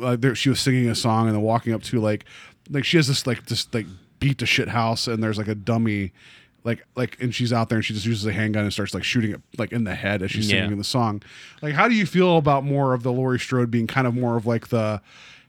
Uh, 0.00 0.14
there, 0.16 0.34
she 0.36 0.48
was 0.48 0.60
singing 0.60 0.88
a 0.88 0.94
song 0.94 1.26
and 1.26 1.34
then 1.34 1.42
walking 1.42 1.72
up 1.72 1.82
to 1.84 1.98
like, 2.00 2.24
like 2.70 2.84
she 2.84 2.96
has 2.96 3.08
this 3.08 3.26
like 3.26 3.46
this 3.46 3.66
like 3.74 3.86
beat 4.20 4.38
to 4.38 4.46
shit 4.46 4.68
house 4.68 5.08
and 5.08 5.20
there's 5.22 5.36
like 5.36 5.48
a 5.48 5.54
dummy. 5.56 6.12
Like, 6.64 6.84
like, 6.94 7.16
and 7.20 7.34
she's 7.34 7.52
out 7.52 7.68
there, 7.68 7.78
and 7.78 7.84
she 7.84 7.92
just 7.94 8.06
uses 8.06 8.24
a 8.24 8.32
handgun 8.32 8.62
and 8.64 8.72
starts 8.72 8.94
like 8.94 9.02
shooting 9.04 9.32
it 9.32 9.40
like 9.58 9.72
in 9.72 9.84
the 9.84 9.94
head 9.94 10.22
as 10.22 10.30
she's 10.30 10.50
Yeah. 10.50 10.62
singing 10.62 10.78
the 10.78 10.84
song. 10.84 11.22
Like, 11.60 11.74
how 11.74 11.88
do 11.88 11.94
you 11.94 12.06
feel 12.06 12.36
about 12.36 12.64
more 12.64 12.94
of 12.94 13.02
the 13.02 13.12
Laurie 13.12 13.40
Strode 13.40 13.70
being 13.70 13.86
kind 13.88 14.06
of 14.06 14.14
more 14.14 14.36
of 14.36 14.46
like 14.46 14.68
the, 14.68 15.00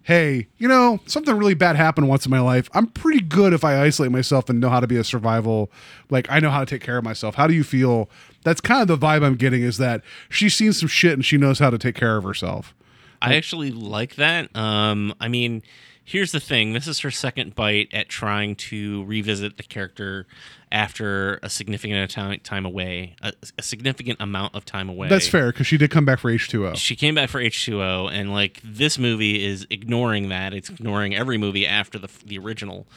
hey, 0.02 0.48
you 0.58 0.68
know, 0.68 1.00
something 1.06 1.36
really 1.38 1.54
bad 1.54 1.76
happened 1.76 2.10
once 2.10 2.26
in 2.26 2.30
my 2.32 2.40
life. 2.40 2.68
I'm 2.74 2.88
pretty 2.88 3.22
good 3.22 3.54
if 3.54 3.64
I 3.64 3.82
isolate 3.82 4.12
myself 4.12 4.50
and 4.50 4.60
know 4.60 4.70
how 4.70 4.80
to 4.80 4.88
be 4.88 4.98
a 4.98 5.04
survival. 5.04 5.72
Like 6.10 6.26
I 6.32 6.40
know 6.40 6.50
how 6.50 6.60
to 6.62 6.66
take 6.66 6.82
care 6.82 6.98
of 6.98 7.04
myself. 7.04 7.36
How 7.36 7.46
do 7.48 7.54
you 7.54 7.64
feel? 7.64 8.10
That's 8.44 8.60
kind 8.60 8.82
of 8.82 8.88
the 8.90 8.98
vibe 8.98 9.24
I'm 9.24 9.36
getting 9.36 9.62
is 9.62 9.78
that 9.78 10.02
she's 10.30 10.54
seen 10.56 10.74
some 10.74 10.90
shit 10.90 11.14
and 11.14 11.24
she 11.24 11.38
knows 11.38 11.60
how 11.60 11.70
to 11.70 11.78
take 11.78 11.96
care 11.96 12.18
of 12.18 12.24
herself. 12.24 12.74
I 13.22 13.36
actually 13.36 13.72
like 13.72 14.16
that. 14.16 14.54
Um, 14.54 15.14
I 15.22 15.30
mean, 15.30 15.64
here's 16.04 16.34
the 16.34 16.42
thing: 16.42 16.74
this 16.74 16.88
is 16.88 17.00
her 17.00 17.12
second 17.12 17.56
bite 17.56 17.88
at 17.94 18.10
trying 18.10 18.58
to 18.58 19.06
revisit 19.06 19.56
the 19.56 19.64
character 19.64 20.28
after 20.74 21.40
a 21.44 21.50
significant 21.50 22.12
time 22.44 22.66
away, 22.66 23.16
a, 23.22 23.32
a 23.60 23.62
significant 23.62 24.20
amount 24.20 24.56
of 24.56 24.66
time 24.66 24.90
away. 24.90 25.08
That's 25.08 25.28
fair 25.28 25.52
because 25.52 25.68
she 25.68 25.78
did 25.78 25.92
come 25.92 26.04
back 26.04 26.20
for 26.20 26.32
H2O. 26.32 26.76
She 26.76 26.96
came 26.96 27.14
back 27.14 27.30
for 27.30 27.40
H2O, 27.40 28.12
and 28.12 28.34
like 28.34 28.60
this 28.64 28.98
movie 28.98 29.46
is 29.46 29.68
ignoring 29.70 30.30
that. 30.30 30.54
It's 30.54 30.70
ignoring 30.70 31.16
every 31.16 31.38
movie 31.38 31.68
after 31.68 32.00
the 32.00 32.10
the 32.26 32.40
original. 32.40 32.88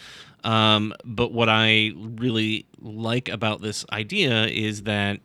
Um, 0.42 0.94
but 1.04 1.32
what 1.32 1.48
I 1.50 1.92
really 1.96 2.66
like 2.80 3.28
about 3.28 3.60
this 3.60 3.84
idea 3.92 4.46
is 4.46 4.84
that 4.84 5.20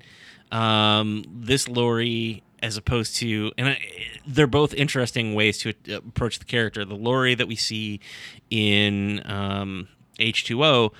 um, 0.52 1.24
this 1.28 1.70
Laurie, 1.70 2.44
as 2.62 2.76
opposed 2.76 3.16
to, 3.18 3.52
and 3.58 3.70
I, 3.70 3.80
they're 4.28 4.48
both 4.48 4.74
interesting 4.74 5.36
ways 5.36 5.58
to 5.60 5.70
uh, 5.90 5.98
approach 5.98 6.40
the 6.40 6.46
character. 6.46 6.84
The 6.84 6.96
Laurie 6.96 7.36
that 7.36 7.48
we 7.48 7.56
see 7.56 8.02
in 8.50 9.22
um, 9.26 9.88
H2O 10.20 10.92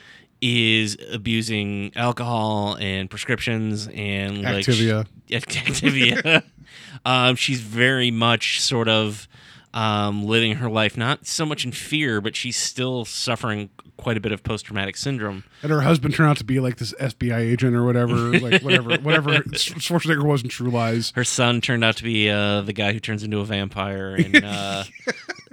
is 0.42 0.98
abusing 1.12 1.92
alcohol 1.96 2.76
and 2.80 3.10
prescriptions 3.10 3.88
and 3.94 4.42
like 4.42 4.66
Activia. 4.66 5.08
Activia. 5.30 6.44
um, 7.06 7.36
she's 7.36 7.62
very 7.62 8.12
much 8.12 8.60
sort 8.60 8.90
of 8.90 9.28
um, 9.74 10.26
living 10.26 10.56
her 10.56 10.70
life 10.70 10.98
not 10.98 11.26
so 11.26 11.46
much 11.46 11.64
in 11.64 11.72
fear, 11.72 12.20
but 12.22 12.36
she's 12.36 12.58
still 12.58 13.06
suffering 13.06 13.70
quite 13.98 14.18
a 14.18 14.20
bit 14.20 14.32
of 14.32 14.44
post 14.44 14.66
traumatic 14.66 14.98
syndrome. 14.98 15.44
and 15.62 15.72
her 15.72 15.82
husband 15.82 16.16
turned 16.16 16.30
out 16.30 16.38
to 16.38 16.44
be 16.44 16.60
like 16.60 16.78
this 16.78 16.94
FBI 16.94 17.38
agent 17.38 17.76
or 17.76 17.86
whatever, 17.86 18.16
like 18.40 18.62
whatever, 18.64 18.98
whatever 18.98 19.32
Schwarzenegger 19.52 20.24
was 20.24 20.44
in 20.44 20.50
True 20.50 20.72
Lies. 20.72 21.12
Her 21.16 21.24
son 21.24 21.62
turned 21.62 21.84
out 21.84 21.98
to 21.98 22.04
be 22.04 22.30
uh, 22.30 22.62
the 22.62 22.74
guy 22.74 22.94
who 22.94 23.00
turns 23.00 23.24
into 23.24 23.40
a 23.40 23.46
vampire 23.46 24.16
in 24.16 24.44
uh, 24.44 24.84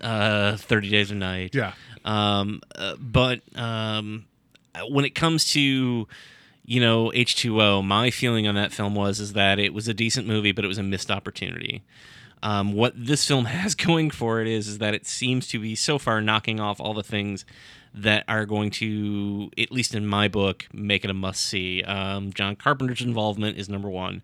uh, 0.03 0.57
Thirty 0.57 0.89
Days 0.89 1.11
of 1.11 1.19
Night. 1.19 1.55
Yeah. 1.55 1.75
Um, 2.05 2.63
uh, 2.75 2.97
but 2.99 3.43
um, 3.55 4.25
when 4.89 5.05
it 5.05 5.15
comes 5.15 5.51
to 5.53 6.07
you 6.65 6.81
know 6.81 7.11
H2O, 7.15 7.85
my 7.85 8.11
feeling 8.11 8.47
on 8.47 8.55
that 8.55 8.73
film 8.73 8.95
was 8.95 9.21
is 9.21 9.33
that 9.35 9.59
it 9.59 9.73
was 9.75 9.89
a 9.89 9.95
decent 9.95 10.27
movie, 10.27 10.53
but 10.53 10.65
it 10.65 10.69
was 10.69 10.79
a 10.79 10.83
missed 10.83 11.11
opportunity. 11.11 11.83
Um, 12.43 12.73
what 12.73 12.93
this 12.97 13.27
film 13.27 13.45
has 13.47 13.75
going 13.75 14.11
for 14.11 14.41
it 14.41 14.47
is 14.47 14.69
is 14.69 14.79
that 14.79 14.95
it 14.95 15.07
seems 15.07 15.49
to 15.49 15.59
be 15.59 15.75
so 15.75 15.99
far 15.99 16.21
knocking 16.21 16.61
off 16.61 16.81
all 16.81 16.95
the 16.95 17.03
things 17.03 17.45
that 17.95 18.25
are 18.29 18.45
going 18.45 18.71
to, 18.71 19.51
at 19.59 19.73
least 19.73 19.95
in 19.95 20.07
my 20.07 20.29
book, 20.29 20.67
make 20.73 21.05
it 21.05 21.11
a 21.11 21.15
must 21.15 21.41
see. 21.41 21.83
Um, 21.83 22.33
John 22.33 22.55
Carpenter's 22.55 23.01
involvement 23.01 23.59
is 23.59 23.69
number 23.69 23.89
one. 23.89 24.23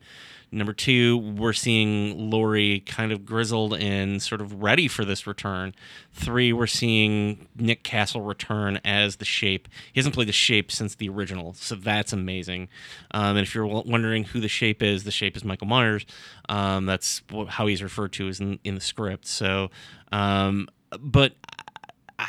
Number 0.54 0.72
two, 0.72 1.18
we're 1.18 1.52
seeing 1.52 2.30
Laurie 2.30 2.80
kind 2.86 3.10
of 3.10 3.26
grizzled 3.26 3.74
and 3.74 4.22
sort 4.22 4.40
of 4.40 4.62
ready 4.62 4.86
for 4.86 5.04
this 5.04 5.26
return. 5.26 5.74
Three, 6.12 6.52
we're 6.52 6.68
seeing 6.68 7.48
Nick 7.56 7.82
Castle 7.82 8.20
return 8.20 8.78
as 8.84 9.16
the 9.16 9.24
Shape. 9.24 9.68
He 9.92 9.98
hasn't 9.98 10.14
played 10.14 10.28
the 10.28 10.32
Shape 10.32 10.70
since 10.70 10.94
the 10.94 11.08
original, 11.08 11.54
so 11.54 11.74
that's 11.74 12.12
amazing. 12.12 12.68
Um, 13.10 13.36
and 13.36 13.40
if 13.40 13.52
you're 13.52 13.66
wondering 13.66 14.22
who 14.22 14.38
the 14.40 14.48
Shape 14.48 14.80
is, 14.80 15.02
the 15.02 15.10
Shape 15.10 15.36
is 15.36 15.44
Michael 15.44 15.66
Myers. 15.66 16.06
Um, 16.48 16.86
that's 16.86 17.22
how 17.48 17.66
he's 17.66 17.82
referred 17.82 18.12
to 18.12 18.28
as 18.28 18.38
in, 18.38 18.60
in 18.62 18.76
the 18.76 18.80
script. 18.80 19.26
So, 19.26 19.72
um, 20.12 20.68
but 21.00 21.32
I, 22.16 22.28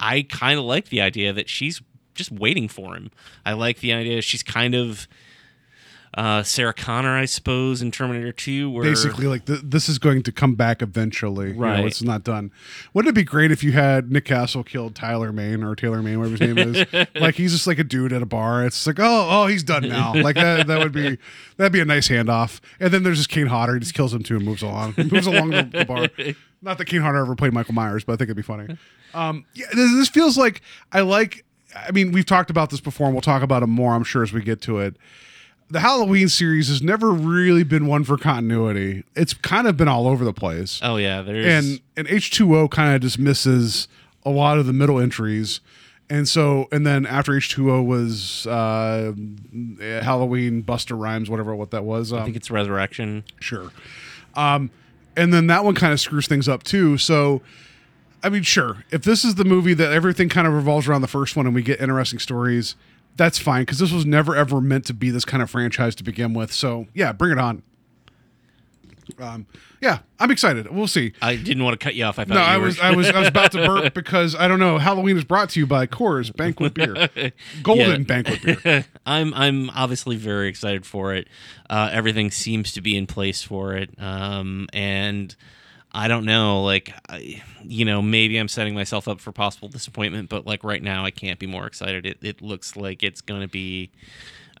I 0.00 0.22
kind 0.22 0.58
of 0.58 0.64
like 0.64 0.88
the 0.88 1.02
idea 1.02 1.34
that 1.34 1.50
she's 1.50 1.82
just 2.14 2.32
waiting 2.32 2.68
for 2.68 2.96
him. 2.96 3.10
I 3.44 3.52
like 3.52 3.80
the 3.80 3.92
idea 3.92 4.22
she's 4.22 4.42
kind 4.42 4.74
of 4.74 5.06
uh, 6.14 6.42
Sarah 6.42 6.72
Connor, 6.72 7.16
I 7.16 7.24
suppose, 7.26 7.82
in 7.82 7.90
Terminator 7.90 8.32
2, 8.32 8.70
where 8.70 8.84
Basically, 8.84 9.26
like 9.26 9.44
th- 9.44 9.60
this 9.62 9.88
is 9.88 9.98
going 9.98 10.22
to 10.22 10.32
come 10.32 10.54
back 10.54 10.80
eventually. 10.82 11.48
You 11.48 11.54
know, 11.54 11.60
Right. 11.60 11.84
it's 11.84 12.02
not 12.02 12.24
done. 12.24 12.50
Wouldn't 12.94 13.10
it 13.10 13.14
be 13.14 13.24
great 13.24 13.50
if 13.52 13.62
you 13.62 13.72
had 13.72 14.10
Nick 14.10 14.24
Castle 14.24 14.64
killed 14.64 14.94
Tyler 14.94 15.32
Mane 15.32 15.62
or 15.62 15.74
Taylor 15.76 16.02
Mane, 16.02 16.18
whatever 16.18 16.36
his 16.42 16.54
name 16.54 16.58
is? 16.74 17.08
like 17.20 17.34
he's 17.34 17.52
just 17.52 17.66
like 17.66 17.78
a 17.78 17.84
dude 17.84 18.12
at 18.12 18.22
a 18.22 18.26
bar. 18.26 18.64
It's 18.64 18.86
like, 18.86 18.98
oh, 18.98 19.28
oh, 19.30 19.46
he's 19.46 19.62
done 19.62 19.88
now. 19.88 20.14
Like 20.14 20.36
that, 20.36 20.66
that 20.68 20.78
would 20.78 20.92
be 20.92 21.18
that'd 21.58 21.72
be 21.72 21.80
a 21.80 21.84
nice 21.84 22.08
handoff. 22.08 22.60
And 22.80 22.92
then 22.92 23.02
there's 23.02 23.18
just 23.18 23.28
Kane 23.28 23.46
Hodder. 23.48 23.74
He 23.74 23.80
just 23.80 23.94
kills 23.94 24.14
him 24.14 24.22
too 24.22 24.36
and 24.36 24.44
moves 24.44 24.62
along. 24.62 24.94
moves 24.96 25.26
along 25.26 25.50
the, 25.50 25.62
the 25.64 25.84
bar. 25.84 26.08
Not 26.62 26.78
that 26.78 26.86
Kane 26.86 27.02
Hodder 27.02 27.18
ever 27.18 27.34
played 27.36 27.52
Michael 27.52 27.74
Myers, 27.74 28.04
but 28.04 28.14
I 28.14 28.16
think 28.16 28.28
it'd 28.28 28.36
be 28.36 28.42
funny. 28.42 28.76
Um, 29.12 29.44
yeah, 29.54 29.66
this, 29.74 29.92
this 29.92 30.08
feels 30.08 30.38
like 30.38 30.62
I 30.92 31.00
like. 31.00 31.44
I 31.74 31.90
mean, 31.90 32.12
we've 32.12 32.24
talked 32.24 32.48
about 32.48 32.70
this 32.70 32.80
before, 32.80 33.06
and 33.06 33.14
we'll 33.14 33.20
talk 33.20 33.42
about 33.42 33.62
it 33.62 33.66
more. 33.66 33.92
I'm 33.94 34.04
sure 34.04 34.22
as 34.22 34.32
we 34.32 34.40
get 34.42 34.62
to 34.62 34.78
it 34.78 34.96
the 35.68 35.80
Halloween 35.80 36.28
series 36.28 36.68
has 36.68 36.82
never 36.82 37.10
really 37.10 37.64
been 37.64 37.86
one 37.86 38.04
for 38.04 38.16
continuity. 38.16 39.04
It's 39.14 39.34
kind 39.34 39.66
of 39.66 39.76
been 39.76 39.88
all 39.88 40.06
over 40.06 40.24
the 40.24 40.32
place. 40.32 40.80
Oh 40.82 40.96
yeah, 40.96 41.22
there's 41.22 41.46
And 41.46 41.80
and 41.96 42.06
H2O 42.06 42.70
kind 42.70 42.94
of 42.94 43.00
just 43.00 43.18
misses 43.18 43.88
a 44.24 44.30
lot 44.30 44.58
of 44.58 44.66
the 44.66 44.72
middle 44.72 44.98
entries. 44.98 45.60
And 46.08 46.28
so 46.28 46.68
and 46.70 46.86
then 46.86 47.04
after 47.04 47.32
H2O 47.32 47.84
was 47.84 48.46
uh 48.46 49.12
Halloween 50.02 50.62
Busta 50.62 50.98
Rhymes 50.98 51.28
whatever 51.28 51.54
what 51.54 51.72
that 51.72 51.84
was. 51.84 52.12
Um, 52.12 52.20
I 52.20 52.24
think 52.24 52.36
it's 52.36 52.50
Resurrection. 52.50 53.24
Sure. 53.40 53.70
Um, 54.34 54.70
and 55.16 55.32
then 55.32 55.46
that 55.48 55.64
one 55.64 55.74
kind 55.74 55.92
of 55.92 56.00
screws 56.00 56.28
things 56.28 56.48
up 56.48 56.62
too. 56.62 56.98
So, 56.98 57.40
I 58.22 58.28
mean, 58.28 58.42
sure, 58.42 58.84
if 58.90 59.02
this 59.02 59.24
is 59.24 59.36
the 59.36 59.44
movie 59.44 59.74
that 59.74 59.92
everything 59.92 60.28
kind 60.28 60.46
of 60.46 60.52
revolves 60.52 60.86
around 60.86 61.00
the 61.00 61.08
first 61.08 61.36
one 61.36 61.46
and 61.46 61.54
we 61.54 61.62
get 61.62 61.80
interesting 61.80 62.18
stories, 62.18 62.76
that's 63.16 63.38
fine 63.38 63.62
because 63.62 63.78
this 63.78 63.92
was 63.92 64.04
never 64.06 64.36
ever 64.36 64.60
meant 64.60 64.84
to 64.86 64.94
be 64.94 65.10
this 65.10 65.24
kind 65.24 65.42
of 65.42 65.50
franchise 65.50 65.94
to 65.96 66.04
begin 66.04 66.34
with. 66.34 66.52
So, 66.52 66.86
yeah, 66.94 67.12
bring 67.12 67.32
it 67.32 67.38
on. 67.38 67.62
Um, 69.18 69.46
yeah, 69.80 70.00
I'm 70.18 70.30
excited. 70.30 70.68
We'll 70.70 70.88
see. 70.88 71.12
I 71.22 71.36
didn't 71.36 71.62
want 71.62 71.78
to 71.78 71.84
cut 71.84 71.94
you 71.94 72.04
off. 72.04 72.18
I 72.18 72.24
thought 72.24 72.34
No, 72.34 72.40
I 72.40 72.56
was, 72.56 72.80
I 72.80 72.90
was, 72.90 73.08
I 73.08 73.20
was 73.20 73.28
about 73.28 73.52
to 73.52 73.64
burp 73.64 73.94
because 73.94 74.34
I 74.34 74.48
don't 74.48 74.58
know. 74.58 74.78
Halloween 74.78 75.16
is 75.16 75.24
brought 75.24 75.50
to 75.50 75.60
you 75.60 75.66
by 75.66 75.86
Coors 75.86 76.34
Banquet 76.34 76.74
Beer, 76.74 77.08
Golden 77.62 78.04
Banquet 78.04 78.42
Beer. 78.42 78.86
I'm 79.06 79.32
I'm 79.34 79.70
obviously 79.70 80.16
very 80.16 80.48
excited 80.48 80.84
for 80.86 81.14
it. 81.14 81.28
Uh, 81.70 81.88
everything 81.92 82.30
seems 82.30 82.72
to 82.72 82.80
be 82.80 82.96
in 82.96 83.06
place 83.06 83.42
for 83.42 83.74
it, 83.74 83.90
um, 83.98 84.66
and 84.72 85.34
I 85.96 86.08
don't 86.08 86.26
know, 86.26 86.62
like 86.62 86.92
I, 87.08 87.42
you 87.64 87.86
know, 87.86 88.02
maybe 88.02 88.36
I'm 88.36 88.48
setting 88.48 88.74
myself 88.74 89.08
up 89.08 89.18
for 89.18 89.32
possible 89.32 89.68
disappointment, 89.68 90.28
but 90.28 90.46
like 90.46 90.62
right 90.62 90.82
now, 90.82 91.06
I 91.06 91.10
can't 91.10 91.38
be 91.38 91.46
more 91.46 91.66
excited. 91.66 92.04
It 92.04 92.18
it 92.20 92.42
looks 92.42 92.76
like 92.76 93.02
it's 93.02 93.22
going 93.22 93.40
to 93.40 93.48
be, 93.48 93.90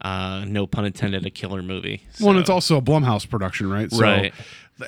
uh, 0.00 0.46
no 0.48 0.66
pun 0.66 0.86
intended, 0.86 1.26
a 1.26 1.30
killer 1.30 1.62
movie. 1.62 2.02
Well, 2.20 2.30
and 2.30 2.38
it's 2.38 2.48
also 2.48 2.78
a 2.78 2.82
Blumhouse 2.82 3.28
production, 3.28 3.68
right? 3.68 3.90
So 3.92 4.00
Right. 4.00 4.32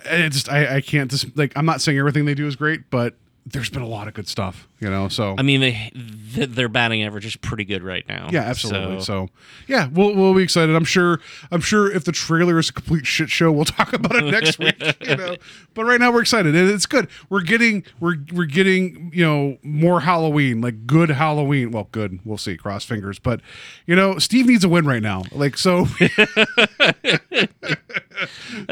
It 0.07 0.31
just 0.31 0.49
I, 0.51 0.77
I 0.77 0.81
can't 0.81 1.11
just 1.11 1.37
like 1.37 1.53
I'm 1.55 1.67
not 1.67 1.83
saying 1.83 1.99
everything 1.99 2.25
they 2.25 2.35
do 2.35 2.47
is 2.47 2.57
great, 2.57 2.89
but 2.89 3.15
there's 3.53 3.71
been 3.71 3.83
a 3.83 3.87
lot 3.89 4.09
of 4.09 4.15
good 4.15 4.29
stuff, 4.29 4.69
you 4.81 4.91
know. 4.91 5.09
So 5.09 5.35
I 5.39 5.43
mean, 5.43 5.61
they 5.61 5.91
th- 6.35 6.51
their 6.51 6.69
batting 6.69 7.03
average 7.03 7.25
is 7.27 7.37
pretty 7.37 7.65
good 7.65 7.83
right 7.83 8.07
now. 8.09 8.29
yeah, 8.31 8.43
absolutely. 8.43 9.01
So, 9.01 9.05
So, 9.05 9.29
yeah, 9.67 9.89
we'll 9.93 10.15
we'll 10.15 10.35
be 10.35 10.43
excited. 10.43 10.75
I'm 10.75 10.85
sure. 10.85 11.21
I'm 11.51 11.61
sure 11.61 11.91
if 11.91 12.05
the 12.05 12.13
trailer 12.13 12.59
is 12.59 12.69
a 12.71 12.73
complete 12.73 13.07
shit 13.07 13.31
show, 13.31 13.51
we'll 13.53 13.65
talk 13.79 13.93
about 13.93 14.17
it 14.17 14.25
next 14.25 14.59
week. 14.61 14.81
You 15.01 15.17
know, 15.17 15.37
but 15.75 15.85
right 15.85 16.01
now 16.01 16.13
we're 16.13 16.23
excited 16.23 16.55
and 16.55 16.71
it's 16.71 16.87
good. 16.87 17.09
We're 17.31 17.43
getting 17.43 17.85
we're 18.01 18.17
we're 18.33 18.45
getting 18.47 19.11
you 19.15 19.25
know 19.25 19.59
more 19.63 20.01
Halloween, 20.01 20.61
like 20.61 20.87
good 20.87 21.11
Halloween. 21.11 21.71
Well, 21.71 21.89
good. 21.93 22.19
We'll 22.25 22.39
see. 22.39 22.57
Cross 22.57 22.85
fingers. 22.85 23.19
But 23.19 23.41
you 23.87 23.95
know, 23.97 24.19
Steve 24.19 24.47
needs 24.47 24.65
a 24.65 24.69
win 24.69 24.87
right 24.87 25.03
now. 25.03 25.23
Like 25.33 25.57
so. 25.57 25.87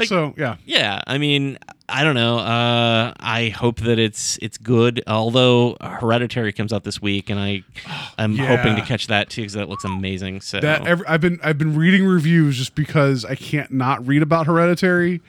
so 0.05 0.35
yeah. 0.37 0.57
yeah, 0.65 1.01
I 1.07 1.19
mean, 1.19 1.59
I 1.89 2.03
don't 2.03 2.15
know. 2.17 2.39
Uh, 2.39 3.13
I 3.21 3.49
hope 3.57 3.81
that 3.81 3.99
it's 3.99 4.39
it's 4.43 4.59
good. 4.59 5.03
Although 5.07 5.77
Hereditary 5.81 6.53
comes 6.53 6.73
out 6.73 6.83
this 6.85 7.01
week, 7.01 7.31
and 7.31 7.39
I 7.39 7.63
I'm 8.19 8.33
Yeah. 8.33 8.57
hoping 8.57 8.75
to 8.77 8.83
catch 8.83 9.07
that 9.07 9.31
too 9.31 9.43
because 9.43 9.53
that 9.55 9.69
looks 9.69 9.85
amazing. 9.85 10.41
So 10.41 10.61
that 10.61 10.87
every, 10.87 11.07
I've 11.07 11.21
been 11.21 11.39
I've 11.45 11.59
been 11.59 11.77
reading 11.77 12.05
reviews 12.05 12.57
just 12.57 12.75
because 12.75 13.25
I 13.25 13.35
can't 13.37 13.71
not 13.71 14.07
read 14.07 14.23
about 14.23 14.47
Hereditary, 14.47 15.21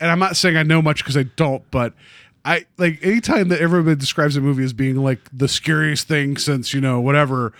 and 0.00 0.10
I'm 0.10 0.18
not 0.18 0.36
saying 0.36 0.56
I 0.56 0.62
know 0.62 0.80
much 0.80 1.02
because 1.04 1.16
I 1.16 1.24
don't, 1.24 1.62
but 1.70 1.92
I 2.44 2.64
like 2.78 2.98
anytime 3.02 3.48
that 3.48 3.60
everybody 3.60 3.96
describes 3.96 4.36
a 4.36 4.40
movie 4.40 4.64
as 4.64 4.72
being 4.72 4.96
like 4.96 5.20
the 5.32 5.48
scariest 5.48 6.08
thing 6.08 6.38
since 6.38 6.72
you 6.72 6.80
know 6.80 6.98
whatever. 7.00 7.52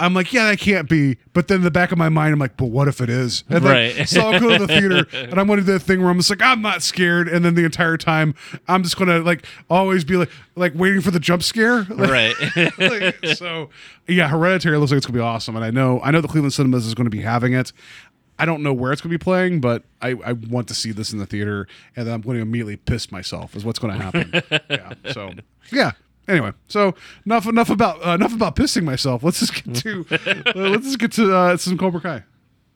I'm 0.00 0.12
like, 0.12 0.32
yeah, 0.32 0.50
that 0.50 0.58
can't 0.58 0.88
be. 0.88 1.18
But 1.34 1.46
then 1.46 1.58
in 1.58 1.62
the 1.62 1.70
back 1.70 1.92
of 1.92 1.98
my 1.98 2.08
mind, 2.08 2.32
I'm 2.32 2.40
like, 2.40 2.56
but 2.56 2.66
what 2.66 2.88
if 2.88 3.00
it 3.00 3.08
is? 3.08 3.44
And 3.48 3.64
then, 3.64 3.96
Right. 3.96 4.08
so 4.08 4.22
I'll 4.22 4.40
go 4.40 4.50
to 4.58 4.66
the 4.66 4.66
theater 4.66 5.06
and 5.12 5.38
I'm 5.38 5.46
going 5.46 5.60
to 5.60 5.64
do 5.64 5.72
that 5.72 5.82
thing 5.82 6.00
where 6.00 6.10
I'm 6.10 6.16
just 6.18 6.30
like, 6.30 6.42
I'm 6.42 6.60
not 6.62 6.82
scared. 6.82 7.28
And 7.28 7.44
then 7.44 7.54
the 7.54 7.64
entire 7.64 7.96
time, 7.96 8.34
I'm 8.66 8.82
just 8.82 8.96
going 8.96 9.08
to 9.08 9.20
like 9.20 9.46
always 9.70 10.02
be 10.04 10.16
like, 10.16 10.30
like 10.56 10.72
waiting 10.74 11.00
for 11.00 11.12
the 11.12 11.20
jump 11.20 11.42
scare. 11.44 11.84
Like, 11.94 12.10
right. 12.10 12.34
like, 12.78 13.36
so 13.36 13.70
yeah, 14.08 14.28
Hereditary 14.28 14.76
looks 14.78 14.90
like 14.90 14.96
it's 14.98 15.06
gonna 15.06 15.16
be 15.16 15.22
awesome, 15.22 15.54
and 15.54 15.64
I 15.64 15.70
know 15.70 16.00
I 16.02 16.10
know 16.10 16.20
the 16.20 16.28
Cleveland 16.28 16.52
Cinemas 16.54 16.86
is 16.86 16.94
going 16.94 17.06
to 17.06 17.10
be 17.10 17.20
having 17.22 17.52
it. 17.52 17.72
I 18.36 18.46
don't 18.46 18.64
know 18.64 18.72
where 18.72 18.90
it's 18.92 19.00
going 19.00 19.12
to 19.12 19.18
be 19.18 19.22
playing, 19.22 19.60
but 19.60 19.84
I, 20.02 20.16
I 20.24 20.32
want 20.32 20.66
to 20.68 20.74
see 20.74 20.90
this 20.90 21.12
in 21.12 21.20
the 21.20 21.26
theater, 21.26 21.68
and 21.94 22.04
then 22.06 22.14
I'm 22.14 22.20
going 22.20 22.36
to 22.36 22.42
immediately 22.42 22.76
piss 22.76 23.12
myself. 23.12 23.54
Is 23.54 23.64
what's 23.64 23.78
going 23.78 23.96
to 23.96 24.02
happen. 24.02 24.42
yeah. 24.68 25.12
So 25.12 25.32
yeah. 25.70 25.92
Anyway, 26.26 26.52
so 26.68 26.94
enough 27.26 27.46
enough 27.46 27.70
about 27.70 28.04
uh, 28.06 28.10
enough 28.12 28.34
about 28.34 28.56
pissing 28.56 28.84
myself. 28.84 29.22
Let's 29.22 29.40
just 29.40 29.62
get 29.62 29.74
to 29.76 30.06
uh, 30.10 30.52
let's 30.54 30.84
just 30.84 30.98
get 30.98 31.12
to 31.12 31.34
uh, 31.34 31.56
some 31.56 31.76
Cobra 31.76 32.00
Kai. 32.00 32.24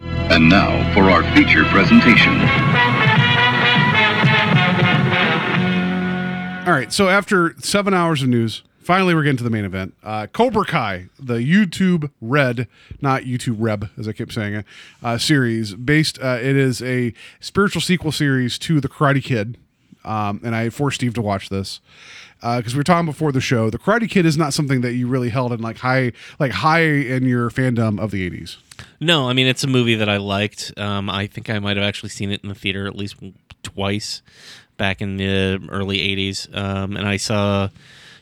And 0.01 0.49
now 0.49 0.94
for 0.94 1.05
our 1.11 1.22
feature 1.34 1.64
presentation. 1.64 2.34
All 6.68 6.74
right. 6.74 6.92
So 6.92 7.09
after 7.09 7.55
seven 7.61 7.94
hours 7.94 8.22
of 8.22 8.28
news, 8.28 8.62
finally, 8.80 9.14
we're 9.14 9.22
getting 9.22 9.38
to 9.38 9.44
the 9.44 9.49
main 9.49 9.64
event. 9.64 9.94
Uh, 10.03 10.26
Cobra 10.26 10.66
Kai, 10.66 11.07
the 11.18 11.36
YouTube 11.36 12.11
Red, 12.20 12.68
not 13.01 13.22
YouTube 13.22 13.57
Reb, 13.59 13.88
as 13.99 14.07
I 14.07 14.12
keep 14.12 14.30
saying 14.30 14.55
it, 14.55 14.66
uh, 15.03 15.16
series. 15.16 15.74
Based, 15.74 16.18
uh, 16.20 16.38
it 16.42 16.57
is 16.57 16.82
a 16.82 17.14
spiritual 17.40 17.80
sequel 17.80 18.12
series 18.12 18.59
to 18.59 18.82
The 18.82 18.88
Karate 18.90 19.24
Kid. 19.24 19.57
Um, 20.05 20.42
and 20.44 20.55
I 20.55 20.68
forced 20.68 20.96
Steve 20.96 21.14
to 21.14 21.22
watch 21.22 21.49
this 21.49 21.80
because 22.41 22.74
we 22.74 22.78
were 22.78 22.84
talking 22.84 23.07
before 23.07 23.32
the 23.32 23.41
show. 23.41 23.70
The 23.70 23.78
Karate 23.78 24.09
Kid 24.09 24.26
is 24.26 24.36
not 24.36 24.53
something 24.53 24.80
that 24.82 24.95
you 24.95 25.07
really 25.07 25.30
held 25.30 25.53
in 25.53 25.61
like 25.61 25.78
high, 25.78 26.12
like 26.39 26.53
high 26.53 26.82
in 26.82 27.24
your 27.24 27.51
fandom 27.51 28.01
of 28.01 28.11
the 28.11 28.28
'80s. 28.28 28.57
No, 29.01 29.28
I 29.28 29.32
mean 29.32 29.47
it's 29.47 29.64
a 29.64 29.68
movie 29.68 29.95
that 29.97 30.09
I 30.09 30.18
liked. 30.18 30.72
Um, 30.76 31.11
I 31.11 31.26
think 31.26 31.51
I 31.51 31.59
might 31.59 31.76
have 31.76 31.86
actually 31.86 32.11
seen 32.11 32.30
it 32.30 32.43
in 32.43 32.49
the 32.49 32.55
theater 32.55 32.86
at 32.86 32.97
least 32.97 33.16
twice 33.62 34.22
back 34.76 35.01
in 35.01 35.16
the 35.16 35.66
early 35.70 35.99
'80s, 35.99 36.57
um, 36.57 36.97
and 36.97 37.07
I 37.07 37.16
saw 37.16 37.68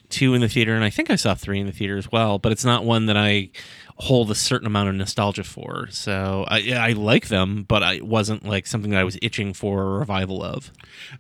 two 0.08 0.34
in 0.34 0.40
the 0.40 0.48
theater, 0.48 0.74
and 0.74 0.84
I 0.84 0.90
think 0.90 1.10
I 1.10 1.16
saw 1.16 1.34
three 1.34 1.60
in 1.60 1.66
the 1.66 1.72
theater 1.72 1.96
as 1.96 2.10
well. 2.10 2.38
But 2.38 2.52
it's 2.52 2.64
not 2.64 2.84
one 2.84 3.06
that 3.06 3.16
I 3.16 3.50
hold 3.99 4.30
a 4.30 4.34
certain 4.34 4.66
amount 4.66 4.90
of 4.90 4.94
nostalgia 4.94 5.42
for. 5.42 5.88
So 5.90 6.44
I, 6.49 6.72
I 6.72 6.92
like 6.92 7.28
them, 7.28 7.64
but 7.66 7.82
I, 7.82 8.01
wasn't 8.03 8.44
like 8.47 8.66
something 8.66 8.90
that 8.90 9.01
I 9.01 9.05
was 9.05 9.18
itching 9.22 9.55
for 9.55 9.82
a 9.82 9.99
revival 9.99 10.42
of. 10.42 10.70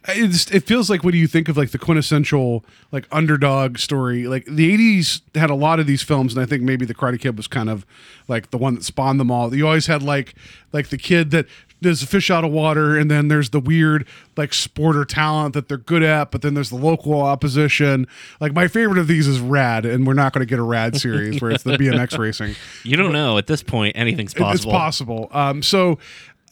It, 0.08 0.54
it 0.54 0.60
feels 0.60 0.90
like 0.90 1.02
what 1.02 1.12
do 1.12 1.18
you 1.18 1.26
think 1.26 1.48
of 1.48 1.56
like 1.56 1.70
the 1.70 1.78
quintessential 1.78 2.64
like 2.92 3.06
underdog 3.10 3.78
story, 3.78 4.26
like 4.26 4.44
the 4.44 4.76
'80s 4.76 5.22
had 5.34 5.48
a 5.48 5.54
lot 5.54 5.80
of 5.80 5.86
these 5.86 6.02
films, 6.02 6.34
and 6.34 6.42
I 6.42 6.46
think 6.46 6.62
maybe 6.62 6.84
the 6.84 6.94
Karate 6.94 7.18
Kid 7.18 7.36
was 7.36 7.46
kind 7.46 7.70
of 7.70 7.86
like 8.28 8.50
the 8.50 8.58
one 8.58 8.74
that 8.74 8.84
spawned 8.84 9.18
them 9.18 9.30
all. 9.30 9.54
You 9.54 9.66
always 9.66 9.86
had 9.86 10.02
like 10.02 10.34
like 10.72 10.88
the 10.88 10.98
kid 10.98 11.30
that 11.30 11.46
there's 11.80 12.02
a 12.02 12.06
fish 12.06 12.30
out 12.30 12.44
of 12.44 12.50
water, 12.50 12.96
and 12.96 13.10
then 13.10 13.28
there's 13.28 13.50
the 13.50 13.60
weird 13.60 14.06
like 14.36 14.50
sporter 14.50 15.06
talent 15.06 15.54
that 15.54 15.68
they're 15.68 15.76
good 15.76 16.02
at, 16.02 16.30
but 16.30 16.42
then 16.42 16.54
there's 16.54 16.70
the 16.70 16.76
local 16.76 17.20
opposition. 17.20 18.06
Like 18.40 18.54
my 18.54 18.68
favorite 18.68 18.98
of 18.98 19.08
these 19.08 19.26
is 19.26 19.40
Rad, 19.40 19.84
and 19.84 20.06
we're 20.06 20.14
not 20.14 20.32
going 20.32 20.46
to 20.46 20.48
get 20.48 20.58
a 20.58 20.62
Rad 20.62 20.96
series 20.96 21.40
where 21.40 21.50
it's 21.50 21.64
the 21.64 21.72
BMX 21.78 22.18
racing. 22.18 22.54
You 22.82 22.96
don't 22.96 23.12
know 23.12 23.38
at 23.38 23.46
this 23.46 23.62
point 23.62 23.96
anything's 23.96 24.34
possible. 24.34 24.54
It's 24.54 24.78
possible. 24.78 25.28
Um, 25.32 25.62
so 25.62 25.98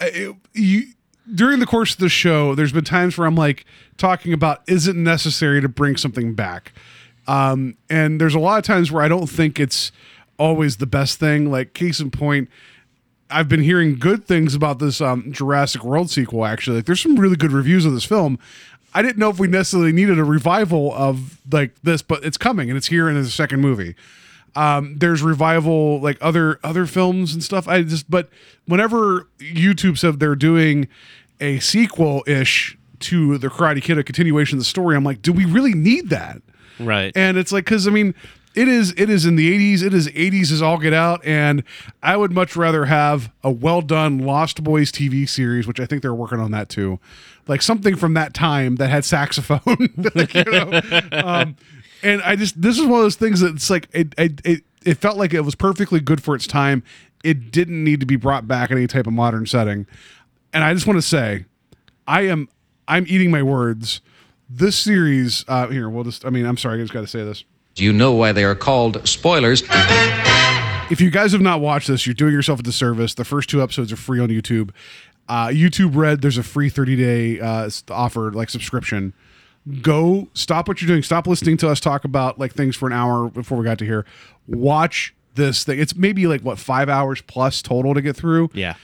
it, 0.00 0.36
you 0.52 0.84
during 1.34 1.58
the 1.58 1.66
course 1.66 1.94
of 1.94 2.00
the 2.00 2.10
show, 2.10 2.54
there's 2.54 2.72
been 2.72 2.84
times 2.84 3.16
where 3.16 3.26
I'm 3.26 3.34
like 3.34 3.64
talking 3.96 4.32
about 4.32 4.62
is 4.66 4.86
it 4.86 4.96
necessary 4.96 5.60
to 5.62 5.68
bring 5.68 5.96
something 5.96 6.34
back, 6.34 6.72
um, 7.26 7.76
and 7.88 8.20
there's 8.20 8.34
a 8.34 8.40
lot 8.40 8.58
of 8.58 8.64
times 8.64 8.92
where 8.92 9.02
I 9.02 9.08
don't 9.08 9.28
think 9.28 9.58
it's 9.58 9.90
always 10.38 10.76
the 10.76 10.86
best 10.86 11.18
thing. 11.18 11.50
Like 11.50 11.72
case 11.72 12.00
in 12.00 12.10
point. 12.10 12.50
I've 13.30 13.48
been 13.48 13.62
hearing 13.62 13.98
good 13.98 14.26
things 14.26 14.54
about 14.54 14.78
this 14.78 15.00
um, 15.00 15.32
Jurassic 15.32 15.84
World 15.84 16.10
sequel. 16.10 16.44
Actually, 16.44 16.76
like 16.76 16.86
there's 16.86 17.00
some 17.00 17.16
really 17.16 17.36
good 17.36 17.52
reviews 17.52 17.84
of 17.84 17.92
this 17.92 18.04
film. 18.04 18.38
I 18.94 19.02
didn't 19.02 19.18
know 19.18 19.28
if 19.28 19.40
we 19.40 19.48
necessarily 19.48 19.92
needed 19.92 20.18
a 20.18 20.24
revival 20.24 20.94
of 20.94 21.40
like 21.50 21.74
this, 21.82 22.00
but 22.02 22.24
it's 22.24 22.36
coming 22.36 22.70
and 22.70 22.76
it's 22.76 22.86
here 22.86 23.08
in 23.08 23.20
the 23.20 23.28
second 23.28 23.60
movie. 23.60 23.96
Um, 24.56 24.96
there's 24.98 25.20
revival 25.20 26.00
like 26.00 26.16
other 26.20 26.60
other 26.62 26.86
films 26.86 27.34
and 27.34 27.42
stuff. 27.42 27.66
I 27.66 27.82
just 27.82 28.08
but 28.08 28.28
whenever 28.66 29.28
YouTube 29.38 29.98
said 29.98 30.20
they're 30.20 30.36
doing 30.36 30.86
a 31.40 31.58
sequel 31.58 32.22
ish 32.26 32.78
to 33.00 33.36
the 33.38 33.48
Karate 33.48 33.82
Kid, 33.82 33.98
a 33.98 34.04
continuation 34.04 34.56
of 34.56 34.60
the 34.60 34.64
story, 34.64 34.96
I'm 34.96 35.04
like, 35.04 35.22
do 35.22 35.32
we 35.32 35.44
really 35.44 35.74
need 35.74 36.10
that? 36.10 36.40
Right. 36.78 37.12
And 37.16 37.36
it's 37.36 37.50
like 37.50 37.64
because 37.64 37.88
I 37.88 37.90
mean, 37.90 38.14
it 38.54 38.68
is 38.68 38.94
it 38.96 39.10
is 39.10 39.26
in 39.26 39.36
the 39.36 39.74
80s. 39.74 39.82
It 39.82 39.92
is 39.92 40.08
80s 40.08 40.52
as 40.52 40.62
all 40.62 40.78
get 40.78 40.92
out, 40.92 41.24
and 41.24 41.64
I 42.02 42.16
would 42.16 42.32
much 42.32 42.56
rather 42.56 42.84
have 42.84 43.32
a 43.42 43.50
well 43.50 43.82
done 43.82 44.18
Lost 44.18 44.62
Boys 44.62 44.92
TV 44.92 45.28
series, 45.28 45.66
which 45.66 45.80
I 45.80 45.86
think 45.86 46.02
they're 46.02 46.14
working 46.14 46.38
on 46.38 46.52
that 46.52 46.68
too, 46.68 47.00
like 47.48 47.62
something 47.62 47.96
from 47.96 48.14
that 48.14 48.32
time 48.32 48.76
that 48.76 48.90
had 48.90 49.04
saxophone. 49.04 49.92
like, 50.14 50.34
you 50.34 50.44
know? 50.44 50.80
um, 51.12 51.56
and 52.02 52.22
I 52.22 52.36
just 52.36 52.60
this 52.60 52.78
is 52.78 52.84
one 52.84 53.00
of 53.00 53.04
those 53.04 53.16
things 53.16 53.40
that 53.40 53.54
it's 53.54 53.70
like 53.70 53.88
it, 53.92 54.14
it 54.16 54.40
it 54.44 54.62
it 54.84 54.98
felt 54.98 55.16
like 55.16 55.34
it 55.34 55.40
was 55.40 55.54
perfectly 55.54 56.00
good 56.00 56.22
for 56.22 56.34
its 56.34 56.46
time. 56.46 56.84
It 57.24 57.50
didn't 57.50 57.82
need 57.82 58.00
to 58.00 58.06
be 58.06 58.16
brought 58.16 58.46
back 58.46 58.70
in 58.70 58.76
any 58.76 58.86
type 58.86 59.06
of 59.06 59.14
modern 59.14 59.46
setting. 59.46 59.86
And 60.52 60.62
I 60.62 60.74
just 60.74 60.86
want 60.86 60.98
to 60.98 61.02
say, 61.02 61.46
I 62.06 62.22
am 62.22 62.48
I'm 62.86 63.04
eating 63.08 63.30
my 63.30 63.42
words. 63.42 64.00
This 64.48 64.76
series, 64.76 65.44
uh, 65.48 65.68
here 65.68 65.88
we'll 65.88 66.04
just. 66.04 66.24
I 66.24 66.30
mean, 66.30 66.46
I'm 66.46 66.56
sorry, 66.56 66.78
I 66.78 66.82
just 66.82 66.92
got 66.92 67.00
to 67.00 67.06
say 67.06 67.24
this. 67.24 67.44
Do 67.74 67.82
you 67.82 67.92
know 67.92 68.12
why 68.12 68.32
they 68.32 68.44
are 68.44 68.54
called 68.54 69.06
spoilers. 69.06 69.62
If 70.90 71.00
you 71.00 71.10
guys 71.10 71.32
have 71.32 71.40
not 71.40 71.60
watched 71.60 71.88
this, 71.88 72.06
you're 72.06 72.14
doing 72.14 72.32
yourself 72.32 72.60
a 72.60 72.62
disservice. 72.62 73.14
The 73.14 73.24
first 73.24 73.48
two 73.50 73.62
episodes 73.62 73.90
are 73.92 73.96
free 73.96 74.20
on 74.20 74.28
YouTube. 74.28 74.70
Uh, 75.28 75.48
YouTube 75.48 75.96
Red, 75.96 76.20
there's 76.22 76.38
a 76.38 76.42
free 76.42 76.68
30 76.68 76.96
day 76.96 77.40
uh, 77.40 77.68
offer, 77.90 78.30
like 78.30 78.50
subscription. 78.50 79.12
Go 79.80 80.28
stop 80.34 80.68
what 80.68 80.80
you're 80.82 80.88
doing. 80.88 81.02
Stop 81.02 81.26
listening 81.26 81.56
to 81.58 81.68
us 81.68 81.80
talk 81.80 82.04
about 82.04 82.38
like 82.38 82.52
things 82.52 82.76
for 82.76 82.86
an 82.86 82.92
hour 82.92 83.28
before 83.30 83.58
we 83.58 83.64
got 83.64 83.78
to 83.78 83.86
here. 83.86 84.04
Watch 84.46 85.14
this 85.34 85.64
thing. 85.64 85.80
It's 85.80 85.96
maybe 85.96 86.26
like 86.26 86.42
what 86.42 86.58
five 86.58 86.88
hours 86.88 87.22
plus 87.22 87.62
total 87.62 87.94
to 87.94 88.02
get 88.02 88.14
through. 88.14 88.50
Yeah. 88.52 88.74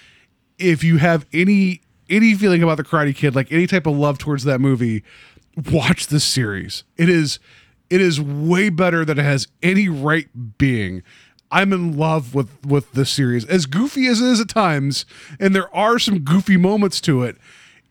If 0.58 0.82
you 0.82 0.96
have 0.96 1.26
any 1.32 1.82
any 2.08 2.34
feeling 2.34 2.62
about 2.62 2.78
the 2.78 2.84
Karate 2.84 3.14
Kid, 3.14 3.36
like 3.36 3.52
any 3.52 3.66
type 3.66 3.86
of 3.86 3.96
love 3.96 4.18
towards 4.18 4.44
that 4.44 4.60
movie, 4.60 5.04
watch 5.70 6.06
this 6.08 6.24
series. 6.24 6.82
It 6.96 7.08
is 7.08 7.38
it 7.90 8.00
is 8.00 8.20
way 8.20 8.70
better 8.70 9.04
than 9.04 9.18
it 9.18 9.24
has 9.24 9.48
any 9.62 9.88
right 9.88 10.28
being. 10.56 11.02
I'm 11.50 11.72
in 11.72 11.96
love 11.96 12.34
with 12.34 12.64
with 12.64 12.92
this 12.92 13.10
series. 13.10 13.44
As 13.44 13.66
goofy 13.66 14.06
as 14.06 14.20
it 14.20 14.26
is 14.26 14.40
at 14.40 14.48
times, 14.48 15.04
and 15.40 15.54
there 15.54 15.74
are 15.74 15.98
some 15.98 16.20
goofy 16.20 16.56
moments 16.56 17.00
to 17.02 17.24
it, 17.24 17.36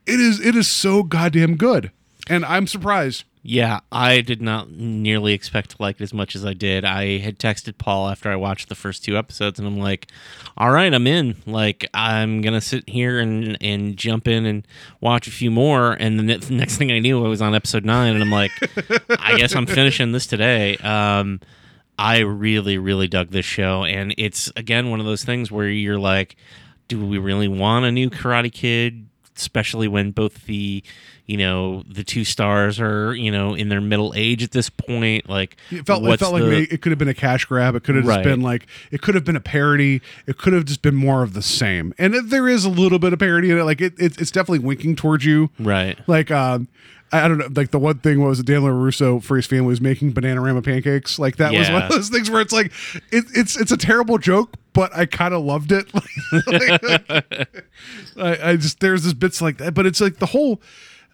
it 0.06 0.20
is 0.20 0.39
it 0.39 0.56
is 0.56 0.68
so 0.68 1.04
goddamn 1.04 1.56
good. 1.56 1.91
And 2.30 2.45
I'm 2.45 2.68
surprised. 2.68 3.26
Yeah, 3.42 3.80
I 3.90 4.20
did 4.20 4.42
not 4.42 4.70
nearly 4.70 5.32
expect 5.32 5.72
to 5.72 5.78
like 5.80 6.02
it 6.02 6.04
as 6.04 6.14
much 6.14 6.36
as 6.36 6.46
I 6.46 6.54
did. 6.54 6.84
I 6.84 7.20
had 7.20 7.40
texted 7.40 7.78
Paul 7.78 8.10
after 8.10 8.30
I 8.30 8.36
watched 8.36 8.68
the 8.68 8.76
first 8.76 9.06
two 9.06 9.18
episodes, 9.18 9.58
and 9.60 9.68
I'm 9.68 9.78
like, 9.80 10.12
"All 10.58 10.72
right, 10.72 10.94
I'm 10.94 11.08
in. 11.08 11.38
Like, 11.46 11.88
I'm 11.94 12.42
gonna 12.42 12.60
sit 12.60 12.88
here 12.90 13.18
and 13.18 13.58
and 13.62 13.96
jump 13.96 14.28
in 14.28 14.46
and 14.46 14.68
watch 15.00 15.26
a 15.28 15.32
few 15.32 15.52
more." 15.52 15.94
And 15.94 16.20
the 16.20 16.24
ne- 16.24 16.40
next 16.50 16.76
thing 16.76 16.92
I 16.92 17.00
knew, 17.00 17.26
I 17.26 17.30
was 17.30 17.42
on 17.42 17.56
episode 17.56 17.86
nine, 17.86 18.14
and 18.14 18.22
I'm 18.22 18.30
like, 18.32 18.52
"I 19.20 19.38
guess 19.38 19.56
I'm 19.56 19.66
finishing 19.66 20.12
this 20.12 20.28
today." 20.28 20.76
Um, 20.78 21.40
I 21.98 22.20
really, 22.20 22.78
really 22.78 23.08
dug 23.08 23.30
this 23.30 23.46
show, 23.46 23.86
and 23.86 24.14
it's 24.18 24.52
again 24.58 24.90
one 24.90 25.00
of 25.00 25.06
those 25.06 25.24
things 25.24 25.50
where 25.50 25.70
you're 25.70 26.00
like, 26.00 26.36
"Do 26.90 27.06
we 27.06 27.18
really 27.18 27.48
want 27.48 27.86
a 27.86 27.92
new 27.92 28.10
Karate 28.10 28.52
Kid?" 28.52 29.08
Especially 29.38 29.88
when 29.88 30.12
both 30.12 30.46
the 30.46 30.84
you 31.30 31.38
know 31.38 31.84
the 31.88 32.03
two 32.03 32.25
stars 32.25 32.80
are 32.80 33.13
you 33.13 33.30
know 33.32 33.53
in 33.53 33.69
their 33.69 33.80
middle 33.80 34.13
age 34.15 34.41
at 34.41 34.49
this 34.49 34.67
point 34.67 35.30
like 35.30 35.55
It 35.69 35.86
felt, 35.86 36.03
it 36.03 36.19
felt 36.19 36.34
like 36.34 36.41
the- 36.43 36.49
may- 36.49 36.61
it 36.63 36.82
could 36.82 36.91
have 36.91 36.97
been 36.97 37.07
a 37.07 37.13
cash 37.13 37.45
grab. 37.45 37.75
It 37.75 37.84
could 37.84 37.95
have 37.95 38.05
just 38.05 38.23
been 38.23 38.41
like 38.41 38.65
it 38.91 39.01
could 39.03 39.13
have 39.13 39.25
been 39.25 39.36
a 39.36 39.39
parody. 39.41 40.01
It 40.25 40.39
could 40.39 40.53
have 40.53 40.65
just 40.65 40.82
been 40.82 40.95
more 40.95 41.21
of 41.21 41.34
the 41.34 41.43
same. 41.43 41.93
And 41.99 42.15
it, 42.15 42.30
there 42.32 42.47
is 42.47 42.65
a 42.65 42.69
little 42.69 42.97
bit 42.97 43.13
of 43.13 43.19
parody 43.19 43.51
in 43.51 43.59
it. 43.59 43.63
Like 43.63 43.80
it, 43.80 43.93
it 43.99 44.19
it's 44.19 44.32
definitely 44.32 44.65
winking 44.65 44.95
towards 44.95 45.23
you. 45.23 45.51
right 45.59 45.99
Like 46.07 46.32
um, 46.32 46.67
I, 47.11 47.27
don't 47.27 47.38
know. 47.39 47.47
Like 47.55 47.71
the 47.71 47.80
one 47.80 47.99
thing 47.99 48.21
was 48.23 48.41
Dan 48.43 48.63
Russo 48.63 49.19
for 49.19 49.36
his 49.36 49.45
family 49.45 49.67
was 49.67 49.82
making 49.82 50.13
Bananarama 50.13 50.63
pancakes. 50.63 51.19
Like 51.19 51.38
that 51.38 51.53
was 51.53 51.69
one 51.69 51.84
of 51.84 51.89
those 51.89 52.09
things 52.09 52.30
where 52.32 52.41
it's 52.41 52.53
like 52.53 52.71
it, 53.11 53.25
it's 53.36 53.55
it's 53.59 53.71
a 53.71 53.77
terrible 53.77 54.17
joke, 54.17 54.53
but 54.73 54.95
I 54.95 55.05
kind 55.05 55.34
of 55.36 55.43
loved 55.43 55.71
it. 55.71 55.88
Like, 56.47 56.84
I, 58.17 58.51
I 58.51 58.55
just 58.57 58.80
there's 58.80 59.03
this 59.03 59.13
bits 59.13 59.41
like 59.41 59.57
that, 59.57 59.73
but 59.73 59.86
it's 59.86 60.01
like 60.01 60.17
the 60.17 60.25
whole 60.27 60.61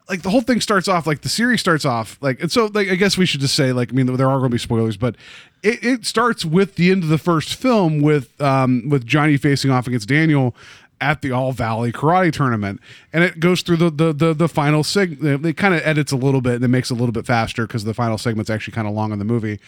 like 0.10 0.22
the 0.22 0.30
whole 0.30 0.42
thing 0.42 0.62
starts 0.62 0.88
off 0.88 1.08
like 1.08 1.22
the 1.22 1.30
series 1.30 1.60
starts 1.60 1.86
off 1.86 2.18
like 2.22 2.40
and 2.40 2.52
so 2.52 2.70
like 2.74 2.90
I 2.90 2.96
guess 2.96 3.18
we 3.18 3.26
should 3.26 3.42
just 3.42 3.56
say 3.56 3.74
like 3.74 3.92
I 3.92 3.96
mean 3.96 4.06
there 4.16 4.30
are 4.30 4.38
going 4.38 4.52
to 4.52 4.56
be 4.56 4.60
spoilers, 4.60 4.98
but 4.98 5.16
it, 5.64 5.84
it 5.84 6.06
starts 6.06 6.46
with 6.46 6.76
the 6.76 6.92
end 6.92 7.04
of 7.04 7.10
the 7.10 7.18
first 7.18 7.56
film 7.56 8.02
with 8.02 8.40
um 8.42 8.90
with 8.90 9.06
Johnny 9.06 9.38
facing 9.38 9.72
off 9.72 9.88
against 9.88 10.08
Daniel 10.08 10.56
at 11.02 11.22
the 11.22 11.32
All 11.32 11.52
Valley 11.52 11.92
Karate 11.92 12.32
Tournament, 12.32 12.80
and 13.12 13.24
it 13.24 13.40
goes 13.40 13.62
through 13.62 13.78
the 13.78 13.90
the 13.90 14.14
the, 14.14 14.34
the 14.34 14.48
final 14.48 14.84
sig. 14.84 15.24
It 15.24 15.58
kind 15.58 15.74
of 15.74 15.82
edits 15.84 16.12
a 16.12 16.18
little 16.18 16.42
bit 16.42 16.56
and 16.56 16.64
it 16.64 16.70
makes 16.70 16.92
it 16.92 16.94
a 16.94 16.98
little 16.98 17.14
bit 17.14 17.26
faster 17.26 17.66
because 17.66 17.84
the 17.84 17.94
final 17.94 18.18
segment's 18.18 18.50
actually 18.50 18.74
kind 18.74 18.88
of 18.88 18.94
long 18.94 19.12
in 19.12 19.20
the 19.20 19.26
movie, 19.26 19.60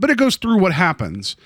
but 0.00 0.10
it 0.10 0.16
goes 0.16 0.36
through 0.36 0.58
what 0.58 0.72
happens 0.72 1.36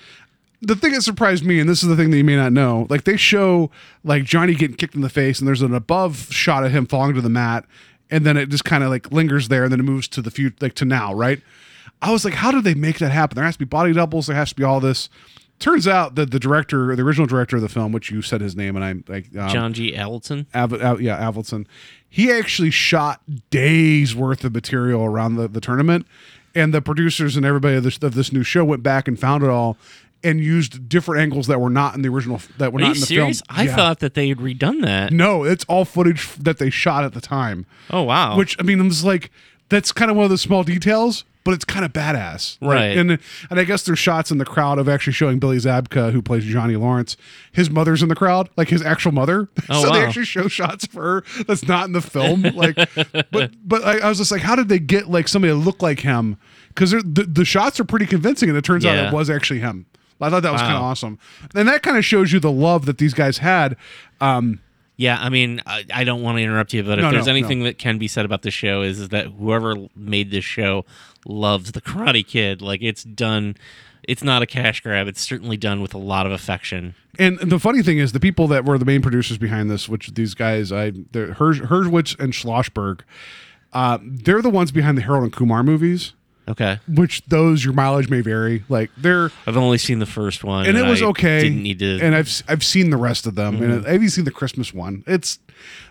the 0.61 0.75
thing 0.75 0.93
that 0.93 1.03
surprised 1.03 1.45
me, 1.45 1.59
and 1.59 1.69
this 1.69 1.83
is 1.83 1.89
the 1.89 1.95
thing 1.95 2.09
that 2.09 2.17
you 2.17 2.23
may 2.23 2.35
not 2.35 2.51
know, 2.51 2.87
like 2.89 3.03
they 3.03 3.17
show 3.17 3.69
like 4.03 4.23
Johnny 4.23 4.55
getting 4.55 4.75
kicked 4.75 4.95
in 4.95 5.01
the 5.01 5.09
face, 5.09 5.39
and 5.39 5.47
there's 5.47 5.61
an 5.61 5.73
above 5.73 6.31
shot 6.31 6.63
of 6.63 6.71
him 6.71 6.87
falling 6.87 7.13
to 7.13 7.21
the 7.21 7.29
mat, 7.29 7.65
and 8.09 8.25
then 8.25 8.37
it 8.37 8.49
just 8.49 8.65
kind 8.65 8.83
of 8.83 8.89
like 8.89 9.11
lingers 9.11 9.47
there, 9.47 9.63
and 9.63 9.71
then 9.71 9.79
it 9.79 9.83
moves 9.83 10.07
to 10.09 10.21
the 10.21 10.31
future, 10.31 10.55
like 10.61 10.75
to 10.75 10.85
now, 10.85 11.13
right? 11.13 11.41
I 12.01 12.11
was 12.11 12.23
like, 12.23 12.35
how 12.35 12.51
did 12.51 12.63
they 12.63 12.75
make 12.75 12.99
that 12.99 13.11
happen? 13.11 13.35
There 13.35 13.43
has 13.45 13.55
to 13.55 13.59
be 13.59 13.65
body 13.65 13.93
doubles, 13.93 14.27
there 14.27 14.35
has 14.35 14.49
to 14.49 14.55
be 14.55 14.63
all 14.63 14.79
this. 14.79 15.09
Turns 15.59 15.87
out 15.87 16.13
that 16.15 16.29
the 16.29 16.39
director, 16.39 16.95
the 16.95 17.01
original 17.01 17.25
director 17.25 17.55
of 17.55 17.63
the 17.63 17.69
film, 17.69 17.91
which 17.91 18.11
you 18.11 18.21
said 18.21 18.41
his 18.41 18.55
name, 18.55 18.75
and 18.75 18.85
i'm 18.85 19.03
like 19.07 19.25
um, 19.35 19.49
john 19.49 19.73
g 19.73 19.91
Avildsen. 19.93 20.45
Av- 20.53 20.73
Av- 20.73 21.01
yeah, 21.01 21.17
Avildsen. 21.19 21.65
He 22.07 22.31
actually 22.31 22.69
shot 22.69 23.21
days 23.49 24.15
worth 24.15 24.43
of 24.43 24.53
material 24.53 25.03
around 25.03 25.35
the, 25.35 25.47
the 25.47 25.59
tournament, 25.59 26.05
and 26.53 26.73
the 26.73 26.81
producers 26.81 27.35
and 27.35 27.45
everybody 27.45 27.75
of 27.75 27.83
this, 27.83 27.97
of 28.03 28.13
this 28.13 28.31
new 28.31 28.43
show 28.43 28.63
went 28.65 28.83
back 28.83 29.07
and 29.07 29.19
found 29.19 29.43
it 29.43 29.49
all 29.49 29.77
and 30.23 30.39
used 30.39 30.89
different 30.89 31.21
angles 31.21 31.47
that 31.47 31.59
were 31.61 31.69
not 31.69 31.95
in 31.95 32.01
the 32.01 32.09
original 32.09 32.41
that 32.57 32.73
were 32.73 32.79
are 32.79 32.81
not 32.83 32.95
in 32.95 32.99
the 32.99 33.05
serious 33.05 33.41
film. 33.47 33.59
i 33.59 33.63
Yeah. 33.63 33.75
thought 33.75 33.99
that 33.99 34.13
they 34.15 34.29
had 34.29 34.37
redone 34.39 34.81
that 34.83 35.11
no, 35.13 35.43
it's 35.43 35.63
all 35.65 35.85
footage 35.85 36.27
that 36.35 36.57
they 36.59 36.69
shot 36.69 37.03
at 37.03 37.13
the 37.13 37.21
time. 37.21 37.65
oh 37.91 38.03
wow 38.03 38.37
Which 38.37 38.55
I 38.59 38.63
mean, 38.63 38.79
I'm 38.79 38.89
just 38.89 39.03
like 39.05 39.31
that's 39.69 39.91
kind 39.91 40.09
of 40.09 40.15
one 40.17 40.23
of 40.23 40.29
the 40.31 40.37
small 40.37 40.63
details, 40.63 41.25
but 41.43 41.53
it's 41.53 41.65
kind 41.65 41.83
of 41.83 41.91
badass, 41.91 42.57
Like, 42.61 42.73
Right. 42.75 42.97
and 42.97 43.11
and 43.49 43.59
I 43.59 43.63
guess 43.65 43.83
there's 43.83 43.99
shots 43.99 44.31
in 44.31 44.37
the 44.37 44.45
crowd 44.45 44.79
of 44.79 44.87
actually 44.87 45.11
showing 45.13 45.39
Billy 45.39 45.57
Zabka, 45.57 46.13
who 46.13 46.21
plays 46.21 46.45
Johnny 46.45 46.77
Lawrence, 46.77 47.17
his 47.51 47.69
mother's 47.69 48.01
in 48.01 48.07
the 48.09 48.15
crowd, 48.15 48.49
like 48.57 48.69
his 48.69 48.81
actual 48.81 49.11
mother. 49.11 49.49
Oh, 49.69 49.83
so 49.83 49.91
they 49.91 50.03
actually 50.05 50.23
show 50.25 50.47
shots 50.47 50.87
for 50.87 51.01
her 51.03 51.43
that's 51.45 51.67
not 51.67 51.85
in 51.85 51.91
the 51.91 52.01
film. 52.01 52.43
Like, 52.43 52.75
but 53.31 53.51
but 53.63 53.83
I, 53.83 53.99
I 53.99 54.09
was 54.09 54.17
just 54.19 54.31
like, 54.31 54.41
how 54.41 54.55
did 54.55 54.69
they 54.69 54.79
get 54.79 55.09
like 55.09 55.27
somebody 55.27 55.51
to 55.53 55.57
look 55.59 55.81
like 55.81 55.99
him? 55.99 56.37
Because 56.69 56.91
the 56.91 57.27
the 57.29 57.43
shots 57.43 57.79
are 57.81 57.83
pretty 57.85 58.05
convincing, 58.05 58.47
and 58.49 58.57
it 58.57 58.63
turns 58.63 58.85
out 58.85 58.95
it 58.95 59.13
was 59.13 59.29
actually 59.29 59.59
him. 59.59 59.85
I 60.19 60.29
thought 60.29 60.43
that 60.43 60.51
was 60.51 60.61
kind 60.61 60.75
of 60.75 60.81
awesome, 60.81 61.19
and 61.53 61.67
that 61.67 61.83
kind 61.83 61.97
of 61.97 62.03
shows 62.05 62.31
you 62.33 62.39
the 62.39 62.51
love 62.51 62.85
that 62.85 62.97
these 62.97 63.13
guys 63.13 63.37
had. 63.39 63.75
Um, 64.21 64.59
Yeah, 64.99 65.19
I 65.21 65.29
mean, 65.29 65.61
I, 65.67 65.85
I 65.93 66.03
don't 66.03 66.23
want 66.23 66.39
to 66.39 66.43
interrupt 66.43 66.73
you, 66.73 66.81
but 66.81 66.97
if 66.97 67.03
No, 67.03 67.11
there's 67.11 67.27
no, 67.27 67.31
anything 67.31 67.59
no. 67.59 67.65
that 67.65 67.77
can 67.77 67.99
be 67.99 68.07
said 68.07 68.25
about 68.25 68.41
the 68.41 68.49
show 68.49 68.81
is, 68.81 68.99
is 68.99 69.09
that 69.09 69.27
whoever 69.27 69.75
made 69.95 70.31
this 70.31 70.43
show 70.43 70.85
loves 71.27 71.73
the 71.73 71.81
Karate 71.81 72.25
Kid. 72.25 72.63
Like 72.63 72.81
it's 72.81 73.03
done. 73.03 73.55
It's 74.07 74.23
not 74.23 74.41
a 74.41 74.47
cash 74.47 74.81
grab. 74.81 75.07
It's 75.07 75.21
certainly 75.21 75.55
done 75.57 75.81
with 75.83 75.93
a 75.93 75.99
lot 75.99 76.25
of 76.25 76.31
affection. 76.31 76.95
And 77.19 77.37
the 77.39 77.59
funny 77.59 77.83
thing 77.83 77.99
is, 77.99 78.11
the 78.11 78.19
people 78.19 78.47
that 78.47 78.65
were 78.65 78.77
the 78.79 78.85
main 78.85 79.01
producers 79.03 79.37
behind 79.37 79.69
this, 79.69 79.87
which 79.87 80.13
these 80.15 80.33
guys, 80.33 80.71
I, 80.71 80.91
Hurwitz 80.91 82.19
and 82.19 82.33
Schlossberg, 82.33 83.01
uh, 83.73 83.99
they're 84.01 84.41
the 84.41 84.49
ones 84.49 84.71
behind 84.71 84.97
the 84.97 85.01
Harold 85.01 85.25
and 85.25 85.33
Kumar 85.33 85.61
movies. 85.61 86.13
Okay, 86.49 86.79
Which 86.87 87.23
those 87.25 87.65
your 87.65 87.73
mileage 87.73 88.09
may 88.09 88.21
vary. 88.21 88.63
Like 88.69 88.89
they're 88.97 89.31
I've 89.45 89.57
only 89.57 89.77
seen 89.77 89.99
the 89.99 90.05
first 90.05 90.43
one, 90.45 90.65
and 90.65 90.77
it 90.77 90.83
was 90.85 91.01
I 91.01 91.07
okay. 91.07 91.41
Didn't 91.41 91.61
need 91.63 91.79
to. 91.79 91.99
And 92.01 92.15
I've 92.15 92.41
I've 92.47 92.63
seen 92.63 92.89
the 92.89 92.97
rest 92.97 93.27
of 93.27 93.35
them, 93.35 93.61
and 93.61 93.73
Mm-hmm. 93.81 93.87
I've 93.87 93.95
even 93.95 94.09
seen 94.09 94.25
the 94.25 94.31
Christmas 94.31 94.73
one. 94.73 95.03
It's 95.05 95.39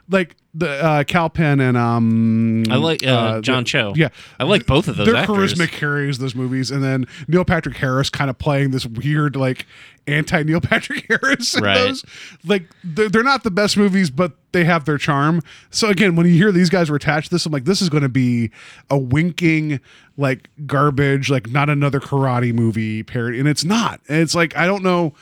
like 0.09 0.36
the 0.54 0.70
uh, 0.82 1.04
Kal 1.04 1.28
Penn 1.28 1.61
and 1.61 1.76
um. 1.76 2.64
I 2.70 2.76
like 2.76 3.07
uh, 3.07 3.40
John 3.40 3.64
the- 3.64 3.68
Cho. 3.68 3.92
Yeah, 3.96 4.09
I 4.40 4.44
like 4.44 4.66
both 4.66 4.88
of 4.88 4.96
those 4.96 5.07
Their 5.07 5.16
actors. 5.16 5.54
charisma 5.54 5.68
carries 5.70 6.18
those 6.18 6.34
movies, 6.34 6.70
and 6.70 6.82
then 6.82 7.07
Neil 7.28 7.44
Patrick 7.44 7.76
Harris 7.76 8.09
kind 8.11 8.30
of 8.30 8.38
playing 8.38 8.70
this 8.70 8.86
weird 8.86 9.36
like 9.36 9.66
anti 10.07 10.42
Neil 10.44 10.61
Patrick 10.62 11.04
Harris. 11.09 11.54
in 11.54 11.62
Right. 11.64 11.74
Those. 11.74 12.04
Like 12.44 12.70
they're, 12.84 13.09
they're 13.09 13.22
not 13.22 13.42
the 13.44 13.50
best 13.50 13.76
movies, 13.76 14.09
but 14.11 14.32
they 14.52 14.64
have 14.64 14.84
their 14.86 14.96
charm. 14.98 15.42
So 15.70 15.88
again, 15.88 16.16
when 16.16 16.26
you 16.26 16.32
hear 16.32 16.52
these 16.52 16.70
guys 16.70 16.88
were 16.88 16.96
attached 16.96 17.28
to 17.28 17.34
this, 17.34 17.44
I'm 17.44 17.52
like, 17.52 17.64
this 17.64 17.82
is 17.82 17.88
going 17.90 18.02
to 18.04 18.09
be 18.09 18.50
a 18.88 18.96
winking 18.96 19.80
like 20.16 20.48
garbage, 20.66 21.28
like 21.28 21.50
not 21.50 21.68
another 21.68 22.00
karate 22.00 22.54
movie 22.54 23.02
parody, 23.02 23.38
and 23.38 23.48
it's 23.48 23.64
not. 23.64 24.00
And 24.09 24.20
it's 24.20 24.34
like 24.34 24.57
I 24.57 24.66
don't 24.66 24.82
know, 24.82 25.12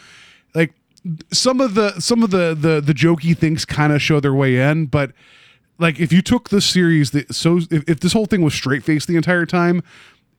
like 0.55 0.73
some 1.33 1.61
of 1.61 1.75
the 1.75 2.01
some 2.01 2.23
of 2.23 2.31
the 2.31 2.55
the 2.59 2.81
the 2.81 2.93
jokey 2.95 3.37
things 3.37 3.65
kind 3.65 3.93
of 3.93 4.01
show 4.01 4.21
their 4.21 4.35
way 4.35 4.57
in, 4.59 4.87
but 4.87 5.13
like 5.79 6.01
if 6.01 6.13
you 6.13 6.23
took 6.23 6.49
this 6.51 6.65
series 6.65 7.11
that 7.11 7.35
so 7.35 7.59
if, 7.71 7.85
if 7.89 8.01
this 8.01 8.13
whole 8.13 8.27
thing 8.27 8.43
was 8.43 8.55
straight 8.55 8.83
faced 8.85 9.09
the 9.09 9.17
entire 9.17 9.45
time, 9.47 9.83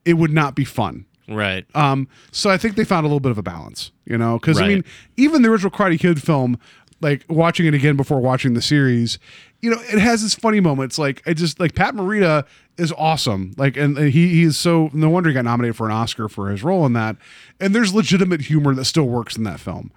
it 0.04 0.14
would 0.14 0.32
not 0.32 0.54
be 0.54 0.64
fun. 0.64 1.04
right. 1.28 1.64
Um, 1.74 2.08
so 2.32 2.50
I 2.50 2.56
think 2.58 2.76
they 2.76 2.84
found 2.84 3.04
a 3.04 3.08
little 3.08 3.20
bit 3.20 3.30
of 3.32 3.38
a 3.38 3.42
balance, 3.42 3.92
you 4.04 4.16
know, 4.18 4.38
because 4.38 4.58
I 4.58 4.62
Right. 4.62 4.68
mean, 4.68 4.84
even 5.16 5.42
the 5.42 5.50
original 5.50 5.70
Karate 5.70 5.98
Kid 6.00 6.22
film, 6.22 6.58
like 7.00 7.24
watching 7.28 7.66
it 7.66 7.74
again 7.74 7.96
before 7.96 8.20
watching 8.20 8.54
the 8.54 8.62
series, 8.62 9.18
you 9.60 9.70
know, 9.70 9.78
it 9.92 9.98
has 9.98 10.24
its 10.24 10.34
funny 10.34 10.60
moments. 10.60 10.98
Like 10.98 11.22
I 11.26 11.34
just 11.34 11.60
like 11.60 11.74
Pat 11.74 11.94
Morita 11.94 12.44
is 12.78 12.92
awesome. 12.96 13.52
Like, 13.56 13.76
and, 13.76 13.96
and 13.98 14.10
he 14.10 14.28
he 14.28 14.42
is 14.44 14.56
so 14.56 14.90
no 14.92 15.10
wonder 15.10 15.28
he 15.30 15.34
got 15.34 15.44
nominated 15.44 15.76
for 15.76 15.86
an 15.86 15.92
Oscar 15.92 16.28
for 16.28 16.50
his 16.50 16.62
role 16.64 16.86
in 16.86 16.92
that. 16.94 17.16
And 17.60 17.74
there's 17.74 17.92
legitimate 17.94 18.40
humor 18.42 18.74
that 18.74 18.84
still 18.86 19.06
works 19.08 19.36
in 19.36 19.44
that 19.44 19.60
film. 19.60 19.90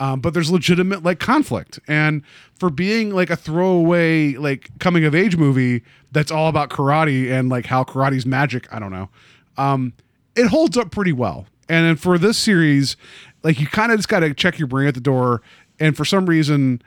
Um, 0.00 0.20
but 0.20 0.34
there's 0.34 0.50
legitimate 0.50 1.04
like 1.04 1.20
conflict, 1.20 1.78
and 1.86 2.22
for 2.58 2.70
being 2.70 3.10
like 3.10 3.30
a 3.30 3.36
throwaway 3.36 4.34
like 4.34 4.70
coming 4.80 5.04
of 5.04 5.14
age 5.14 5.36
movie 5.36 5.82
that's 6.12 6.30
all 6.30 6.48
about 6.48 6.70
karate 6.70 7.30
and 7.30 7.48
like 7.48 7.66
how 7.66 7.84
karate's 7.84 8.26
magic. 8.26 8.72
I 8.72 8.78
don't 8.78 8.92
know. 8.92 9.08
Um, 9.56 9.92
it 10.34 10.48
holds 10.48 10.76
up 10.76 10.90
pretty 10.90 11.12
well. 11.12 11.46
And 11.68 11.86
then 11.86 11.96
for 11.96 12.18
this 12.18 12.36
series, 12.36 12.96
like 13.42 13.60
you 13.60 13.66
kind 13.66 13.92
of 13.92 13.98
just 13.98 14.08
got 14.08 14.20
to 14.20 14.34
check 14.34 14.58
your 14.58 14.68
brain 14.68 14.88
at 14.88 14.94
the 14.94 15.00
door. 15.00 15.42
And 15.80 15.96
for 15.96 16.04
some 16.04 16.26
reason, 16.26 16.82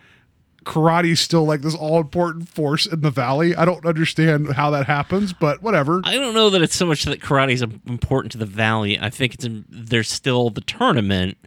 karate 0.65 1.11
is 1.11 1.19
still 1.19 1.45
like 1.45 1.61
this 1.61 1.75
all 1.75 1.99
important 1.99 2.49
force 2.49 2.85
in 2.85 3.01
the 3.01 3.11
valley. 3.11 3.55
I 3.55 3.65
don't 3.65 3.85
understand 3.85 4.53
how 4.53 4.71
that 4.71 4.85
happens, 4.85 5.33
but 5.33 5.61
whatever. 5.61 6.01
I 6.03 6.15
don't 6.15 6.33
know 6.33 6.49
that 6.49 6.61
it's 6.61 6.75
so 6.75 6.85
much 6.85 7.03
that 7.05 7.19
karate 7.19 7.53
is 7.53 7.61
important 7.61 8.31
to 8.33 8.37
the 8.37 8.45
valley. 8.45 8.99
I 8.99 9.09
think 9.09 9.33
it's 9.35 9.45
in, 9.45 9.65
there's 9.69 10.09
still 10.09 10.49
the 10.49 10.61
tournament. 10.61 11.37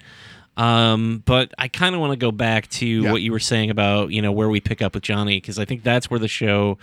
Um, 0.58 1.22
but 1.24 1.52
I 1.56 1.68
kind 1.68 1.94
of 1.94 2.00
want 2.00 2.12
to 2.12 2.16
go 2.18 2.32
back 2.32 2.68
to 2.70 2.86
Yeah. 2.86 3.12
what 3.12 3.22
you 3.22 3.30
were 3.32 3.38
saying 3.38 3.70
about 3.70 4.10
you 4.10 4.20
know 4.20 4.32
where 4.32 4.48
we 4.48 4.60
pick 4.60 4.82
up 4.82 4.94
with 4.94 5.04
Johnny 5.04 5.36
because 5.36 5.58
I 5.58 5.64
think 5.64 5.84
that's 5.84 6.10
where 6.10 6.18
the 6.20 6.26
show 6.28 6.78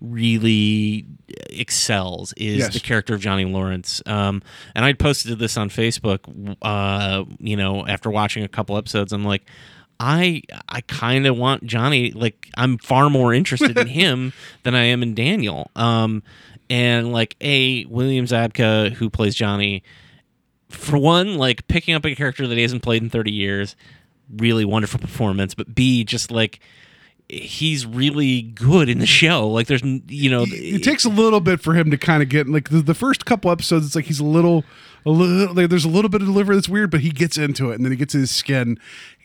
really 0.00 1.04
excels 1.50 2.32
is 2.36 2.58
Yes. 2.58 2.72
the 2.74 2.80
character 2.80 3.14
of 3.14 3.20
Johnny 3.20 3.44
Lawrence. 3.44 4.00
Um, 4.06 4.42
and 4.74 4.84
I 4.84 4.92
posted 4.92 5.38
this 5.38 5.56
on 5.56 5.68
Facebook. 5.70 6.56
Uh, 6.62 7.24
you 7.38 7.56
know, 7.56 7.86
after 7.86 8.10
watching 8.10 8.44
a 8.44 8.48
couple 8.48 8.76
episodes, 8.76 9.12
I'm 9.12 9.24
like. 9.24 9.44
I 10.00 10.42
I 10.68 10.82
kind 10.82 11.26
of 11.26 11.36
want 11.36 11.66
Johnny 11.66 12.12
like 12.12 12.48
I'm 12.56 12.78
far 12.78 13.10
more 13.10 13.34
interested 13.34 13.76
in 13.76 13.86
him 14.02 14.32
than 14.62 14.76
I 14.76 14.84
am 14.84 15.02
in 15.02 15.12
Daniel. 15.16 15.72
Um 15.74 16.22
and 16.70 17.10
like 17.12 17.34
a 17.40 17.84
William 17.86 18.24
Zabka 18.24 18.92
who 18.92 19.10
plays 19.10 19.34
Johnny 19.34 19.82
for 20.68 20.98
one 20.98 21.36
like 21.36 21.66
picking 21.68 21.94
up 21.94 22.04
a 22.04 22.14
character 22.14 22.46
that 22.46 22.56
he 22.56 22.62
hasn't 22.62 22.82
played 22.82 23.02
in 23.02 23.10
30 23.10 23.30
years 23.30 23.76
really 24.36 24.64
wonderful 24.64 25.00
performance 25.00 25.54
but 25.54 25.74
B 25.74 26.04
just 26.04 26.30
like 26.30 26.60
he's 27.28 27.84
really 27.84 28.42
good 28.42 28.88
in 28.88 28.98
the 28.98 29.06
show 29.06 29.48
like 29.48 29.66
there's 29.66 29.82
you 29.82 30.30
know 30.30 30.44
it 30.48 30.82
takes 30.82 31.04
a 31.04 31.10
little 31.10 31.40
bit 31.40 31.60
for 31.60 31.74
him 31.74 31.90
to 31.90 31.98
kind 31.98 32.22
of 32.22 32.28
get 32.28 32.48
like 32.48 32.70
the, 32.70 32.80
the 32.80 32.94
first 32.94 33.26
couple 33.26 33.50
episodes. 33.50 33.86
It's 33.86 33.94
like 33.94 34.06
he's 34.06 34.20
a 34.20 34.24
little, 34.24 34.64
a 35.08 35.12
little. 35.12 35.68
There's 35.68 35.84
a 35.84 35.88
little 35.88 36.08
bit 36.08 36.20
of 36.22 36.28
delivery 36.28 36.56
that's 36.56 36.68
weird, 36.68 36.90
but 36.90 37.00
he 37.00 37.10
gets 37.10 37.38
into 37.38 37.70
it, 37.70 37.76
and 37.76 37.84
then 37.84 37.92
he 37.92 37.96
gets 37.96 38.14
in 38.14 38.20
his 38.20 38.30
skin, 38.30 38.78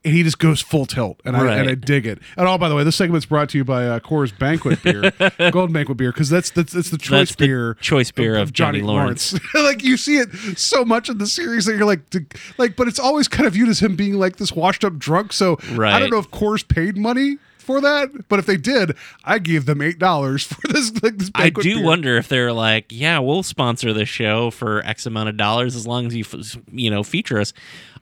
and 0.06 0.14
he 0.14 0.24
just 0.24 0.40
goes 0.40 0.62
full 0.62 0.86
tilt, 0.86 1.20
and 1.26 1.36
I 1.36 1.44
Right. 1.44 1.60
and 1.60 1.70
I 1.70 1.76
dig 1.76 2.06
it. 2.06 2.20
And 2.38 2.48
all 2.48 2.58
by 2.58 2.70
the 2.70 2.76
way, 2.76 2.84
this 2.84 2.96
segment's 2.96 3.26
brought 3.26 3.50
to 3.50 3.58
you 3.58 3.64
by 3.64 3.86
uh, 3.88 4.00
Coors 4.00 4.38
Banquet 4.38 4.82
Beer, 4.84 5.12
Golden 5.52 5.74
Banquet 5.74 5.98
Beer, 5.98 6.12
because 6.12 6.30
that's 6.30 6.50
that's 6.52 6.74
that's 6.74 6.90
the 6.90 6.98
choice 6.98 7.30
That's 7.30 7.36
the 7.36 7.46
beer, 7.48 7.74
choice 7.76 8.12
beer 8.12 8.36
of 8.38 8.54
Johnny 8.54 8.82
Lawrence. 8.82 9.34
like 9.54 9.84
you 9.84 9.98
see 9.98 10.18
it 10.18 10.30
so 10.58 10.84
much 10.86 11.10
in 11.10 11.18
the 11.18 11.28
series 11.28 11.66
that 11.66 11.76
you're 11.76 11.86
like, 11.86 12.10
to, 12.12 12.26
like, 12.58 12.76
but 12.76 12.88
it's 12.88 13.00
always 13.00 13.28
kind 13.28 13.46
of 13.48 13.54
viewed 13.54 13.70
as 13.70 13.80
him 13.80 13.96
being 13.96 14.14
like 14.16 14.38
this 14.38 14.52
washed 14.54 14.84
up 14.84 14.98
drunk. 14.98 15.34
So 15.34 15.58
I 15.80 16.00
don't 16.00 16.10
know 16.10 16.20
if 16.20 16.30
Coors 16.32 16.68
paid 16.68 16.98
money. 16.98 17.38
For 17.64 17.80
that, 17.80 18.28
but 18.28 18.40
if 18.40 18.46
they 18.46 18.58
did, 18.58 18.96
I 19.24 19.40
gave 19.40 19.66
them 19.66 19.82
eight 19.82 20.00
dollars 20.00 20.44
for 20.44 20.68
this. 20.68 20.92
Like, 21.02 21.18
this 21.18 21.32
I 21.34 21.50
do 21.50 21.76
beer. 21.76 21.84
wonder 21.84 22.18
if 22.18 22.28
they're 22.28 22.54
like, 22.54 22.88
yeah, 22.90 23.20
we'll 23.20 23.44
sponsor 23.44 23.94
this 23.94 24.10
show 24.10 24.52
for 24.52 24.86
X 24.86 25.06
amount 25.06 25.30
of 25.30 25.38
dollars 25.38 25.76
as 25.76 25.88
long 25.88 26.06
as 26.08 26.16
you, 26.16 26.26
you 26.72 26.92
know, 26.92 27.04
feature 27.04 27.40
us. 27.40 27.54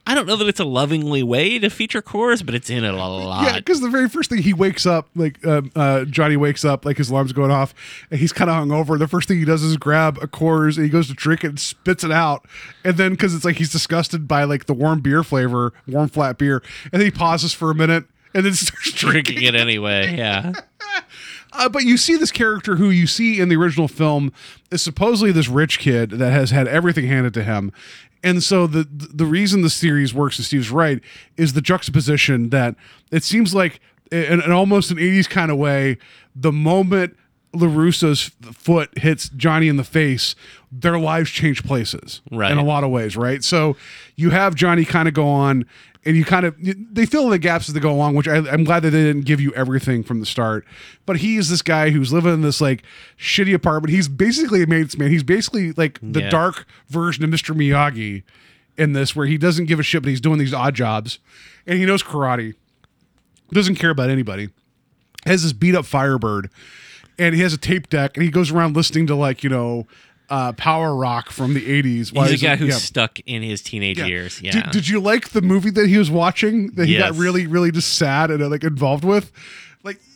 I 0.07 0.15
don't 0.15 0.25
know 0.25 0.35
that 0.37 0.47
it's 0.47 0.59
a 0.59 0.65
lovingly 0.65 1.21
way 1.21 1.59
to 1.59 1.69
feature 1.69 2.01
Coors, 2.01 2.43
but 2.43 2.55
it's 2.55 2.71
in 2.71 2.83
it 2.83 2.91
a 2.91 2.97
lot. 2.97 3.43
Yeah, 3.43 3.57
because 3.57 3.81
the 3.81 3.89
very 3.89 4.09
first 4.09 4.31
thing 4.31 4.41
he 4.41 4.51
wakes 4.51 4.87
up, 4.87 5.07
like 5.15 5.45
uh, 5.45 5.61
uh, 5.75 6.05
Johnny 6.05 6.37
wakes 6.37 6.65
up, 6.65 6.85
like 6.85 6.97
his 6.97 7.11
alarm's 7.11 7.33
going 7.33 7.51
off, 7.51 7.75
and 8.09 8.19
he's 8.19 8.33
kind 8.33 8.49
of 8.49 8.55
hungover. 8.55 8.97
The 8.97 9.07
first 9.07 9.27
thing 9.27 9.37
he 9.37 9.45
does 9.45 9.61
is 9.61 9.77
grab 9.77 10.17
a 10.19 10.27
Coors, 10.27 10.77
and 10.77 10.85
he 10.85 10.89
goes 10.89 11.07
to 11.09 11.13
drink 11.13 11.43
it 11.43 11.49
and 11.49 11.59
spits 11.59 12.03
it 12.03 12.11
out. 12.11 12.47
And 12.83 12.97
then 12.97 13.11
because 13.11 13.35
it's 13.35 13.45
like 13.45 13.57
he's 13.57 13.71
disgusted 13.71 14.27
by 14.27 14.43
like 14.45 14.65
the 14.65 14.73
warm 14.73 15.01
beer 15.01 15.23
flavor, 15.23 15.71
warm 15.87 16.09
flat 16.09 16.39
beer, 16.39 16.63
and 16.91 16.99
then 16.99 17.01
he 17.01 17.11
pauses 17.11 17.53
for 17.53 17.69
a 17.69 17.75
minute 17.75 18.05
and 18.33 18.45
then 18.45 18.53
starts 18.53 18.91
drinking, 18.93 19.35
Drinking 19.35 19.55
it 19.55 19.59
anyway. 19.59 20.15
Yeah. 20.15 20.53
Uh, 21.53 21.67
but 21.67 21.83
you 21.83 21.97
see 21.97 22.15
this 22.15 22.31
character 22.31 22.77
who 22.77 22.89
you 22.89 23.05
see 23.05 23.41
in 23.41 23.49
the 23.49 23.57
original 23.57 23.89
film 23.89 24.31
is 24.71 24.81
supposedly 24.81 25.33
this 25.33 25.49
rich 25.49 25.79
kid 25.79 26.11
that 26.11 26.31
has 26.31 26.51
had 26.51 26.65
everything 26.65 27.07
handed 27.07 27.33
to 27.33 27.43
him. 27.43 27.73
And 28.23 28.41
so 28.41 28.67
the 28.67 28.87
the 28.89 29.25
reason 29.25 29.61
the 29.61 29.69
series 29.69 30.13
works, 30.13 30.37
and 30.37 30.45
Steve's 30.45 30.71
right, 30.71 31.01
is 31.35 31.51
the 31.51 31.61
juxtaposition 31.61 32.49
that 32.51 32.75
it 33.11 33.23
seems 33.25 33.53
like 33.53 33.81
in, 34.11 34.41
in 34.41 34.51
almost 34.51 34.91
an 34.91 34.97
80s 34.97 35.27
kind 35.29 35.51
of 35.51 35.57
way, 35.57 35.97
the 36.35 36.51
moment 36.51 37.17
LaRusso's 37.53 38.31
foot 38.53 38.97
hits 38.97 39.29
Johnny 39.29 39.67
in 39.67 39.77
the 39.77 39.83
face, 39.83 40.35
their 40.71 40.97
lives 40.97 41.29
change 41.29 41.63
places. 41.63 42.21
Right. 42.31 42.51
In 42.51 42.57
a 42.57 42.63
lot 42.63 42.83
of 42.83 42.89
ways, 42.91 43.17
right? 43.17 43.43
So 43.43 43.75
you 44.15 44.29
have 44.29 44.55
Johnny 44.55 44.85
kind 44.85 45.07
of 45.07 45.13
go 45.13 45.27
on 45.27 45.65
and 46.03 46.15
you 46.17 46.25
kind 46.25 46.45
of 46.45 46.55
they 46.59 47.05
fill 47.05 47.25
in 47.25 47.29
the 47.29 47.37
gaps 47.39 47.67
as 47.69 47.73
they 47.75 47.79
go 47.79 47.91
along, 47.91 48.15
which 48.15 48.27
I, 48.27 48.37
I'm 48.37 48.63
glad 48.63 48.79
that 48.83 48.91
they 48.91 49.03
didn't 49.03 49.25
give 49.25 49.39
you 49.41 49.53
everything 49.53 50.01
from 50.03 50.19
the 50.19 50.25
start. 50.25 50.65
But 51.05 51.17
he 51.17 51.35
is 51.37 51.49
this 51.49 51.61
guy 51.61 51.89
who's 51.91 52.11
living 52.13 52.33
in 52.33 52.41
this 52.41 52.61
like 52.61 52.83
shitty 53.19 53.53
apartment. 53.53 53.91
He's 53.93 54.07
basically 54.07 54.63
a 54.63 54.67
maintenance 54.67 54.97
man. 54.97 55.11
He's 55.11 55.23
basically 55.23 55.73
like 55.73 55.99
the 56.01 56.21
Yeah. 56.21 56.29
dark 56.29 56.65
version 56.89 57.23
of 57.23 57.29
Mr. 57.29 57.55
Miyagi 57.55 58.23
in 58.77 58.93
this, 58.93 59.15
where 59.15 59.27
he 59.27 59.37
doesn't 59.37 59.65
give 59.65 59.79
a 59.79 59.83
shit, 59.83 60.01
but 60.01 60.09
he's 60.09 60.21
doing 60.21 60.39
these 60.39 60.53
odd 60.53 60.73
jobs, 60.73 61.19
and 61.67 61.77
he 61.77 61.85
knows 61.85 62.01
karate. 62.01 62.55
Doesn't 63.51 63.75
care 63.75 63.89
about 63.89 64.09
anybody. 64.09 64.49
Has 65.25 65.43
this 65.43 65.53
beat 65.53 65.75
up 65.75 65.85
Firebird, 65.85 66.49
and 67.21 67.35
he 67.35 67.41
has 67.41 67.53
a 67.53 67.57
tape 67.57 67.89
deck, 67.89 68.17
and 68.17 68.23
he 68.23 68.29
goes 68.31 68.51
around 68.51 68.75
listening 68.75 69.07
to 69.07 69.15
like 69.15 69.43
you 69.43 69.49
know. 69.49 69.87
Uh, 70.29 70.53
power 70.53 70.95
rock 70.95 71.29
from 71.29 71.53
the 71.53 71.59
80s. 71.83 72.13
Why 72.13 72.29
He's 72.29 72.41
a 72.41 72.45
guy 72.45 72.53
it- 72.53 72.59
who's 72.59 72.69
yeah. 72.69 72.75
stuck 72.77 73.19
in 73.25 73.41
his 73.43 73.61
teenage 73.61 73.97
Yeah. 73.99 74.05
years. 74.05 74.41
Yeah. 74.41 74.51
Did, 74.53 74.71
did 74.71 74.87
you 74.87 75.01
like 75.01 75.31
the 75.31 75.41
movie 75.41 75.71
that 75.71 75.87
he 75.89 75.97
was 75.97 76.09
watching 76.09 76.67
that 76.75 76.87
he 76.87 76.97
got 76.97 77.15
really, 77.17 77.47
really 77.47 77.69
just 77.69 77.97
sad 77.97 78.31
and 78.31 78.41
uh, 78.41 78.47
like 78.47 78.63
involved 78.63 79.03
with? 79.03 79.29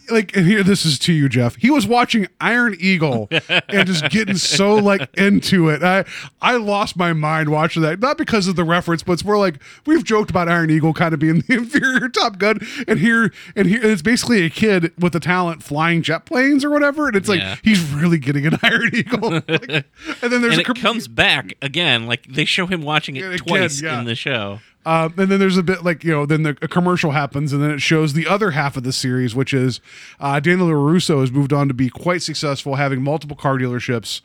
Like 0.09 0.33
here 0.35 0.63
this 0.63 0.85
is 0.85 0.97
to 0.99 1.13
you 1.13 1.27
jeff 1.29 1.55
he 1.55 1.69
was 1.69 1.87
watching 1.87 2.27
iron 2.41 2.75
eagle 2.79 3.27
and 3.69 3.87
just 3.87 4.09
getting 4.09 4.35
so 4.35 4.75
like 4.75 5.09
into 5.17 5.69
it 5.69 5.81
i 5.83 6.03
i 6.41 6.55
lost 6.57 6.95
my 6.97 7.13
mind 7.13 7.49
watching 7.49 7.81
that 7.81 7.99
not 7.99 8.17
because 8.17 8.47
of 8.47 8.55
the 8.55 8.63
reference 8.63 9.03
but 9.03 9.13
it's 9.13 9.25
more 9.25 9.37
like 9.37 9.61
we've 9.85 10.03
joked 10.03 10.29
about 10.29 10.47
iron 10.49 10.69
eagle 10.69 10.93
kind 10.93 11.13
of 11.13 11.19
being 11.19 11.39
the 11.47 11.53
inferior 11.55 12.09
top 12.09 12.37
gun 12.37 12.59
and 12.87 12.99
here 12.99 13.31
and 13.55 13.67
here 13.67 13.79
it's 13.83 14.01
basically 14.01 14.43
a 14.45 14.49
kid 14.49 14.91
with 14.99 15.13
the 15.13 15.19
talent 15.19 15.63
flying 15.63 16.01
jet 16.01 16.25
planes 16.25 16.63
or 16.63 16.69
whatever 16.69 17.07
and 17.07 17.15
it's 17.15 17.29
Yeah. 17.29 17.51
like 17.51 17.59
he's 17.63 17.81
really 17.91 18.17
getting 18.19 18.45
an 18.45 18.57
iron 18.63 18.89
eagle 18.93 19.41
Like, 19.47 19.85
and 20.21 20.31
then 20.31 20.41
there's 20.41 20.57
and 20.57 20.57
a 20.57 20.61
it 20.61 20.65
com- 20.65 20.75
comes 20.75 21.07
back 21.07 21.53
again. 21.61 22.05
Like 22.07 22.25
they 22.27 22.45
show 22.45 22.65
him 22.67 22.81
watching 22.81 23.15
it 23.15 23.37
twice 23.37 23.81
yeah. 23.81 23.99
in 23.99 24.05
the 24.05 24.15
show. 24.15 24.59
Um, 24.86 25.13
and 25.17 25.31
then 25.31 25.39
there's 25.39 25.57
a 25.57 25.63
bit 25.63 25.83
like 25.83 26.03
you 26.03 26.11
know, 26.11 26.25
then 26.25 26.43
the 26.43 26.57
a 26.61 26.67
commercial 26.67 27.11
happens, 27.11 27.51
and 27.53 27.61
then 27.63 27.71
it 27.71 27.81
shows 27.81 28.13
the 28.13 28.27
other 28.27 28.51
half 28.51 28.77
of 28.77 28.83
the 28.83 28.93
series, 28.93 29.33
which 29.33 29.53
is 29.53 29.81
uh, 30.19 30.39
Daniel 30.39 30.67
LaRusso 30.67 31.21
has 31.21 31.31
moved 31.31 31.51
on 31.51 31.67
to 31.67 31.73
be 31.73 31.89
quite 31.89 32.21
successful, 32.21 32.75
having 32.75 33.01
multiple 33.01 33.36
car 33.36 33.57
dealerships. 33.57 34.21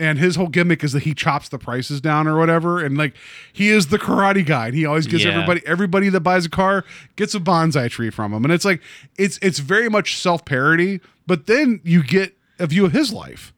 And 0.00 0.16
his 0.18 0.36
whole 0.36 0.46
gimmick 0.46 0.84
is 0.84 0.92
that 0.92 1.02
he 1.02 1.12
chops 1.12 1.48
the 1.48 1.58
prices 1.58 2.00
down 2.00 2.28
or 2.28 2.38
whatever, 2.38 2.80
and 2.82 2.96
like 2.96 3.14
he 3.52 3.68
is 3.68 3.88
the 3.88 3.98
karate 3.98 4.46
guy. 4.46 4.68
And 4.68 4.76
he 4.76 4.86
always 4.86 5.06
gives 5.08 5.24
Yeah. 5.24 5.32
everybody 5.32 5.60
everybody 5.66 6.08
that 6.08 6.20
buys 6.20 6.46
a 6.46 6.50
car 6.50 6.84
gets 7.16 7.34
a 7.34 7.40
bonsai 7.40 7.90
tree 7.90 8.08
from 8.10 8.32
him, 8.32 8.44
and 8.44 8.52
it's 8.54 8.64
like 8.64 8.80
it's 9.18 9.38
it's 9.42 9.58
very 9.58 9.88
much 9.90 10.16
self 10.16 10.44
parody. 10.44 11.00
But 11.26 11.46
then 11.46 11.80
you 11.84 12.02
get 12.04 12.34
a 12.60 12.66
view 12.68 12.86
of 12.86 12.92
his 12.92 13.12
life 13.12 13.52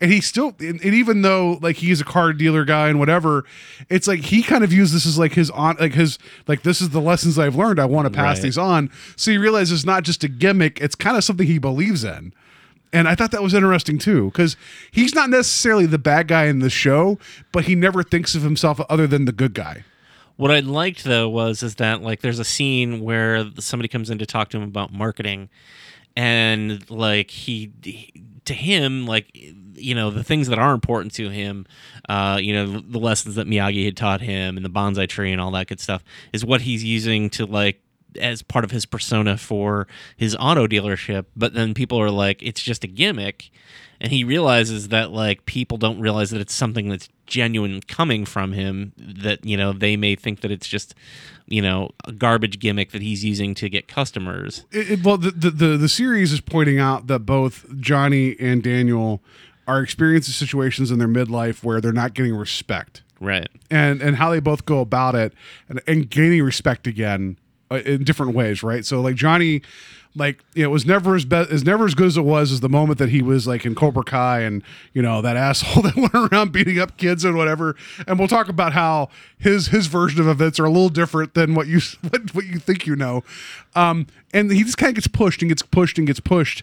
and 0.00 0.12
he 0.12 0.20
still 0.20 0.54
and, 0.60 0.80
and 0.82 0.94
even 0.94 1.22
though 1.22 1.58
like 1.60 1.76
he's 1.76 2.00
a 2.00 2.04
car 2.04 2.32
dealer 2.32 2.64
guy 2.64 2.88
and 2.88 2.98
whatever 2.98 3.44
it's 3.88 4.06
like 4.06 4.20
he 4.20 4.42
kind 4.42 4.62
of 4.62 4.70
views 4.70 4.92
this 4.92 5.04
as 5.06 5.18
like 5.18 5.32
his 5.32 5.50
on 5.50 5.76
like 5.80 5.94
his 5.94 6.18
like 6.46 6.62
this 6.62 6.80
is 6.80 6.90
the 6.90 7.00
lessons 7.00 7.38
i've 7.38 7.56
learned. 7.56 7.80
I 7.80 7.84
want 7.84 8.06
to 8.06 8.10
pass 8.16 8.36
Right. 8.38 8.42
these 8.44 8.58
on. 8.58 8.90
So 9.16 9.30
he 9.32 9.38
realizes 9.38 9.80
it's 9.80 9.86
not 9.86 10.04
just 10.04 10.22
a 10.24 10.28
gimmick. 10.28 10.80
It's 10.80 10.94
kind 10.94 11.16
of 11.16 11.24
something 11.24 11.46
he 11.46 11.58
believes 11.58 12.04
in. 12.04 12.32
And 12.92 13.06
i 13.08 13.14
thought 13.14 13.32
that 13.32 13.42
was 13.42 13.54
interesting 13.54 13.98
too 13.98 14.26
because 14.26 14.56
he's 14.90 15.14
not 15.14 15.28
necessarily 15.30 15.84
the 15.86 15.98
bad 15.98 16.28
guy 16.28 16.44
in 16.46 16.60
the 16.60 16.70
show 16.70 17.18
but 17.52 17.64
he 17.64 17.74
never 17.74 18.02
thinks 18.02 18.34
of 18.34 18.42
himself 18.42 18.80
other 18.88 19.06
than 19.06 19.24
the 19.24 19.32
good 19.32 19.52
guy. 19.54 19.84
What 20.36 20.52
I 20.52 20.60
liked 20.60 21.02
though 21.02 21.28
was 21.28 21.64
is 21.64 21.74
that 21.74 22.00
like 22.02 22.20
there's 22.20 22.38
a 22.38 22.44
scene 22.44 23.00
where 23.00 23.44
somebody 23.58 23.88
comes 23.88 24.08
in 24.10 24.18
to 24.18 24.26
talk 24.26 24.50
to 24.50 24.56
him 24.56 24.62
about 24.62 24.92
marketing, 24.92 25.48
and 26.16 26.88
like 26.90 27.30
he, 27.30 27.72
he- 27.82 28.12
to 28.44 28.54
him 28.54 29.04
like 29.06 29.26
you 29.80 29.94
know 29.94 30.10
the 30.10 30.24
things 30.24 30.48
that 30.48 30.58
are 30.58 30.72
important 30.74 31.14
to 31.14 31.28
him, 31.30 31.66
uh, 32.08 32.38
you 32.40 32.52
know 32.52 32.80
the 32.80 32.98
lessons 32.98 33.34
that 33.36 33.46
Miyagi 33.46 33.84
had 33.84 33.96
taught 33.96 34.20
him 34.20 34.56
and 34.56 34.64
the 34.64 34.70
bonsai 34.70 35.08
tree 35.08 35.32
and 35.32 35.40
all 35.40 35.50
that 35.52 35.66
good 35.68 35.80
stuff 35.80 36.04
is 36.32 36.44
what 36.44 36.62
he's 36.62 36.84
using 36.84 37.30
to 37.30 37.46
like 37.46 37.80
as 38.20 38.42
part 38.42 38.64
of 38.64 38.70
his 38.70 38.86
persona 38.86 39.36
for 39.36 39.86
his 40.16 40.34
auto 40.40 40.66
dealership. 40.66 41.26
But 41.36 41.52
then 41.54 41.74
people 41.74 42.00
are 42.00 42.10
like, 42.10 42.42
it's 42.42 42.62
just 42.62 42.82
a 42.82 42.86
gimmick. 42.86 43.50
And 44.00 44.10
he 44.10 44.24
realizes 44.24 44.88
that 44.88 45.10
like 45.12 45.44
people 45.44 45.76
don't 45.76 46.00
realize 46.00 46.30
that 46.30 46.40
it's 46.40 46.54
something 46.54 46.88
that's 46.88 47.08
genuine 47.26 47.80
coming 47.82 48.24
from 48.24 48.52
him. 48.52 48.92
That 48.96 49.44
you 49.44 49.56
know 49.56 49.72
they 49.72 49.96
may 49.96 50.14
think 50.14 50.40
that 50.40 50.50
it's 50.52 50.68
just 50.68 50.94
you 51.48 51.60
know 51.60 51.90
a 52.04 52.12
garbage 52.12 52.60
gimmick 52.60 52.92
that 52.92 53.02
he's 53.02 53.24
using 53.24 53.54
to 53.56 53.68
get 53.68 53.88
customers. 53.88 54.64
it, 54.70 54.90
it- 54.92 55.04
well 55.04 55.18
the, 55.18 55.32
the 55.32 55.50
the 55.50 55.76
the 55.76 55.88
series 55.88 56.32
is 56.32 56.40
pointing 56.40 56.78
out 56.78 57.08
that 57.08 57.20
both 57.20 57.66
johnny 57.80 58.36
and 58.38 58.62
daniel 58.62 59.20
are 59.68 59.80
experiencing 59.80 60.32
situations 60.32 60.90
in 60.90 60.98
their 60.98 61.06
midlife 61.06 61.62
where 61.62 61.80
they're 61.80 61.92
not 61.92 62.14
getting 62.14 62.34
respect. 62.34 63.02
Right. 63.20 63.48
and 63.68 64.00
and 64.00 64.14
how 64.14 64.30
they 64.30 64.38
both 64.38 64.64
go 64.64 64.78
about 64.78 65.16
it 65.16 65.32
and, 65.68 65.80
and 65.88 66.08
gaining 66.08 66.40
respect 66.44 66.86
again 66.86 67.36
uh, 67.68 67.76
in 67.84 68.04
different 68.04 68.32
ways 68.32 68.62
right? 68.62 68.84
So 68.84 69.00
like 69.00 69.16
johnny 69.16 69.62
like 70.14 70.42
you 70.54 70.64
it 70.64 70.68
was 70.68 70.86
never 70.86 71.14
as 71.14 71.24
best 71.24 71.50
as 71.50 71.64
never 71.64 71.84
as 71.84 71.94
good 71.94 72.06
as 72.06 72.16
it 72.16 72.22
was 72.22 72.52
as 72.52 72.60
the 72.60 72.68
moment 72.68 72.98
that 72.98 73.08
he 73.08 73.22
was 73.22 73.46
like 73.46 73.64
in 73.64 73.74
cobra 73.74 74.02
kai 74.02 74.40
and 74.40 74.62
you 74.92 75.02
know 75.02 75.20
that 75.22 75.36
asshole 75.48 75.82
that 75.82 75.96
went 75.96 76.32
around 76.32 76.52
beating 76.52 76.78
up 76.78 76.96
kids 76.96 77.24
and 77.24 77.36
whatever. 77.36 77.76
And 78.06 78.18
we'll 78.18 78.28
talk 78.28 78.48
about 78.48 78.72
how 78.72 79.08
his 79.38 79.68
his 79.68 79.86
version 79.86 80.20
of 80.20 80.28
events 80.28 80.58
are 80.58 80.64
a 80.64 80.70
little 80.70 80.88
different 80.88 81.34
than 81.34 81.54
what 81.54 81.66
you 81.66 81.80
what, 82.08 82.34
what 82.34 82.46
you 82.46 82.58
think 82.58 82.86
you 82.86 82.96
know. 82.96 83.22
Um 83.74 84.06
and 84.32 84.50
he 84.50 84.62
just 84.64 84.78
kind 84.78 84.90
of 84.90 84.94
gets 84.96 85.08
pushed 85.08 85.42
and 85.42 85.48
gets 85.48 85.62
pushed 85.62 85.98
and 85.98 86.06
gets 86.06 86.20
pushed 86.20 86.62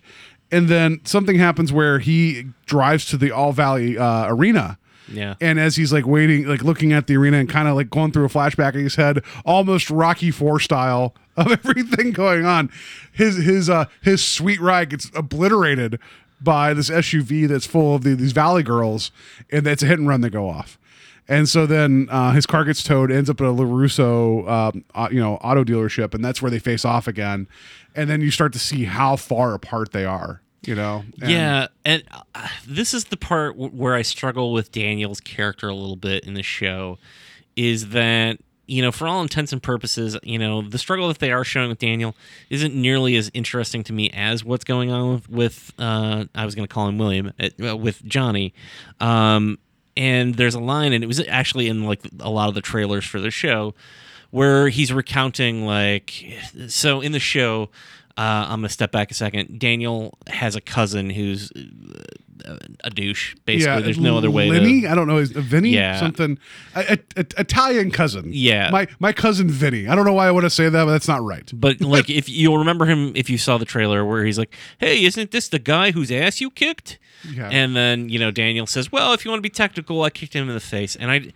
and 0.52 0.68
then 0.70 1.00
something 1.06 1.38
happens 1.38 1.72
where 1.74 2.00
he 2.00 2.48
drives 2.66 3.06
to 3.06 3.18
the 3.18 3.32
all 3.32 3.52
valley 3.52 3.98
uh, 3.98 4.28
arena 4.28 4.78
Yeah. 5.12 5.36
and 5.42 5.60
as 5.60 5.76
he's 5.76 5.92
like 5.94 6.06
waiting, 6.08 6.46
like 6.48 6.64
looking 6.64 6.94
at 6.94 7.08
the 7.08 7.18
arena 7.18 7.38
and 7.38 7.50
kind 7.50 7.68
of 7.68 7.76
like 7.76 7.90
going 7.90 8.12
through 8.12 8.26
a 8.26 8.30
flashback 8.30 8.74
in 8.76 8.82
his 8.84 8.96
head, 8.96 9.24
almost 9.46 9.90
Rocky 9.90 10.32
Four 10.32 10.60
style 10.60 11.14
of 11.38 11.52
everything 11.52 12.12
going 12.12 12.46
on, 12.46 12.70
his 13.12 13.38
his 13.38 13.70
uh 13.70 13.86
his 14.02 14.24
sweet 14.24 14.60
ride 14.62 14.90
gets 14.92 15.12
obliterated 15.16 16.00
by 16.42 16.74
this 16.74 16.90
SUV 16.90 17.48
that's 17.48 17.66
full 17.66 17.96
of 17.96 18.04
the, 18.04 18.14
these 18.14 18.32
Valley 18.34 18.62
girls, 18.64 19.10
and 19.52 19.66
it's 19.66 19.82
a 19.84 19.86
hit 19.88 19.98
and 20.00 20.08
run 20.08 20.22
that 20.22 20.30
go 20.32 20.50
off. 20.50 20.78
And 21.28 21.50
so 21.50 21.66
then 21.66 22.08
uh, 22.12 22.32
his 22.34 22.46
car 22.46 22.64
gets 22.64 22.84
towed, 22.84 23.12
ends 23.12 23.30
up 23.30 23.42
at 23.42 23.48
a 23.48 23.52
Larusso, 23.52 24.46
uh, 24.96 25.08
you 25.12 25.20
know, 25.20 25.36
auto 25.38 25.64
dealership, 25.64 26.14
and 26.14 26.24
that's 26.24 26.42
where 26.42 26.52
they 26.52 26.60
face 26.60 26.86
off 26.86 27.08
again. 27.08 27.48
And 27.96 28.10
then 28.10 28.22
you 28.22 28.30
start 28.30 28.54
to 28.54 28.60
see 28.60 28.84
how 28.84 29.16
far 29.16 29.54
apart 29.54 29.92
they 29.92 30.06
are, 30.06 30.42
you 30.64 30.76
know. 30.76 31.04
And- 31.22 31.32
yeah, 31.32 31.68
and 31.84 32.04
uh, 32.36 32.48
this 32.68 32.94
is 32.94 33.06
the 33.06 33.18
part 33.18 33.54
w- 33.56 33.72
where 33.72 33.96
I 33.96 34.04
struggle 34.04 34.54
with 34.54 34.72
Daniel's 34.72 35.20
character 35.20 35.68
a 35.68 35.74
little 35.74 35.96
bit 35.96 36.26
in 36.26 36.36
the 36.36 36.44
show, 36.44 37.00
is 37.56 37.90
that 37.90 38.38
you 38.68 38.82
know, 38.82 38.92
for 38.92 39.08
all 39.08 39.22
intents 39.22 39.54
and 39.54 39.62
purposes, 39.62 40.18
you 40.24 40.40
know, 40.40 40.62
the 40.64 40.80
struggle 40.80 41.08
that 41.08 41.20
they 41.20 41.32
are 41.32 41.44
showing 41.44 41.70
with 41.70 41.78
Daniel 41.78 42.16
isn't 42.50 42.74
nearly 42.74 43.16
as 43.16 43.30
interesting 43.36 43.84
to 43.84 43.94
me 43.94 44.10
as 44.10 44.44
what's 44.44 44.64
going 44.64 44.90
on 44.92 45.14
with, 45.14 45.30
with 45.30 45.74
uh, 45.78 46.26
I 46.34 46.46
was 46.46 46.56
going 46.56 46.68
to 46.68 46.74
call 46.74 46.88
him 46.88 46.98
William, 46.98 47.32
uh, 47.64 47.78
with 47.78 48.04
Johnny. 48.06 48.56
Um, 49.00 49.60
and 49.98 50.36
there's 50.36 50.56
a 50.56 50.60
line, 50.60 50.94
and 50.94 51.04
it 51.04 51.08
was 51.08 51.20
actually 51.28 51.68
in 51.68 51.84
like 51.86 52.02
a 52.20 52.30
lot 52.30 52.50
of 52.50 52.56
the 52.56 52.62
trailers 52.62 53.06
for 53.06 53.20
the 53.20 53.32
show, 53.32 53.74
where 54.32 54.70
he's 54.70 54.92
recounting 54.92 55.66
like, 55.66 56.26
so 56.68 57.02
in 57.02 57.12
the 57.12 57.20
show. 57.20 57.70
Uh, 58.18 58.48
I'm 58.48 58.60
gonna 58.60 58.70
step 58.70 58.94
back 58.94 59.12
a 59.12 59.14
second. 59.14 59.60
Daniel 59.60 60.18
has 60.28 60.56
a 60.56 60.62
cousin 60.62 61.10
who's 61.10 61.52
a 62.84 62.90
douche. 62.90 63.36
Basically, 63.46 63.82
there's 63.82 63.98
no 63.98 64.18
other 64.18 64.30
way. 64.32 64.50
Lenny, 64.50 64.82
to, 64.82 64.90
I 64.92 64.96
don't 64.96 65.08
know, 65.08 65.18
is 65.18 65.32
Vinny 65.32 65.70
Yeah. 65.70 66.00
something? 66.00 66.38
Italian 66.76 67.92
cousin. 67.92 68.30
Yeah. 68.34 68.70
my 68.72 68.88
my 69.00 69.12
cousin 69.14 69.50
Vinny. 69.50 69.88
I 69.88 69.96
don't 69.96 70.06
know 70.06 70.14
why 70.14 70.28
I 70.28 70.32
want 70.32 70.46
to 70.46 70.50
say 70.50 70.70
that, 70.70 70.86
but 70.86 70.92
that's 70.92 71.08
not 71.08 71.24
right. 71.24 71.50
But 71.54 71.82
like, 71.96 72.10
if 72.10 72.30
you'll 72.30 72.58
remember 72.58 72.86
him, 72.86 73.12
if 73.16 73.30
you 73.30 73.38
saw 73.38 73.58
the 73.58 73.66
trailer 73.66 74.06
where 74.06 74.24
he's 74.26 74.38
like, 74.38 74.54
"Hey, 74.78 75.04
isn't 75.04 75.32
this 75.32 75.50
the 75.50 75.60
guy 75.60 75.92
whose 75.92 76.12
ass 76.12 76.42
you 76.42 76.50
kicked?" 76.52 77.00
Yeah. 77.30 77.50
And 77.52 77.76
then 77.76 78.10
you 78.10 78.20
know 78.20 78.32
Daniel 78.32 78.68
says, 78.68 78.92
"Well, 78.92 79.14
if 79.14 79.26
you 79.26 79.32
want 79.32 79.40
to 79.40 79.44
be 79.44 79.50
technical, 79.50 80.04
I 80.04 80.10
kicked 80.10 80.34
him 80.34 80.48
in 80.48 80.54
the 80.54 80.60
face." 80.62 80.96
And 80.96 81.10
I, 81.12 81.32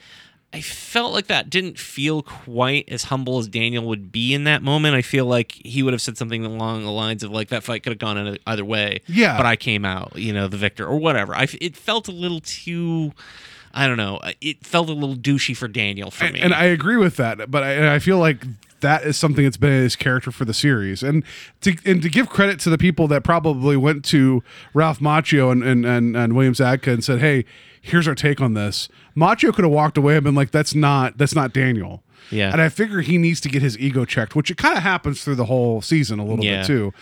I 0.52 0.62
felt 0.62 1.14
like 1.14 1.28
that 1.28 1.50
didn't 1.50 1.78
feel 1.78 2.24
quite 2.24 2.90
as 2.90 3.04
humble 3.04 3.38
as 3.38 3.48
Daniel 3.48 3.86
would 3.86 4.12
be 4.12 4.34
in 4.34 4.46
that 4.46 4.64
moment. 4.64 4.96
I 4.96 5.04
feel 5.04 5.26
like 5.26 5.52
he 5.52 5.84
would 5.84 5.94
have 5.94 6.02
said 6.02 6.18
something 6.18 6.44
along 6.44 6.84
the 6.84 6.92
lines 6.92 7.22
of 7.22 7.32
like, 7.32 7.50
"That 7.50 7.64
fight 7.64 7.84
could 7.84 7.92
have 7.92 8.00
gone 8.00 8.38
either 8.48 8.66
way." 8.66 9.02
Yeah. 9.08 9.38
But 9.38 9.46
I 9.46 9.56
came 9.56 9.86
out, 9.86 10.16
you 10.16 10.34
know, 10.34 10.48
the 10.48 10.58
victor 10.58 10.88
or 10.88 10.98
whatever. 10.98 11.36
I 11.36 11.48
it 11.62 11.76
felt 11.76 12.08
a 12.08 12.12
little 12.12 12.40
too. 12.40 13.14
I 13.76 13.86
don't 13.86 13.98
know. 13.98 14.18
Uh, 14.18 14.32
it 14.42 14.66
felt 14.66 14.90
a 14.90 14.94
little 14.94 15.16
douchey 15.16 15.56
for 15.56 15.68
Daniel 15.68 16.10
for 16.10 16.26
and, 16.26 16.34
me. 16.34 16.42
and 16.42 16.56
I 16.56 16.64
agree 16.64 16.98
with 16.98 17.18
that, 17.18 17.52
but 17.52 17.62
I, 17.62 17.96
I 17.96 18.00
feel 18.00 18.18
like 18.18 18.44
that 18.80 19.04
is 19.04 19.18
something 19.18 19.44
that's 19.44 19.58
been 19.58 19.72
his 19.72 19.96
character 19.96 20.32
for 20.32 20.46
the 20.46 20.54
series. 20.54 21.04
And 21.04 21.24
to 21.62 21.76
and 21.86 22.02
to 22.02 22.10
give 22.10 22.30
credit 22.30 22.60
to 22.62 22.70
the 22.70 22.78
people 22.78 23.08
that 23.10 23.24
probably 23.24 23.78
went 23.78 24.04
to 24.06 24.44
Ralph 24.74 25.00
Macchio 25.00 25.52
and 25.52 25.64
and 25.64 25.86
and, 25.86 26.16
and 26.18 26.36
William 26.36 26.54
Zabka 26.54 26.94
and 26.94 27.04
said, 27.04 27.20
"Hey, 27.20 27.46
here's 27.82 28.08
our 28.08 28.16
take 28.16 28.42
on 28.42 28.54
this." 28.54 28.90
Macchio 29.20 29.54
could 29.54 29.64
have 29.66 29.72
walked 29.74 29.98
away 29.98 30.16
and 30.16 30.24
been 30.24 30.36
like, 30.36 30.52
"That's 30.52 30.74
not 30.74 31.18
that's 31.18 31.36
not 31.36 31.54
Daniel." 31.54 32.04
Yeah. 32.32 32.52
And 32.52 32.62
I 32.62 32.70
figure 32.70 33.02
he 33.02 33.18
needs 33.18 33.42
to 33.42 33.50
get 33.50 33.62
his 33.64 33.78
ego 33.80 34.06
checked, 34.06 34.36
which 34.36 34.52
it 34.52 34.58
kind 34.58 34.78
of 34.78 34.84
happens 34.84 35.24
through 35.24 35.36
the 35.36 35.46
whole 35.46 35.82
season 35.82 36.20
a 36.20 36.26
little 36.26 36.46
Yeah. 36.46 36.60
bit 36.60 36.68
too. 36.68 36.94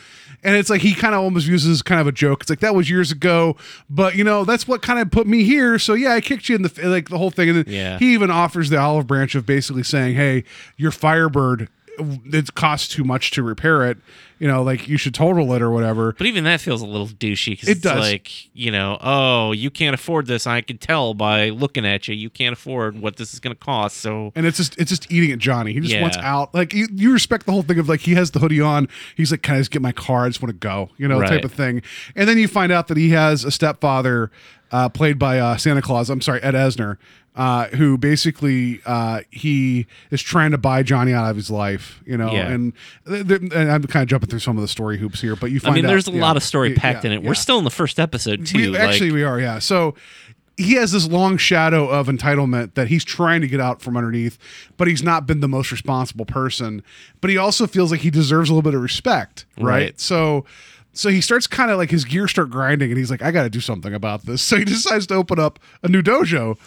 And 0.44 0.56
it's 0.56 0.70
like 0.70 0.82
he 0.82 0.94
kind 0.94 1.14
of 1.16 1.22
almost 1.22 1.48
uses 1.48 1.82
kind 1.82 2.00
of 2.00 2.08
a 2.08 2.12
joke. 2.14 2.42
It's 2.42 2.50
like 2.50 2.60
that 2.60 2.76
was 2.76 2.90
years 2.90 3.12
ago, 3.12 3.58
but 3.90 4.16
you 4.16 4.24
know 4.24 4.46
that's 4.46 4.68
what 4.68 4.82
kind 4.82 5.00
of 5.00 5.12
put 5.12 5.28
me 5.28 5.44
here. 5.44 5.80
So 5.80 5.96
yeah, 5.96 6.14
I 6.14 6.22
kicked 6.22 6.48
you 6.48 6.56
in 6.56 6.62
the 6.62 6.72
like 6.88 7.10
the 7.10 7.18
whole 7.18 7.32
thing. 7.32 7.50
And 7.50 7.58
then 7.58 7.74
Yeah. 7.74 8.00
he 8.00 8.14
even 8.14 8.32
offers 8.32 8.70
the 8.70 8.78
olive 8.78 9.06
branch 9.08 9.36
of 9.36 9.46
basically 9.46 9.84
saying, 9.84 10.16
"Hey, 10.16 10.44
your 10.78 10.92
Firebird, 10.92 11.68
it 12.26 12.54
costs 12.56 12.88
too 12.88 13.04
much 13.04 13.32
to 13.32 13.44
repair 13.44 13.90
it. 13.90 13.98
You 14.40 14.48
know, 14.48 14.62
like 14.62 14.88
you 14.88 14.98
should 14.98 15.16
total 15.16 15.52
it 15.54 15.62
or 15.64 15.72
whatever." 15.72 16.14
But 16.16 16.28
even 16.28 16.44
that 16.44 16.62
feels 16.62 16.84
a 16.84 16.86
little 16.86 17.08
douchey 17.08 17.52
because 17.54 17.70
It 17.70 17.72
it's 17.74 17.82
does. 17.82 18.00
like, 18.00 18.56
you 18.56 18.70
know, 18.72 19.00
oh, 19.02 19.52
you 19.52 19.72
can't 19.72 19.96
afford 19.96 20.28
this. 20.28 20.46
I 20.46 20.62
can 20.62 20.78
tell 20.78 21.16
by 21.16 21.50
looking 21.50 21.86
at 21.88 22.08
you. 22.08 22.14
You 22.14 22.30
can't 22.30 22.54
afford 22.54 23.00
what 23.02 23.18
this 23.18 23.34
is 23.34 23.40
going 23.40 23.56
to 23.56 23.60
cost. 23.60 23.98
So, 23.98 24.32
and 24.36 24.46
it's 24.46 24.58
just 24.58 24.78
it's 24.78 24.90
just 24.92 25.12
eating 25.12 25.32
at 25.32 25.40
Johnny. 25.40 25.74
He 25.74 25.80
just 25.80 25.92
Yeah. 25.94 26.02
wants 26.04 26.18
out. 26.18 26.54
Like 26.54 26.72
you, 26.74 26.88
you 26.94 27.12
respect 27.14 27.48
the 27.48 27.52
whole 27.52 27.64
thing 27.64 27.80
of 27.80 27.90
like 27.90 28.02
he 28.02 28.14
has 28.14 28.30
the 28.30 28.38
hoodie 28.40 28.62
on. 28.62 28.88
He's 29.16 29.32
like, 29.32 29.42
"Can 29.42 29.56
I 29.56 29.58
just 29.58 29.72
get 29.72 29.82
my 29.82 29.92
car? 29.92 30.26
I 30.26 30.28
just 30.30 30.40
want 30.42 30.50
to 30.52 30.58
go," 30.60 30.90
you 30.98 31.08
know, 31.08 31.20
Right. 31.20 31.30
type 31.30 31.44
of 31.44 31.52
thing. 31.52 31.82
And 32.16 32.30
then 32.30 32.38
you 32.38 32.48
find 32.48 32.72
out 32.72 32.90
that 32.90 32.98
he 32.98 33.10
has 33.10 33.44
a 33.44 33.50
stepfather 33.50 34.30
uh, 34.72 34.90
played 34.90 35.18
by 35.18 35.40
uh, 35.40 35.58
Santa 35.58 35.82
Claus. 35.82 36.10
I'm 36.12 36.22
sorry, 36.22 36.44
Ed 36.44 36.54
Asner, 36.54 36.98
uh, 37.38 37.68
who 37.68 37.98
basically 37.98 38.82
uh, 38.86 39.22
he 39.32 39.86
is 40.12 40.22
trying 40.22 40.52
to 40.52 40.58
buy 40.58 40.84
Johnny 40.84 41.14
out 41.14 41.30
of 41.30 41.36
his 41.38 41.50
life, 41.50 42.02
you 42.06 42.18
know. 42.18 42.32
Yeah. 42.32 42.50
And, 42.50 42.74
th- 43.08 43.28
th- 43.28 43.42
and 43.54 43.72
I'm 43.72 43.84
kind 43.84 44.04
of 44.04 44.10
jumping 44.10 44.30
through 44.30 44.40
some 44.40 44.58
of 44.58 44.62
the 44.64 44.68
story 44.68 44.98
hoops 44.98 45.22
here, 45.22 45.36
but 45.36 45.52
you 45.52 45.58
I 45.58 45.60
find 45.60 45.76
mean, 45.76 45.86
out- 45.86 45.90
there's 45.90 46.08
a 46.08 46.12
yeah, 46.12 46.22
lot 46.22 46.36
of 46.36 46.44
story 46.44 46.72
yeah, 46.72 46.80
packed 46.80 47.06
in 47.06 47.12
it. 47.12 47.22
yeah. 47.22 47.28
We're 47.30 47.36
still 47.36 47.60
in 47.60 47.64
the 47.64 47.70
first 47.70 48.00
episode 48.00 48.46
too. 48.46 48.58
We, 48.58 48.68
like- 48.70 48.82
actually, 48.82 49.12
we 49.12 49.24
are, 49.24 49.40
yeah. 49.40 49.60
So 49.60 49.94
he 50.58 50.74
has 50.74 50.92
this 50.92 51.08
long 51.08 51.38
shadow 51.38 51.88
of 51.88 52.08
entitlement 52.08 52.74
that 52.74 52.88
he's 52.88 53.06
trying 53.06 53.42
to 53.42 53.48
get 53.48 53.60
out 53.62 53.80
from 53.84 53.96
underneath, 53.96 54.40
but 54.76 54.88
he's 54.88 55.04
not 55.04 55.28
been 55.28 55.40
the 55.40 55.48
most 55.48 55.72
responsible 55.72 56.26
person. 56.26 56.82
But 57.22 57.30
he 57.30 57.38
also 57.38 57.68
feels 57.68 57.92
like 57.92 58.02
he 58.02 58.10
deserves 58.10 58.50
a 58.50 58.54
little 58.54 58.64
bit 58.68 58.74
of 58.76 58.82
respect, 58.82 59.46
right? 59.60 59.64
Right. 59.66 60.00
So. 60.00 60.46
So 60.94 61.10
he 61.10 61.22
starts 61.22 61.46
kind 61.46 61.70
of 61.70 61.78
like 61.78 61.92
his 61.92 62.06
gears 62.06 62.32
start 62.32 62.50
grinding, 62.50 62.90
and 62.90 62.98
he's 62.98 63.12
like, 63.12 63.22
"I 63.22 63.30
got 63.30 63.44
to 63.44 63.52
do 63.52 63.60
something 63.60 63.94
about 63.94 64.26
this." 64.26 64.42
So 64.48 64.58
he 64.58 64.66
decides 64.66 65.06
to 65.08 65.14
open 65.14 65.38
up 65.38 65.60
a 65.84 65.88
new 65.88 66.02
dojo. 66.02 66.58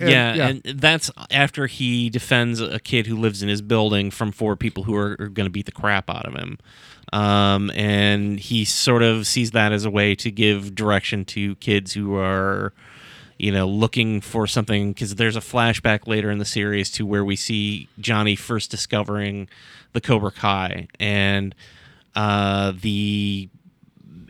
And- 0.00 0.10
yeah, 0.10 0.48
and 0.48 0.80
that's 0.80 1.10
after 1.30 1.66
he 1.66 2.08
defends 2.10 2.60
a 2.60 2.80
kid 2.80 3.06
who 3.06 3.16
lives 3.16 3.42
in 3.42 3.48
his 3.48 3.60
building 3.62 4.10
from 4.10 4.32
four 4.32 4.56
people 4.56 4.84
who 4.84 4.96
are, 4.96 5.16
are 5.20 5.28
going 5.28 5.46
to 5.46 5.50
beat 5.50 5.66
the 5.66 5.72
crap 5.72 6.08
out 6.08 6.26
of 6.26 6.34
him. 6.34 6.58
Um, 7.12 7.70
and 7.74 8.38
he 8.38 8.64
sort 8.64 9.02
of 9.02 9.26
sees 9.26 9.50
that 9.50 9.72
as 9.72 9.84
a 9.84 9.90
way 9.90 10.14
to 10.16 10.30
give 10.30 10.74
direction 10.74 11.24
to 11.26 11.56
kids 11.56 11.92
who 11.92 12.14
are, 12.16 12.72
you 13.36 13.50
know, 13.52 13.66
looking 13.68 14.20
for 14.20 14.46
something. 14.46 14.92
Because 14.92 15.16
there's 15.16 15.36
a 15.36 15.40
flashback 15.40 16.06
later 16.06 16.30
in 16.30 16.38
the 16.38 16.44
series 16.44 16.90
to 16.92 17.04
where 17.04 17.24
we 17.24 17.36
see 17.36 17.88
Johnny 17.98 18.36
first 18.36 18.70
discovering 18.70 19.48
the 19.92 20.00
Cobra 20.00 20.30
Kai, 20.30 20.86
and 21.00 21.54
uh, 22.14 22.72
the 22.80 23.48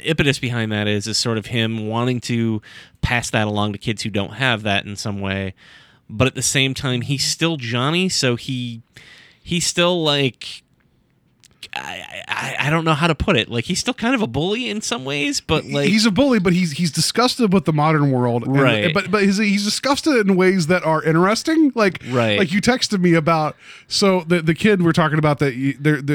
impetus 0.05 0.39
behind 0.39 0.71
that 0.73 0.87
is 0.89 1.07
is 1.07 1.17
sort 1.17 1.39
of 1.39 1.47
him 1.47 1.87
wanting 1.89 2.21
to 2.21 2.61
pass 3.03 3.31
that 3.31 3.47
along 3.47 3.73
to 3.73 3.79
kids 3.79 4.03
who 4.03 4.11
don't 4.11 4.35
have 4.35 4.63
that 4.63 4.85
in 4.87 4.97
some 4.97 5.21
way 5.21 5.55
but 6.09 6.27
at 6.27 6.35
the 6.35 6.43
same 6.43 6.75
time 6.75 7.01
he's 7.03 7.25
still 7.25 7.57
johnny 7.57 8.09
so 8.09 8.37
he 8.37 8.83
he's 9.43 9.67
still 9.67 10.03
like 10.03 10.63
I, 11.75 12.23
I 12.27 12.57
I 12.67 12.71
don't 12.71 12.85
know 12.85 12.95
how 12.95 13.07
to 13.07 13.15
put 13.15 13.37
it. 13.37 13.49
Like 13.49 13.65
he's 13.67 13.79
still 13.79 13.95
kind 13.95 14.15
of 14.15 14.23
a 14.23 14.27
bully 14.27 14.69
in 14.71 14.81
some 14.81 15.05
ways, 15.05 15.41
but 15.41 15.65
like 15.67 15.89
he's 15.89 16.05
a 16.07 16.11
bully, 16.11 16.41
but 16.41 16.53
he's 16.53 16.73
he's 16.73 16.91
disgusted 16.91 17.53
with 17.53 17.65
the 17.65 17.73
modern 17.73 18.11
world, 18.11 18.45
and- 18.45 18.61
Right. 18.61 18.93
But 18.93 19.11
but 19.11 19.23
he's, 19.23 19.37
he's 19.37 19.65
disgusted 19.65 20.27
in 20.27 20.35
ways 20.37 20.67
that 20.69 20.85
are 20.85 21.03
interesting. 21.03 21.71
Like 21.77 22.03
Right. 22.11 22.39
like 22.39 22.51
you 22.51 22.61
texted 22.61 23.01
me 23.01 23.15
about. 23.15 23.57
So 23.87 24.23
the 24.23 24.41
the 24.43 24.55
kid 24.55 24.83
we're 24.83 24.93
talking 24.93 25.19
about 25.19 25.39
that 25.41 25.55
you- 25.55 25.75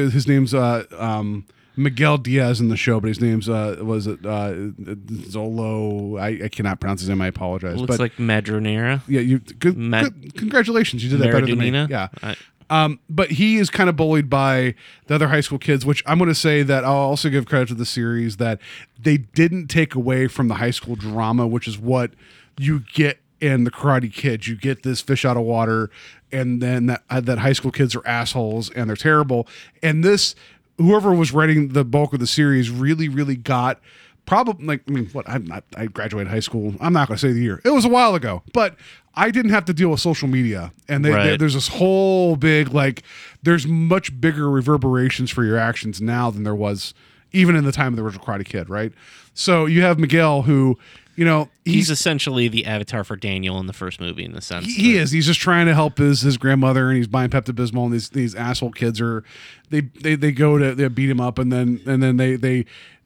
his 0.10 0.28
name's 0.28 0.54
uh 0.54 0.84
um. 0.98 1.46
Miguel 1.78 2.18
Diaz 2.18 2.60
in 2.62 2.70
the 2.70 2.78
show, 2.78 3.00
but 3.00 3.08
his 3.08 3.20
name's 3.22 3.50
uh 3.50 3.78
was 3.82 4.08
it 4.08 4.26
uh 4.26 4.54
Xolo? 4.54 6.20
I, 6.20 6.46
I 6.46 6.50
cannot 6.50 6.80
pronounce 6.80 7.02
his 7.02 7.10
name. 7.10 7.22
I 7.22 7.28
apologize. 7.28 7.78
looks 7.78 7.88
but 7.88 8.00
like 8.00 8.16
Madronera. 8.18 9.02
yeah, 9.08 9.22
you 9.22 9.40
good, 9.40 9.78
Ma- 9.78 10.04
good- 10.04 10.36
congratulations, 10.36 11.04
you 11.04 11.10
did 11.10 11.20
that 11.20 11.32
better 11.32 11.46
than 11.46 11.58
me. 11.60 11.70
Yeah. 11.90 12.08
I- 12.24 12.36
Um, 12.68 13.00
but 13.08 13.30
he 13.32 13.58
is 13.58 13.70
kind 13.70 13.90
of 13.90 13.96
bullied 13.96 14.28
by 14.28 14.74
the 15.06 15.14
other 15.16 15.28
high 15.28 15.42
school 15.42 15.60
kids, 15.60 15.86
which 15.86 16.02
I'm 16.08 16.18
going 16.18 16.30
to 16.30 16.34
say 16.34 16.64
that 16.64 16.84
I'll 16.84 16.94
also 16.96 17.30
give 17.30 17.46
credit 17.46 17.68
to 17.68 17.76
the 17.76 17.86
series 17.86 18.38
that 18.38 18.60
they 19.00 19.18
didn't 19.18 19.68
take 19.68 19.94
away 19.94 20.28
from 20.28 20.48
the 20.48 20.56
high 20.56 20.72
school 20.72 20.96
drama, 20.96 21.46
which 21.46 21.68
is 21.68 21.78
what 21.78 22.12
you 22.58 22.82
get 22.92 23.20
in 23.40 23.66
the 23.66 23.70
Karate 23.72 24.12
Kids. 24.12 24.48
You 24.48 24.56
get 24.56 24.82
this 24.82 25.00
fish 25.00 25.26
out 25.26 25.38
of 25.38 25.44
water, 25.44 25.92
and 26.32 26.60
then 26.60 26.88
that 26.88 27.04
uh, 27.08 27.22
that 27.22 27.38
high 27.38 27.54
school 27.54 27.70
kids 27.70 27.96
are 27.96 28.08
assholes 28.08 28.72
and 28.72 28.90
they're 28.90 28.96
terrible. 28.96 29.48
And 29.84 30.04
this, 30.04 30.34
whoever 30.78 31.14
was 31.14 31.32
writing 31.32 31.70
the 31.70 31.84
bulk 31.86 32.14
of 32.14 32.20
the 32.20 32.28
series, 32.28 32.70
really, 32.70 33.08
really 33.10 33.36
got 33.36 33.80
probably 34.26 34.66
like 34.66 34.82
I 34.88 34.92
mean, 34.92 35.08
what 35.12 35.28
I'm 35.30 35.46
not. 35.46 35.64
I 35.76 35.86
graduated 35.88 36.32
high 36.32 36.40
school. 36.40 36.74
I'm 36.80 36.94
not 36.94 37.08
going 37.08 37.18
to 37.18 37.22
say 37.22 37.32
the 37.34 37.42
year. 37.42 37.62
It 37.64 37.70
was 37.70 37.86
a 37.86 37.90
while 37.90 38.16
ago, 38.16 38.42
but 38.54 38.76
I 39.16 39.32
didn't 39.32 39.52
have 39.52 39.66
to 39.66 39.74
deal 39.74 39.90
with 39.90 40.00
social 40.02 40.28
media, 40.28 40.74
and 40.90 41.06
they, 41.06 41.12
they- 41.12 41.38
there's 41.40 41.54
this 41.54 41.68
whole 41.70 42.36
big 42.36 42.74
like. 42.74 43.04
There's 43.44 43.68
much 43.68 44.20
bigger 44.20 44.50
reverberations 44.50 45.30
for 45.32 45.44
your 45.44 45.58
actions 45.58 46.02
now 46.02 46.32
than 46.32 46.44
there 46.44 46.56
was 46.56 46.94
even 47.32 47.56
in 47.56 47.64
the 47.66 47.72
time 47.72 47.88
of 47.94 47.96
the 47.98 48.04
original 48.04 48.26
Karate 48.26 48.46
Kid, 48.46 48.70
right? 48.70 48.92
So 49.34 49.66
you 49.66 49.82
have 49.84 50.00
Miguel, 50.00 50.44
who 50.44 50.80
you 51.16 51.26
know 51.26 51.50
he's 51.64 51.74
he's. 51.74 51.90
essentially 51.90 52.48
the 52.48 52.66
avatar 52.66 53.04
for 53.04 53.16
Daniel 53.16 53.60
in 53.60 53.68
the 53.68 53.74
first 53.74 54.00
movie 54.00 54.26
in 54.26 54.34
the 54.34 54.42
sense 54.42 54.66
he, 54.66 54.74
he 54.74 54.98
is. 54.98 55.12
He's 55.12 55.26
just 55.26 55.40
trying 55.40 55.66
to 55.68 55.74
help 55.74 55.98
his 55.98 56.22
his 56.22 56.38
grandmother, 56.38 56.90
and 56.90 56.98
he's 56.98 57.08
buying 57.08 57.30
Pepto 57.30 57.54
Bismol. 57.54 57.86
And 57.86 57.94
these 57.94 58.10
these 58.10 58.36
asshole 58.36 58.72
kids 58.72 59.00
are, 59.02 59.24
they 59.70 59.82
they 59.82 60.16
they 60.16 60.32
go 60.32 60.58
to 60.58 60.76
they 60.76 60.88
beat 60.88 61.10
him 61.10 61.22
up, 61.22 61.40
and 61.40 61.52
then 61.52 61.82
and 61.86 62.02
then 62.02 62.18
they 62.18 62.36
they 62.36 62.66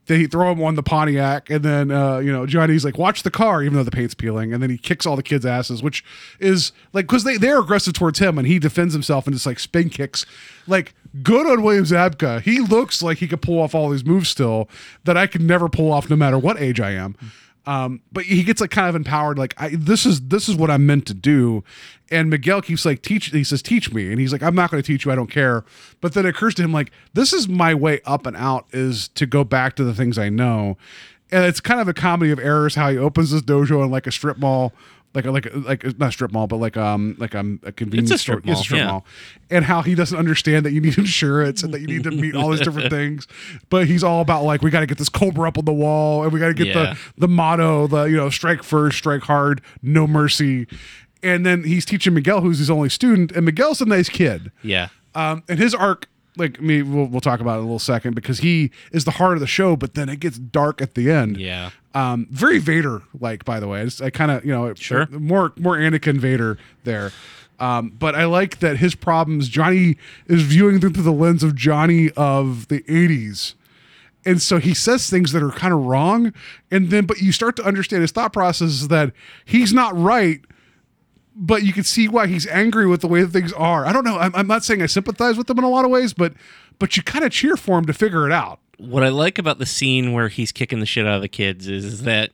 they 0.10 0.26
throw 0.26 0.52
him 0.52 0.61
on 0.64 0.73
the 0.73 0.81
Pontiac, 0.81 1.52
and 1.52 1.64
then 1.64 1.91
uh, 1.91 2.18
you 2.18 2.31
know 2.31 2.48
Johnny's 2.48 2.84
like, 2.84 2.98
watch 2.98 3.22
the 3.22 3.30
car, 3.30 3.61
even 3.61 3.76
though 3.76 3.84
the 3.84 3.91
paint's 3.91 4.15
peeling, 4.15 4.52
and 4.52 4.61
then 4.61 4.72
he 4.72 4.77
kicks 4.77 5.06
all 5.06 5.15
the 5.15 5.23
kids' 5.23 5.45
asses, 5.45 5.84
which 5.84 6.03
is 6.40 6.72
like 6.94 7.06
because 7.06 7.23
they 7.23 7.38
they're 7.38 7.60
aggressive 7.60 7.94
towards 7.94 8.18
him, 8.18 8.40
and 8.40 8.48
he 8.48 8.57
defends 8.57 8.94
himself 8.94 9.27
and 9.27 9.36
just 9.36 9.45
like 9.45 9.60
spin 9.60 9.90
kicks, 9.90 10.26
like 10.68 10.95
good 11.22 11.45
on 11.45 11.61
William 11.61 11.86
Zabka. 11.86 12.41
He 12.41 12.60
looks 12.60 13.03
like 13.03 13.19
he 13.19 13.27
could 13.27 13.44
pull 13.44 13.61
off 13.61 13.76
all 13.76 13.90
these 13.90 14.03
moves 14.03 14.30
still 14.30 14.68
that 15.03 15.15
I 15.15 15.27
could 15.27 15.41
never 15.41 15.69
pull 15.69 15.91
off, 15.91 16.10
no 16.10 16.15
matter 16.15 16.40
what 16.40 16.60
age 16.60 16.80
I 16.80 16.91
am. 16.91 17.15
Um, 17.69 18.01
but 18.11 18.23
he 18.23 18.41
gets 18.41 18.61
like 18.61 18.71
kind 18.71 18.89
of 18.89 18.95
empowered, 18.95 19.37
like 19.37 19.53
I, 19.61 19.69
this 19.75 20.03
is 20.03 20.21
this 20.21 20.49
is 20.49 20.55
what 20.55 20.71
I'm 20.71 20.87
meant 20.87 21.05
to 21.05 21.13
do. 21.13 21.63
And 22.09 22.27
Miguel 22.31 22.63
keeps 22.63 22.83
like 22.83 23.03
teach. 23.03 23.27
He 23.27 23.43
says, 23.43 23.61
"Teach 23.61 23.93
me," 23.93 24.09
and 24.09 24.19
he's 24.19 24.31
like, 24.31 24.41
"I'm 24.41 24.55
not 24.55 24.71
going 24.71 24.81
to 24.81 24.87
teach 24.87 25.05
you. 25.05 25.11
I 25.11 25.15
don't 25.15 25.29
care." 25.29 25.63
But 26.01 26.15
then 26.15 26.25
it 26.25 26.29
occurs 26.29 26.55
to 26.55 26.63
him 26.63 26.73
like, 26.73 26.91
"This 27.13 27.31
is 27.31 27.47
my 27.47 27.75
way 27.75 28.01
up 28.05 28.25
and 28.25 28.35
out 28.35 28.65
is 28.71 29.09
to 29.09 29.27
go 29.27 29.43
back 29.43 29.75
to 29.75 29.83
the 29.83 29.93
things 29.93 30.17
I 30.17 30.29
know." 30.29 30.77
And 31.31 31.45
it's 31.45 31.59
kind 31.59 31.79
of 31.79 31.87
a 31.87 31.93
comedy 31.93 32.31
of 32.31 32.39
errors 32.39 32.73
how 32.73 32.89
he 32.89 32.97
opens 32.97 33.29
this 33.29 33.43
dojo 33.43 33.83
in 33.83 33.91
like 33.91 34.07
a 34.07 34.11
strip 34.11 34.39
mall, 34.39 34.73
like 35.14 35.26
a, 35.26 35.31
like 35.31 35.45
a, 35.48 35.57
like 35.57 35.84
a, 35.84 35.94
not 35.98 36.14
strip 36.14 36.31
mall, 36.31 36.45
but 36.48 36.57
like 36.57 36.77
um 36.77 37.15
like 37.19 37.34
um, 37.36 37.60
a 37.64 37.72
convenience 37.72 38.11
It's 38.11 38.22
a 38.22 38.23
strip 38.23 38.44
store. 38.44 38.52
It's 38.52 38.52
a 38.52 38.53
mall, 38.53 38.64
strip 38.64 38.77
yeah. 38.80 38.88
mall, 38.88 39.06
and 39.49 39.65
how 39.65 39.81
he 39.81 39.95
doesn't 39.95 40.18
understand 40.18 40.65
that 40.65 40.72
you 40.72 40.81
need 40.81 40.98
insurance 41.06 41.64
and 41.64 41.73
that 41.73 41.81
you 41.81 41.88
need 41.88 42.03
to 42.03 42.11
meet 42.11 42.36
all 42.36 42.49
these 42.52 42.60
different 42.61 42.90
things. 42.98 43.27
But 43.69 43.88
he's 43.88 44.03
all 44.03 44.22
about 44.22 44.44
like 44.44 44.61
we 44.61 44.69
got 44.69 44.81
to 44.81 44.86
get 44.86 44.98
this 44.98 45.10
cobra 45.10 45.48
up 45.48 45.57
on 45.57 45.65
the 45.65 45.73
wall, 45.73 46.23
and 46.23 46.31
we 46.31 46.40
got 46.40 46.48
to 46.49 46.53
get 46.53 46.68
Yeah. 46.68 46.73
the 46.94 46.99
the 47.18 47.27
motto, 47.27 47.88
the 47.88 48.03
you 48.03 48.18
know, 48.18 48.30
strike 48.30 48.61
first, 48.64 48.98
strike 48.99 49.22
hard, 49.23 49.61
no 49.81 50.06
mercy. 50.07 50.68
And 51.22 51.45
then 51.45 51.64
he's 51.65 51.84
teaching 51.86 52.14
Miguel, 52.14 52.41
who's 52.41 52.60
his 52.60 52.69
only 52.69 52.90
student, 52.90 53.31
and 53.34 53.45
Miguel's 53.45 53.81
a 53.81 53.86
nice 53.86 54.07
kid. 54.07 54.52
yeah 54.64 54.88
Um, 55.15 55.44
and 55.49 55.60
his 55.60 55.76
arc, 55.76 56.07
like 56.40 56.60
me, 56.61 56.82
we'll, 56.82 57.06
we'll 57.06 57.22
talk 57.22 57.40
about 57.41 57.53
it 57.56 57.57
in 57.57 57.64
a 57.64 57.68
little 57.68 57.80
second 57.80 58.16
because 58.16 58.40
he 58.40 58.72
is 58.91 59.06
the 59.06 59.11
heart 59.11 59.34
of 59.34 59.40
the 59.41 59.48
show. 59.48 59.76
But 59.76 59.94
then 59.94 60.10
it 60.10 60.20
gets 60.20 60.38
dark 60.40 60.82
at 60.82 60.95
the 60.95 61.11
end. 61.11 61.38
yeah 61.38 61.70
Um, 61.94 62.28
very 62.32 62.57
Vader 62.60 63.02
like, 63.20 63.45
by 63.45 63.60
the 63.60 63.68
way. 63.68 63.82
I, 63.82 63.86
just, 63.86 64.02
I 64.02 64.10
kind 64.10 64.32
of, 64.32 64.44
you 64.45 64.52
know, 64.52 64.74
Sure. 64.76 65.07
more 65.11 65.53
more 65.57 65.76
Anakin 65.78 66.18
Vader 66.18 66.57
there. 66.86 67.11
Um, 67.60 67.90
but 67.90 68.16
I 68.16 68.24
like 68.24 68.60
that 68.60 68.78
his 68.78 68.95
problems. 68.95 69.49
Johnny 69.49 69.98
is 70.28 70.44
viewing 70.44 70.80
them 70.80 70.94
through 70.94 71.03
the 71.03 71.11
lens 71.11 71.44
of 71.44 71.56
Johnny 71.56 72.10
of 72.11 72.70
the 72.70 72.82
'80s, 72.84 73.53
and 74.26 74.41
so 74.41 74.60
he 74.60 74.74
says 74.74 75.10
things 75.10 75.34
that 75.34 75.44
are 75.44 75.52
kind 75.52 75.74
of 75.74 75.86
wrong. 75.86 76.34
And 76.72 76.90
then, 76.90 77.06
but 77.06 77.20
you 77.22 77.34
start 77.34 77.57
to 77.57 77.64
understand 77.64 78.02
his 78.02 78.11
thought 78.11 78.32
process 78.32 78.70
is 78.70 78.88
that 78.88 79.11
he's 79.44 79.74
not 79.74 79.94
right. 79.98 80.40
But 81.41 81.64
you 81.64 81.72
can 81.72 81.86
see 81.86 82.10
why 82.10 82.28
he's 82.28 82.45
angry 82.48 82.86
with 82.86 82.99
the 82.99 83.07
way 83.07 83.22
that 83.24 83.32
things 83.32 83.53
are. 83.53 83.86
I 83.86 83.94
don't 83.94 84.03
know. 84.03 84.18
I'm, 84.18 84.36
I'm 84.36 84.48
not 84.48 84.66
saying 84.66 84.82
I 84.82 84.88
sympathize 84.88 85.38
with 85.38 85.49
him 85.49 85.57
in 85.57 85.64
a 85.64 85.70
lot 85.70 85.86
of 85.86 85.91
ways, 85.91 86.14
but 86.14 86.34
but 86.80 86.98
you 86.98 87.03
kind 87.03 87.24
of 87.24 87.32
cheer 87.32 87.56
for 87.56 87.78
him 87.78 87.86
to 87.86 87.94
figure 87.94 88.26
it 88.26 88.34
out. 88.34 88.60
what 88.78 89.03
I 89.03 89.10
like 89.10 89.40
about 89.40 89.57
the 89.57 89.66
scene 89.66 90.11
where 90.11 90.28
he's 90.28 90.52
kicking 90.52 90.80
the 90.82 90.86
shit 90.86 91.06
out 91.07 91.16
of 91.16 91.22
the 91.22 91.30
kids 91.30 91.68
is, 91.68 91.86
is 91.86 92.02
that 92.03 92.32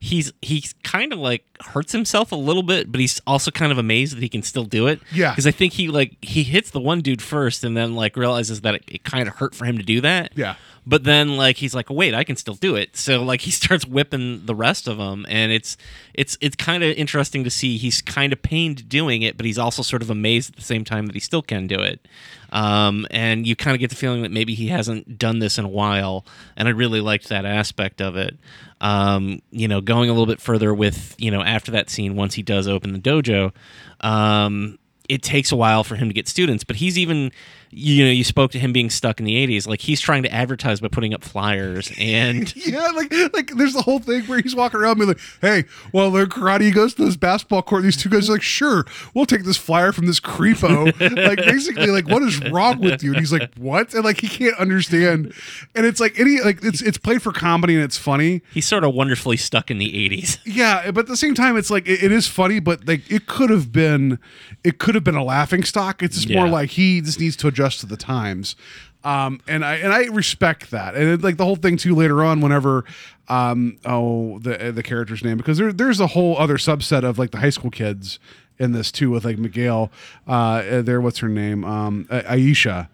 he's 0.00 0.32
he's 0.42 0.74
kind 0.84 1.12
of 1.12 1.18
like 1.18 1.44
hurts 1.60 1.90
himself 1.92 2.30
a 2.30 2.36
little 2.36 2.62
bit, 2.62 2.92
but 2.92 3.00
he's 3.00 3.20
also 3.26 3.50
kind 3.50 3.72
of 3.72 3.78
amazed 3.78 4.14
that 4.16 4.22
he 4.22 4.28
can 4.28 4.42
still 4.42 4.64
do 4.64 4.86
it. 4.86 5.00
Yeah. 5.12 5.30
because 5.30 5.46
I 5.48 5.50
think 5.50 5.72
he 5.72 5.88
like 5.88 6.16
he 6.22 6.42
hits 6.44 6.70
the 6.70 6.80
one 6.80 7.00
dude 7.00 7.22
first, 7.22 7.64
and 7.64 7.76
then 7.76 7.94
like 7.96 8.16
realizes 8.16 8.60
that 8.60 8.76
it, 8.76 8.84
it 8.86 9.04
kind 9.04 9.26
of 9.26 9.34
hurt 9.34 9.54
for 9.54 9.64
him 9.64 9.78
to 9.78 9.84
do 9.84 10.00
that. 10.02 10.32
Yeah. 10.36 10.54
But 10.86 11.04
then 11.04 11.36
like 11.36 11.56
he's 11.56 11.74
like, 11.74 11.88
wait, 11.88 12.14
I 12.14 12.24
can 12.24 12.36
still 12.36 12.54
do 12.54 12.76
it. 12.76 12.96
So 12.96 13.22
like 13.22 13.42
he 13.42 13.50
starts 13.50 13.86
whipping 13.86 14.46
the 14.46 14.54
rest 14.54 14.86
of 14.86 14.98
them, 14.98 15.24
and 15.28 15.52
it's 15.52 15.76
it's 16.12 16.36
it's 16.40 16.56
kind 16.56 16.82
of 16.82 16.96
interesting 16.96 17.44
to 17.44 17.50
see. 17.50 17.78
He's 17.78 18.02
kind 18.02 18.32
of 18.32 18.42
pained 18.42 18.88
doing 18.88 19.22
it, 19.22 19.36
but 19.36 19.46
he's 19.46 19.58
also 19.58 19.82
sort 19.82 20.02
of 20.02 20.10
amazed 20.10 20.50
at 20.50 20.56
the 20.56 20.62
same 20.62 20.84
time 20.84 21.06
that 21.06 21.14
he 21.14 21.20
still 21.20 21.42
can 21.42 21.66
do 21.66 21.80
it. 21.80 22.06
Um, 22.52 23.06
and 23.10 23.46
you 23.46 23.56
kind 23.56 23.74
of 23.74 23.80
get 23.80 23.90
the 23.90 23.96
feeling 23.96 24.22
that 24.22 24.30
maybe 24.30 24.54
he 24.54 24.68
hasn't 24.68 25.18
done 25.18 25.40
this 25.40 25.58
in 25.58 25.64
a 25.64 25.68
while, 25.68 26.24
and 26.56 26.68
I 26.68 26.70
really 26.70 27.00
liked 27.00 27.28
that 27.28 27.44
aspect 27.44 28.00
of 28.00 28.16
it. 28.16 28.36
Um, 28.80 29.40
you 29.50 29.66
know, 29.66 29.80
going 29.80 30.10
a 30.10 30.12
little 30.12 30.26
bit 30.26 30.40
further 30.40 30.74
with 30.74 31.14
you 31.18 31.30
know 31.30 31.42
after 31.42 31.72
that 31.72 31.90
scene, 31.90 32.14
once 32.14 32.34
he 32.34 32.42
does 32.42 32.68
open 32.68 32.92
the 32.92 32.98
dojo, 32.98 33.52
um, 34.00 34.78
it 35.08 35.22
takes 35.22 35.52
a 35.52 35.56
while 35.56 35.84
for 35.84 35.96
him 35.96 36.08
to 36.08 36.14
get 36.14 36.28
students, 36.28 36.64
but 36.64 36.76
he's 36.76 36.98
even 36.98 37.32
you 37.74 38.04
know, 38.04 38.10
you 38.10 38.24
spoke 38.24 38.52
to 38.52 38.58
him 38.58 38.72
being 38.72 38.90
stuck 38.90 39.18
in 39.18 39.26
the 39.26 39.34
80s. 39.46 39.66
Like 39.66 39.80
he's 39.80 40.00
trying 40.00 40.22
to 40.22 40.32
advertise 40.32 40.80
by 40.80 40.88
putting 40.88 41.12
up 41.12 41.24
flyers 41.24 41.92
and 41.98 42.54
yeah, 42.56 42.88
like 42.88 43.12
like 43.32 43.50
there's 43.56 43.74
the 43.74 43.82
whole 43.82 43.98
thing 43.98 44.22
where 44.24 44.40
he's 44.40 44.54
walking 44.54 44.80
around 44.80 44.98
being 44.98 45.08
like, 45.08 45.20
"Hey, 45.40 45.64
well, 45.92 46.10
the 46.10 46.26
karate 46.26 46.62
he 46.62 46.70
goes 46.70 46.94
to 46.94 47.04
this 47.04 47.16
basketball 47.16 47.62
court. 47.62 47.82
These 47.82 47.96
two 47.96 48.08
guys 48.08 48.28
are 48.28 48.32
like, 48.32 48.42
"Sure, 48.42 48.84
we'll 49.12 49.26
take 49.26 49.44
this 49.44 49.56
flyer 49.56 49.92
from 49.92 50.06
this 50.06 50.20
creepo." 50.20 50.86
like 51.26 51.38
basically, 51.38 51.88
like, 51.88 52.08
what 52.08 52.22
is 52.22 52.40
wrong 52.50 52.80
with 52.80 53.02
you? 53.02 53.10
And 53.10 53.20
he's 53.20 53.32
like, 53.32 53.52
"What?" 53.56 53.94
And 53.94 54.04
like 54.04 54.20
he 54.20 54.28
can't 54.28 54.56
understand. 54.58 55.32
And 55.74 55.86
it's 55.86 56.00
like 56.00 56.18
any 56.18 56.40
like 56.40 56.62
it's 56.64 56.80
it's 56.82 56.98
played 56.98 57.22
for 57.22 57.32
comedy 57.32 57.74
and 57.74 57.82
it's 57.82 57.98
funny. 57.98 58.42
he's 58.52 58.66
sort 58.66 58.84
of 58.84 58.94
wonderfully 58.94 59.36
stuck 59.36 59.70
in 59.70 59.78
the 59.78 59.90
80s. 59.90 60.38
Yeah, 60.54 60.92
but 60.92 61.00
at 61.00 61.06
the 61.08 61.16
same 61.16 61.34
time, 61.34 61.56
it's 61.56 61.70
like 61.70 61.88
it, 61.88 62.04
it 62.04 62.12
is 62.12 62.28
funny, 62.28 62.60
but 62.60 62.86
like 62.86 63.10
it 63.10 63.26
could 63.26 63.50
have 63.50 63.72
been, 63.72 64.20
it 64.62 64.78
could 64.78 64.94
have 64.94 65.02
been 65.02 65.16
a 65.16 65.24
laughing 65.24 65.64
stock. 65.64 66.00
It's 66.00 66.16
just 66.16 66.32
more 66.32 66.46
like 66.46 66.70
he 66.70 67.00
just 67.00 67.18
needs 67.18 67.34
to 67.36 67.48
adjust 67.48 67.63
to 67.78 67.86
the 67.86 67.96
times, 67.96 68.56
um, 69.02 69.40
and 69.46 69.64
I 69.64 69.76
and 69.76 69.92
I 69.92 70.04
respect 70.04 70.70
that, 70.70 70.94
and 70.94 71.08
it, 71.08 71.22
like 71.22 71.36
the 71.36 71.44
whole 71.44 71.56
thing 71.56 71.76
too 71.76 71.94
later 71.94 72.22
on, 72.24 72.40
whenever, 72.40 72.84
um, 73.28 73.78
oh 73.84 74.38
the 74.38 74.72
the 74.72 74.82
character's 74.82 75.24
name 75.24 75.36
because 75.36 75.58
there 75.58 75.72
there's 75.72 76.00
a 76.00 76.08
whole 76.08 76.36
other 76.38 76.56
subset 76.56 77.04
of 77.04 77.18
like 77.18 77.30
the 77.30 77.38
high 77.38 77.50
school 77.50 77.70
kids 77.70 78.18
in 78.58 78.72
this 78.72 78.92
too 78.92 79.10
with 79.10 79.24
like 79.24 79.38
Miguel, 79.38 79.90
uh, 80.26 80.82
there 80.82 81.00
what's 81.00 81.18
her 81.18 81.28
name, 81.28 81.64
um, 81.64 82.06
Aisha 82.10 82.88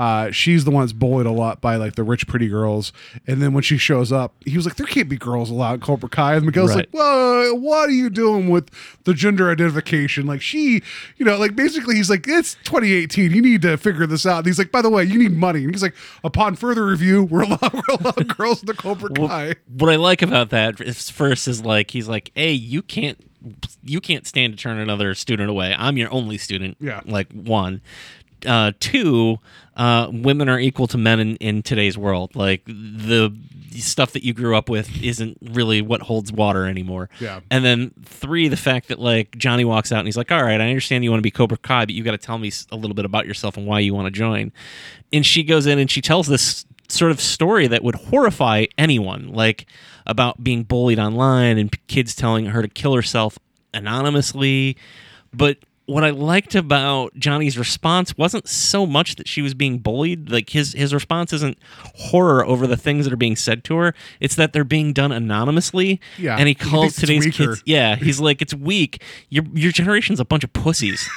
uh, 0.00 0.30
she's 0.30 0.64
the 0.64 0.70
one 0.70 0.80
that's 0.82 0.94
bullied 0.94 1.26
a 1.26 1.30
lot 1.30 1.60
by 1.60 1.76
like 1.76 1.94
the 1.94 2.02
rich 2.02 2.26
pretty 2.26 2.48
girls. 2.48 2.90
And 3.26 3.42
then 3.42 3.52
when 3.52 3.62
she 3.62 3.76
shows 3.76 4.10
up, 4.10 4.34
he 4.46 4.56
was 4.56 4.64
like, 4.64 4.76
"There 4.76 4.86
can't 4.86 5.10
be 5.10 5.18
girls 5.18 5.50
allowed 5.50 5.74
in 5.74 5.80
Cobra 5.80 6.08
Kai." 6.08 6.36
And 6.36 6.46
Miguel's 6.46 6.70
Right. 6.70 6.78
like, 6.78 6.88
"Well, 6.92 7.58
what 7.58 7.90
are 7.90 7.92
you 7.92 8.08
doing 8.08 8.48
with 8.48 8.70
the 9.04 9.12
gender 9.12 9.50
identification?" 9.50 10.24
Like 10.26 10.40
she, 10.40 10.82
you 11.18 11.26
know, 11.26 11.36
like 11.36 11.54
basically 11.54 11.96
he's 11.96 12.08
like, 12.08 12.26
"It's 12.26 12.54
2018. 12.64 13.30
You 13.32 13.42
need 13.42 13.60
to 13.60 13.76
figure 13.76 14.06
this 14.06 14.24
out." 14.24 14.38
And 14.38 14.46
he's 14.46 14.58
like, 14.58 14.72
"By 14.72 14.80
the 14.80 14.88
way, 14.88 15.04
you 15.04 15.18
need 15.18 15.36
money." 15.36 15.64
And 15.64 15.74
he's 15.74 15.82
like, 15.82 15.94
"Upon 16.24 16.56
further 16.56 16.86
review, 16.86 17.24
we're 17.24 17.42
allowed, 17.42 17.72
we're 17.74 17.94
allowed 18.00 18.36
girls 18.38 18.60
in 18.62 18.66
the 18.68 18.74
Cobra 18.74 19.10
Kai." 19.10 19.54
What 19.76 19.92
I 19.92 19.96
like 19.96 20.22
about 20.22 20.48
that 20.48 20.80
is 20.80 21.10
first 21.10 21.46
is 21.46 21.62
like 21.62 21.90
he's 21.90 22.08
like, 22.08 22.30
"Hey, 22.34 22.52
you 22.52 22.80
can't 22.80 23.18
you 23.82 24.00
can't 24.02 24.26
stand 24.26 24.52
to 24.56 24.62
turn 24.62 24.78
another 24.78 25.14
student 25.14 25.48
away. 25.50 25.74
I'm 25.78 25.96
your 25.98 26.10
only 26.10 26.38
student." 26.38 26.78
Yeah. 26.80 27.00
Like 27.04 27.30
one. 27.32 27.82
Uh, 28.46 28.72
two, 28.80 29.38
uh, 29.76 30.08
women 30.12 30.48
are 30.48 30.58
equal 30.58 30.86
to 30.88 30.98
men 30.98 31.20
in, 31.20 31.36
in 31.36 31.62
today's 31.62 31.96
world. 31.96 32.34
Like 32.36 32.64
the 32.66 33.34
stuff 33.76 34.12
that 34.12 34.24
you 34.24 34.34
grew 34.34 34.56
up 34.56 34.68
with 34.68 35.02
isn't 35.02 35.38
really 35.40 35.80
what 35.80 36.02
holds 36.02 36.32
water 36.32 36.66
anymore. 36.66 37.08
Yeah. 37.20 37.40
And 37.50 37.64
then 37.64 37.92
three, 38.04 38.48
the 38.48 38.56
fact 38.56 38.88
that 38.88 38.98
like 38.98 39.36
Johnny 39.36 39.64
walks 39.64 39.92
out 39.92 40.00
and 40.00 40.08
he's 40.08 40.16
like, 40.16 40.32
"All 40.32 40.42
right, 40.42 40.60
I 40.60 40.68
understand 40.68 41.04
you 41.04 41.10
want 41.10 41.20
to 41.20 41.22
be 41.22 41.30
Cobra 41.30 41.56
Kai, 41.56 41.86
but 41.86 41.94
you 41.94 42.02
got 42.02 42.12
to 42.12 42.18
tell 42.18 42.38
me 42.38 42.52
a 42.70 42.76
little 42.76 42.94
bit 42.94 43.04
about 43.04 43.26
yourself 43.26 43.56
and 43.56 43.66
why 43.66 43.80
you 43.80 43.94
want 43.94 44.06
to 44.06 44.10
join." 44.10 44.52
And 45.12 45.24
she 45.24 45.42
goes 45.42 45.66
in 45.66 45.78
and 45.78 45.90
she 45.90 46.00
tells 46.00 46.26
this 46.26 46.66
sort 46.88 47.10
of 47.10 47.20
story 47.20 47.66
that 47.68 47.82
would 47.82 47.94
horrify 47.94 48.66
anyone, 48.76 49.32
like 49.32 49.66
about 50.06 50.42
being 50.42 50.64
bullied 50.64 50.98
online 50.98 51.56
and 51.58 51.70
p- 51.70 51.78
kids 51.86 52.14
telling 52.14 52.46
her 52.46 52.62
to 52.62 52.68
kill 52.68 52.94
herself 52.94 53.38
anonymously. 53.72 54.76
But 55.32 55.58
what 55.90 56.04
I 56.04 56.10
liked 56.10 56.54
about 56.54 57.14
Johnny's 57.16 57.58
response 57.58 58.16
wasn't 58.16 58.48
so 58.48 58.86
much 58.86 59.16
that 59.16 59.26
she 59.28 59.42
was 59.42 59.54
being 59.54 59.78
bullied. 59.78 60.30
Like 60.30 60.50
his 60.50 60.72
his 60.72 60.94
response 60.94 61.32
isn't 61.32 61.58
horror 61.96 62.44
over 62.46 62.66
the 62.66 62.76
things 62.76 63.04
that 63.04 63.12
are 63.12 63.16
being 63.16 63.36
said 63.36 63.64
to 63.64 63.76
her. 63.76 63.94
It's 64.20 64.34
that 64.36 64.52
they're 64.52 64.64
being 64.64 64.92
done 64.92 65.12
anonymously. 65.12 66.00
Yeah, 66.18 66.36
And 66.36 66.48
he 66.48 66.54
calls 66.54 66.96
today's 66.96 67.26
kids. 67.34 67.62
Yeah, 67.66 67.96
he's 67.96 68.20
like, 68.20 68.40
it's 68.42 68.54
weak. 68.54 69.02
Your 69.28 69.44
your 69.52 69.72
generation's 69.72 70.20
a 70.20 70.24
bunch 70.24 70.44
of 70.44 70.52
pussies. 70.52 71.08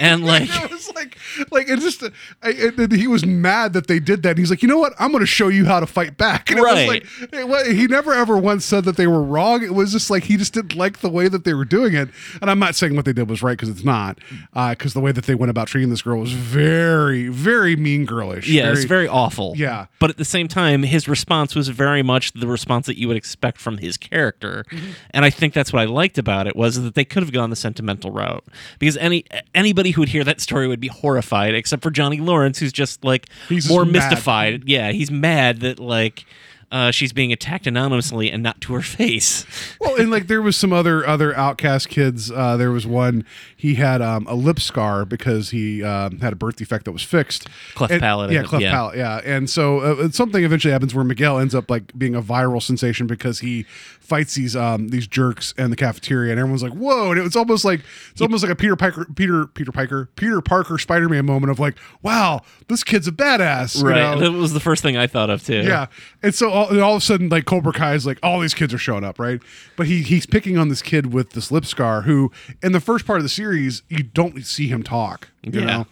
And 0.00 0.24
like 0.26 0.42
it 0.48 0.70
was 0.70 0.92
like, 0.94 1.16
like 1.50 1.68
it 1.68 1.80
just, 1.80 2.02
I, 2.42 2.50
it- 2.50 2.92
he 2.92 3.06
was 3.06 3.24
mad 3.24 3.72
that 3.72 3.86
they 3.86 3.98
did 3.98 4.22
that. 4.22 4.30
And 4.30 4.38
he's 4.38 4.50
like, 4.50 4.62
you 4.62 4.68
know 4.68 4.78
what? 4.78 4.92
I'm 4.98 5.10
going 5.10 5.20
to 5.22 5.26
show 5.26 5.48
you 5.48 5.64
how 5.64 5.80
to 5.80 5.86
fight 5.86 6.16
back. 6.16 6.50
And 6.58 6.60
Right. 6.60 6.78
it 7.22 7.46
was 7.46 7.62
like, 7.62 7.66
it 7.68 7.74
he 7.76 7.86
never 7.86 8.12
ever 8.12 8.36
once 8.36 8.64
said 8.64 8.84
that 8.84 8.96
they 8.96 9.06
were 9.06 9.22
wrong. 9.22 9.62
It 9.62 9.74
was 9.74 9.92
just 9.92 10.10
like 10.10 10.24
he 10.24 10.36
just 10.36 10.52
didn't 10.54 10.74
like 10.76 10.98
the 10.98 11.08
way 11.08 11.28
that 11.28 11.44
they 11.44 11.54
were 11.54 11.64
doing 11.64 11.94
it. 11.94 12.08
And 12.42 12.50
I'm 12.50 12.58
not 12.58 12.74
saying 12.74 12.94
what 12.96 13.04
they 13.04 13.12
did 13.12 13.28
was 13.30 13.42
right 13.42 13.52
because 13.56 13.68
it's 13.68 13.84
not, 13.84 14.17
because 14.52 14.94
the 14.94 15.00
way 15.00 15.12
that 15.12 15.24
they 15.24 15.34
went 15.34 15.50
about 15.50 15.68
treating 15.68 15.90
this 15.90 16.02
girl 16.02 16.20
was 16.20 16.32
very, 16.32 17.28
very 17.28 17.76
mean 17.76 18.04
girlish. 18.04 18.48
Yeah, 18.48 18.72
it's 18.72 18.84
very 18.84 19.08
awful. 19.08 19.54
Yeah. 19.56 19.86
But 19.98 20.10
at 20.10 20.16
the 20.16 20.24
same 20.24 20.48
time, 20.48 20.82
his 20.82 21.08
response 21.08 21.54
was 21.54 21.68
very 21.68 22.02
much 22.02 22.32
the 22.32 22.46
response 22.46 22.86
that 22.86 22.98
you 22.98 23.08
would 23.08 23.16
expect 23.16 23.58
from 23.60 23.78
his 23.78 23.96
character. 23.96 24.64
Mm-hmm. 24.70 24.90
And 25.10 25.24
I 25.24 25.30
think 25.30 25.54
that's 25.54 25.72
what 25.72 25.82
I 25.82 25.86
liked 25.86 26.18
about 26.18 26.46
it 26.46 26.56
was 26.56 26.82
that 26.82 26.94
they 26.94 27.04
could 27.04 27.22
have 27.22 27.32
gone 27.32 27.50
the 27.50 27.56
sentimental 27.56 28.10
route. 28.10 28.44
Because 28.78 28.96
any 28.96 29.24
anybody 29.54 29.90
who 29.90 30.02
would 30.02 30.08
hear 30.08 30.24
that 30.24 30.40
story 30.40 30.68
would 30.68 30.80
be 30.80 30.88
horrified, 30.88 31.54
except 31.54 31.82
for 31.82 31.90
Johnny 31.90 32.18
Lawrence, 32.18 32.58
who's 32.58 32.72
just 32.72 33.04
like 33.04 33.28
He's 33.48 33.68
more 33.68 33.84
mad. 33.84 33.92
mystified. 33.92 34.68
Yeah, 34.68 34.92
he's 34.92 35.10
mad 35.10 35.60
that 35.60 35.78
like 35.78 36.24
uh, 36.70 36.90
she's 36.90 37.12
being 37.12 37.32
attacked 37.32 37.66
anonymously 37.66 38.30
and 38.30 38.42
not 38.42 38.60
to 38.60 38.74
her 38.74 38.82
face. 38.82 39.46
well, 39.80 39.96
and 39.96 40.10
like 40.10 40.26
there 40.26 40.42
was 40.42 40.56
some 40.56 40.72
other 40.72 41.06
other 41.06 41.34
outcast 41.36 41.88
kids. 41.88 42.30
Uh, 42.30 42.56
there 42.56 42.70
was 42.70 42.86
one 42.86 43.24
he 43.56 43.74
had 43.76 44.02
um, 44.02 44.26
a 44.28 44.34
lip 44.34 44.60
scar 44.60 45.04
because 45.04 45.50
he 45.50 45.82
um, 45.82 46.18
had 46.20 46.32
a 46.32 46.36
birth 46.36 46.56
defect 46.56 46.84
that 46.84 46.92
was 46.92 47.02
fixed. 47.02 47.48
Cleft 47.74 47.92
And- 47.92 48.00
palate, 48.02 48.30
Yeah, 48.30 48.42
cleft 48.42 48.62
yeah. 48.62 48.70
palate. 48.70 48.96
Yeah, 48.98 49.20
and 49.24 49.48
so 49.48 49.78
uh, 49.80 50.10
something 50.10 50.44
eventually 50.44 50.72
happens 50.72 50.94
where 50.94 51.04
Miguel 51.04 51.38
ends 51.38 51.54
up 51.54 51.70
like 51.70 51.96
being 51.98 52.14
a 52.14 52.22
viral 52.22 52.62
sensation 52.62 53.06
because 53.06 53.40
he 53.40 53.64
fights 54.00 54.34
these 54.36 54.56
um 54.56 54.88
these 54.88 55.06
jerks 55.06 55.52
in 55.58 55.70
the 55.70 55.76
cafeteria, 55.76 56.30
and 56.32 56.38
everyone's 56.40 56.62
like, 56.62 56.72
"Whoa!" 56.72 57.10
And 57.10 57.18
it 57.18 57.22
was 57.22 57.36
almost 57.36 57.64
like 57.64 57.80
it's 58.12 58.20
almost 58.20 58.42
like 58.42 58.52
a 58.52 58.56
Peter 58.56 58.76
Piker, 58.76 59.06
Peter 59.16 59.46
Peter 59.46 59.72
Piker, 59.72 60.08
Peter 60.16 60.40
Parker 60.40 60.76
Spider 60.78 61.08
Man 61.08 61.24
moment 61.26 61.50
of 61.50 61.58
like, 61.58 61.76
"Wow, 62.02 62.42
this 62.68 62.84
kid's 62.84 63.08
a 63.08 63.12
badass." 63.12 63.78
you 63.80 63.88
Right. 63.88 63.96
know? 63.96 64.20
That 64.20 64.32
was 64.32 64.52
the 64.52 64.60
first 64.60 64.82
thing 64.82 64.96
I 64.96 65.06
thought 65.06 65.30
of 65.30 65.44
too. 65.44 65.62
Yeah, 65.62 65.86
and 66.22 66.34
so 66.34 66.50
all, 66.66 66.80
all 66.82 66.94
of 66.96 67.02
a 67.02 67.04
sudden, 67.04 67.28
like 67.28 67.44
Cobra 67.44 67.72
Kai 67.72 67.94
is 67.94 68.06
like 68.06 68.18
all 68.22 68.40
these 68.40 68.54
kids 68.54 68.72
are 68.74 68.78
showing 68.78 69.04
up, 69.04 69.18
right? 69.18 69.40
But 69.76 69.86
he 69.86 70.02
he's 70.02 70.26
picking 70.26 70.58
on 70.58 70.68
this 70.68 70.82
kid 70.82 71.12
with 71.12 71.30
this 71.30 71.50
lip 71.50 71.64
scar, 71.66 72.02
who 72.02 72.30
in 72.62 72.72
the 72.72 72.80
first 72.80 73.06
part 73.06 73.18
of 73.18 73.22
the 73.22 73.28
series 73.28 73.82
you 73.88 74.02
don't 74.02 74.44
see 74.44 74.68
him 74.68 74.82
talk, 74.82 75.28
you 75.42 75.60
Yeah. 75.60 75.66
know. 75.66 75.86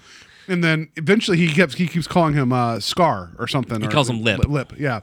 And 0.49 0.63
then 0.63 0.89
eventually 0.97 1.37
he 1.39 1.49
keeps 1.49 1.75
he 1.75 1.89
keeps 1.89 2.07
calling 2.07 2.35
him 2.35 2.53
uh, 2.53 2.79
Scar 2.81 3.33
or 3.39 3.49
something. 3.49 3.81
He 3.81 3.89
calls 3.89 4.09
him 4.09 4.23
Lip. 4.23 4.45
Lip, 4.47 4.73
yeah. 4.79 5.01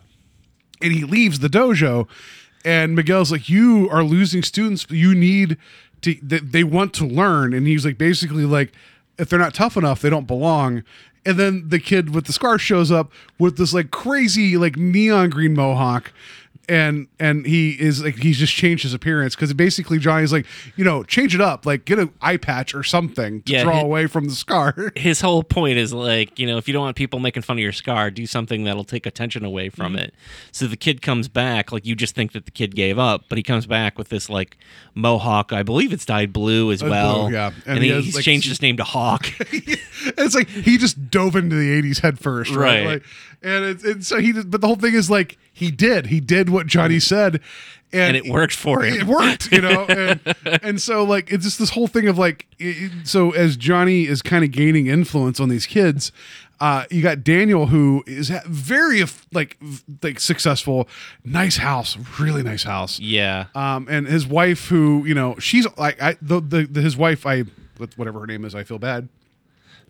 And 0.82 0.94
he 0.94 1.04
leaves 1.04 1.40
the 1.40 1.50
dojo, 1.50 2.08
and 2.64 2.96
Miguel's 2.96 3.32
like, 3.32 3.50
"You 3.50 3.90
are 3.92 4.04
losing 4.04 4.42
students. 4.44 4.86
You 4.90 5.14
need 5.14 5.58
to. 6.02 6.16
They, 6.22 6.40
they 6.40 6.64
want 6.64 6.94
to 6.96 7.06
learn." 7.06 7.54
And 7.54 7.68
he's 7.68 7.86
like, 7.86 7.98
basically 7.98 8.46
like, 8.46 8.72
if 9.18 9.30
they're 9.30 9.40
not 9.40 9.54
tough 9.54 9.76
enough, 9.78 10.02
they 10.02 10.10
don't 10.10 10.28
belong. 10.28 10.84
And 11.26 11.40
then 11.40 11.70
the 11.70 11.80
kid 11.80 12.14
with 12.14 12.26
the 12.26 12.34
scar 12.34 12.58
shows 12.58 12.92
up 12.92 13.12
with 13.40 13.58
this 13.58 13.74
like 13.74 13.92
crazy 13.92 14.58
like 14.58 14.76
neon 14.76 15.30
green 15.30 15.54
mohawk. 15.54 16.12
And 16.70 17.08
and 17.20 17.46
he 17.46 17.72
is 17.72 18.02
like 18.04 18.16
he's 18.16 18.38
just 18.38 18.54
changed 18.54 18.84
his 18.84 18.94
appearance 18.94 19.36
because 19.36 19.54
basically 19.54 20.00
Johnny's 20.00 20.32
like 20.32 20.46
you 20.78 20.86
know 20.86 21.04
change 21.04 21.36
it 21.36 21.42
up 21.42 21.66
like 21.66 21.84
get 21.84 22.00
an 22.00 22.14
eye 22.22 22.38
patch 22.38 22.74
or 22.74 22.84
something 22.84 23.42
to 23.42 23.52
Yeah, 23.52 23.64
draw 23.64 23.76
he- 23.80 23.82
away 23.82 24.08
from 24.08 24.26
the 24.26 24.32
scar. 24.36 24.74
his 24.96 25.20
whole 25.20 25.44
point 25.44 25.78
is 25.78 25.94
like, 25.94 26.40
you 26.40 26.48
know, 26.48 26.58
if 26.58 26.68
you 26.70 26.74
don't 26.74 26.84
want 26.84 26.96
people 26.96 27.20
making 27.20 27.44
fun 27.44 27.58
of 27.58 27.62
your 27.62 27.74
scar, 27.74 28.10
do 28.10 28.26
something 28.26 28.64
that'll 28.64 28.86
take 28.86 29.06
attention 29.06 29.44
away 29.44 29.68
Mm-hmm. 29.68 29.76
from 29.82 29.96
it. 29.98 30.14
So 30.54 30.68
the 30.68 30.78
kid 30.78 31.02
comes 31.02 31.28
back, 31.28 31.72
like 31.74 31.86
you 31.86 31.96
just 31.96 32.16
think 32.16 32.32
that 32.32 32.46
the 32.46 32.52
kid 32.52 32.76
gave 32.76 32.98
up, 32.98 33.26
but 33.28 33.38
he 33.38 33.44
comes 33.44 33.66
back 33.66 33.98
with 33.98 34.08
this 34.08 34.30
like 34.30 34.58
mohawk. 34.96 35.52
I 35.52 35.64
believe 35.64 35.92
it's 35.92 36.06
dyed 36.06 36.32
blue 36.32 36.72
as 36.72 36.82
Uh, 36.82 36.86
blue, 36.86 36.92
well. 36.94 37.32
yeah. 37.32 37.48
and, 37.66 37.76
And 37.76 37.80
he 37.80 37.90
he, 37.90 37.96
has, 37.96 38.06
he's 38.06 38.16
like, 38.16 38.24
changed 38.24 38.48
his 38.48 38.62
name 38.62 38.78
to 38.78 38.84
Hawk. 38.86 39.28
it's 39.52 40.36
like 40.36 40.48
he 40.48 40.78
just 40.78 41.10
dove 41.10 41.36
into 41.36 41.56
the 41.56 41.82
80s 41.82 42.00
head 42.02 42.20
first 42.20 42.52
right, 42.52 42.64
Right. 42.64 42.86
Like, 42.86 43.04
and 43.44 43.66
it's 43.66 43.84
and 43.84 44.06
so 44.06 44.20
he 44.20 44.32
did, 44.32 44.50
but 44.50 44.62
the 44.62 44.68
whole 44.68 44.76
thing 44.76 44.94
is 44.94 45.10
like 45.10 45.38
he 45.52 45.70
did 45.72 46.08
he 46.08 46.20
did 46.20 46.50
what 46.50 46.66
johnny 46.68 47.00
said 47.00 47.40
and 47.92 48.18
it 48.18 48.26
worked 48.28 48.56
for 48.56 48.82
him. 48.84 48.94
it 48.96 49.04
worked 49.04 49.52
you 49.52 49.62
know 49.62 49.86
and, 49.90 50.20
and 50.64 50.82
so 50.82 51.04
like 51.04 51.32
it's 51.32 51.44
just 51.44 51.60
this 51.60 51.70
whole 51.72 51.88
thing 51.88 52.08
of 52.08 52.18
like 52.18 52.48
it- 52.60 53.06
so 53.08 53.32
as 53.32 53.56
johnny 53.58 54.08
is 54.08 54.22
kind 54.22 54.44
of 54.44 54.52
gaining 54.52 54.88
influence 54.88 55.40
on 55.40 55.50
these 55.50 55.66
kids 55.66 56.12
uh, 56.60 56.86
you 56.90 57.02
got 57.02 57.26
Daniel, 57.26 57.66
who 57.66 58.06
is 58.08 58.30
very 58.46 59.04
like 59.34 59.58
like 60.02 60.18
successful, 60.18 60.88
nice 61.26 61.58
house, 61.58 61.98
really 62.22 62.42
nice 62.42 62.64
house. 62.64 63.00
yeah. 63.02 63.48
Um, 63.54 63.88
and 63.90 64.08
his 64.08 64.26
wife, 64.26 64.68
who 64.70 65.04
you 65.06 65.14
know, 65.14 65.38
she's 65.40 65.68
like 65.78 66.02
I 66.02 66.16
the, 66.22 66.40
the, 66.40 66.66
the 66.66 66.82
his 66.82 66.96
wife, 66.96 67.26
I 67.26 67.44
whatever 67.98 68.22
her 68.22 68.28
name 68.28 68.46
is, 68.46 68.56
I 68.56 68.64
feel 68.64 68.80
bad. 68.80 69.10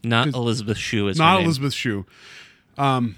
Not 0.04 0.30
Elizabeth 0.30 0.78
Shue 0.78 1.10
is 1.10 1.20
Not. 1.20 1.44
Elizabeth 1.44 1.74
Shue. 1.76 2.08
Um, 2.76 3.18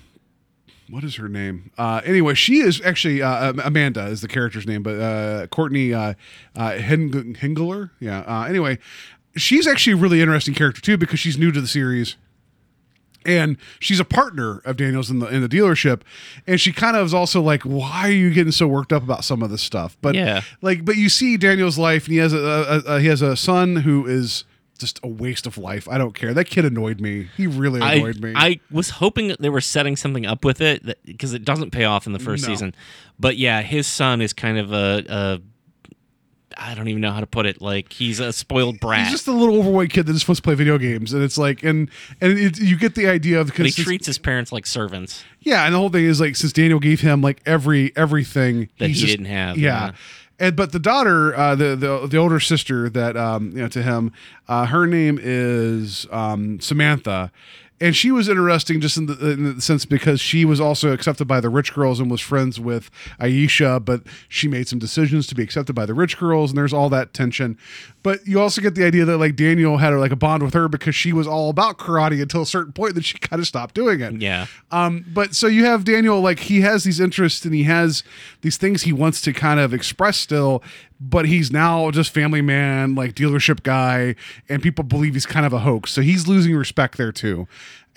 what 0.89 1.03
is 1.03 1.15
her 1.15 1.27
name? 1.27 1.71
Uh, 1.77 2.01
anyway, 2.05 2.33
she 2.35 2.57
is 2.59 2.81
actually 2.85 3.21
uh, 3.21 3.53
Amanda 3.63 4.05
is 4.07 4.21
the 4.21 4.27
character's 4.27 4.67
name, 4.67 4.83
but 4.83 4.99
uh, 4.99 5.47
Courtney 5.47 5.93
uh, 5.93 6.13
uh, 6.55 6.77
Heng- 6.77 7.35
Henggeler. 7.35 7.89
Yeah. 7.99 8.19
Uh, 8.21 8.43
anyway, 8.43 8.77
she's 9.35 9.65
actually 9.67 9.93
a 9.93 9.97
really 9.97 10.21
interesting 10.21 10.53
character 10.53 10.81
too 10.81 10.97
because 10.97 11.19
she's 11.19 11.37
new 11.37 11.51
to 11.51 11.59
the 11.61 11.67
series. 11.67 12.17
And 13.27 13.57
she's 13.79 13.99
a 13.99 14.05
partner 14.05 14.61
of 14.65 14.77
Daniel's 14.77 15.09
in 15.09 15.17
the 15.17 15.25
in 15.25 15.41
the 15.41 15.49
dealership, 15.49 16.01
and 16.45 16.61
she 16.61 16.71
kind 16.71 16.95
of 16.95 17.07
is 17.07 17.13
also 17.13 17.41
like, 17.41 17.63
"Why 17.63 18.03
are 18.03 18.11
you 18.11 18.29
getting 18.31 18.51
so 18.51 18.67
worked 18.67 18.93
up 18.93 19.01
about 19.01 19.23
some 19.23 19.41
of 19.41 19.49
this 19.49 19.63
stuff?" 19.63 19.97
But 19.99 20.13
Yeah. 20.13 20.41
like, 20.61 20.85
but 20.85 20.95
you 20.95 21.09
see 21.09 21.35
Daniel's 21.35 21.79
life, 21.79 22.05
and 22.05 22.11
he 22.13 22.19
has 22.19 22.33
a, 22.33 22.37
a, 22.37 22.77
a 22.97 22.99
he 22.99 23.07
has 23.07 23.23
a 23.23 23.35
son 23.35 23.77
who 23.77 24.05
is 24.05 24.43
just 24.77 24.99
a 25.03 25.07
waste 25.07 25.47
of 25.47 25.57
life. 25.57 25.87
I 25.89 25.97
don't 25.97 26.13
care. 26.13 26.33
That 26.33 26.45
kid 26.45 26.65
annoyed 26.65 26.99
me. 26.99 27.29
He 27.37 27.47
really 27.47 27.81
I, 27.81 27.93
annoyed 27.95 28.19
me. 28.21 28.33
I 28.35 28.59
was 28.71 28.89
hoping 28.91 29.27
that 29.29 29.41
they 29.41 29.49
were 29.49 29.61
setting 29.61 29.95
something 29.95 30.25
up 30.25 30.43
with 30.43 30.59
it 30.61 30.97
because 31.05 31.33
it 31.33 31.45
doesn't 31.45 31.71
pay 31.71 31.85
off 31.85 32.05
in 32.07 32.13
the 32.13 32.19
first 32.19 32.43
No. 32.43 32.49
season. 32.53 32.75
But 33.19 33.37
yeah, 33.37 33.61
his 33.61 33.87
son 33.87 34.21
is 34.21 34.33
kind 34.33 34.57
of 34.57 34.73
a, 34.73 35.03
a 35.07 35.41
I 36.57 36.73
don't 36.73 36.87
even 36.87 37.01
know 37.01 37.11
how 37.11 37.19
to 37.19 37.27
put 37.27 37.45
it. 37.45 37.61
Like 37.61 37.91
he's 37.91 38.19
a 38.21 38.31
spoiled 38.31 38.79
brat. 38.79 39.01
He's 39.03 39.11
just 39.11 39.27
a 39.27 39.31
little 39.33 39.57
overweight 39.57 39.89
kid 39.89 40.05
that's 40.05 40.19
supposed 40.21 40.37
to 40.37 40.43
play 40.47 40.55
video 40.55 40.77
games, 40.77 41.11
and 41.13 41.21
it's 41.21 41.37
like, 41.37 41.63
and 41.63 41.89
and 42.21 42.37
it, 42.37 42.59
you 42.59 42.77
get 42.77 42.95
the 42.95 43.07
idea 43.07 43.41
of 43.41 43.47
because 43.47 43.75
he 43.75 43.83
treats 43.83 44.07
his 44.07 44.17
parents 44.17 44.53
like 44.53 44.65
servants. 44.65 45.23
yeah, 45.41 45.65
and 45.65 45.73
the 45.73 45.79
whole 45.79 45.89
thing 45.89 46.05
is 46.05 46.21
like 46.21 46.35
since 46.37 46.53
Daniel 46.53 46.79
gave 46.79 47.01
him 47.01 47.21
like 47.21 47.41
every 47.45 47.91
everything 47.97 48.69
That 48.79 48.87
he 48.87 48.93
just- 48.93 49.07
didn't 49.07 49.25
have, 49.25 49.57
yeah. 49.57 49.87
yeah. 49.87 49.91
And 50.37 50.55
but 50.55 50.71
the 50.73 50.79
daughter, 50.79 51.35
uh, 51.35 51.55
the 51.55 51.75
the 51.75 52.07
the 52.07 52.17
older 52.17 52.39
sister 52.39 52.89
that 52.89 53.15
um 53.15 53.51
you 53.51 53.61
know 53.61 53.67
to 53.69 53.81
him, 53.81 54.11
uh, 54.47 54.65
her 54.65 54.85
name 54.85 55.17
is 55.21 56.05
um 56.11 56.59
Samantha, 56.59 57.31
and 57.81 57.95
she 57.95 58.09
was 58.09 58.29
interesting 58.29 58.79
just 58.79 58.95
in 58.95 59.07
the, 59.07 59.31
in 59.31 59.55
the 59.55 59.61
sense 59.61 59.85
because 59.85 60.21
she 60.21 60.45
was 60.45 60.61
also 60.61 60.93
accepted 60.93 61.27
by 61.27 61.41
the 61.41 61.49
rich 61.49 61.73
girls 61.73 61.99
and 61.99 62.09
was 62.09 62.21
friends 62.21 62.59
with 62.59 62.89
Aisha, 63.19 63.83
but 63.83 64.01
she 64.29 64.47
made 64.47 64.67
some 64.67 64.79
decisions 64.79 65.27
to 65.27 65.35
be 65.35 65.43
accepted 65.43 65.73
by 65.73 65.85
the 65.85 65.93
rich 65.93 66.17
girls, 66.17 66.51
and 66.51 66.57
there's 66.57 66.71
all 66.71 66.89
that 66.89 67.13
tension. 67.13 67.57
But 68.01 68.25
you 68.25 68.39
also 68.39 68.61
get 68.61 68.75
the 68.75 68.85
idea 68.85 69.03
that 69.05 69.17
like 69.17 69.35
Daniel 69.35 69.77
had 69.77 69.93
like 69.95 70.11
a 70.11 70.15
bond 70.15 70.41
with 70.41 70.53
her 70.53 70.69
because 70.69 70.95
she 70.95 71.11
was 71.11 71.27
all 71.27 71.49
about 71.49 71.77
karate 71.77 72.21
until 72.21 72.43
a 72.43 72.45
certain 72.45 72.71
point 72.71 72.95
that 72.95 73.03
she 73.03 73.17
kind 73.17 73.41
of 73.41 73.47
stopped 73.47 73.75
doing 73.75 73.99
it. 73.99 74.21
Yeah. 74.21 74.47
Um, 74.71 75.05
but 75.13 75.35
so 75.35 75.47
you 75.47 75.65
have 75.65 75.83
Daniel, 75.83 76.21
like 76.21 76.39
he 76.39 76.61
has 76.61 76.85
these 76.85 76.99
interests 76.99 77.43
and 77.43 77.53
he 77.53 77.63
has 77.63 78.03
these 78.41 78.55
things 78.57 78.83
he 78.83 78.93
wants 78.93 79.19
to 79.21 79.33
kind 79.33 79.59
of 79.59 79.73
express 79.73 80.17
still, 80.17 80.63
but 80.99 81.25
he's 81.25 81.51
now 81.51 81.91
just 81.91 82.13
family 82.13 82.41
man, 82.41 82.95
like 82.95 83.15
dealership 83.15 83.63
guy, 83.63 84.15
and 84.47 84.61
people 84.63 84.83
believe 84.83 85.13
he's 85.13 85.25
kind 85.25 85.45
of 85.45 85.53
a 85.53 85.59
hoax. 85.59 85.91
So 85.91 86.01
he's 86.01 86.27
losing 86.27 86.55
respect 86.55 86.97
there 86.97 87.11
too. 87.11 87.47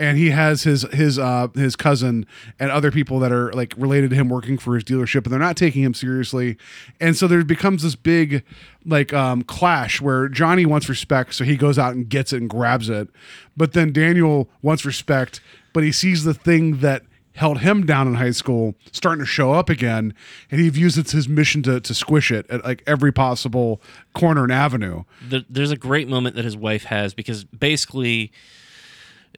And 0.01 0.17
he 0.17 0.31
has 0.31 0.63
his 0.63 0.83
his 0.93 1.19
uh 1.19 1.49
his 1.55 1.75
cousin 1.75 2.25
and 2.61 2.71
other 2.71 2.93
people 2.93 3.19
that 3.19 3.33
are 3.33 3.53
like 3.53 3.75
related 3.77 4.11
to 4.11 4.17
him 4.17 4.29
working 4.29 4.57
for 4.57 4.75
his 4.75 4.85
dealership, 4.85 5.25
and 5.25 5.33
they're 5.33 5.41
not 5.41 5.57
taking 5.57 5.83
him 5.83 5.95
seriously. 5.95 6.57
And 7.01 7.17
so 7.17 7.27
there 7.27 7.45
becomes 7.45 7.83
this 7.83 7.97
big 7.97 8.45
like 8.85 9.13
um 9.13 9.43
clash 9.43 10.01
where 10.01 10.29
Johnny 10.29 10.67
wants 10.67 10.89
respect, 10.89 11.35
so 11.35 11.45
he 11.45 11.57
goes 11.57 11.79
out 11.79 11.95
and 11.95 12.09
gets 12.09 12.33
it 12.33 12.41
and 12.41 12.49
grabs 12.49 12.89
it. 12.89 13.09
But 13.57 13.73
then 13.73 13.93
Daniel 13.93 14.49
wants 14.63 14.85
respect, 14.85 15.41
but 15.73 15.83
he 15.83 15.91
sees 15.91 16.23
the 16.23 16.35
thing 16.35 16.79
that 16.79 17.03
held 17.39 17.61
him 17.61 17.87
down 17.87 18.07
in 18.09 18.15
high 18.15 18.31
school 18.33 18.75
starting 18.93 19.21
to 19.25 19.27
show 19.27 19.53
up 19.53 19.69
again 19.71 20.13
and 20.51 20.61
he 20.61 20.69
views 20.69 20.99
it's 20.99 21.13
his 21.13 21.29
mission 21.29 21.63
to, 21.63 21.81
to 21.81 21.95
squish 21.95 22.31
it 22.31 22.45
at 22.51 22.65
like 22.65 22.83
every 22.87 23.13
possible 23.13 23.81
corner 24.15 24.43
and 24.43 24.53
avenue 24.53 25.03
There- 25.29 25.45
there's 25.49 25.71
a 25.71 25.77
great 25.77 26.09
moment 26.09 26.37
that 26.37 26.45
his 26.45 26.57
wife 26.57 26.85
has 26.85 27.15
because 27.15 27.45
basically 27.45 28.33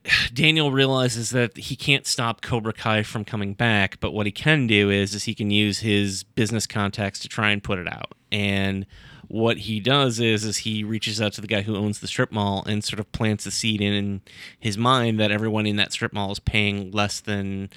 Daniel 0.33 0.73
realizes 0.73 1.31
that 1.31 1.57
he 1.57 1.77
can't 1.77 2.07
stop 2.07 2.41
Cobra 2.41 2.73
Kai 2.73 3.03
from 3.03 3.25
coming 3.25 3.53
back, 3.55 4.01
but 4.01 4.13
what 4.13 4.25
he 4.27 4.33
can 4.33 4.67
do 4.67 4.89
is 4.91 5.15
is 5.15 5.25
he 5.25 5.35
can 5.35 5.51
use 5.51 5.81
his 5.81 6.25
business 6.25 6.67
contacts 6.67 7.19
to 7.21 7.29
try 7.29 7.51
and 7.51 7.63
put 7.63 7.79
it 7.79 7.87
out. 7.87 8.13
And 8.33 8.87
what 9.31 9.59
he 9.59 9.79
does 9.79 10.19
is 10.19 10.45
is 10.45 10.59
he 10.59 10.83
reaches 10.83 11.21
out 11.21 11.33
to 11.33 11.41
the 11.41 11.47
guy 11.47 11.63
who 11.63 11.77
owns 11.77 12.01
the 12.01 12.09
strip 12.09 12.33
mall 12.33 12.65
and 12.67 12.83
sort 12.83 12.99
of 12.99 13.11
plants 13.13 13.45
the 13.45 13.51
seed 13.53 13.81
in 13.81 14.21
his 14.59 14.77
mind 14.77 15.21
that 15.21 15.31
everyone 15.31 15.67
in 15.67 15.77
that 15.77 15.93
strip 15.93 16.13
mall 16.13 16.33
is 16.33 16.41
paying 16.41 16.91
less 16.91 17.21
than 17.21 17.71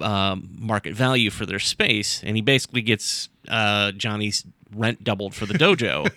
um, 0.00 0.48
market 0.58 0.94
value 0.94 1.30
for 1.30 1.46
their 1.46 1.60
space, 1.60 2.24
and 2.24 2.34
he 2.34 2.42
basically 2.42 2.82
gets 2.82 3.28
uh, 3.46 3.92
Johnny's 3.92 4.44
rent 4.74 5.04
doubled 5.04 5.32
for 5.32 5.46
the 5.46 5.54
dojo. 5.54 6.10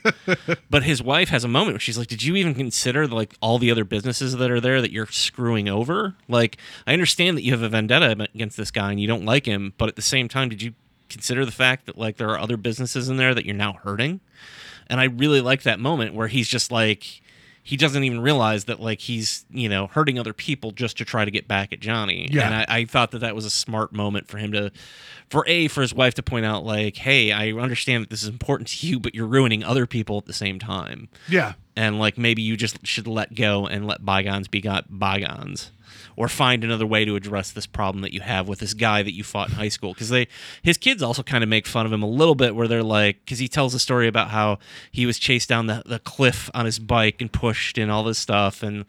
but 0.72 0.82
his 0.82 1.04
wife 1.04 1.30
has 1.30 1.44
a 1.44 1.48
moment 1.48 1.76
where 1.76 1.80
she's 1.80 1.98
like, 1.98 2.08
"Did 2.08 2.24
you 2.24 2.36
even 2.36 2.56
consider 2.56 3.06
like 3.06 3.36
all 3.44 3.60
the 3.60 3.70
other 3.70 3.84
businesses 3.84 4.38
that 4.38 4.50
are 4.50 4.60
there 4.60 4.82
that 4.82 4.92
you're 4.92 5.06
screwing 5.06 5.70
over? 5.70 6.16
Like, 6.28 6.58
I 6.88 6.94
understand 6.94 7.38
that 7.38 7.44
you 7.44 7.52
have 7.52 7.62
a 7.62 7.70
vendetta 7.70 8.28
against 8.34 8.58
this 8.58 8.72
guy 8.72 8.90
and 8.90 9.00
you 9.00 9.08
don't 9.08 9.24
like 9.24 9.46
him, 9.46 9.76
but 9.78 9.88
at 9.88 9.96
the 9.96 10.02
same 10.02 10.28
time, 10.28 10.50
did 10.50 10.64
you 10.64 10.74
consider 11.10 11.46
the 11.46 11.52
fact 11.52 11.86
that 11.86 11.96
like 11.96 12.18
there 12.18 12.30
are 12.30 12.40
other 12.40 12.58
businesses 12.58 13.08
in 13.08 13.18
there 13.18 13.36
that 13.36 13.46
you're 13.46 13.56
now 13.56 13.74
hurting?" 13.74 14.20
And 14.90 15.00
I 15.00 15.06
really 15.06 15.42
like 15.42 15.64
that 15.64 15.80
moment 15.80 16.14
where 16.14 16.28
he's 16.28 16.48
just 16.48 16.72
like 16.72 17.22
he 17.64 17.78
doesn't 17.78 18.04
even 18.04 18.22
realize 18.22 18.66
that 18.66 18.80
like 18.80 19.00
he's 19.00 19.46
you 19.52 19.70
know 19.70 19.88
hurting 19.88 20.18
other 20.18 20.34
people 20.34 20.72
just 20.72 20.98
to 20.98 21.06
try 21.06 21.24
to 21.24 21.30
get 21.30 21.48
back 21.48 21.72
at 21.72 21.80
Johnny. 21.80 22.28
Yeah. 22.32 22.46
And 22.46 22.56
I, 22.56 22.66
I 22.68 22.86
thought 22.86 23.12
that 23.12 23.20
that 23.20 23.36
was 23.36 23.46
a 23.46 23.50
smart 23.50 23.94
moment 23.94 24.28
for 24.28 24.38
him 24.38 24.52
to, 24.54 24.72
for 25.30 25.44
a 25.48 25.68
for 25.68 25.82
his 25.82 25.94
wife 25.94 26.16
to 26.16 26.24
point 26.24 26.46
out 26.46 26.66
like, 26.66 26.98
hey, 26.98 27.32
I 27.32 27.52
understand 27.52 28.04
that 28.04 28.10
this 28.10 28.24
is 28.24 28.30
important 28.30 28.70
to 28.70 28.88
you, 28.88 29.00
but 29.00 29.14
you're 29.14 29.28
ruining 29.28 29.64
other 29.64 29.86
people 29.86 30.18
at 30.18 30.26
the 30.26 30.34
same 30.34 30.58
time. 30.58 31.10
yeah 31.28 31.54
And 31.76 32.00
like 32.00 32.18
maybe 32.18 32.42
you 32.42 32.58
just 32.58 32.86
should 32.88 33.08
let 33.08 33.36
go 33.36 33.68
and 33.68 33.86
let 33.86 34.04
bygones 34.04 34.48
be 34.48 34.62
got 34.62 34.86
bygones. 34.90 35.72
Or 36.16 36.28
find 36.28 36.64
another 36.64 36.86
way 36.86 37.06
to 37.06 37.16
address 37.16 37.52
this 37.52 37.66
problem 37.66 38.02
that 38.02 38.14
you 38.14 38.22
have 38.22 38.48
with 38.48 38.60
this 38.60 38.74
guy 38.74 39.04
that 39.04 39.14
you 39.14 39.24
fought 39.24 39.50
in 39.50 39.56
high 39.56 39.70
school. 39.70 39.94
Because 39.94 40.10
they, 40.10 40.28
his 40.62 40.78
kids 40.78 41.02
also 41.02 41.24
kind 41.24 41.44
of 41.44 41.50
make 41.50 41.66
fun 41.66 41.86
of 41.86 41.94
him 41.94 42.04
a 42.04 42.10
little 42.10 42.36
bit, 42.36 42.56
where 42.56 42.68
they're 42.68 42.84
like, 42.84 43.20
because 43.24 43.40
he 43.40 43.48
tells 43.48 43.74
a 43.74 43.80
story 43.80 44.08
about 44.08 44.30
how 44.30 44.60
he 44.92 45.06
was 45.06 45.20
chased 45.20 45.50
down 45.50 45.68
the, 45.68 45.84
the 45.86 46.00
cliff 46.00 46.50
on 46.54 46.66
his 46.66 46.80
bike 46.80 47.22
and 47.22 47.32
pushed 47.32 47.78
and 47.78 47.92
all 47.92 48.04
this 48.04 48.18
stuff. 48.18 48.64
And 48.64 48.86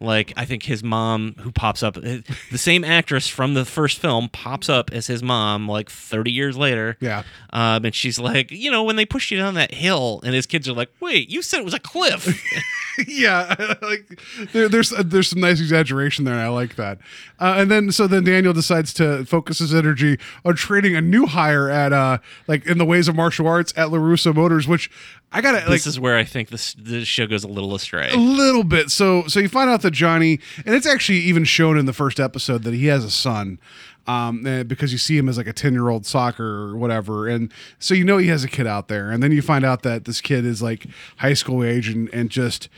like, 0.00 0.32
I 0.36 0.44
think 0.44 0.64
his 0.64 0.82
mom, 0.82 1.36
who 1.40 1.50
pops 1.50 1.82
up, 1.82 1.96
eh, 1.96 2.20
the 2.50 2.58
same 2.58 2.84
actress 2.84 3.28
from 3.28 3.54
the 3.54 3.64
first 3.64 3.98
film, 3.98 4.28
pops 4.28 4.68
up 4.68 4.90
as 4.92 5.06
his 5.06 5.22
mom 5.22 5.68
like 5.68 5.90
30 5.90 6.30
years 6.30 6.56
later. 6.56 6.96
Yeah. 7.00 7.22
Um, 7.50 7.84
and 7.84 7.94
she's 7.94 8.18
like, 8.18 8.50
you 8.50 8.70
know, 8.70 8.82
when 8.82 8.96
they 8.96 9.06
pushed 9.06 9.30
you 9.30 9.38
down 9.38 9.54
that 9.54 9.74
hill, 9.74 10.20
and 10.24 10.34
his 10.34 10.46
kids 10.46 10.68
are 10.68 10.72
like, 10.72 10.90
wait, 11.00 11.30
you 11.30 11.42
said 11.42 11.60
it 11.60 11.64
was 11.64 11.74
a 11.74 11.80
cliff. 11.80 12.42
yeah 13.08 13.74
like 13.82 14.20
there, 14.52 14.68
there's 14.68 14.92
uh, 14.92 15.02
there's 15.04 15.28
some 15.28 15.40
nice 15.40 15.60
exaggeration 15.60 16.24
there 16.24 16.38
i 16.44 16.48
like 16.48 16.76
that 16.76 16.98
uh, 17.40 17.54
and 17.56 17.70
then 17.70 17.90
so 17.90 18.06
then 18.06 18.24
daniel 18.24 18.52
decides 18.52 18.92
to 18.94 19.24
focus 19.24 19.58
his 19.58 19.74
energy 19.74 20.18
on 20.44 20.54
training 20.54 20.94
a 20.94 21.00
new 21.00 21.26
hire 21.26 21.68
at 21.68 21.92
uh 21.92 22.18
like 22.46 22.66
in 22.66 22.78
the 22.78 22.84
ways 22.84 23.08
of 23.08 23.16
martial 23.16 23.48
arts 23.48 23.72
at 23.76 23.88
larusso 23.88 24.34
motors 24.34 24.68
which 24.68 24.90
i 25.32 25.40
gotta 25.40 25.58
like 25.58 25.68
this 25.68 25.86
is 25.86 26.00
where 26.00 26.16
I 26.16 26.24
think 26.24 26.48
this 26.48 26.74
this 26.74 27.06
show 27.06 27.26
goes 27.26 27.44
a 27.44 27.48
little 27.48 27.74
astray. 27.74 28.10
a 28.12 28.16
little 28.16 28.64
bit. 28.64 28.90
So 28.90 29.26
so 29.26 29.40
you 29.40 29.48
find 29.48 29.68
out 29.68 29.82
that 29.82 29.92
Johnny, 29.92 30.40
and 30.64 30.74
it's 30.74 30.86
actually 30.86 31.18
even 31.18 31.44
shown 31.44 31.76
in 31.78 31.86
the 31.86 31.92
first 31.92 32.20
episode 32.20 32.62
that 32.64 32.74
he 32.74 32.86
has 32.86 33.04
a 33.04 33.10
son. 33.10 33.58
Um, 34.06 34.46
eh, 34.46 34.64
because 34.64 34.92
you 34.92 34.98
see 34.98 35.16
him 35.16 35.30
as 35.30 35.38
like 35.38 35.46
a 35.46 35.52
10 35.54 35.72
year 35.72 35.88
old 35.88 36.04
soccer 36.04 36.44
or 36.44 36.76
whatever. 36.76 37.26
And 37.26 37.50
so 37.78 37.94
you 37.94 38.04
know 38.04 38.18
he 38.18 38.28
has 38.28 38.44
a 38.44 38.48
kid 38.48 38.66
out 38.66 38.88
there. 38.88 39.10
And 39.10 39.22
then 39.22 39.32
you 39.32 39.40
find 39.40 39.64
out 39.64 39.82
that 39.82 40.04
this 40.04 40.20
kid 40.20 40.44
is 40.44 40.60
like 40.60 40.84
high 41.16 41.32
school 41.32 41.64
age 41.64 41.88
and, 41.88 42.10
and 42.12 42.28
just, 42.28 42.68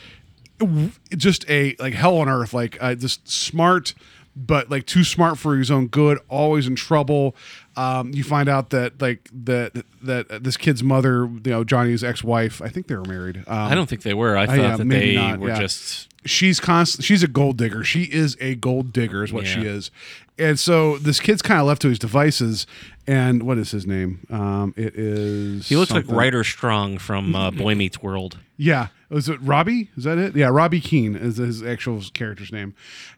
just 1.17 1.49
a 1.49 1.77
like 1.79 1.95
hell 1.95 2.19
on 2.19 2.29
earth, 2.29 2.53
like 2.55 2.77
uh, 2.81 2.95
just 2.95 3.29
smart, 3.29 3.95
but 4.35 4.71
like 4.71 4.87
too 4.87 5.05
smart 5.05 5.39
for 5.39 5.57
his 5.57 5.71
own 5.71 5.87
good, 5.89 6.19
always 6.29 6.67
in 6.67 6.77
trouble. 6.77 7.35
Um, 7.77 8.13
you 8.13 8.25
find 8.25 8.49
out 8.49 8.71
that 8.71 9.01
like 9.01 9.29
that 9.33 9.85
that 10.03 10.43
this 10.45 10.57
kid's 10.57 10.83
mother, 10.83 11.27
you 11.27 11.51
know, 11.51 11.65
Johnny's 11.65 12.03
ex 12.03 12.25
wife, 12.25 12.63
I 12.63 12.69
think 12.69 12.87
they 12.87 12.97
were 12.97 13.05
married. 13.05 13.39
Um, 13.39 13.45
I 13.49 13.75
don't 13.75 13.89
think 13.89 14.03
they 14.03 14.15
were. 14.15 14.37
I 14.37 14.47
thought 14.47 14.59
yeah, 14.59 14.77
that 14.77 14.89
they 14.89 15.15
not, 15.17 15.39
were 15.41 15.49
yeah. 15.49 15.61
just 15.61 16.09
she's 16.27 16.61
constant 16.61 17.05
she's 17.05 17.23
a 17.23 17.29
gold 17.29 17.57
digger 17.57 17.85
she 17.85 18.03
is 18.03 18.37
a 18.41 18.55
gold 18.57 18.93
digger 18.93 19.23
is 19.23 19.33
what 19.33 19.47
she 19.47 19.61
is 19.61 19.91
and 20.39 20.59
so 20.59 20.99
this 20.99 21.21
kid's 21.21 21.41
kind 21.41 21.61
of 21.61 21.67
left 21.67 21.81
to 21.81 21.89
his 21.89 21.99
devices 21.99 22.67
and 23.07 23.45
what 23.45 23.57
is 23.59 23.71
his 23.71 23.87
name 23.87 24.27
um 24.31 24.75
it 24.77 24.95
is 24.97 25.69
he 25.69 25.77
looks 25.77 25.91
something- 25.91 26.09
like 26.09 26.19
Ryder 26.19 26.45
Strong 26.45 26.99
from 26.99 27.35
uh, 27.35 27.51
Boy 27.51 27.75
Meets 27.75 28.03
World. 28.03 28.39
yeah 28.57 28.89
was 29.09 29.29
it 29.29 29.41
robby 29.41 29.89
is 29.97 30.05
that 30.05 30.19
it 30.19 30.35
yeah 30.37 30.49
robby 30.49 30.81
keene 30.81 31.15
is 31.15 31.37
his 31.37 31.63
actual 31.63 32.03
character's 32.15 32.51
name 32.53 32.75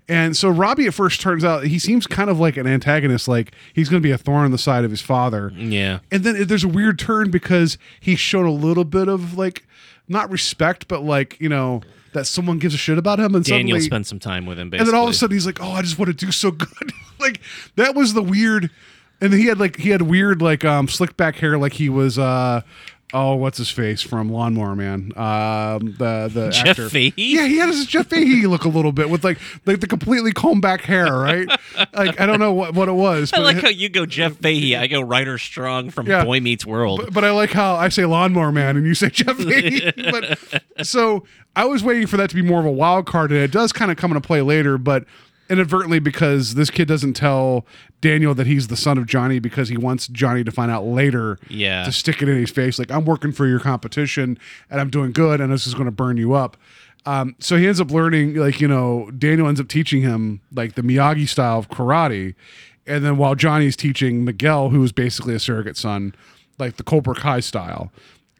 and 0.09 0.37
so 0.37 0.49
robby 0.49 0.87
at 0.87 0.95
first 0.95 1.21
turns 1.21 1.45
out 1.45 1.65
he 1.65 1.79
seems 1.79 2.07
kind 2.07 2.29
of 2.31 2.39
like 2.39 2.57
an 2.57 2.67
antagonist 2.67 3.27
like 3.29 3.53
he's 3.73 3.89
going 3.89 4.03
to 4.03 4.07
be 4.07 4.11
a 4.13 4.19
thorn 4.19 4.45
in 4.47 4.53
the 4.53 4.59
side 4.59 4.85
of 4.85 4.91
his 4.91 5.01
father 5.01 5.51
Yeah. 5.55 6.01
and 6.11 6.25
then 6.25 6.47
there's 6.47 6.65
a 6.65 6.69
weird 6.69 6.99
turn 6.99 7.31
because 7.31 7.79
he's 8.01 8.21
shown 8.21 8.45
a 8.45 8.53
little 8.53 8.85
bit 8.85 9.09
of 9.09 9.37
like 9.39 9.67
not 10.09 10.31
respect 10.31 10.89
but 10.89 11.03
like 11.03 11.41
you 11.41 11.49
know 11.49 11.81
that 12.15 12.27
someone 12.27 12.59
gives 12.59 12.75
a 12.75 12.79
shit 12.79 12.97
about 12.97 13.19
him 13.21 13.35
and 13.35 13.45
Daniel 13.45 13.77
suddenly 13.77 13.81
spent 13.81 14.07
some 14.07 14.19
time 14.19 14.47
with 14.47 14.59
him, 14.59 14.73
and 14.73 14.87
then 14.87 14.95
all 14.95 15.05
of 15.05 15.11
a 15.11 15.13
sudden 15.15 15.37
he's 15.37 15.45
like, 15.45 15.61
"Oh, 15.61 15.73
I 15.73 15.83
just 15.83 15.99
want 15.99 16.09
to 16.09 16.15
do 16.15 16.33
so 16.33 16.51
good." 16.51 16.91
like 17.21 17.39
that 17.77 17.95
was 17.95 18.15
the 18.15 18.23
weird. 18.23 18.71
And 19.21 19.35
he 19.35 19.45
had 19.45 19.61
like 19.61 19.77
he 19.77 19.91
had 19.91 20.01
weird 20.03 20.41
like 20.41 20.65
um 20.65 20.89
slick 20.89 21.19
back 21.19 21.37
hair, 21.37 21.59
like 21.59 21.75
he 21.75 21.91
was 21.91 22.19
uh 22.19 22.63
oh 23.15 23.35
what's 23.35 23.59
his 23.59 23.71
face 23.71 24.03
from 24.03 24.31
Lawnmower 24.31 24.77
Man, 24.77 25.13
um 25.17 25.95
the 25.99 26.31
the 26.33 26.51
Jeff 26.53 26.67
actor. 26.69 26.89
Fahey? 26.89 27.13
Yeah, 27.17 27.47
he 27.47 27.59
had 27.59 27.69
his 27.69 27.87
Jeff 27.87 28.09
Fahey 28.09 28.47
look 28.47 28.65
a 28.65 28.69
little 28.69 28.93
bit 28.93 29.09
with 29.11 29.25
like 29.25 29.39
like 29.67 29.81
the 29.81 29.87
completely 29.87 30.33
combed 30.33 30.63
back 30.63 30.83
hair, 30.83 31.17
right? 31.19 31.49
like 31.95 32.21
I 32.21 32.27
don't 32.27 32.39
know 32.41 32.53
what 32.53 32.75
what 32.75 32.89
it 32.89 32.93
was. 32.93 33.33
I 33.33 33.39
like 33.39 33.57
it- 33.57 33.63
how 33.65 33.71
you 33.71 33.89
go 33.89 34.05
Jeff 34.07 34.37
Fahey. 34.37 34.77
I 34.77 34.87
go 34.87 35.01
Ryder 35.01 35.39
Strong 35.39 35.91
from 35.91 36.07
Yeah. 36.07 36.25
Boy 36.25 36.41
Meets 36.41 36.67
World. 36.67 37.01
but, 37.03 37.15
but 37.15 37.25
I 37.25 37.31
like 37.31 37.51
how 37.51 37.75
I 37.77 37.89
say 37.89 38.05
lawnmower 38.05 38.53
man 38.53 38.77
and 38.77 38.87
you 38.87 38.95
say 38.95 39.09
Jeff 39.11 39.37
Fahey. 39.39 39.93
but 40.11 40.39
so 40.83 41.25
I 41.57 41.65
was 41.65 41.83
waiting 41.83 42.07
for 42.07 42.17
that 42.19 42.31
to 42.31 42.37
be 42.37 42.43
more 42.43 42.61
of 42.61 42.67
a 42.67 42.71
wild 42.71 43.07
card, 43.07 43.33
and 43.33 43.41
it 43.41 43.51
does 43.51 43.73
kind 43.73 43.91
of 43.91 43.97
come 43.97 44.11
into 44.13 44.21
play 44.21 44.43
later, 44.43 44.79
but 44.79 45.05
inadvertently 45.49 45.99
because 45.99 46.55
this 46.55 46.71
kid 46.71 46.89
doesn't 46.89 47.15
tell 47.15 47.67
Daniel 48.01 48.35
that 48.35 48.47
he's 48.47 48.69
the 48.69 48.77
son 48.77 48.99
of 48.99 49.07
Johnny 49.07 49.39
because 49.39 49.69
he 49.69 49.77
wants 49.77 50.07
Johnny 50.09 50.45
to 50.45 50.51
find 50.51 50.71
out 50.71 50.85
later. 50.85 51.39
Yeah. 51.49 51.85
To 51.85 51.93
stick 51.93 52.23
it 52.23 52.29
in 52.29 52.37
his 52.37 52.51
face, 52.51 52.79
like 52.79 52.91
I'm 52.91 53.05
working 53.05 53.33
for 53.33 53.47
your 53.47 53.61
competition 53.61 54.39
and 54.71 54.81
I'm 54.81 54.91
doing 54.91 55.13
good, 55.13 55.41
and 55.41 55.53
this 55.53 55.67
is 55.67 55.75
going 55.75 55.87
to 55.87 55.93
burn 55.93 56.17
you 56.17 56.35
up. 56.35 56.57
Um, 57.07 57.37
so 57.39 57.57
he 57.57 57.67
ends 57.67 57.81
up 57.81 57.91
learning, 57.91 58.35
like, 58.35 58.61
you 58.61 58.69
know, 58.69 59.11
Daniel 59.17 59.49
ends 59.49 59.61
up 59.61 59.69
teaching 59.69 60.03
him 60.03 60.41
like 60.53 60.75
the 60.75 60.83
Miyagi 60.83 61.27
style 61.27 61.59
of 61.59 61.71
karate. 61.71 62.35
And 62.87 63.05
then 63.05 63.17
while 63.17 63.35
Johnny's 63.35 63.77
teaching 63.77 64.25
Miguel, 64.25 64.71
who 64.71 64.83
is 64.83 64.93
basically 64.93 65.35
a 65.35 65.39
surrogate 65.39 65.77
son, 65.77 66.15
like 66.59 66.77
the 66.77 66.83
Cobra 66.83 67.15
Kai 67.15 67.41
style. 67.41 67.91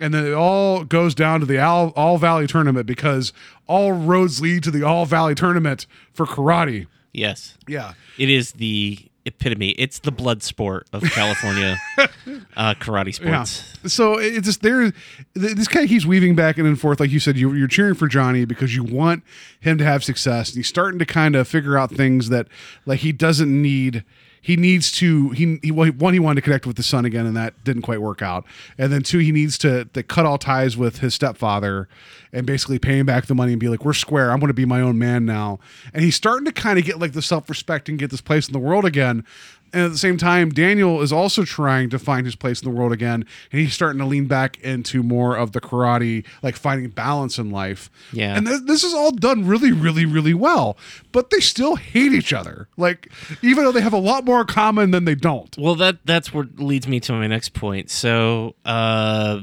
And 0.01 0.15
then 0.15 0.27
it 0.27 0.33
all 0.33 0.85
goes 0.85 1.15
down 1.15 1.41
to 1.41 1.47
the 1.47 1.59
All, 1.59 1.89
all 1.97 2.19
Valley 2.19 2.47
tournament 2.47 2.87
because 2.87 3.33
all 3.67 3.93
roads 3.93 4.41
lead 4.41 4.63
to 4.65 4.71
the 4.71 4.83
All 4.83 5.07
Valley 5.07 5.35
tournament 5.35 5.87
for 6.13 6.27
karate. 6.27 6.87
Yes. 7.13 7.57
Yeah. 7.67 7.95
It 8.19 8.31
is 8.31 8.53
the 8.53 8.99
epitome. 9.25 9.71
It's 9.71 10.01
the 10.01 10.11
blood 10.11 10.43
sport 10.43 10.89
of 10.93 11.03
California 11.03 11.77
uh, 12.57 12.75
karate 12.75 13.15
sports. 13.15 13.77
Yeah. 13.83 13.89
So 13.89 14.19
it's 14.19 14.47
just 14.47 14.63
there. 14.63 14.93
This 15.35 15.69
guy 15.69 15.87
keeps 15.87 16.05
weaving 16.05 16.35
back 16.35 16.59
and 16.59 16.81
forth, 16.81 16.99
like 16.99 17.11
you 17.11 17.21
said. 17.21 17.37
You, 17.37 17.53
you're 17.53 17.69
cheering 17.69 17.95
for 17.95 18.09
Johnny 18.09 18.45
because 18.45 18.75
you 18.75 18.83
want 18.83 19.23
him 19.61 19.79
to 19.79 19.85
have 19.85 20.03
success, 20.03 20.49
and 20.51 20.57
he's 20.57 20.69
starting 20.69 20.99
to 20.99 21.07
kind 21.07 21.37
of 21.37 21.47
figure 21.47 21.79
out 21.79 21.91
things 21.91 22.31
that 22.31 22.49
like 22.87 23.01
he 23.01 23.13
doesn't 23.13 23.51
need. 23.63 24.05
He 24.41 24.57
needs 24.57 24.93
to. 24.93 25.31
He, 25.31 25.59
he 25.63 25.71
one 25.71 26.13
he 26.13 26.21
wanted 26.21 26.37
to 26.37 26.43
connect 26.43 26.67
with 26.67 26.77
the 26.77 26.83
son 26.83 27.05
again, 27.05 27.27
and 27.27 27.37
that 27.37 27.63
didn't 27.65 27.83
quite 27.83 28.01
work 28.01 28.23
out. 28.23 28.45
And 28.77 28.93
then 28.93 29.03
two, 29.03 29.19
he 29.19 29.33
needs 29.33 29.59
to, 29.59 29.85
to 29.87 30.03
cut 30.03 30.27
all 30.27 30.39
ties 30.39 30.77
with 30.77 30.99
his 30.99 31.15
stepfather, 31.15 31.89
and 32.33 32.47
basically 32.47 32.79
pay 32.79 32.99
him 32.99 33.07
back 33.07 33.27
the 33.27 33.35
money 33.35 33.53
and 33.53 33.61
be 33.61 33.69
like, 33.69 33.85
"We're 33.85 33.93
square. 33.93 34.31
I'm 34.31 34.41
going 34.41 34.49
to 34.49 34.55
be 34.55 34.65
my 34.65 34.81
own 34.81 34.99
man 34.99 35.25
now." 35.25 35.59
And 35.93 36.05
he's 36.05 36.17
starting 36.17 36.45
to 36.45 36.53
kind 36.53 36.79
of 36.79 36.85
get 36.85 36.99
like 36.99 37.13
the 37.13 37.23
self 37.23 37.49
respect 37.49 37.89
and 37.89 37.99
get 37.99 38.11
this 38.11 38.21
place 38.21 38.47
in 38.47 38.53
the 38.53 38.59
world 38.59 38.85
again. 38.85 39.25
And 39.73 39.83
at 39.83 39.91
the 39.91 39.99
same 39.99 40.17
time, 40.17 40.51
Daniel 40.51 41.03
is 41.03 41.13
also 41.13 41.45
trying 41.45 41.91
to 41.91 41.99
find 41.99 42.25
his 42.27 42.35
place 42.37 42.63
in 42.63 42.71
the 42.71 42.77
world 42.77 42.93
again, 42.93 43.25
and 43.53 43.61
he's 43.61 43.75
starting 43.75 43.99
to 43.99 44.07
lean 44.07 44.27
back 44.27 44.59
into 44.61 45.03
more 45.03 45.37
of 45.37 45.53
the 45.53 45.61
karate, 45.61 46.25
like 46.43 46.57
finding 46.57 46.91
balance 46.91 47.39
in 47.39 47.51
life. 47.51 47.91
Yeah. 48.13 48.37
and 48.37 48.47
th- 48.47 48.63
this 48.65 48.85
is 48.85 48.95
all 48.95 49.11
done 49.11 49.47
really, 49.47 49.73
really, 49.73 50.07
really 50.07 50.35
well. 50.35 50.77
But 51.13 51.31
they 51.31 51.41
still 51.41 51.77
hate 51.77 52.13
each 52.13 52.33
other, 52.33 52.69
like 52.77 53.11
even 53.43 53.65
though 53.65 53.73
they 53.73 53.81
have 53.81 53.93
a 53.93 53.99
lot 53.99 54.25
more 54.25 54.45
common 54.45 54.91
than 54.91 55.05
they 55.05 55.15
don't. 55.15 55.57
Well, 55.59 55.75
that 55.77 55.99
that's 56.05 56.33
what 56.33 56.59
leads 56.59 56.89
me 56.89 57.01
to 57.01 57.13
my 57.13 57.27
next 57.27 57.51
point. 57.55 57.91
So, 57.91 58.55
uh, 58.65 59.41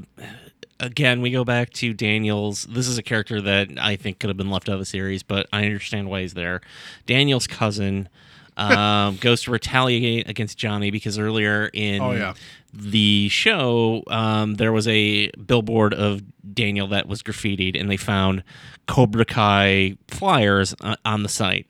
again, 0.80 1.22
we 1.22 1.32
go 1.32 1.44
back 1.44 1.72
to 1.72 1.94
Daniel's. 1.94 2.64
This 2.64 2.88
is 2.88 2.98
a 2.98 3.04
character 3.04 3.42
that 3.42 3.70
I 3.80 3.96
think 3.96 4.20
could 4.20 4.30
have 4.30 4.38
been 4.38 4.50
left 4.50 4.70
out 4.70 4.74
of 4.74 4.80
the 4.80 4.86
series, 4.86 5.24
but 5.24 5.48
I 5.54 5.66
understand 5.66 6.10
why 6.10 6.22
he's 6.22 6.34
there. 6.34 6.62
Daniel's 7.06 7.48
cousin 7.48 8.10
um, 8.58 9.16
goes 9.22 9.44
to 9.44 9.52
retaliate 9.52 10.30
against 10.30 10.58
Johnny 10.58 10.92
because 10.92 11.18
earlier 11.20 11.70
in 11.74 12.02
Oh, 12.02 12.12
yeah. 12.12 12.34
the 12.74 13.30
show, 13.30 14.04
um, 14.08 14.56
there 14.56 14.72
was 14.72 14.88
a 14.88 15.30
billboard 15.32 15.94
of 15.94 16.22
Daniel 16.54 16.88
that 16.88 17.08
was 17.08 17.22
graffitied, 17.24 17.80
and 17.80 17.90
they 17.90 17.98
found 17.98 18.44
Cobra 18.88 19.26
Kai 19.26 19.98
flyers 20.08 20.74
uh, 20.82 20.96
on 21.06 21.24
the 21.24 21.30
site. 21.30 21.70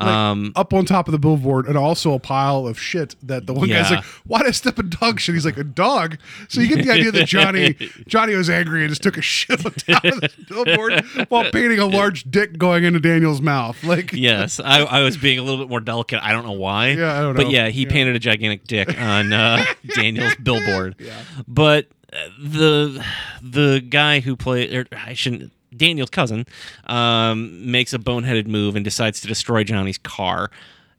Like, 0.00 0.08
Um, 0.08 0.52
up 0.54 0.72
on 0.72 0.84
top 0.84 1.08
of 1.08 1.12
the 1.12 1.18
billboard, 1.18 1.66
and 1.66 1.76
also 1.76 2.12
a 2.14 2.20
pile 2.20 2.68
of 2.68 2.78
shit 2.78 3.16
that 3.24 3.46
the 3.48 3.52
one 3.52 3.68
guy's 3.68 3.90
like, 3.90 4.04
"Why 4.24 4.38
did 4.38 4.46
I 4.46 4.50
step 4.52 4.78
in 4.78 4.90
dog 4.90 5.18
shit?" 5.18 5.34
He's 5.34 5.44
like, 5.44 5.58
"A 5.58 5.64
dog." 5.64 6.18
So 6.48 6.60
you 6.60 6.68
get 6.68 6.84
the 6.84 6.92
idea 6.92 7.10
that 7.10 7.26
Johnny 7.26 7.74
Johnny 8.06 8.34
was 8.36 8.48
angry 8.48 8.82
and 8.82 8.90
just 8.90 9.02
took 9.02 9.16
a 9.16 9.22
shit 9.22 9.66
on 9.66 9.72
top 9.72 10.04
of 10.04 10.20
the 10.20 10.30
billboard 10.48 11.04
while 11.30 11.50
painting 11.52 11.80
a 11.80 11.86
large 11.86 12.30
dick 12.30 12.58
going 12.58 12.84
into 12.84 13.00
Daniel's 13.00 13.40
mouth. 13.42 13.82
Like, 13.82 14.12
yes, 14.12 14.60
I, 14.60 14.82
I 14.84 15.02
was 15.02 15.16
being 15.16 15.40
a 15.40 15.42
little 15.42 15.58
bit 15.58 15.68
more 15.68 15.80
delicate. 15.80 16.20
I 16.22 16.30
don't 16.30 16.46
know 16.46 16.52
why. 16.52 16.90
Yeah, 16.90 17.18
I 17.18 17.20
don't 17.22 17.34
know. 17.36 17.42
But 17.42 17.50
yeah, 17.50 17.68
he 17.68 17.82
Yeah. 17.82 17.88
painted 17.90 18.14
a 18.14 18.20
gigantic 18.20 18.68
dick 18.68 19.00
on 19.00 19.32
uh, 19.32 19.64
Daniel's 19.96 20.36
billboard. 20.36 20.94
Yeah. 21.00 21.12
But 21.48 21.88
uh, 22.12 22.16
the 22.40 23.04
the 23.42 23.80
guy 23.80 24.20
who 24.20 24.36
played, 24.36 24.72
or 24.72 24.86
I 24.92 25.14
shouldn't. 25.14 25.50
Daniel's 25.76 26.10
cousin 26.10 26.46
um, 26.86 27.70
makes 27.70 27.92
a 27.92 27.98
boneheaded 27.98 28.46
move 28.46 28.76
and 28.76 28.84
decides 28.84 29.20
to 29.20 29.28
destroy 29.28 29.64
Johnny's 29.64 29.98
car. 29.98 30.50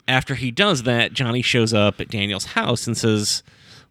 After 0.08 0.36
he 0.36 0.52
does 0.52 0.84
that, 0.84 1.14
Johnny 1.14 1.42
shows 1.42 1.74
up 1.74 2.00
at 2.02 2.10
Daniel's 2.10 2.46
house 2.46 2.88
and 2.88 2.98
says, 2.98 3.44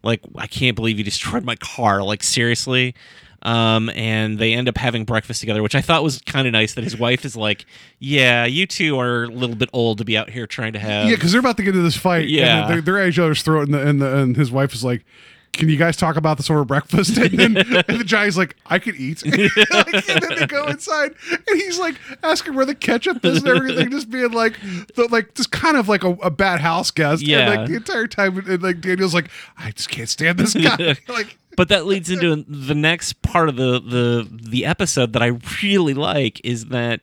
"Like, 0.03 0.21
I 0.35 0.47
can't 0.47 0.75
believe 0.75 0.97
you 0.97 1.03
destroyed 1.03 1.43
my 1.43 1.55
car. 1.55 2.03
Like, 2.03 2.23
seriously." 2.23 2.95
Um, 3.41 3.89
and 3.91 4.37
they 4.37 4.53
end 4.53 4.67
up 4.67 4.77
having 4.77 5.05
breakfast 5.05 5.39
together, 5.39 5.63
which 5.63 5.75
I 5.75 5.79
thought 5.79 6.03
was 6.03 6.19
kind 6.25 6.45
of 6.45 6.51
nice. 6.51 6.73
That 6.73 6.83
his 6.83 6.97
wife 6.97 7.23
is 7.23 7.37
like, 7.37 7.65
"Yeah, 7.99 8.45
you 8.45 8.65
two 8.65 8.99
are 8.99 9.23
a 9.23 9.27
little 9.27 9.55
bit 9.55 9.69
old 9.71 9.99
to 9.99 10.05
be 10.05 10.17
out 10.17 10.29
here 10.29 10.45
trying 10.45 10.73
to 10.73 10.79
have." 10.79 11.07
yeah, 11.07 11.15
because 11.15 11.31
they're 11.31 11.39
about 11.39 11.55
to 11.57 11.63
get 11.63 11.69
into 11.69 11.81
this 11.81 11.95
fight. 11.95 12.27
Yeah. 12.27 12.63
and 12.63 12.69
they're, 12.69 12.81
they're 12.81 13.01
at 13.01 13.09
each 13.09 13.19
other's 13.19 13.41
throat, 13.41 13.63
and, 13.63 13.73
the, 13.73 13.87
and, 13.87 14.01
the, 14.01 14.17
and 14.17 14.35
his 14.35 14.51
wife 14.51 14.73
is 14.73 14.83
like. 14.83 15.05
Can 15.53 15.67
you 15.67 15.77
guys 15.77 15.97
talk 15.97 16.15
about 16.15 16.37
this 16.37 16.49
over 16.49 16.63
breakfast? 16.63 17.17
And 17.17 17.31
then 17.31 17.57
and 17.87 17.99
the 17.99 18.03
Johnny's 18.05 18.37
like, 18.37 18.55
I 18.65 18.79
could 18.79 18.95
eat. 18.95 19.23
and 19.23 19.33
then 19.33 20.35
they 20.37 20.47
go 20.47 20.67
inside, 20.67 21.15
and 21.31 21.59
he's 21.59 21.79
like 21.79 21.95
asking 22.23 22.55
where 22.55 22.65
the 22.65 22.75
ketchup 22.75 23.25
is 23.25 23.39
and 23.39 23.47
everything, 23.47 23.91
just 23.91 24.09
being 24.09 24.31
like, 24.31 24.59
the, 24.95 25.07
like 25.11 25.33
just 25.33 25.51
kind 25.51 25.75
of 25.75 25.89
like 25.89 26.03
a, 26.03 26.11
a 26.21 26.29
bad 26.29 26.61
house 26.61 26.91
guest. 26.91 27.23
Yeah. 27.23 27.39
And 27.39 27.59
like 27.61 27.69
the 27.69 27.75
entire 27.75 28.07
time, 28.07 28.37
and 28.37 28.61
like 28.61 28.79
Daniel's 28.81 29.13
like, 29.13 29.29
I 29.57 29.71
just 29.71 29.89
can't 29.89 30.07
stand 30.07 30.37
this 30.37 30.53
guy. 30.53 30.95
like, 31.07 31.38
but 31.59 31.67
that 31.67 31.85
leads 31.85 32.09
into 32.09 32.45
the 32.47 32.73
next 32.73 33.21
part 33.21 33.49
of 33.49 33.57
the 33.57 33.81
the 33.81 34.29
the 34.49 34.65
episode 34.65 35.11
that 35.11 35.21
I 35.21 35.37
really 35.61 35.93
like 35.93 36.39
is 36.45 36.67
that 36.67 37.01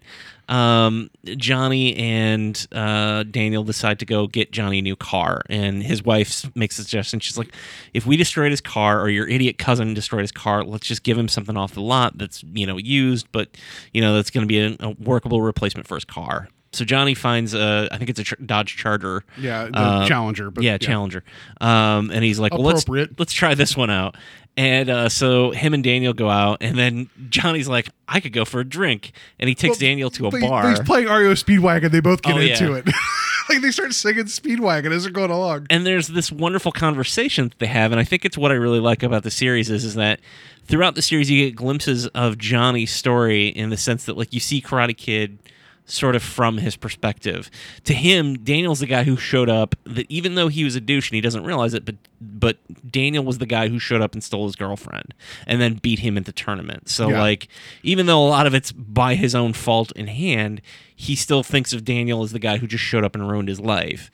um, 0.49 1.11
Johnny 1.37 1.95
and 1.97 2.67
uh, 2.73 3.25
Daniel 3.25 3.65
decide 3.65 3.99
to 3.99 4.07
go 4.07 4.27
get 4.27 4.53
Johnny 4.53 4.79
a 4.79 4.83
new 4.83 4.97
car, 4.97 5.43
and 5.51 5.83
his 5.83 6.03
wife 6.03 6.51
makes 6.57 6.79
a 6.79 6.85
suggestion. 6.85 7.21
She's 7.21 7.37
like, 7.37 7.53
"If 7.93 8.07
we 8.07 8.17
destroyed 8.17 8.51
his 8.51 8.63
car, 8.63 8.99
or 8.99 9.11
your 9.11 9.29
idiot 9.29 9.59
cousin 9.59 9.93
destroyed 9.93 10.23
his 10.23 10.33
car, 10.33 10.65
let's 10.65 10.87
just 10.87 11.03
give 11.03 11.19
him 11.19 11.29
something 11.29 11.59
off 11.59 11.75
the 11.75 11.83
lot 11.83 12.17
that's 12.17 12.43
you 12.55 12.67
know 12.67 12.79
used, 12.79 13.31
but 13.33 13.59
you 13.93 14.01
know 14.01 14.15
that's 14.15 14.31
going 14.31 14.43
to 14.43 14.49
be 14.49 14.61
a, 14.61 14.75
a 14.81 14.91
workable 14.93 15.43
replacement 15.43 15.87
for 15.87 15.97
his 15.97 16.07
car." 16.07 16.49
So 16.73 16.85
Johnny 16.85 17.15
finds 17.15 17.55
a, 17.55 17.89
I 17.91 17.97
think 17.97 18.11
it's 18.11 18.21
a 18.21 18.25
Ch- 18.25 18.35
Dodge 18.45 18.77
Charger. 18.77 19.25
Yeah, 19.39 19.65
the 19.65 19.79
Uh, 19.79 20.07
Challenger, 20.07 20.51
but 20.51 20.63
yeah, 20.63 20.73
yeah. 20.73 20.79
Challenger. 20.79 21.25
Um, 21.61 22.11
and 22.11 22.23
he's 22.23 22.39
like, 22.39 22.53
well, 22.53 22.63
let's 22.63 22.87
let's 23.19 23.33
try 23.33 23.55
this 23.55 23.77
one 23.77 23.89
out. 23.89 24.17
And 24.59 24.89
uh, 24.89 25.09
so 25.11 25.51
him 25.51 25.75
and 25.75 25.85
Daniel 25.85 26.15
go 26.15 26.31
out, 26.31 26.59
and 26.63 26.79
then 26.79 27.11
Johnny's 27.29 27.69
like, 27.69 27.91
I 28.09 28.21
could 28.21 28.33
go 28.33 28.47
for 28.47 28.61
a 28.61 28.65
drink, 28.65 29.13
and 29.39 29.49
he 29.49 29.55
takes 29.55 29.73
Well, 29.73 29.81
Daniel 29.81 30.09
to 30.11 30.29
a 30.29 30.31
he- 30.31 30.41
bar. 30.49 30.71
He's 30.71 30.81
playing 30.81 31.09
REO 31.09 31.33
Speedwagon. 31.35 31.91
They 31.91 32.01
both 32.01 32.23
get 32.23 32.37
Oh, 32.37 32.39
into 32.39 32.71
yeah. 32.71 32.77
it. 32.77 32.87
like 33.51 33.61
they 33.61 33.71
start 33.71 33.93
singing 33.93 34.25
Speedwagon 34.25 34.93
as 34.93 35.03
they're 35.03 35.13
going 35.13 35.31
along. 35.31 35.67
and 35.69 35.85
there's 35.85 36.09
this 36.09 36.33
wonderful 36.33 36.73
conversation 36.73 37.49
that 37.51 37.59
they 37.59 37.67
have, 37.67 37.93
and 37.93 38.01
I 38.01 38.05
think 38.05 38.25
it's 38.25 38.39
what 38.39 38.51
I 38.51 38.55
really 38.55 38.81
like 38.81 39.03
about 39.03 39.25
the 39.25 39.31
series 39.31 39.69
is 39.71 39.85
is 39.85 39.95
that 39.97 40.21
throughout 40.65 40.95
the 40.95 41.03
series 41.03 41.31
you 41.31 41.45
get 41.45 41.55
glimpses 41.55 42.07
of 42.09 42.39
Johnny's 42.39 42.91
story 42.93 43.49
in 43.49 43.69
the 43.69 43.77
sense 43.77 44.07
that 44.07 44.17
like 44.17 44.33
you 44.33 44.41
see 44.41 44.63
Karate 44.63 44.97
Kid 44.97 45.39
sort 45.87 46.17
of 46.17 46.23
from 46.23 46.59
his 46.59 46.77
perspective. 46.77 47.51
To 47.85 47.95
him, 47.95 48.39
Daniel's 48.43 48.81
the 48.81 48.87
guy 48.87 49.05
who 49.05 49.17
showed 49.17 49.49
up 49.49 49.75
that 49.85 50.07
even 50.11 50.35
though 50.35 50.49
he 50.49 50.65
was 50.65 50.75
a 50.77 50.81
douche 50.81 51.09
and 51.11 51.15
he 51.15 51.21
doesn't 51.21 51.45
realize 51.45 51.75
it, 51.75 51.85
but 51.85 51.95
but 52.21 52.59
Daniel 52.91 53.23
was 53.25 53.39
the 53.39 53.47
guy 53.47 53.69
who 53.69 53.79
showed 53.79 54.01
up 54.01 54.13
and 54.15 54.23
stole 54.25 54.47
his 54.47 54.57
girlfriend 54.57 55.15
and 55.47 55.61
then 55.61 55.75
beat 55.75 56.01
him 56.01 56.17
at 56.17 56.25
the 56.25 56.33
tournament. 56.33 56.89
So 56.89 57.09
Yeah. 57.11 57.21
like 57.21 57.49
even 57.83 58.07
though 58.07 58.27
a 58.27 58.29
lot 58.29 58.47
of 58.47 58.55
it's 58.55 58.73
by 58.73 59.15
his 59.15 59.35
own 59.35 59.53
fault 59.53 59.93
in 59.93 60.09
hand, 60.09 60.61
he 60.95 61.15
still 61.15 61.43
thinks 61.43 61.73
of 61.73 61.85
Daniel 61.85 62.23
as 62.23 62.33
the 62.33 62.39
guy 62.39 62.57
who 62.59 62.67
just 62.67 62.83
showed 62.85 63.05
up 63.05 63.15
and 63.15 63.29
ruined 63.29 63.49
his 63.49 63.61
life 63.61 64.11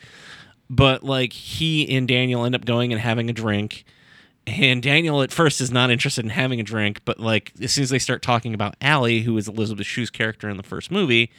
but 0.70 1.04
like 1.04 1.34
he 1.34 1.86
and 1.96 2.08
Daniel 2.08 2.46
end 2.46 2.54
up 2.54 2.64
going 2.64 2.92
and 2.92 3.00
having 3.00 3.28
a 3.28 3.32
drink. 3.34 3.84
And 4.46 4.82
Daniel 4.82 5.20
at 5.20 5.30
first 5.30 5.60
is 5.60 5.70
not 5.70 5.90
interested 5.90 6.24
in 6.24 6.30
having 6.30 6.60
a 6.60 6.62
drink, 6.62 7.02
but 7.04 7.20
like 7.20 7.52
as 7.60 7.72
soon 7.72 7.82
as 7.82 7.90
they 7.90 7.98
start 7.98 8.22
talking 8.22 8.54
about 8.54 8.74
Allie, 8.80 9.20
who 9.20 9.36
is 9.36 9.48
Elizabeth 9.48 9.86
Shue's 9.86 10.08
character 10.08 10.48
in 10.48 10.56
the 10.56 10.62
first 10.62 10.90
movie, 10.90 11.30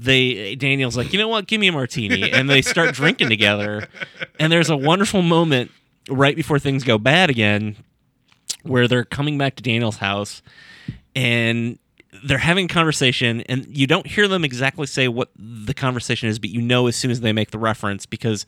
they 0.00 0.54
Daniel's 0.56 0.96
like, 0.96 1.12
you 1.12 1.18
know 1.18 1.28
what, 1.28 1.46
give 1.46 1.60
me 1.60 1.68
a 1.68 1.72
martini, 1.72 2.30
and 2.32 2.48
they 2.48 2.62
start 2.62 2.94
drinking 2.94 3.28
together. 3.28 3.88
And 4.38 4.52
there's 4.52 4.70
a 4.70 4.76
wonderful 4.76 5.22
moment 5.22 5.70
right 6.08 6.34
before 6.34 6.58
things 6.58 6.84
go 6.84 6.98
bad 6.98 7.30
again, 7.30 7.76
where 8.62 8.88
they're 8.88 9.04
coming 9.04 9.36
back 9.38 9.56
to 9.56 9.62
Daniel's 9.62 9.98
house, 9.98 10.42
and 11.14 11.78
they're 12.24 12.38
having 12.38 12.66
a 12.66 12.68
conversation 12.68 13.42
and 13.42 13.66
you 13.76 13.86
don't 13.86 14.06
hear 14.06 14.28
them 14.28 14.44
exactly 14.44 14.86
say 14.86 15.08
what 15.08 15.30
the 15.36 15.72
conversation 15.72 16.28
is 16.28 16.38
but 16.38 16.50
you 16.50 16.60
know 16.60 16.86
as 16.86 16.96
soon 16.96 17.10
as 17.10 17.20
they 17.20 17.32
make 17.32 17.50
the 17.50 17.58
reference 17.58 18.04
because 18.04 18.44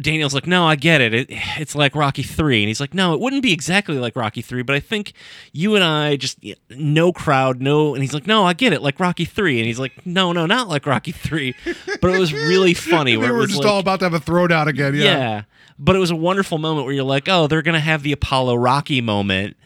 Daniel's 0.00 0.34
like, 0.34 0.46
no, 0.46 0.66
I 0.66 0.76
get 0.76 1.00
it. 1.00 1.14
it. 1.14 1.26
It's 1.58 1.74
like 1.74 1.94
Rocky 1.94 2.22
Three, 2.22 2.62
and 2.62 2.68
he's 2.68 2.80
like, 2.80 2.94
no, 2.94 3.14
it 3.14 3.20
wouldn't 3.20 3.42
be 3.42 3.52
exactly 3.52 3.96
like 3.98 4.16
Rocky 4.16 4.42
Three, 4.42 4.62
but 4.62 4.74
I 4.74 4.80
think 4.80 5.12
you 5.52 5.74
and 5.76 5.84
I 5.84 6.16
just 6.16 6.38
no 6.70 7.12
crowd, 7.12 7.60
no. 7.60 7.94
And 7.94 8.02
he's 8.02 8.12
like, 8.14 8.26
no, 8.26 8.44
I 8.44 8.54
get 8.54 8.72
it, 8.72 8.82
like 8.82 8.98
Rocky 8.98 9.24
Three, 9.24 9.58
and 9.58 9.66
he's 9.66 9.78
like, 9.78 10.04
no, 10.06 10.32
no, 10.32 10.46
not 10.46 10.68
like 10.68 10.86
Rocky 10.86 11.12
Three, 11.12 11.54
but 12.00 12.10
it 12.12 12.18
was 12.18 12.32
really 12.32 12.74
funny. 12.74 13.12
It 13.12 13.18
were 13.18 13.46
just 13.46 13.60
like- 13.60 13.68
all 13.68 13.78
about 13.78 14.00
to 14.00 14.06
have 14.06 14.14
a 14.14 14.20
throwdown 14.20 14.66
again. 14.66 14.94
Yeah. 14.94 15.02
yeah. 15.04 15.42
But 15.78 15.96
it 15.96 15.98
was 16.00 16.10
a 16.10 16.16
wonderful 16.16 16.58
moment 16.58 16.86
where 16.86 16.94
you're 16.94 17.04
like, 17.04 17.28
oh, 17.28 17.46
they're 17.46 17.62
gonna 17.62 17.80
have 17.80 18.02
the 18.02 18.12
Apollo 18.12 18.56
Rocky 18.56 19.00
moment, 19.00 19.56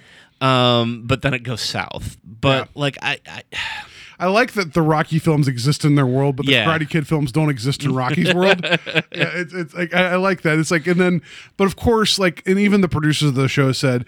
um, 0.41 1.03
but 1.07 1.23
then 1.23 1.35
it 1.35 1.43
goes 1.43 1.61
south. 1.61 2.17
But 2.25 2.69
like 2.75 2.97
I, 3.03 3.19
I 3.27 3.43
I 4.19 4.27
like 4.27 4.53
that 4.55 4.75
the 4.75 4.83
Rocky 4.83 5.19
films 5.19 5.47
exist 5.49 5.85
in 5.85 5.95
their 5.95 6.07
world, 6.07 6.37
but 6.37 6.47
the 6.47 6.53
Yeah. 6.53 6.65
Karate 6.67 6.89
Kid 6.89 7.07
films 7.07 7.31
don't 7.33 7.51
exist 7.51 7.85
in 7.85 7.95
Rocky's 7.95 8.35
world. 8.35 8.65
Yeah, 8.65 8.81
it's, 9.13 9.55
it's 9.55 9.75
like 9.75 9.95
I, 9.95 10.11
I 10.13 10.17
like 10.17 10.43
that. 10.43 10.59
It's 10.59 10.71
like, 10.71 10.87
and 10.87 11.01
then, 11.01 11.23
but 11.57 11.65
of 11.67 11.77
course, 11.77 12.19
like, 12.19 12.43
and 12.47 12.59
even 12.59 12.81
the 12.81 12.89
producers 12.89 13.29
of 13.29 13.35
the 13.37 13.49
show 13.49 13.71
said, 13.73 14.05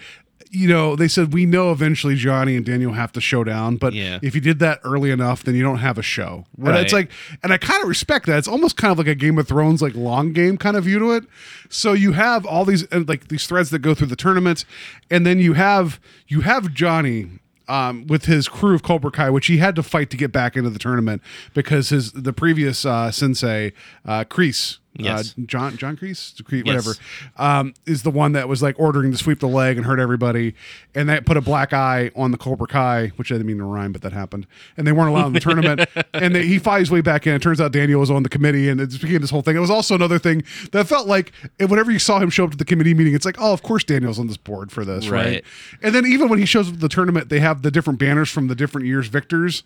you 0.53 0.66
know, 0.69 0.97
they 0.97 1.07
said 1.07 1.32
we 1.32 1.47
know 1.47 1.70
eventually 1.70 2.16
Johnny 2.16 2.57
and 2.57 2.66
Daniel 2.66 2.93
have 2.95 3.12
to 3.12 3.20
show 3.20 3.45
down, 3.45 3.77
but 3.77 3.93
Yeah. 3.93 4.19
if 4.20 4.35
you 4.35 4.41
did 4.41 4.59
that 4.59 4.81
early 4.82 5.12
enough, 5.12 5.45
then 5.45 5.55
you 5.55 5.62
don't 5.62 5.78
have 5.78 5.97
a 5.97 6.03
show. 6.03 6.45
And 6.61 6.77
it's 6.77 6.93
like, 6.93 7.12
and 7.45 7.53
I 7.53 7.57
kind 7.57 7.81
of 7.81 7.89
respect 7.89 8.27
that. 8.27 8.37
It's 8.39 8.49
almost 8.49 8.77
kind 8.77 8.91
of 8.91 8.99
like 8.99 9.07
a 9.07 9.15
Game 9.15 9.39
of 9.39 9.47
Thrones, 9.47 9.81
like 9.81 9.95
long 9.95 10.32
game 10.32 10.57
kind 10.59 10.77
of 10.77 10.82
view 10.82 10.99
to 10.99 11.12
it. 11.12 11.24
So 11.69 11.93
you 11.93 12.12
have 12.15 12.45
all 12.45 12.65
these 12.65 12.85
like 12.93 13.28
these 13.28 13.47
threads 13.47 13.70
that 13.70 13.78
go 13.78 13.95
through 13.95 14.09
the 14.09 14.16
tournament, 14.16 14.65
and 15.09 15.24
then 15.24 15.39
you 15.39 15.53
have 15.53 16.01
you 16.27 16.41
have 16.41 16.74
Johnny. 16.74 17.28
Um, 17.71 18.09
with 18.09 18.25
his 18.25 18.49
crew 18.49 18.75
of 18.75 18.83
Cobra 18.83 19.13
Kai, 19.13 19.31
which 19.31 19.47
he 19.47 19.59
had 19.59 19.77
to 19.77 19.85
fight 19.85 20.11
to 20.11 20.17
get 20.17 20.33
back 20.33 20.57
into 20.57 20.71
the 20.71 20.79
tournament 20.81 21.23
because 21.55 21.91
his 21.91 22.11
the 22.11 22.33
previous 22.33 22.85
uh, 22.85 23.13
sensei, 23.13 23.73
uh, 24.05 24.25
Kreese, 24.25 24.79
Yes. 25.05 25.35
uh, 25.39 25.43
John 25.47 25.77
John 25.77 25.97
Kreese 25.97 26.35
Yes. 26.51 26.65
whatever, 26.67 26.93
um, 27.37 27.75
is 27.87 28.03
the 28.03 28.11
one 28.11 28.33
that 28.33 28.49
was 28.49 28.63
like 28.63 28.79
ordering 28.79 29.13
to 29.13 29.19
sweep 29.19 29.41
the 29.41 29.49
leg 29.49 29.77
and 29.77 29.87
hurt 29.87 29.99
everybody, 30.01 30.55
and 30.95 31.09
that 31.09 31.27
put 31.27 31.37
a 31.37 31.41
black 31.41 31.73
eye 31.73 32.11
on 32.15 32.31
the 32.31 32.39
Cobra 32.39 32.67
Kai, 32.67 33.09
which 33.17 33.31
I 33.31 33.35
didn't 33.35 33.47
mean 33.47 33.59
to 33.59 33.65
rhyme, 33.65 33.93
but 33.93 34.03
that 34.03 34.13
happened, 34.13 34.47
and 34.77 34.87
they 34.87 34.93
weren't 34.93 35.11
allowed 35.11 35.29
in 35.29 35.33
the 35.35 35.41
tournament, 35.41 35.89
and 36.15 36.35
they, 36.35 36.47
he 36.47 36.59
fought 36.59 36.81
his 36.81 36.91
way 36.91 37.01
back 37.01 37.27
in. 37.27 37.35
It 37.35 37.43
turns 37.43 37.61
out 37.61 37.73
Daniel 37.73 38.01
was 38.01 38.11
on 38.11 38.23
the 38.23 38.29
committee, 38.29 38.69
and 38.69 38.81
it 38.81 38.89
just 38.89 39.03
became 39.03 39.21
this 39.21 39.31
whole 39.31 39.43
thing. 39.43 39.57
It 39.57 39.61
was 39.61 39.71
also 39.71 39.95
another 39.95 40.19
thing 40.19 40.43
that 40.73 40.87
felt 40.87 41.07
like 41.07 41.33
whenever 41.59 41.91
you 41.91 41.99
saw 41.99 42.19
him 42.19 42.31
show 42.31 42.45
up 42.45 42.51
to 42.53 42.57
the 42.57 42.65
committee 42.65 42.95
meeting, 42.95 43.15
it's 43.15 43.25
like, 43.27 43.37
oh, 43.41 43.53
of 43.53 43.63
course 43.63 43.85
Daniel's 43.85 44.19
on 44.19 44.27
this 44.27 44.37
board 44.37 44.71
for 44.73 44.85
this, 44.85 45.09
right? 45.09 45.21
Right. 45.27 45.45
And 45.83 45.95
then 45.95 46.07
even 46.07 46.29
when 46.29 46.39
he 46.39 46.47
shows 46.47 46.69
up 46.69 46.75
to 46.75 46.81
the 46.81 46.89
tournament, 46.89 47.29
they 47.29 47.41
have 47.41 47.63
the 47.63 47.71
different 47.71 47.99
banners 47.99 48.31
from 48.31 48.49
the 48.49 48.55
different 48.55 48.87
years 48.87 49.07
victors. 49.09 49.63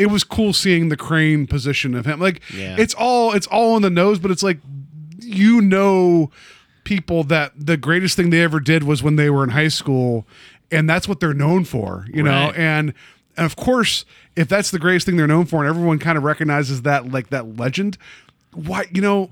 It 0.00 0.06
was 0.10 0.24
cool 0.24 0.52
seeing 0.52 0.88
the 0.88 0.96
crane 0.96 1.46
position 1.46 1.94
of 1.94 2.06
him. 2.06 2.18
Like 2.20 2.40
Yeah. 2.52 2.76
it's 2.78 2.94
all 2.94 3.32
it's 3.34 3.46
all 3.48 3.74
on 3.74 3.82
the 3.82 3.90
nose, 3.90 4.18
but 4.18 4.30
it's 4.30 4.42
like 4.42 4.58
you 5.20 5.60
know 5.60 6.30
people 6.84 7.22
that 7.24 7.52
the 7.56 7.76
greatest 7.76 8.16
thing 8.16 8.30
they 8.30 8.40
ever 8.42 8.58
did 8.58 8.82
was 8.84 9.02
when 9.02 9.16
they 9.16 9.30
were 9.30 9.44
in 9.44 9.50
high 9.50 9.68
school 9.68 10.26
and 10.72 10.88
that's 10.88 11.06
what 11.06 11.20
they're 11.20 11.34
known 11.34 11.62
for 11.64 12.06
you 12.12 12.22
know 12.22 12.50
and 12.56 12.92
and 13.36 13.46
of 13.46 13.54
course 13.54 14.04
if 14.34 14.48
that's 14.48 14.70
the 14.72 14.78
greatest 14.78 15.06
thing 15.06 15.16
they're 15.16 15.26
known 15.28 15.44
for 15.44 15.60
and 15.60 15.68
everyone 15.68 15.98
kind 15.98 16.16
of 16.18 16.24
recognizes 16.24 16.82
that 16.82 17.12
like 17.12 17.28
that 17.30 17.56
legend 17.58 17.96
why 18.54 18.86
you 18.92 19.00
know 19.02 19.30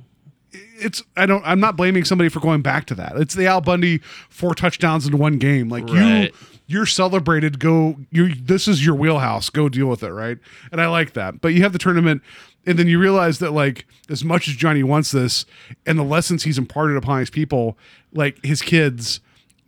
it's 0.79 1.03
I 1.17 1.27
don't 1.27 1.43
I'm 1.45 1.59
not 1.59 1.77
blaming 1.77 2.05
somebody 2.05 2.29
for 2.29 2.39
going 2.41 2.63
back 2.63 2.87
to 2.87 2.95
that. 2.97 3.17
It's 3.17 3.35
the 3.35 3.47
Al 3.47 3.61
Bundy 3.61 3.99
four 4.29 4.55
touchdowns 4.55 5.07
in 5.07 5.19
one 5.19 5.39
game. 5.39 5.69
Like 5.69 5.89
you 5.89 5.95
Right. 6.01 6.35
You're 6.69 6.87
celebrated, 6.87 7.59
go 7.59 7.97
you 8.11 8.35
this 8.35 8.69
is 8.69 8.85
your 8.85 8.95
wheelhouse. 8.95 9.51
Go 9.51 9.69
deal 9.69 9.87
with 9.87 10.03
it, 10.03 10.13
right? 10.13 10.39
And 10.71 10.81
I 10.81 10.87
like 10.87 11.15
that. 11.15 11.41
But 11.41 11.49
you 11.55 11.63
have 11.63 11.73
the 11.73 11.79
tournament 11.79 12.23
and 12.67 12.79
then 12.79 12.87
you 12.87 12.99
realize 12.99 13.39
that 13.39 13.53
like 13.53 13.87
as 14.11 14.23
much 14.23 14.47
as 14.47 14.55
Johnny 14.55 14.83
wants 14.83 15.11
this 15.11 15.47
and 15.87 15.99
the 15.99 16.05
lessons 16.05 16.45
he's 16.45 16.59
imparted 16.59 16.99
upon 16.99 17.21
his 17.21 17.31
people, 17.31 17.79
like 18.13 18.39
his 18.45 18.61
kids, 18.61 19.21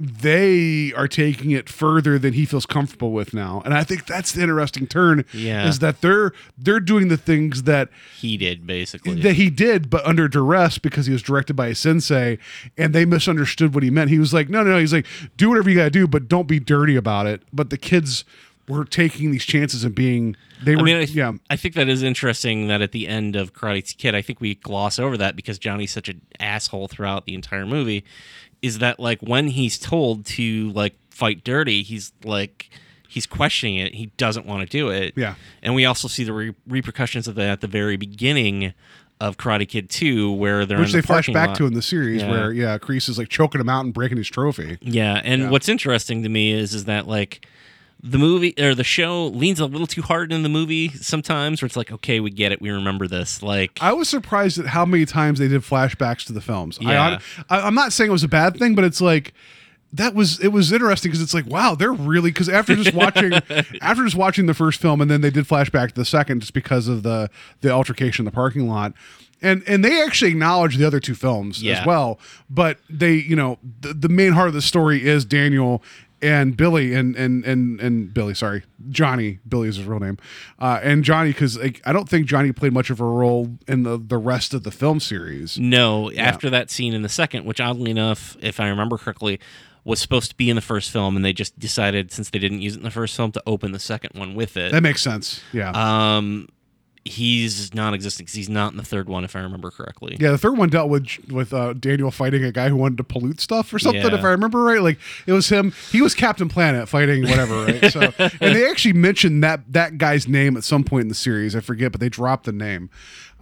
they 0.03 0.95
are 0.95 1.07
taking 1.07 1.51
it 1.51 1.69
further 1.69 2.19
than 2.19 2.33
he 2.33 2.47
feels 2.47 2.65
comfortable 2.65 3.13
with 3.13 3.35
now. 3.35 3.61
And 3.67 3.75
I 3.75 3.85
think 3.85 4.07
that's 4.07 4.33
the 4.33 4.41
interesting 4.43 4.87
turn. 4.87 5.27
Yeah. 5.35 5.69
Is 5.69 5.81
that 5.81 6.01
they're 6.01 6.33
they're 6.57 6.81
doing 6.81 7.09
the 7.09 7.19
things 7.19 7.65
that 7.65 7.91
He 8.17 8.39
did 8.39 8.67
basically. 8.67 9.21
that 9.21 9.35
he 9.35 9.51
did, 9.51 9.91
but 9.91 10.05
under 10.07 10.27
duress 10.27 10.79
because 10.79 11.05
he 11.05 11.13
was 11.13 11.23
directed 11.23 11.55
by 11.55 11.67
a 11.67 11.75
sensei, 11.75 12.39
and 12.79 12.95
they 12.95 13.05
misunderstood 13.05 13.75
what 13.75 13.83
he 13.83 13.91
meant. 13.91 14.09
He 14.09 14.19
was 14.19 14.33
like, 14.33 14.49
"No, 14.49 14.63
no, 14.63 14.71
no." 14.71 14.79
He's 14.79 14.95
like, 14.95 15.07
"Do 15.37 15.51
whatever 15.51 15.69
you 15.69 15.77
got 15.77 15.85
to 15.85 15.91
do, 15.91 16.07
but 16.07 16.29
don't 16.29 16.49
be 16.49 16.59
dirty 16.59 16.97
about 16.97 17.27
it." 17.27 17.43
But 17.53 17.69
the 17.69 17.77
kids 17.79 18.25
were 18.71 18.85
taking 18.85 19.31
these 19.31 19.45
chances 19.45 19.85
and 19.85 19.95
being 19.95 20.37
they 20.63 20.75
were 20.77 20.83
I 20.83 20.85
mean, 20.85 20.97
I, 20.97 21.05
th- 21.05 21.11
yeah 21.17 21.33
I 21.51 21.57
think 21.57 21.75
that 21.75 21.89
is 21.89 22.03
interesting 22.03 22.69
that 22.69 22.81
at 22.83 22.93
the 22.93 23.09
end 23.09 23.37
of 23.37 23.53
Karate 23.53 23.97
Kid, 23.97 24.15
I 24.15 24.23
think 24.23 24.41
we 24.41 24.55
gloss 24.55 24.99
over 24.99 25.17
that 25.17 25.37
because 25.37 25.59
Johnny's 25.59 25.91
such 25.93 26.09
an 26.09 26.21
asshole 26.39 26.89
throughout 26.89 27.25
the 27.27 27.35
entire 27.35 27.67
movie. 27.67 28.05
Is 28.63 28.79
that 28.79 29.01
like 29.01 29.21
when 29.21 29.49
he's 29.49 29.79
told 29.79 30.25
to 30.27 30.71
like 30.73 30.95
fight 31.11 31.45
dirty, 31.45 31.83
he's 31.83 32.13
like 32.25 32.71
he's 33.09 33.27
questioning 33.27 33.77
it. 33.77 33.95
He 33.95 34.07
doesn't 34.17 34.47
want 34.47 34.63
to 34.63 34.69
do 34.69 34.89
it. 34.91 35.15
Yeah. 35.17 35.35
and 35.63 35.75
we 35.75 35.85
also 35.85 36.09
see 36.09 36.25
the 36.25 36.33
re- 36.33 36.55
repercussions 36.69 37.27
of 37.27 37.35
that 37.37 37.49
at 37.51 37.61
the 37.61 37.67
very 37.67 37.97
beginning 37.97 38.73
of 39.21 39.37
Karate 39.37 39.69
Kid 39.69 39.91
Two, 39.91 40.31
where 40.33 40.65
they're 40.65 40.79
which 40.79 40.93
they 40.93 41.01
the 41.01 41.07
flash 41.07 41.29
back 41.29 41.49
lot. 41.49 41.57
to 41.57 41.67
in 41.67 41.75
the 41.75 41.83
series 41.83 42.23
Yeah. 42.23 42.31
where 42.31 42.53
yeah 42.53 42.79
Kreese 42.79 43.09
is 43.09 43.19
like 43.19 43.29
choking 43.29 43.61
him 43.61 43.69
out 43.69 43.85
and 43.85 43.93
breaking 43.95 44.17
his 44.19 44.29
trophy. 44.29 44.79
Yeah, 44.83 45.21
and 45.25 45.43
Yeah. 45.43 45.51
what's 45.51 45.69
interesting 45.69 46.23
to 46.23 46.29
me 46.29 46.53
is 46.53 46.73
is 46.75 46.85
that 46.87 47.07
like 47.09 47.47
the 48.03 48.19
movie 48.19 48.55
or 48.59 48.75
the 48.75 48.85
show 48.85 49.27
leans 49.27 49.61
a 49.61 49.67
little 49.67 49.87
too 49.87 50.03
hard 50.03 50.33
in 50.33 50.43
the 50.43 50.49
movie 50.49 50.89
sometimes, 50.89 51.61
where 51.61 51.67
it's 51.67 51.77
like, 51.77 51.93
okay, 51.93 52.21
we 52.21 52.31
get 52.31 52.51
it, 52.53 52.61
we 52.61 52.71
remember 52.71 53.07
this. 53.07 53.43
Like, 53.43 53.79
I 53.81 53.93
was 53.93 54.09
surprised 54.09 54.59
at 54.59 54.67
how 54.67 54.85
many 54.87 55.05
times 55.05 55.39
they 55.39 55.49
did 55.49 55.63
flashbacks 55.63 56.25
to 56.27 56.33
the 56.33 56.41
films. 56.41 56.79
I, 56.81 56.93
Yeah. 56.93 57.19
I, 57.51 57.61
I'm 57.61 57.75
not 57.75 57.93
saying 57.93 58.09
it 58.09 58.13
was 58.13 58.25
a 58.25 58.29
bad 58.29 58.57
thing, 58.57 58.75
but 58.75 58.85
it's 58.85 59.01
like 59.01 59.35
that 59.93 60.15
was 60.15 60.39
it 60.41 60.49
was 60.49 60.71
interesting 60.71 61.11
because 61.11 61.21
it's 61.21 61.35
like 61.35 61.47
wow 61.47 61.75
they're 61.75 61.93
really 61.93 62.31
because 62.31 62.49
after 62.49 62.77
just 62.77 62.95
watching 62.95 63.33
after 63.83 64.05
just 64.05 64.15
watching 64.15 64.47
the 64.47 64.55
first 64.55 64.81
film 64.81 65.01
and 65.01 65.11
then 65.11 65.21
they 65.21 65.31
did 65.31 65.45
flashback 65.47 65.89
to 65.89 65.95
the 65.97 66.05
second 66.05 66.39
just 66.39 66.53
because 66.55 66.87
of 66.87 67.03
the 67.03 67.29
the 67.61 67.71
altercation 67.71 68.23
in 68.23 68.25
the 68.25 68.31
parking 68.31 68.69
lot 68.69 68.93
and 69.43 69.65
and 69.67 69.85
they 69.85 70.01
actually 70.01 70.31
acknowledge 70.31 70.77
the 70.77 70.87
other 70.87 71.01
two 71.01 71.17
films 71.17 71.61
Yeah. 71.61 71.81
as 71.81 71.87
well 71.87 72.21
but 72.49 72.79
they 72.89 73.15
you 73.15 73.35
know 73.35 73.59
the, 73.81 73.93
the 73.93 74.09
main 74.09 74.31
heart 74.35 74.47
of 74.47 74.55
the 74.55 74.63
story 74.63 75.05
is 75.05 75.25
Daniel 75.25 75.83
and 76.23 76.57
Billy 76.57 76.95
and 76.95 77.17
and 77.17 77.45
and 77.45 77.81
and 77.81 78.13
Billy, 78.13 78.35
sorry, 78.35 78.65
Johnny. 78.89 79.39
Billy 79.49 79.69
is 79.69 79.77
his 79.77 79.87
real 79.87 80.01
name, 80.01 80.19
uh, 80.59 80.81
and 80.83 81.05
Johnny 81.05 81.31
because 81.31 81.59
like, 81.59 81.81
I 81.85 81.93
don't 81.93 82.09
think 82.09 82.27
Johnny 82.27 82.53
played 82.53 82.73
much 82.73 82.91
of 82.91 83.01
a 83.01 83.05
role 83.05 83.59
in 83.67 83.83
the 83.83 83.99
the 83.99 84.19
rest 84.19 84.55
of 84.55 84.63
the 84.63 84.71
film 84.71 85.01
series. 85.01 85.59
no, 85.59 86.11
after 86.13 86.51
that 86.51 86.71
scene 86.71 86.95
in 86.95 87.03
the 87.03 87.09
second, 87.09 87.45
which 87.45 87.61
oddly 87.61 87.91
enough, 87.91 88.37
if 88.41 88.61
I 88.61 88.69
remember 88.69 88.99
correctly, 88.99 89.41
was 89.85 90.01
supposed 90.01 90.31
to 90.31 90.37
be 90.37 90.51
in 90.51 90.57
the 90.57 90.63
first 90.63 90.91
film, 90.91 91.17
and 91.17 91.25
they 91.25 91.33
just 91.33 91.59
decided 91.59 92.13
since 92.13 92.31
they 92.31 92.39
didn't 92.39 92.61
use 92.61 92.75
it 92.75 92.79
in 92.79 92.85
the 92.85 92.91
first 92.91 93.17
film 93.17 93.33
to 93.33 93.43
open 93.47 93.73
the 93.73 93.79
second 93.79 94.19
one 94.19 94.35
with 94.35 94.57
it. 94.57 94.73
That 94.73 94.83
makes 94.83 95.03
sense. 95.03 95.41
Yeah, 95.53 95.71
um, 95.71 96.49
he's 97.05 97.73
non-existent 97.75 98.27
because 98.27 98.35
he's 98.37 98.49
not 98.49 98.73
in 98.73 98.77
the 98.77 98.85
third 98.85 99.09
one, 99.09 99.25
if 99.25 99.35
I 99.35 99.41
remember 99.41 99.71
correctly. 99.71 100.17
yeah. 100.21 100.31
The 100.31 100.39
third 100.39 100.59
one 100.59 100.69
dealt 100.69 100.91
with 100.91 101.19
with 101.31 101.53
uh, 101.53 101.73
Daniel 101.73 102.11
fighting 102.11 102.45
a 102.45 102.53
guy 102.53 102.69
who 102.69 102.77
wanted 102.77 102.99
to 102.99 103.05
pollute 103.05 103.41
stuff 103.41 103.73
or 103.73 103.79
something. 103.79 104.03
Yeah. 104.03 104.15
If 104.15 104.25
I 104.25 104.29
remember 104.29 104.63
right, 104.63 104.83
like 104.83 104.99
it 105.27 105.33
was 105.33 105.49
him. 105.49 105.73
He 105.91 106.03
was 106.03 106.15
Captain 106.15 106.49
Planet 106.49 106.89
fighting 106.89 107.23
whatever. 107.23 107.65
Right. 107.65 107.91
So 107.91 108.01
and 108.19 108.55
they 108.55 108.69
actually 108.69 108.93
mentioned 108.93 109.43
that 109.43 109.73
that 109.73 109.99
guy's 109.99 110.29
name 110.29 110.57
at 110.57 110.65
some 110.65 110.85
point 110.85 111.03
in 111.03 111.09
the 111.09 111.15
series. 111.15 111.57
I 111.57 111.61
forget, 111.61 111.93
but 111.93 112.01
they 112.01 112.09
dropped 112.09 112.45
the 112.45 112.53
name. 112.53 112.91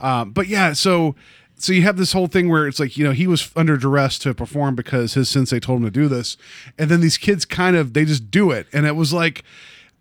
Um, 0.01 0.30
but 0.30 0.48
yeah, 0.48 0.72
so. 0.72 1.14
So 1.60 1.72
you 1.72 1.82
have 1.82 1.97
this 1.97 2.12
whole 2.12 2.28
thing 2.28 2.48
where 2.48 2.68
it's 2.68 2.78
like 2.78 2.97
you 2.97 3.02
know 3.02 3.10
he 3.10 3.26
was 3.26 3.51
under 3.56 3.76
duress 3.76 4.16
to 4.20 4.32
perform 4.32 4.76
because 4.76 5.14
his 5.14 5.28
sensei 5.28 5.59
told 5.59 5.80
him 5.80 5.86
to 5.86 5.90
do 5.90 6.06
this, 6.06 6.36
and 6.78 6.89
then 6.89 7.01
these 7.01 7.18
kids 7.18 7.44
kind 7.44 7.74
of 7.74 7.94
they 7.94 8.05
just 8.05 8.30
do 8.30 8.52
it, 8.52 8.68
and 8.72 8.86
it 8.86 8.94
was 8.94 9.12
like, 9.12 9.43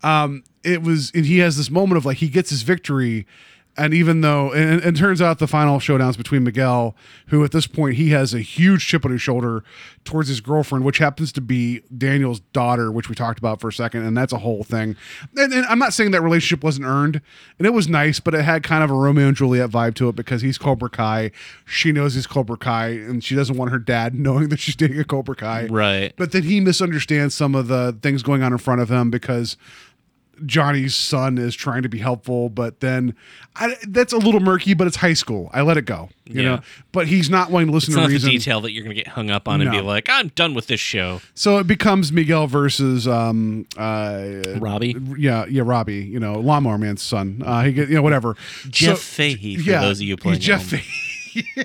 um, 0.02 0.44
it 0.64 0.82
was 0.82 1.10
and 1.14 1.26
he 1.26 1.38
has 1.38 1.56
this 1.56 1.70
moment 1.70 1.96
of 1.96 2.04
like 2.04 2.18
he 2.18 2.28
gets 2.28 2.50
his 2.50 2.62
victory, 2.62 3.26
and 3.76 3.94
even 3.94 4.20
though 4.20 4.52
and, 4.52 4.80
and 4.82 4.96
it 4.96 5.00
turns 5.00 5.22
out 5.22 5.38
the 5.38 5.46
final 5.46 5.78
showdowns 5.78 6.16
between 6.16 6.44
Miguel, 6.44 6.94
who 7.28 7.44
at 7.44 7.52
this 7.52 7.66
point 7.66 7.96
he 7.96 8.10
has 8.10 8.34
a 8.34 8.40
huge 8.40 8.86
chip 8.86 9.04
on 9.04 9.12
his 9.12 9.22
shoulder 9.22 9.62
towards 10.04 10.28
his 10.28 10.40
girlfriend, 10.40 10.84
which 10.84 10.98
happens 10.98 11.30
to 11.32 11.40
be 11.40 11.82
Daniel's 11.96 12.40
daughter, 12.52 12.90
which 12.90 13.08
we 13.08 13.14
talked 13.14 13.38
about 13.38 13.60
for 13.60 13.68
a 13.68 13.72
second, 13.72 14.04
and 14.04 14.16
that's 14.16 14.32
a 14.32 14.38
whole 14.38 14.64
thing. 14.64 14.96
And, 15.36 15.52
and 15.52 15.66
I'm 15.66 15.78
not 15.78 15.92
saying 15.92 16.10
that 16.12 16.22
relationship 16.22 16.64
wasn't 16.64 16.86
earned, 16.86 17.20
and 17.58 17.66
it 17.66 17.72
was 17.72 17.88
nice, 17.88 18.18
but 18.18 18.34
it 18.34 18.42
had 18.42 18.62
kind 18.62 18.82
of 18.82 18.90
a 18.90 18.94
Romeo 18.94 19.28
and 19.28 19.36
Juliet 19.36 19.70
vibe 19.70 19.94
to 19.96 20.08
it 20.08 20.16
because 20.16 20.42
he's 20.42 20.58
Cobra 20.58 20.90
Kai, 20.90 21.30
she 21.66 21.92
knows 21.92 22.14
he's 22.14 22.26
Cobra 22.26 22.56
Kai, 22.56 22.88
and 22.88 23.22
she 23.22 23.34
doesn't 23.34 23.56
want 23.56 23.70
her 23.70 23.78
dad 23.78 24.14
knowing 24.18 24.48
that 24.48 24.58
she's 24.58 24.74
dating 24.74 24.98
a 24.98 25.04
Cobra 25.04 25.36
Kai. 25.36 25.66
Right. 25.66 26.12
But 26.16 26.32
then 26.32 26.42
he 26.42 26.60
misunderstands 26.60 27.34
some 27.34 27.54
of 27.54 27.68
the 27.68 27.96
things 28.02 28.22
going 28.22 28.42
on 28.42 28.52
in 28.52 28.58
front 28.58 28.80
of 28.80 28.90
him 28.90 29.10
because 29.10 29.56
Johnny's 30.46 30.94
son 30.94 31.38
is 31.38 31.54
trying 31.54 31.82
to 31.82 31.88
be 31.88 31.98
helpful, 31.98 32.48
but 32.48 32.80
then 32.80 33.14
I, 33.56 33.76
that's 33.88 34.12
a 34.12 34.18
little 34.18 34.40
murky. 34.40 34.74
But 34.74 34.86
it's 34.86 34.96
high 34.96 35.14
school. 35.14 35.50
I 35.52 35.62
let 35.62 35.76
it 35.76 35.82
go, 35.84 36.08
you 36.24 36.42
Yeah. 36.42 36.48
know. 36.56 36.60
But 36.92 37.08
he's 37.08 37.28
not 37.30 37.50
wanting 37.50 37.68
to 37.68 37.72
listen 37.74 37.92
It's 37.92 37.96
to 37.96 38.00
not 38.02 38.06
the 38.08 38.12
reason. 38.14 38.30
detail 38.30 38.60
that 38.62 38.72
you're 38.72 38.84
going 38.84 38.96
to 38.96 39.02
get 39.02 39.08
hung 39.12 39.30
up 39.30 39.48
on 39.48 39.60
and 39.60 39.70
be 39.70 39.80
like, 39.80 40.08
I'm 40.08 40.28
done 40.28 40.54
with 40.54 40.66
this 40.68 40.80
show. 40.80 41.20
So 41.34 41.58
it 41.58 41.66
becomes 41.66 42.12
Miguel 42.12 42.46
versus 42.46 43.06
um 43.08 43.66
uh 43.76 44.42
Robbie? 44.58 44.94
yeah 45.16 45.44
yeah 45.46 45.62
Robbie 45.64 45.96
you 46.04 46.20
know 46.20 46.34
Lawnmower 46.40 46.78
Man's 46.78 47.02
son 47.02 47.42
uh 47.44 47.62
he 47.64 47.72
get 47.72 47.88
you 47.88 47.94
know 47.96 48.02
whatever 48.02 48.36
Jeff 48.68 48.98
So- 48.98 49.02
Fahey, 49.22 49.56
for 49.56 49.70
those 49.70 49.98
of 49.98 50.02
you 50.02 50.14
he's 50.16 50.22
playing 50.22 50.40
Jeff. 50.40 50.62
Fahey. 50.64 50.84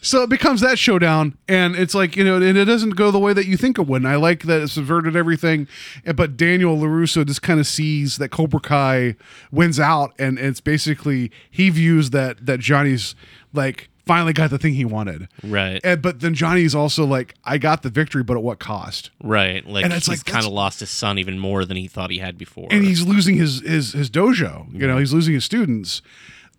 so 0.00 0.22
it 0.22 0.30
becomes 0.30 0.60
that 0.60 0.78
showdown 0.78 1.36
and 1.48 1.74
it's 1.76 1.94
like 1.94 2.16
you 2.16 2.24
know 2.24 2.36
and 2.36 2.56
it 2.56 2.64
doesn't 2.66 2.90
go 2.90 3.10
the 3.10 3.18
way 3.18 3.32
that 3.32 3.46
you 3.46 3.56
think 3.56 3.78
it 3.78 3.86
would 3.86 4.02
and 4.02 4.08
I 4.08 4.16
like 4.16 4.42
that 4.44 4.60
it 4.62 4.68
subverted 4.68 5.16
everything 5.16 5.66
but 6.14 6.36
Daniel 6.36 6.76
LaRusso 6.76 7.26
just 7.26 7.42
kind 7.42 7.58
of 7.60 7.66
sees 7.66 8.18
that 8.18 8.28
Cobra 8.30 8.60
Kai 8.60 9.16
wins 9.50 9.80
out 9.80 10.12
and 10.18 10.38
it's 10.38 10.60
basically 10.60 11.30
he 11.50 11.70
views 11.70 12.10
that 12.10 12.44
that 12.46 12.60
Johnny's 12.60 13.14
like 13.52 13.88
finally 14.06 14.32
got 14.32 14.50
the 14.50 14.58
thing 14.58 14.74
he 14.74 14.84
wanted 14.84 15.26
Right. 15.42 15.80
and, 15.82 16.00
but 16.00 16.20
then 16.20 16.32
Johnny's 16.34 16.74
also 16.76 17.04
like 17.04 17.34
I 17.44 17.58
got 17.58 17.82
the 17.82 17.90
victory 17.90 18.22
but 18.22 18.36
at 18.36 18.42
what 18.42 18.60
cost 18.60 19.10
Right. 19.20 19.66
Like 19.66 19.84
And 19.84 19.92
it's 19.92 20.06
he's 20.06 20.18
like, 20.24 20.32
kind 20.32 20.46
of 20.46 20.52
lost 20.52 20.78
his 20.80 20.90
son 20.90 21.18
even 21.18 21.38
more 21.40 21.64
than 21.64 21.76
he 21.76 21.88
thought 21.88 22.10
he 22.10 22.18
had 22.18 22.38
before. 22.38 22.68
and 22.70 22.84
he's 22.84 23.02
losing 23.04 23.36
his 23.36 23.60
his 23.62 23.92
his 23.94 24.08
dojo. 24.10 24.72
You 24.72 24.86
know, 24.86 24.98
he's 24.98 25.12
losing 25.12 25.34
his 25.34 25.44
students. 25.44 26.02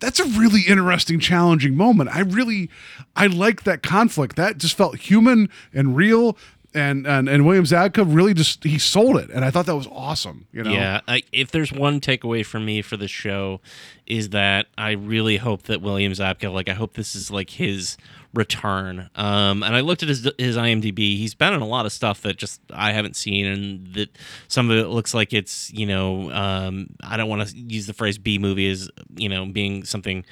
That's 0.00 0.20
a 0.20 0.24
really 0.24 0.62
interesting, 0.62 1.18
challenging 1.20 1.76
moment. 1.76 2.10
I 2.14 2.20
really, 2.20 2.70
I 3.16 3.26
like 3.26 3.64
that 3.64 3.82
conflict. 3.82 4.36
That 4.36 4.58
just 4.58 4.76
felt 4.76 4.96
human 4.96 5.48
and 5.74 5.96
real. 5.96 6.36
and 6.74 7.06
and 7.06 7.28
and 7.28 7.46
William 7.46 7.64
Zabka 7.64 8.04
really 8.06 8.34
just 8.34 8.62
he 8.62 8.78
sold 8.78 9.16
it, 9.16 9.30
and 9.30 9.42
I 9.44 9.50
thought 9.50 9.66
that 9.66 9.74
was 9.74 9.88
awesome. 9.90 10.46
You 10.52 10.62
know, 10.64 10.70
Yeah, 10.70 11.00
I, 11.08 11.22
if 11.32 11.50
there's 11.50 11.72
one 11.72 11.98
takeaway 12.00 12.44
for 12.44 12.60
me 12.60 12.82
for 12.82 12.96
the 12.98 13.08
show, 13.08 13.60
is 14.06 14.28
that 14.30 14.66
I 14.76 14.92
really 14.92 15.38
hope 15.38 15.62
that 15.64 15.80
William 15.80 16.12
Zabka, 16.12 16.52
like, 16.52 16.68
I 16.68 16.74
hope 16.74 16.92
this 16.92 17.14
is 17.14 17.30
like 17.30 17.50
his 17.50 17.96
return. 18.34 19.10
Um, 19.14 19.62
and 19.62 19.74
I 19.74 19.80
looked 19.80 20.02
at 20.02 20.08
his 20.08 20.28
his 20.38 20.56
IMDb. 20.56 21.16
He's 21.16 21.34
been 21.34 21.52
in 21.54 21.60
a 21.60 21.66
lot 21.66 21.86
of 21.86 21.92
stuff 21.92 22.22
that 22.22 22.36
just 22.36 22.60
I 22.72 22.92
haven't 22.92 23.16
seen, 23.16 23.46
and 23.46 23.94
that 23.94 24.16
some 24.48 24.70
of 24.70 24.78
it 24.78 24.88
looks 24.88 25.14
like 25.14 25.32
it's 25.32 25.72
you 25.72 25.86
know 25.86 26.30
um, 26.30 26.90
I 27.02 27.16
don't 27.16 27.28
want 27.28 27.48
to 27.48 27.56
use 27.56 27.86
the 27.86 27.94
phrase 27.94 28.18
B 28.18 28.38
movie 28.38 28.70
as 28.70 28.90
you 29.16 29.28
know 29.28 29.46
being 29.46 29.84
something 29.84 30.24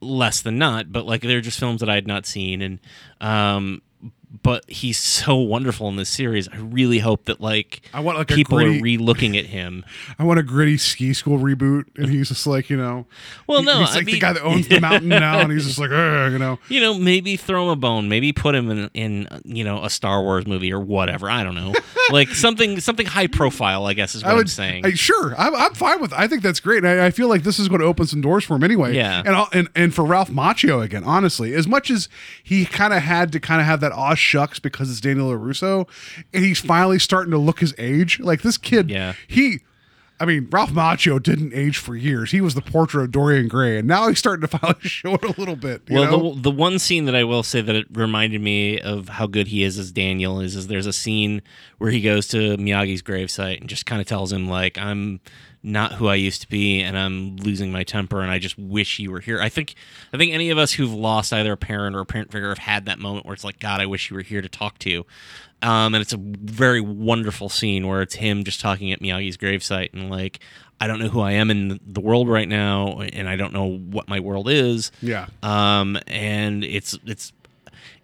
less 0.00 0.42
than 0.42 0.58
not, 0.58 0.92
but 0.92 1.06
like 1.06 1.22
they're 1.22 1.40
just 1.40 1.58
films 1.58 1.80
that 1.80 1.88
I 1.88 1.94
had 1.94 2.06
not 2.06 2.26
seen, 2.26 2.62
and 2.62 2.80
um, 3.20 3.82
but 4.42 4.68
he's 4.68 4.98
so 4.98 5.36
wonderful 5.36 5.88
in 5.88 5.96
this 5.96 6.08
series. 6.08 6.48
I 6.48 6.56
really 6.56 6.98
hope 6.98 7.24
that 7.26 7.40
like 7.40 7.82
I 7.94 8.00
want, 8.00 8.18
like, 8.18 8.28
people 8.28 8.58
gritty- 8.58 8.78
are 8.78 8.82
re-looking 8.82 9.36
at 9.36 9.46
him. 9.46 9.84
I 10.18 10.24
want 10.24 10.38
a 10.38 10.42
gritty 10.42 10.78
ski 10.78 11.12
school 11.14 11.38
reboot, 11.38 11.84
and 11.96 12.08
he's 12.10 12.28
just 12.28 12.46
like 12.46 12.68
you 12.68 12.76
know, 12.76 13.06
Well, 13.46 13.60
he- 13.60 13.64
no, 13.66 13.78
he's 13.80 13.90
I 13.90 13.94
like 13.96 14.06
the 14.06 14.12
mean- 14.12 14.20
guy 14.20 14.32
that 14.32 14.42
owns 14.42 14.68
the 14.68 14.80
mountain 14.80 15.08
now, 15.10 15.38
and 15.40 15.52
he's 15.52 15.64
just 15.66 15.78
like, 15.78 15.90
you 15.90 16.38
know, 16.38 16.58
you 16.68 16.80
know, 16.80 16.94
maybe 16.94 17.36
throw 17.36 17.64
him 17.64 17.70
a 17.70 17.76
bone, 17.76 18.08
maybe 18.08 18.32
put 18.32 18.54
him 18.54 18.70
in, 18.70 18.90
in 18.94 19.28
you 19.44 19.64
know 19.64 19.84
a 19.84 19.90
Star 19.90 20.22
Wars 20.22 20.46
movie 20.46 20.72
or 20.72 20.80
whatever. 20.80 21.30
I 21.30 21.44
don't 21.44 21.54
know, 21.54 21.72
like 22.10 22.28
something 22.30 22.80
something 22.80 23.06
high 23.06 23.28
profile. 23.28 23.86
I 23.86 23.94
guess 23.94 24.14
is 24.14 24.24
what 24.24 24.32
I 24.32 24.34
would 24.34 24.50
saying. 24.50 24.84
I, 24.84 24.90
sure, 24.94 25.34
I'm, 25.38 25.54
I'm 25.54 25.74
fine 25.74 26.00
with. 26.00 26.12
I 26.12 26.26
think 26.28 26.42
that's 26.42 26.60
great. 26.60 26.84
I, 26.84 27.06
I 27.06 27.10
feel 27.10 27.28
like 27.28 27.42
this 27.44 27.58
is 27.58 27.68
going 27.68 27.80
to 27.80 27.86
open 27.86 28.06
some 28.06 28.20
doors 28.20 28.44
for 28.44 28.56
him 28.56 28.64
anyway. 28.64 28.94
Yeah. 28.94 29.22
and 29.24 29.36
I'll- 29.36 29.48
and 29.52 29.68
and 29.76 29.94
for 29.94 30.04
Ralph 30.04 30.30
Macchio 30.30 30.82
again. 30.82 31.04
Honestly, 31.04 31.54
as 31.54 31.66
much 31.68 31.90
as 31.90 32.08
he 32.42 32.66
kind 32.66 32.92
of 32.92 33.02
had 33.02 33.30
to 33.32 33.40
kind 33.40 33.60
of 33.60 33.66
have 33.66 33.80
that 33.80 33.92
aw 33.92 34.14
shucks 34.18 34.58
because 34.58 34.90
it's 34.90 35.00
Daniel 35.00 35.30
LaRusso, 35.30 35.88
and 36.32 36.44
he's 36.44 36.60
finally 36.60 36.98
starting 36.98 37.30
to 37.30 37.38
look 37.38 37.60
his 37.60 37.74
age. 37.78 38.20
Like 38.20 38.42
this 38.42 38.58
kid, 38.58 38.90
Yeah. 38.90 39.14
he. 39.28 39.60
I 40.18 40.24
mean, 40.24 40.48
Ralph 40.50 40.70
Macchio 40.70 41.22
didn't 41.22 41.52
age 41.52 41.76
for 41.76 41.94
years. 41.94 42.30
He 42.30 42.40
was 42.40 42.54
the 42.54 42.62
portrait 42.62 43.04
of 43.04 43.10
Dorian 43.10 43.48
Gray, 43.48 43.76
and 43.76 43.86
now 43.86 44.08
he's 44.08 44.18
starting 44.18 44.48
to 44.48 44.48
finally 44.58 44.80
show 44.80 45.12
it 45.14 45.22
a 45.22 45.38
little 45.38 45.56
bit. 45.56 45.82
You 45.88 45.96
well, 45.96 46.10
know? 46.10 46.34
the, 46.36 46.40
the 46.40 46.50
one 46.50 46.78
scene 46.78 47.04
that 47.04 47.14
I 47.14 47.24
will 47.24 47.42
say 47.42 47.60
that 47.60 47.76
it 47.76 47.86
reminded 47.92 48.40
me 48.40 48.80
of 48.80 49.10
how 49.10 49.26
good 49.26 49.48
he 49.48 49.62
is 49.62 49.78
as 49.78 49.92
Daniel 49.92 50.40
is, 50.40 50.56
is 50.56 50.68
there's 50.68 50.86
a 50.86 50.92
scene 50.94 51.42
where 51.76 51.90
he 51.90 52.00
goes 52.00 52.28
to 52.28 52.56
Miyagi's 52.56 53.02
gravesite 53.02 53.60
and 53.60 53.68
just 53.68 53.84
kind 53.84 54.00
of 54.00 54.06
tells 54.06 54.32
him 54.32 54.48
like, 54.48 54.78
"I'm 54.78 55.20
not 55.66 55.94
who 55.94 56.08
I 56.08 56.14
used 56.14 56.40
to 56.42 56.48
be, 56.48 56.80
and 56.80 56.96
I'm 56.96 57.36
losing 57.36 57.72
my 57.72 57.84
temper, 57.84 58.22
and 58.22 58.30
I 58.30 58.38
just 58.38 58.58
wish 58.58 58.98
you 58.98 59.10
were 59.10 59.20
here." 59.20 59.40
I 59.40 59.48
think, 59.48 59.74
I 60.12 60.16
think 60.16 60.32
any 60.32 60.50
of 60.50 60.58
us 60.58 60.72
who've 60.72 60.92
lost 60.92 61.32
either 61.32 61.52
a 61.52 61.56
parent 61.56 61.96
or 61.96 62.00
a 62.00 62.06
parent 62.06 62.32
figure 62.32 62.48
have 62.48 62.58
had 62.58 62.86
that 62.86 62.98
moment 62.98 63.26
where 63.26 63.34
it's 63.34 63.44
like, 63.44 63.58
"God, 63.58 63.80
I 63.80 63.86
wish 63.86 64.10
you 64.10 64.16
were 64.16 64.22
here 64.22 64.40
to 64.40 64.48
talk 64.48 64.78
to." 64.80 65.04
Um, 65.62 65.94
and 65.94 66.02
it's 66.02 66.12
a 66.12 66.18
very 66.18 66.80
wonderful 66.80 67.48
scene 67.48 67.86
where 67.86 68.02
it's 68.02 68.14
him 68.14 68.44
just 68.44 68.60
talking 68.60 68.92
at 68.92 69.00
Miyagi's 69.00 69.38
gravesite 69.38 69.94
and 69.94 70.10
like, 70.10 70.40
I 70.80 70.86
don't 70.86 70.98
know 70.98 71.08
who 71.08 71.20
I 71.20 71.32
am 71.32 71.50
in 71.50 71.80
the 71.86 72.00
world 72.00 72.28
right 72.28 72.48
now, 72.48 73.00
and 73.00 73.28
I 73.28 73.36
don't 73.36 73.52
know 73.52 73.78
what 73.78 74.08
my 74.08 74.20
world 74.20 74.48
is. 74.48 74.92
Yeah. 75.00 75.26
Um, 75.42 75.98
and 76.06 76.62
it's 76.62 76.98
it's 77.06 77.32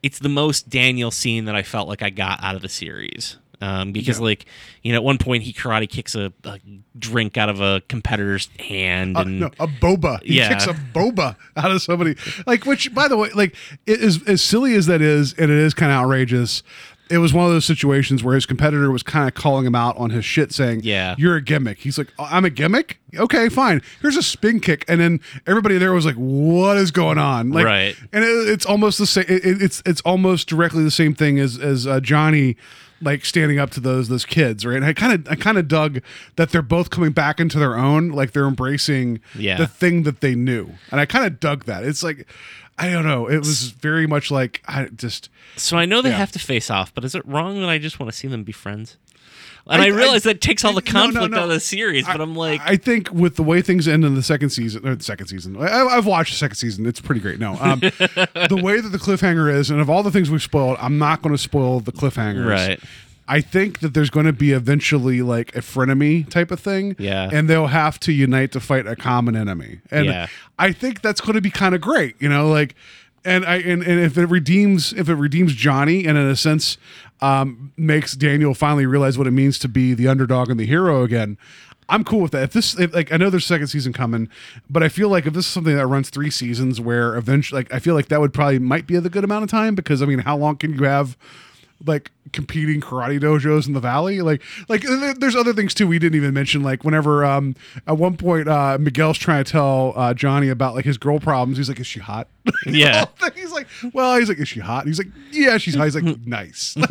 it's 0.02 0.18
the 0.18 0.28
most 0.28 0.68
Daniel 0.68 1.10
scene 1.10 1.44
that 1.44 1.54
I 1.54 1.62
felt 1.62 1.88
like 1.88 2.02
I 2.02 2.10
got 2.10 2.42
out 2.42 2.56
of 2.56 2.62
the 2.62 2.68
series. 2.68 3.36
Um, 3.62 3.92
because 3.92 4.18
Yeah. 4.18 4.24
like 4.24 4.44
you 4.82 4.92
know, 4.92 4.96
at 4.98 5.04
one 5.04 5.18
point 5.18 5.44
he 5.44 5.52
karate 5.52 5.88
kicks 5.88 6.14
a, 6.16 6.32
a 6.44 6.58
drink 6.98 7.38
out 7.38 7.48
of 7.48 7.60
a 7.60 7.80
competitor's 7.88 8.48
hand, 8.58 9.16
Uh, 9.16 9.20
and 9.20 9.40
no, 9.40 9.46
a 9.60 9.68
boba. 9.68 10.20
He 10.24 10.38
Yeah. 10.38 10.48
kicks 10.48 10.66
a 10.66 10.74
boba 10.74 11.36
out 11.56 11.70
of 11.70 11.80
somebody. 11.80 12.16
Like, 12.46 12.66
which, 12.66 12.92
by 12.92 13.06
the 13.06 13.16
way, 13.16 13.30
like, 13.34 13.54
it 13.86 14.00
is 14.00 14.20
as 14.24 14.42
silly 14.42 14.74
as 14.74 14.86
that 14.86 15.00
is, 15.00 15.32
and 15.34 15.50
it 15.50 15.56
is 15.56 15.74
kind 15.74 15.92
of 15.92 15.98
outrageous. 15.98 16.62
It 17.10 17.18
was 17.18 17.32
one 17.32 17.44
of 17.46 17.52
those 17.52 17.64
situations 17.66 18.24
where 18.24 18.34
his 18.34 18.46
competitor 18.46 18.90
was 18.90 19.02
kind 19.02 19.28
of 19.28 19.34
calling 19.34 19.66
him 19.66 19.74
out 19.74 19.96
on 19.98 20.10
his 20.10 20.24
shit, 20.24 20.50
saying, 20.52 20.80
Yeah. 20.82 21.14
you're 21.18 21.36
a 21.36 21.42
gimmick." 21.42 21.78
He's 21.78 21.98
like, 21.98 22.08
"Oh, 22.18 22.26
"I'm 22.30 22.44
a 22.44 22.50
gimmick? 22.50 22.98
Okay, 23.16 23.48
fine. 23.50 23.82
Here's 24.00 24.16
a 24.16 24.22
spin 24.22 24.58
kick," 24.60 24.84
and 24.88 25.00
then 25.00 25.20
everybody 25.46 25.76
there 25.78 25.92
was 25.92 26.06
like, 26.06 26.14
"What 26.16 26.78
is 26.78 26.90
going 26.90 27.18
on?" 27.18 27.50
Like, 27.50 27.66
Right. 27.66 27.96
And 28.12 28.24
it, 28.24 28.48
it's 28.48 28.64
almost 28.66 28.98
the 28.98 29.06
same. 29.06 29.26
It, 29.28 29.62
it's 29.62 29.82
it's 29.86 30.00
almost 30.00 30.48
directly 30.48 30.82
the 30.82 30.90
same 30.90 31.14
thing 31.14 31.38
as 31.38 31.58
as 31.58 31.86
uh, 31.86 32.00
Johnny. 32.00 32.56
Like 33.02 33.24
standing 33.24 33.58
up 33.58 33.70
to 33.72 33.80
those 33.80 34.08
those 34.08 34.24
kids, 34.24 34.64
right? 34.64 34.76
And 34.76 34.84
I 34.84 34.92
kind 34.92 35.12
of 35.12 35.28
I 35.30 35.34
kind 35.34 35.58
of 35.58 35.66
dug 35.68 36.00
that 36.36 36.50
they're 36.50 36.62
both 36.62 36.90
coming 36.90 37.10
back 37.12 37.40
into 37.40 37.58
their 37.58 37.76
own, 37.76 38.10
like 38.10 38.32
they're 38.32 38.46
embracing 38.46 39.20
Yeah. 39.34 39.56
the 39.58 39.66
thing 39.66 40.04
that 40.04 40.20
they 40.20 40.34
knew. 40.34 40.70
And 40.90 41.00
I 41.00 41.06
kind 41.06 41.26
of 41.26 41.40
dug 41.40 41.64
that. 41.64 41.82
It's 41.84 42.02
like, 42.02 42.26
I 42.78 42.90
don't 42.90 43.04
know. 43.04 43.26
It 43.26 43.38
was 43.38 43.70
very 43.70 44.06
much 44.06 44.30
like, 44.30 44.62
I 44.68 44.84
just, 44.86 45.28
so 45.56 45.76
I 45.76 45.84
know 45.84 46.00
they 46.00 46.10
Yeah. 46.10 46.16
have 46.18 46.32
to 46.32 46.38
face 46.38 46.70
off, 46.70 46.94
but 46.94 47.04
is 47.04 47.14
it 47.14 47.26
wrong 47.26 47.60
that 47.60 47.68
I 47.68 47.78
just 47.78 47.98
want 48.00 48.10
to 48.12 48.16
see 48.16 48.28
them 48.28 48.44
be 48.44 48.52
friends? 48.52 48.96
And 49.66 49.80
I- 49.80 49.86
I, 49.86 49.88
realize 49.88 50.26
I- 50.26 50.32
that 50.32 50.40
takes 50.40 50.64
all 50.64 50.72
the 50.72 50.80
no, 50.80 50.92
no, 50.92 51.00
conflict 51.12 51.30
no. 51.34 51.38
out 51.38 51.44
of 51.44 51.50
the 51.50 51.60
series, 51.60 52.04
but 52.06 52.20
I'm 52.20 52.34
like, 52.34 52.60
I 52.64 52.76
think 52.76 53.10
with 53.12 53.36
the 53.36 53.42
way 53.42 53.62
things 53.62 53.86
end 53.86 54.04
in 54.04 54.14
the 54.14 54.22
second 54.22 54.50
season, 54.50 54.86
or 54.86 54.94
the 54.96 55.04
second 55.04 55.28
season, 55.28 55.56
I, 55.56 55.84
I've 55.86 56.06
watched 56.06 56.32
the 56.32 56.38
second 56.38 56.56
season. 56.56 56.84
It's 56.86 57.00
pretty 57.00 57.20
great. 57.20 57.38
No, 57.38 57.56
um, 57.60 57.78
the 57.80 58.60
way 58.62 58.80
that 58.80 58.88
the 58.90 58.98
cliffhanger 58.98 59.52
is, 59.52 59.70
and 59.70 59.80
of 59.80 59.88
all 59.88 60.02
the 60.02 60.10
things 60.10 60.30
we've 60.30 60.42
spoiled, 60.42 60.78
I'm 60.80 60.98
not 60.98 61.22
going 61.22 61.34
to 61.34 61.38
spoil 61.42 61.80
the 61.80 61.92
cliffhangers. 61.92 62.46
Right. 62.48 62.80
I 63.28 63.40
think 63.40 63.78
that 63.80 63.94
there's 63.94 64.10
going 64.10 64.26
to 64.26 64.32
be 64.32 64.50
eventually 64.50 65.22
like 65.22 65.54
a 65.54 65.60
frenemy 65.60 66.28
type 66.28 66.50
of 66.50 66.58
thing. 66.58 66.96
Yeah. 66.98 67.30
And 67.32 67.48
they'll 67.48 67.68
have 67.68 68.00
to 68.00 68.12
unite 68.12 68.50
to 68.52 68.60
fight 68.60 68.86
a 68.88 68.96
common 68.96 69.36
enemy. 69.36 69.80
And 69.92 70.06
Yeah. 70.06 70.26
I 70.58 70.72
think 70.72 71.02
that's 71.02 71.20
going 71.20 71.34
to 71.36 71.40
be 71.40 71.50
kind 71.50 71.72
of 71.74 71.80
great, 71.80 72.16
you 72.18 72.28
know, 72.28 72.48
like, 72.48 72.74
and 73.24 73.44
I 73.44 73.56
and, 73.56 73.82
and 73.82 74.00
if 74.00 74.18
it 74.18 74.26
redeems 74.26 74.92
if 74.92 75.08
it 75.08 75.14
redeems 75.14 75.54
Johnny 75.54 76.06
and 76.06 76.18
in 76.18 76.26
a 76.26 76.36
sense 76.36 76.78
um, 77.20 77.72
makes 77.76 78.14
Daniel 78.14 78.52
finally 78.52 78.84
realize 78.84 79.16
what 79.16 79.26
it 79.26 79.30
means 79.30 79.58
to 79.60 79.68
be 79.68 79.94
the 79.94 80.08
underdog 80.08 80.50
and 80.50 80.58
the 80.58 80.66
hero 80.66 81.02
again. 81.04 81.38
I'm 81.88 82.04
cool 82.04 82.20
with 82.20 82.32
that. 82.32 82.44
If 82.44 82.52
this, 82.52 82.78
if, 82.78 82.94
like, 82.94 83.12
I 83.12 83.16
know 83.16 83.28
there's 83.28 83.44
a 83.44 83.46
second 83.46 83.66
season 83.66 83.92
coming, 83.92 84.28
but 84.70 84.82
I 84.82 84.88
feel 84.88 85.08
like 85.08 85.26
if 85.26 85.34
this 85.34 85.46
is 85.46 85.52
something 85.52 85.76
that 85.76 85.86
runs 85.86 86.10
three 86.10 86.30
seasons, 86.30 86.80
where 86.80 87.16
eventually, 87.16 87.60
like, 87.60 87.74
I 87.74 87.80
feel 87.80 87.94
like 87.94 88.08
that 88.08 88.20
would 88.20 88.32
probably 88.32 88.58
might 88.58 88.86
be 88.86 88.96
a 88.96 89.00
good 89.02 89.24
amount 89.24 89.44
of 89.44 89.50
time 89.50 89.74
because 89.74 90.00
I 90.00 90.06
mean, 90.06 90.20
how 90.20 90.36
long 90.36 90.56
can 90.56 90.72
you 90.72 90.84
have 90.84 91.16
like 91.86 92.10
competing 92.32 92.80
karate 92.80 93.20
dojos 93.20 93.66
in 93.66 93.72
the 93.72 93.80
valley? 93.80 94.20
Like, 94.20 94.42
like 94.68 94.82
there's 95.18 95.36
other 95.36 95.52
things 95.52 95.74
too 95.74 95.86
we 95.86 95.98
didn't 95.98 96.16
even 96.16 96.32
mention. 96.34 96.62
Like, 96.62 96.84
whenever 96.84 97.24
um 97.24 97.54
at 97.86 97.98
one 97.98 98.16
point 98.16 98.48
uh 98.48 98.78
Miguel's 98.80 99.18
trying 99.18 99.44
to 99.44 99.50
tell 99.50 99.92
uh 99.96 100.14
Johnny 100.14 100.48
about 100.48 100.74
like 100.74 100.84
his 100.84 100.98
girl 100.98 101.18
problems, 101.20 101.58
he's 101.58 101.68
like, 101.68 101.80
"Is 101.80 101.86
she 101.86 102.00
hot?" 102.00 102.28
Yeah. 102.66 103.04
he's 103.34 103.52
like, 103.52 103.66
"Well," 103.92 104.18
he's 104.18 104.28
like, 104.28 104.38
"Is 104.38 104.48
she 104.48 104.60
hot?" 104.60 104.86
He's 104.86 104.98
like, 104.98 105.08
"Yeah, 105.30 105.58
she's 105.58 105.74
hot." 105.74 105.84
He's 105.84 105.94
like, 105.94 106.04
"Nice." 106.26 106.74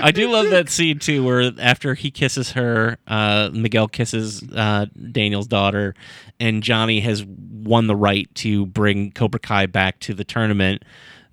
I 0.00 0.10
do 0.12 0.28
love 0.30 0.50
that 0.50 0.68
scene 0.68 0.98
too, 0.98 1.24
where 1.24 1.52
after 1.60 1.94
he 1.94 2.10
kisses 2.10 2.52
her, 2.52 2.98
uh, 3.06 3.50
Miguel 3.52 3.88
kisses 3.88 4.42
uh, 4.54 4.86
Daniel's 5.12 5.46
daughter, 5.46 5.94
and 6.40 6.62
Johnny 6.62 7.00
has 7.00 7.24
won 7.24 7.86
the 7.86 7.96
right 7.96 8.32
to 8.36 8.66
bring 8.66 9.12
Cobra 9.12 9.40
Kai 9.40 9.66
back 9.66 10.00
to 10.00 10.14
the 10.14 10.24
tournament. 10.24 10.82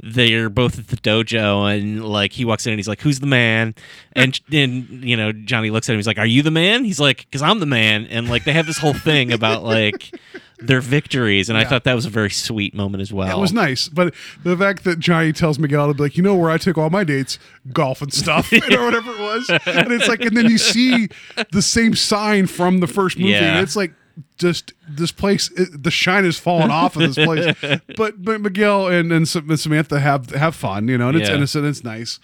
They're 0.02 0.50
both 0.50 0.80
at 0.80 0.88
the 0.88 0.98
dojo, 0.98 1.76
and 1.78 2.06
like 2.06 2.32
he 2.32 2.46
walks 2.46 2.66
in 2.66 2.72
and 2.72 2.80
he's 2.80 2.88
like, 2.88 3.02
"Who's 3.02 3.20
the 3.20 3.28
man?" 3.28 3.76
And 4.14 4.40
and 4.52 4.88
you 5.04 5.18
know 5.18 5.32
Johnny 5.34 5.70
looks 5.72 5.90
at 5.90 5.94
him. 5.94 6.00
He's 6.00 6.08
like, 6.08 6.18
"Are 6.20 6.26
you 6.26 6.42
the 6.42 6.52
man?" 6.52 6.86
He's 6.86 7.00
like, 7.00 7.28
"Cause 7.32 7.42
I'm 7.42 7.60
the 7.60 7.66
man." 7.66 8.06
And 8.06 8.30
like 8.30 8.46
they 8.46 8.54
have 8.54 8.66
this 8.66 8.78
whole 8.78 8.94
thing 8.94 9.34
about 9.34 9.64
like 9.64 10.14
their 10.60 10.80
victories, 10.82 11.50
and 11.50 11.58
I 11.58 11.66
thought 11.66 11.84
that 11.84 11.96
was 11.96 12.06
a 12.06 12.10
very 12.10 12.30
sweet 12.30 12.74
moment 12.74 13.02
as 13.02 13.12
well. 13.12 13.38
It 13.38 13.42
was 13.42 13.52
nice, 13.54 13.90
but 13.90 14.14
the 14.44 14.56
fact 14.58 14.84
that 14.86 15.00
Johnny 15.00 15.34
tells 15.34 15.60
Miguel 15.60 15.88
to 15.90 15.94
be 15.94 16.04
like, 16.04 16.16
you 16.18 16.24
know 16.24 16.36
where 16.36 16.50
I 16.50 16.58
took 16.58 16.78
all 16.78 16.90
my 16.90 17.04
dates, 17.04 17.38
golf 17.74 18.02
and 18.02 18.14
stuff, 18.14 18.52
you 18.54 18.60
know, 18.70 18.84
whatever 18.86 19.12
it 19.12 19.20
was, 19.20 19.50
and 19.50 19.92
it's 19.92 20.08
like, 20.08 20.22
and 20.22 20.36
then 20.36 20.50
you 20.50 20.58
see 20.58 21.08
the 21.52 21.62
same 21.62 21.94
sign 21.96 22.46
from 22.48 22.80
the 22.80 22.88
first 22.88 23.18
movie, 23.18 23.32
Yeah. 23.32 23.56
and 23.56 23.60
it's 23.64 23.76
like, 23.78 23.94
just 24.40 24.74
this 24.88 25.12
place, 25.12 25.52
it, 25.52 25.84
the 25.84 25.92
shine 25.92 26.26
is 26.26 26.40
falling 26.40 26.72
off 26.72 26.96
of 26.96 27.14
this 27.14 27.24
place. 27.24 27.56
But 27.98 28.24
but 28.24 28.42
Miguel 28.42 28.88
and 28.88 29.12
and 29.12 29.28
Samantha 29.28 30.00
have 30.00 30.32
have 30.32 30.56
fun, 30.56 30.88
you 30.88 30.98
know, 30.98 31.10
and 31.10 31.18
it's 31.18 31.30
Yeah. 31.30 31.36
innocent, 31.36 31.66
it's 31.66 31.84
nice. 31.84 32.20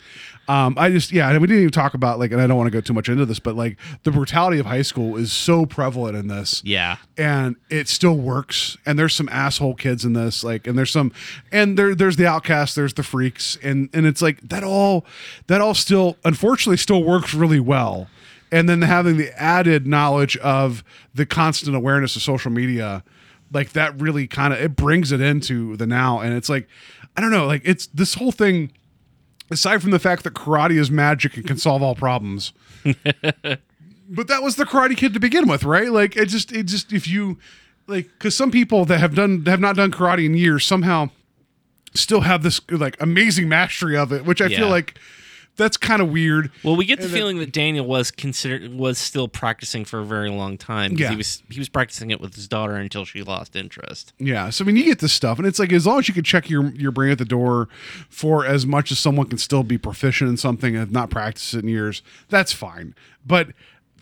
Um, 0.48 0.76
I 0.78 0.92
just 0.92 1.12
yeah, 1.12 1.32
we 1.38 1.48
didn't 1.48 1.62
even 1.64 1.72
talk 1.72 1.96
about 1.96 2.20
like, 2.20 2.32
and 2.32 2.40
I 2.40 2.46
don't 2.48 2.56
want 2.58 2.68
to 2.68 2.72
go 2.72 2.80
too 2.80 2.94
much 2.94 3.10
into 3.10 3.26
this, 3.26 3.40
but 3.40 3.56
like 3.56 3.78
the 4.04 4.12
brutality 4.12 4.60
of 4.60 4.68
high 4.68 4.84
school 4.84 5.18
is 5.18 5.32
so 5.32 5.66
prevalent 5.66 6.16
in 6.16 6.28
this 6.28 6.62
Yeah. 6.64 6.98
and 7.18 7.56
it 7.70 7.88
still 7.88 8.16
works 8.18 8.78
and 8.86 8.98
there's 8.98 9.16
some 9.16 9.28
asshole 9.30 9.74
kids 9.76 10.06
in 10.06 10.14
this 10.14 10.44
like 10.44 10.68
and 10.68 10.78
there's 10.78 10.92
some 10.92 11.12
and 11.52 11.78
there 11.80 11.96
there's 11.96 12.16
the 12.18 12.28
outcasts 12.28 12.76
there's 12.76 12.94
the 12.94 13.02
freaks 13.04 13.58
and 13.64 13.90
and 13.94 14.06
it's 14.06 14.22
like 14.22 14.40
that 14.42 14.64
all 14.64 15.04
that 15.48 15.62
all 15.62 15.74
still 15.74 16.16
unfortunately 16.24 16.78
still 16.78 17.04
works 17.04 17.34
really 17.34 17.60
well 17.60 18.08
and 18.56 18.69
then 18.69 18.82
having 18.84 19.18
the 19.18 19.38
added 19.38 19.86
knowledge 19.86 20.38
of 20.38 20.82
the 21.14 21.26
constant 21.26 21.76
awareness 21.76 22.15
of 22.15 22.22
social 22.22 22.49
media 22.49 23.03
like 23.52 23.73
that 23.73 23.99
really 23.99 24.27
kind 24.27 24.53
of 24.53 24.60
it 24.60 24.77
brings 24.77 25.11
it 25.11 25.19
into 25.19 25.76
the 25.76 25.86
now. 25.86 26.22
And 26.22 26.34
it's 26.34 26.48
like 26.49 26.68
i 27.18 27.22
don't 27.22 27.32
know 27.32 27.45
like 27.45 27.61
it's 27.65 27.88
this 27.88 28.14
whole 28.15 28.32
thing 28.32 28.72
aside 29.52 29.82
from 29.82 29.91
the 29.91 29.99
fact 29.99 30.23
that 30.23 30.34
karate 30.34 30.80
is 30.80 30.90
magic 30.90 31.36
and 31.36 31.45
can 31.45 31.57
solve 31.57 31.84
all 31.84 31.95
problems 31.95 32.52
but 32.84 34.27
that 34.27 34.41
was 34.41 34.56
the 34.56 34.65
karate 34.65 34.98
kid 34.98 35.14
to 35.14 35.19
begin 35.19 35.48
with 35.48 35.64
right? 35.64 35.91
Like 35.91 36.15
it 36.15 36.27
just 36.27 36.52
it 36.53 36.64
just 36.64 36.94
if 36.94 37.07
you 37.07 37.38
like 37.88 38.07
because 38.18 38.36
some 38.36 38.52
people 38.52 38.86
that 38.86 38.99
have 38.99 39.15
done 39.15 39.45
have 39.45 39.60
not 39.60 39.76
done 39.76 39.91
karate 39.91 40.26
in 40.26 40.34
years 40.34 40.65
somehow 40.65 41.10
still 41.94 42.22
have 42.22 42.41
this 42.41 42.61
like 42.69 42.95
amazing 43.02 43.48
mastery 43.48 43.95
of 43.95 44.11
it 44.11 44.26
which 44.26 44.41
i 44.41 44.49
feel 44.49 44.68
like 44.68 44.99
that's 45.57 45.77
kind 45.77 46.02
of 46.02 46.10
weird. 46.11 46.52
Well, 46.64 46.76
we 46.76 46.86
get 46.86 46.99
the 46.99 47.06
And 47.06 47.14
feeling 47.14 47.40
that 47.40 47.52
Daniel 47.52 47.86
was 47.86 48.11
considered 48.11 48.73
was 48.73 48.98
still 48.98 49.27
practicing 49.27 49.86
for 49.86 49.99
a 49.99 50.06
very 50.06 50.30
long 50.30 50.57
time. 50.57 50.94
Yeah. 50.94 51.10
he 51.11 51.15
was 51.15 51.44
he 51.49 51.60
was 51.60 51.69
practicing 51.69 52.11
it 52.11 52.19
with 52.19 52.36
his 52.36 52.48
daughter 52.48 52.76
until 52.76 53.06
she 53.06 53.23
lost 53.23 53.56
interest. 53.56 54.14
Yeah, 54.18 54.49
so 54.49 54.64
I 54.64 54.68
mean, 54.68 54.76
you 54.76 54.84
get 54.84 54.99
this 54.99 55.14
stuff, 55.14 55.38
and 55.38 55.48
it's 55.48 55.60
like 55.60 55.72
as 55.72 55.86
long 55.88 55.99
as 55.99 56.07
you 56.07 56.14
can 56.14 56.23
check 56.23 56.49
your 56.49 56.69
your 56.72 56.91
brain 56.91 57.11
at 57.11 57.18
the 57.18 57.26
door 57.26 57.69
for 58.10 58.45
as 58.45 58.65
much 58.65 58.91
as 58.91 58.99
someone 58.99 59.27
can 59.27 59.38
still 59.38 59.64
be 59.64 59.77
proficient 59.77 60.30
in 60.30 60.38
something 60.38 60.76
and 60.76 60.80
have 60.80 60.91
not 60.91 61.10
practiced 61.10 61.53
it 61.53 61.64
in 61.64 61.69
years, 61.69 62.02
that's 62.30 62.52
fine. 62.52 62.95
But 63.26 63.49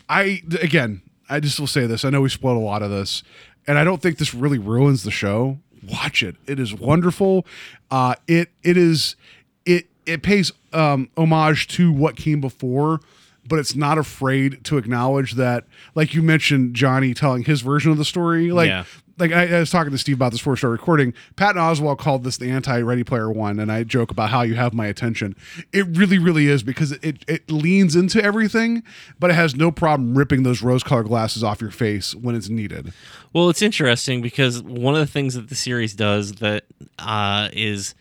I 0.08 0.42
again, 0.60 1.02
I 1.28 1.40
just 1.40 1.58
will 1.60 1.66
say 1.66 1.86
this: 1.86 2.04
I 2.04 2.10
know 2.10 2.20
we 2.20 2.28
spoiled 2.28 2.56
a 2.58 2.64
lot 2.64 2.82
of 2.82 2.90
this, 2.90 3.22
and 3.66 3.78
I 3.78 3.84
don't 3.84 4.02
think 4.02 4.18
this 4.18 4.34
really 4.34 4.58
ruins 4.58 5.02
the 5.04 5.10
show. 5.10 5.58
Watch 5.88 6.22
it; 6.22 6.36
it 6.46 6.58
is 6.58 6.74
wonderful. 6.74 7.46
Uh, 7.90 8.14
it 8.26 8.50
it 8.62 8.76
is 8.76 9.16
it 9.64 9.86
it 10.06 10.22
pays 10.22 10.52
um, 10.74 11.08
homage 11.16 11.68
to 11.68 11.92
what 11.92 12.16
came 12.16 12.40
before. 12.40 13.00
But 13.46 13.58
it's 13.58 13.74
not 13.76 13.98
afraid 13.98 14.64
to 14.64 14.78
acknowledge 14.78 15.32
that, 15.32 15.64
like 15.94 16.14
you 16.14 16.22
mentioned, 16.22 16.74
Johnny 16.74 17.12
telling 17.12 17.44
his 17.44 17.60
version 17.60 17.92
of 17.92 17.98
the 17.98 18.04
story. 18.06 18.50
Like, 18.50 18.68
Yeah. 18.68 18.84
like 19.18 19.32
I, 19.32 19.56
I 19.56 19.60
was 19.60 19.70
talking 19.70 19.92
to 19.92 19.98
Steve 19.98 20.16
about 20.16 20.32
this 20.32 20.40
before 20.40 20.54
we 20.54 20.56
started 20.56 20.72
recording. 20.80 21.12
Patton 21.36 21.60
Oswalt 21.60 21.98
called 21.98 22.24
this 22.24 22.38
the 22.38 22.48
anti 22.48 22.80
Ready 22.80 23.04
Player 23.04 23.30
One, 23.30 23.60
and 23.60 23.70
I 23.70 23.84
joke 23.84 24.10
about 24.10 24.30
how 24.30 24.40
you 24.40 24.54
have 24.54 24.72
my 24.72 24.86
attention. 24.86 25.36
It 25.74 25.86
really, 25.88 26.16
really 26.18 26.46
is 26.46 26.62
because 26.62 26.92
it 26.92 27.22
it 27.28 27.50
leans 27.50 27.94
into 27.94 28.24
everything, 28.24 28.82
but 29.20 29.30
it 29.30 29.34
has 29.34 29.54
no 29.54 29.70
problem 29.70 30.16
ripping 30.16 30.42
those 30.42 30.62
rose 30.62 30.82
colored 30.82 31.08
glasses 31.08 31.44
off 31.44 31.60
your 31.60 31.70
face 31.70 32.14
when 32.14 32.34
it's 32.34 32.48
needed. 32.48 32.94
Well, 33.34 33.50
it's 33.50 33.60
interesting 33.60 34.22
because 34.22 34.62
one 34.62 34.94
of 34.94 35.00
the 35.00 35.06
things 35.12 35.34
that 35.34 35.50
the 35.50 35.54
series 35.54 35.92
does 35.92 36.32
that 36.36 36.64
uh, 36.98 37.50
is 37.52 37.94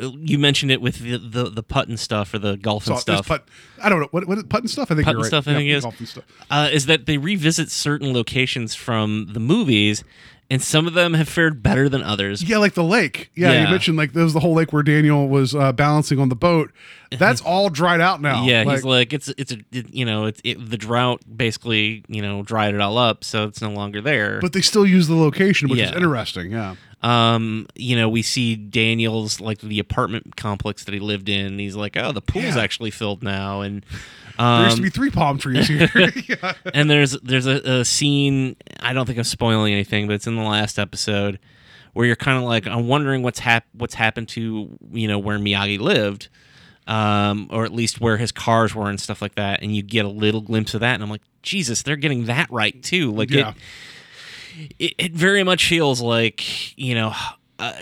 you 0.00 0.38
mentioned 0.38 0.70
it 0.72 0.80
with 0.80 0.98
the, 1.00 1.18
the 1.18 1.50
the 1.50 1.62
putt 1.62 1.88
and 1.88 1.98
stuff 1.98 2.32
or 2.34 2.38
the 2.38 2.56
golf 2.56 2.86
and 2.86 2.94
it's 2.94 3.02
stuff. 3.02 3.26
Putt, 3.28 3.48
I 3.82 3.88
don't 3.88 4.00
know 4.00 4.08
what 4.10 4.26
what 4.26 4.38
is 4.38 4.44
putt 4.44 4.60
and 4.62 4.70
stuff. 4.70 4.90
I 4.90 4.94
think 4.94 5.04
Putt 5.04 5.14
and 5.14 5.22
right. 5.22 5.28
stuff, 5.28 5.46
I 5.48 5.52
Yeah, 5.52 5.56
think 5.58 5.70
is. 5.70 5.82
golf 5.84 5.98
and 5.98 6.08
stuff. 6.08 6.24
uh, 6.50 6.68
is 6.72 6.86
that 6.86 7.06
they 7.06 7.18
revisit 7.18 7.70
certain 7.70 8.12
locations 8.12 8.74
from 8.74 9.28
the 9.32 9.40
movies, 9.40 10.04
and 10.50 10.60
some 10.60 10.86
of 10.86 10.94
them 10.94 11.14
have 11.14 11.28
fared 11.28 11.62
better 11.62 11.88
than 11.88 12.02
others. 12.02 12.42
Yeah, 12.42 12.58
like 12.58 12.74
the 12.74 12.82
lake. 12.84 13.30
Yeah, 13.34 13.62
you 13.64 13.68
mentioned 13.70 13.96
like 13.96 14.12
there 14.12 14.24
was 14.24 14.32
the 14.34 14.40
whole 14.40 14.54
lake 14.54 14.72
where 14.72 14.82
Daniel 14.82 15.28
was 15.28 15.54
uh, 15.54 15.72
balancing 15.72 16.18
on 16.18 16.28
the 16.28 16.34
boat. 16.36 16.72
That's 17.12 17.40
all 17.40 17.70
dried 17.70 18.00
out 18.00 18.20
now. 18.20 18.44
Yeah, 18.44 18.64
he's 18.64 18.84
like 18.84 19.12
it's 19.12 19.28
it's 19.36 19.52
a 19.52 19.58
it, 19.72 19.92
you 19.94 20.04
know 20.04 20.26
it's 20.26 20.40
it, 20.44 20.70
the 20.70 20.76
drought 20.76 21.22
basically 21.36 22.04
you 22.08 22.22
know 22.22 22.42
dried 22.42 22.74
it 22.74 22.80
all 22.80 22.98
up, 22.98 23.24
so 23.24 23.44
it's 23.44 23.60
no 23.62 23.70
longer 23.70 24.00
there. 24.00 24.40
but 24.40 24.52
they 24.52 24.60
still 24.60 24.86
use 24.86 25.08
the 25.08 25.16
location, 25.16 25.68
which 25.68 25.80
is 25.80 25.90
interesting. 25.92 26.52
Yeah. 26.52 26.74
um, 27.02 27.66
you 27.74 27.96
know, 27.96 28.08
we 28.08 28.20
see 28.22 28.54
Daniel's 28.56 29.40
like 29.40 29.60
the 29.60 29.78
apartment 29.78 30.36
complex 30.36 30.84
that 30.84 30.92
he 30.94 31.00
lived 31.00 31.28
in. 31.28 31.58
He's 31.58 31.74
like, 31.76 31.96
oh, 31.96 32.12
the 32.12 32.20
pool's 32.20 32.56
Yeah. 32.56 32.60
actually 32.62 32.90
filled 32.90 33.22
now, 33.22 33.62
and 33.62 33.84
There 34.40 34.48
um, 34.48 34.64
used 34.64 34.76
to 34.78 34.82
be 34.82 34.90
three 34.90 35.10
palm 35.10 35.36
trees 35.38 35.68
here. 35.68 35.90
yeah. 36.28 36.54
and 36.72 36.88
there's 36.90 37.12
there's 37.20 37.46
a, 37.46 37.80
a 37.80 37.84
scene. 37.84 38.56
I 38.80 38.92
don't 38.94 39.04
think 39.04 39.18
I'm 39.18 39.24
spoiling 39.24 39.72
anything, 39.72 40.06
but 40.06 40.14
it's 40.14 40.26
in 40.26 40.36
the 40.36 40.42
last 40.42 40.78
episode 40.78 41.38
where 41.92 42.06
you're 42.06 42.16
kind 42.16 42.38
of 42.38 42.44
like, 42.44 42.66
I'm 42.66 42.88
wondering 42.88 43.22
what's 43.22 43.40
hap- 43.40 43.66
what's 43.72 43.94
happened 43.94 44.28
to 44.30 44.78
you 44.92 45.08
know 45.08 45.18
where 45.18 45.38
Miyagi 45.38 45.78
lived, 45.78 46.28
um, 46.86 47.48
or 47.50 47.64
at 47.66 47.72
least 47.74 48.00
where 48.00 48.16
his 48.16 48.32
cars 48.32 48.74
were 48.74 48.88
and 48.88 48.98
stuff 49.00 49.20
like 49.20 49.34
that. 49.34 49.62
And 49.62 49.76
you 49.76 49.82
get 49.82 50.04
a 50.06 50.08
little 50.08 50.40
glimpse 50.40 50.72
of 50.72 50.80
that, 50.80 50.94
and 50.94 51.02
I'm 51.02 51.10
like, 51.10 51.22
Jesus, 51.42 51.82
they're 51.82 51.96
getting 51.96 52.24
that 52.26 52.50
right 52.50 52.82
too. 52.82 53.12
Like 53.12 53.30
Yeah. 53.30 53.52
it, 54.56 54.72
it, 54.78 54.94
it 54.98 55.12
very 55.12 55.42
much 55.42 55.68
feels 55.68 56.00
like 56.00 56.78
you 56.78 56.94
know. 56.94 57.12
Uh, 57.60 57.72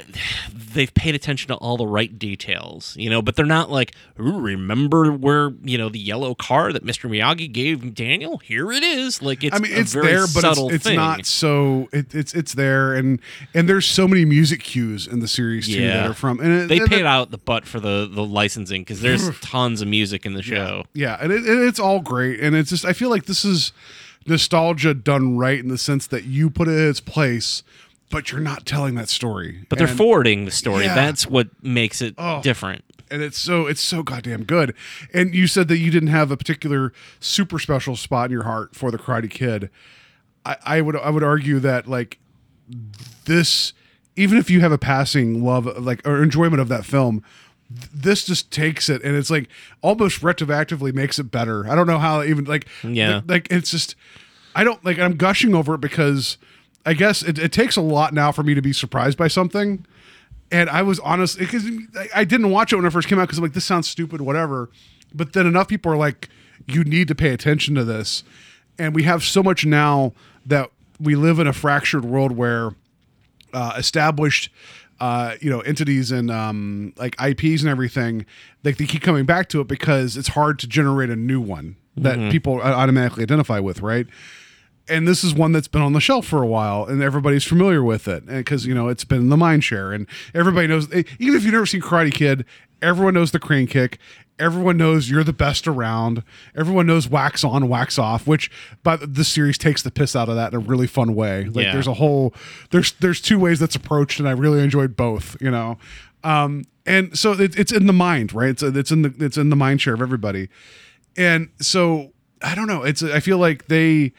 they've 0.74 0.92
paid 0.94 1.14
attention 1.14 1.48
to 1.48 1.54
all 1.54 1.76
the 1.76 1.86
right 1.86 2.18
details, 2.18 2.94
you 2.98 3.08
know, 3.08 3.22
but 3.22 3.36
they're 3.36 3.46
not 3.46 3.70
like, 3.70 3.94
"Ooh, 4.20 4.40
remember 4.40 5.12
where, 5.12 5.52
you 5.62 5.78
know, 5.78 5.88
the 5.88 5.98
yellow 5.98 6.34
car 6.34 6.72
that 6.72 6.84
Mr. 6.84 7.08
Miyagi 7.08 7.50
gave 7.52 7.94
Daniel? 7.94 8.38
Here 8.38 8.70
it 8.72 8.82
is. 8.82 9.22
Like, 9.22 9.44
it's 9.44 9.54
I 9.56 9.58
mean, 9.60 9.72
a 9.72 9.76
it's 9.76 9.92
very 9.92 10.06
there, 10.06 10.20
but 10.22 10.26
it's, 10.26 10.40
subtle 10.42 10.70
it's 10.70 10.84
thing. 10.84 10.96
not 10.96 11.26
so. 11.26 11.88
It, 11.92 12.14
it's 12.14 12.34
it's 12.34 12.54
there, 12.54 12.94
and 12.94 13.20
and 13.54 13.68
there's 13.68 13.86
so 13.86 14.08
many 14.08 14.24
music 14.24 14.62
cues 14.62 15.06
in 15.06 15.20
the 15.20 15.28
series 15.28 15.66
too 15.66 15.80
that 15.86 16.06
are 16.10 16.14
from. 16.14 16.40
And 16.40 16.52
it, 16.62 16.68
They 16.68 16.78
and 16.78 16.88
paid 16.88 17.00
it- 17.00 17.06
out 17.06 17.30
the 17.30 17.38
butt 17.38 17.64
for 17.66 17.80
the 17.80 18.08
the 18.10 18.24
licensing 18.24 18.82
because 18.82 19.00
there's 19.00 19.30
tons 19.40 19.80
of 19.80 19.88
music 19.88 20.26
in 20.26 20.34
the 20.34 20.42
show. 20.42 20.84
Yeah, 20.92 21.16
and 21.20 21.32
it, 21.32 21.44
and 21.44 21.62
it's 21.62 21.78
all 21.80 22.00
great, 22.00 22.40
and 22.40 22.56
it's 22.56 22.70
just 22.70 22.84
I 22.84 22.92
feel 22.92 23.10
like 23.10 23.26
this 23.26 23.44
is 23.44 23.72
nostalgia 24.26 24.92
done 24.94 25.36
right 25.38 25.58
in 25.58 25.68
the 25.68 25.78
sense 25.78 26.06
that 26.08 26.24
you 26.24 26.50
put 26.50 26.68
it 26.68 26.72
in 26.72 26.88
its 26.88 27.00
place, 27.00 27.62
but 28.10 28.30
you're 28.32 28.40
not 28.40 28.64
telling 28.66 28.94
that 28.94 29.08
story. 29.08 29.64
But 29.68 29.78
they're 29.78 29.86
forwarding 29.88 30.44
the 30.44 30.50
story. 30.50 30.84
Yeah. 30.84 30.94
That's 30.94 31.26
what 31.26 31.48
makes 31.62 32.00
it 32.02 32.14
Oh. 32.18 32.40
different. 32.42 32.84
and 33.10 33.22
it's 33.22 33.38
so 33.38 33.66
it's 33.66 33.80
so 33.80 34.02
goddamn 34.02 34.44
good. 34.44 34.74
And 35.14 35.34
you 35.34 35.46
said 35.46 35.68
that 35.68 35.78
you 35.78 35.90
didn't 35.90 36.08
have 36.10 36.30
a 36.30 36.36
particular 36.36 36.92
super 37.20 37.58
special 37.58 37.96
spot 37.96 38.26
in 38.26 38.32
your 38.32 38.42
heart 38.44 38.74
for 38.76 38.90
the 38.90 38.98
Karate 38.98 39.30
Kid. 39.30 39.70
I, 40.44 40.56
I 40.64 40.80
would 40.82 40.96
I 40.96 41.08
would 41.10 41.22
argue 41.24 41.58
that 41.60 41.86
like 41.88 42.18
this, 43.24 43.72
even 44.16 44.38
if 44.38 44.50
you 44.50 44.60
have 44.60 44.72
a 44.72 44.78
passing 44.78 45.42
love 45.44 45.66
like 45.78 46.06
or 46.06 46.22
enjoyment 46.22 46.60
of 46.60 46.68
that 46.68 46.84
film, 46.84 47.22
this 47.70 48.24
just 48.24 48.50
takes 48.50 48.88
it 48.88 49.02
and 49.02 49.16
it's 49.16 49.30
like 49.30 49.48
almost 49.82 50.20
retroactively 50.22 50.92
makes 50.92 51.18
it 51.18 51.24
better. 51.30 51.68
I 51.68 51.74
don't 51.74 51.86
know 51.86 51.98
how 51.98 52.22
even 52.22 52.44
like 52.44 52.66
Yeah. 52.82 53.16
like, 53.16 53.28
like, 53.28 53.48
it's 53.50 53.70
just 53.70 53.94
I 54.54 54.64
don't 54.64 54.82
like 54.84 54.98
I'm 54.98 55.16
gushing 55.16 55.54
over 55.54 55.74
it 55.74 55.80
because 55.80 56.36
I 56.86 56.94
guess 56.94 57.22
it, 57.22 57.38
it 57.38 57.52
takes 57.52 57.76
a 57.76 57.80
lot 57.80 58.14
now 58.14 58.32
for 58.32 58.42
me 58.42 58.54
to 58.54 58.62
be 58.62 58.72
surprised 58.72 59.18
by 59.18 59.28
something. 59.28 59.84
And 60.50 60.70
I 60.70 60.82
was 60.82 60.98
honest 61.00 61.38
because 61.38 61.66
I- 61.98 62.08
I 62.20 62.24
didn't 62.24 62.50
watch 62.50 62.72
it 62.72 62.76
when 62.76 62.84
it 62.86 62.90
first 62.92 63.08
came 63.08 63.18
out 63.18 63.24
because 63.26 63.38
I'm 63.38 63.44
like, 63.44 63.52
this 63.52 63.64
sounds 63.66 63.88
stupid, 63.88 64.20
whatever. 64.22 64.70
But 65.14 65.32
then 65.34 65.46
enough 65.46 65.68
people 65.68 65.92
are 65.92 65.96
like, 65.96 66.28
you 66.66 66.84
need 66.84 67.08
to 67.08 67.14
pay 67.14 67.30
attention 67.30 67.74
to 67.74 67.84
this. 67.84 68.24
And 68.78 68.94
we 68.94 69.02
have 69.02 69.22
so 69.22 69.42
much 69.42 69.66
now 69.66 70.12
that 70.46 70.70
we 71.00 71.14
live 71.14 71.38
in 71.38 71.46
a 71.46 71.52
fractured 71.52 72.04
world 72.04 72.32
where 72.32 72.70
uh, 73.52 73.72
established 73.76 74.50
uh, 75.00 75.36
you 75.40 75.48
know 75.48 75.60
entities 75.60 76.10
and 76.10 76.30
um, 76.30 76.92
like 76.96 77.14
IPs 77.22 77.60
and 77.62 77.68
everything 77.70 78.26
like 78.64 78.78
they 78.78 78.84
keep 78.86 79.00
coming 79.00 79.24
back 79.24 79.48
to 79.50 79.60
it 79.60 79.68
because 79.68 80.16
it's 80.16 80.28
hard 80.28 80.58
to 80.58 80.66
generate 80.66 81.08
a 81.08 81.14
new 81.16 81.40
one 81.40 81.76
that 81.96 82.18
people 82.30 82.60
automatically 82.60 83.22
identify 83.22 83.58
with 83.60 83.80
right 83.80 84.06
and 84.88 85.06
this 85.06 85.22
is 85.24 85.34
one 85.34 85.52
that's 85.52 85.68
been 85.68 85.82
on 85.82 85.92
the 85.92 86.00
shelf 86.00 86.26
for 86.26 86.42
a 86.42 86.46
while 86.46 86.84
and 86.84 87.02
everybody's 87.02 87.44
familiar 87.44 87.82
with 87.82 88.08
it 88.08 88.26
because 88.26 88.66
you 88.66 88.74
know 88.74 88.88
it's 88.88 89.04
been 89.04 89.18
in 89.20 89.28
the 89.28 89.36
mind 89.36 89.62
share 89.64 89.92
and 89.92 90.06
everybody 90.34 90.66
knows 90.66 90.90
eh, 90.92 91.02
even 91.18 91.36
if 91.36 91.44
you've 91.44 91.52
never 91.52 91.66
seen 91.66 91.80
karate 91.80 92.12
kid 92.12 92.44
everyone 92.80 93.14
knows 93.14 93.30
the 93.32 93.38
crane 93.38 93.66
kick 93.66 93.98
everyone 94.38 94.76
knows 94.76 95.10
you're 95.10 95.24
the 95.24 95.32
best 95.32 95.66
around 95.66 96.22
everyone 96.56 96.86
knows 96.86 97.08
wax 97.08 97.42
on 97.42 97.68
wax 97.68 97.98
off 97.98 98.26
which 98.26 98.50
but 98.84 99.14
the 99.14 99.24
series 99.24 99.58
takes 99.58 99.82
the 99.82 99.90
piss 99.90 100.14
out 100.14 100.28
of 100.28 100.36
that 100.36 100.52
in 100.52 100.56
a 100.56 100.60
really 100.62 100.86
fun 100.86 101.14
way. 101.14 101.44
Like 101.44 101.64
Yeah. 101.64 101.72
there's 101.72 101.88
a 101.88 101.94
whole 101.94 102.32
there's 102.70 102.92
there's 103.00 103.20
two 103.20 103.38
ways 103.38 103.58
that's 103.58 103.74
approached 103.74 104.20
and 104.20 104.28
i 104.28 104.32
really 104.32 104.62
enjoyed 104.62 104.94
both 104.96 105.36
you 105.40 105.50
know? 105.50 105.76
Um 106.22 106.64
and 106.86 107.18
so 107.18 107.32
it, 107.32 107.58
it's 107.58 107.72
in 107.72 107.86
the 107.86 107.92
mind 107.92 108.32
right? 108.32 108.50
It's 108.50 108.62
it's 108.62 108.90
in 108.92 109.02
the 109.02 109.12
it's 109.18 109.36
in 109.36 109.50
the 109.50 109.56
mind 109.56 109.80
share 109.82 109.94
of 109.94 110.00
everybody. 110.02 110.48
And 111.16 111.48
so 111.60 112.12
i 112.40 112.54
don't 112.54 112.68
know 112.68 112.84
it's 112.84 113.02
i 113.02 113.18
feel 113.18 113.38
like 113.38 113.66
they 113.66 114.12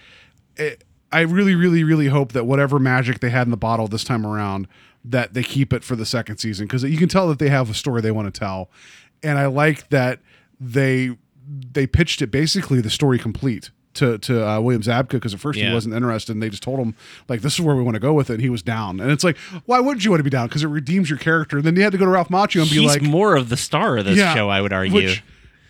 it, 0.60 0.84
I 1.11 1.22
really, 1.22 1.56
really, 1.56 1.84
really 1.84 2.07
hope 2.07 2.34
that 2.34 2.45
whatever 2.45 2.77
magic 2.77 3.19
they 3.19 3.30
had 3.30 3.48
in 3.48 3.52
the 3.52 3.57
bottle 3.57 3.88
this 3.88 4.03
time 4.03 4.26
around, 4.26 4.68
that 5.03 5.34
they 5.34 5.44
keep 5.44 5.73
it 5.73 5.84
for 5.84 5.95
the 5.95 6.06
second 6.06 6.38
season 6.38 6.68
because 6.68 6.84
you 6.84 6.98
can 6.98 7.10
tell 7.10 7.27
that 7.30 7.40
they 7.40 7.49
have 7.49 7.69
a 7.69 7.73
story 7.73 8.02
they 8.02 8.11
want 8.11 8.31
to 8.34 8.38
tell, 8.38 8.69
and 9.23 9.40
I 9.40 9.48
like 9.48 9.90
that 9.90 10.19
they 10.60 11.18
they 11.72 11.88
pitched 11.88 12.22
it 12.22 12.27
basically 12.27 12.81
the 12.81 12.90
story 12.90 13.18
complete 13.18 13.72
to 13.95 14.18
to 14.19 14.48
uh, 14.48 14.60
William 14.60 14.81
Zabka 14.84 15.11
because 15.11 15.34
at 15.34 15.40
first 15.40 15.57
he 15.57 15.72
wasn't 15.73 15.95
interested 15.95 16.34
and 16.34 16.44
they 16.44 16.49
just 16.49 16.61
told 16.61 16.80
him 16.80 16.94
like 17.27 17.41
this 17.41 17.53
is 17.53 17.61
where 17.61 17.76
we 17.76 17.81
want 17.81 17.95
to 17.95 17.99
go 17.99 18.14
with 18.14 18.30
it 18.30 18.34
and 18.34 18.41
he 18.41 18.49
was 18.49 18.61
down. 18.61 18.99
And 18.99 19.10
it's 19.11 19.23
like 19.23 19.38
why 19.65 19.80
wouldn't 19.80 20.06
you 20.06 20.11
want 20.11 20.19
to 20.19 20.23
be 20.23 20.30
down? 20.30 20.48
Because 20.48 20.64
it 20.64 20.68
redeems 20.68 21.10
your 21.10 21.18
character 21.18 21.57
and 21.57 21.65
then 21.65 21.76
you 21.76 21.81
had 21.81 21.91
to 21.94 21.98
go 21.98 22.06
to 22.06 22.11
Ralph 22.11 22.30
Macchio 22.30 22.61
and 22.61 22.69
be 22.69 22.77
He's 22.77 22.88
like 22.88 23.02
more 23.02 23.36
of 23.36 23.49
the 23.49 23.57
star 23.57 23.98
of 23.98 24.06
this 24.06 24.18
yeah, 24.18 24.36
show, 24.36 24.48
I 24.49 24.61
would 24.61 24.73
argue. 24.73 24.94
which- 24.94 25.23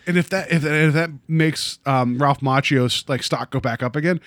and 0.06 0.16
if 0.16 0.28
that 0.30 0.50
if, 0.50 0.64
if 0.64 0.92
that 0.94 1.10
makes 1.28 1.78
um, 1.86 2.18
Ralph 2.18 2.40
Macchio's 2.40 3.04
like 3.08 3.22
stock 3.22 3.50
go 3.50 3.60
back 3.60 3.82
up 3.82 3.96
again, 3.96 4.20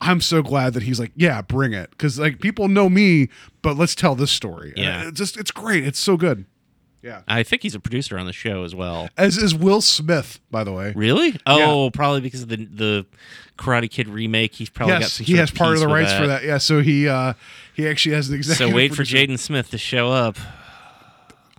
I'm 0.00 0.20
so 0.20 0.42
glad 0.42 0.74
that 0.74 0.84
he's 0.84 1.00
like, 1.00 1.12
yeah, 1.16 1.42
bring 1.42 1.72
it, 1.72 1.90
because 1.90 2.18
like 2.18 2.40
people 2.40 2.68
know 2.68 2.88
me, 2.88 3.28
but 3.62 3.76
let's 3.76 3.94
tell 3.94 4.14
this 4.14 4.30
story. 4.30 4.70
And 4.76 4.78
Yeah. 4.84 5.08
it's 5.08 5.18
just 5.18 5.36
it's 5.36 5.50
great. 5.50 5.84
It's 5.84 5.98
so 5.98 6.16
good. 6.16 6.44
Yeah, 7.02 7.22
I 7.28 7.44
think 7.44 7.62
he's 7.62 7.76
a 7.76 7.80
producer 7.80 8.18
on 8.18 8.26
the 8.26 8.32
show 8.32 8.64
as 8.64 8.74
well. 8.74 9.08
as 9.16 9.38
is 9.38 9.54
Will 9.54 9.80
Smith, 9.80 10.40
by 10.50 10.64
the 10.64 10.72
way. 10.72 10.92
Really? 10.96 11.38
Oh, 11.46 11.90
probably 11.92 12.20
because 12.20 12.42
of 12.42 12.48
the 12.48 12.56
the 12.56 13.06
Karate 13.56 13.88
Kid 13.88 14.08
remake. 14.08 14.54
He's 14.54 14.68
probably 14.68 14.94
got 14.94 15.00
yes, 15.02 15.12
some 15.14 15.26
he 15.26 15.34
has 15.36 15.50
of 15.50 15.56
part 15.56 15.74
of 15.74 15.80
the 15.80 15.86
rights 15.88 16.12
for 16.12 16.26
that. 16.26 16.42
Yeah, 16.42 16.58
so 16.58 16.82
he 16.82 17.08
uh 17.08 17.34
he 17.74 17.88
actually 17.88 18.16
has 18.16 18.28
the 18.28 18.36
an 18.36 18.42
So 18.42 18.72
wait 18.72 18.94
for. 18.94 19.04
Jaden 19.04 19.38
Smith 19.38 19.70
to 19.70 19.78
show 19.78 20.10
up. 20.10 20.36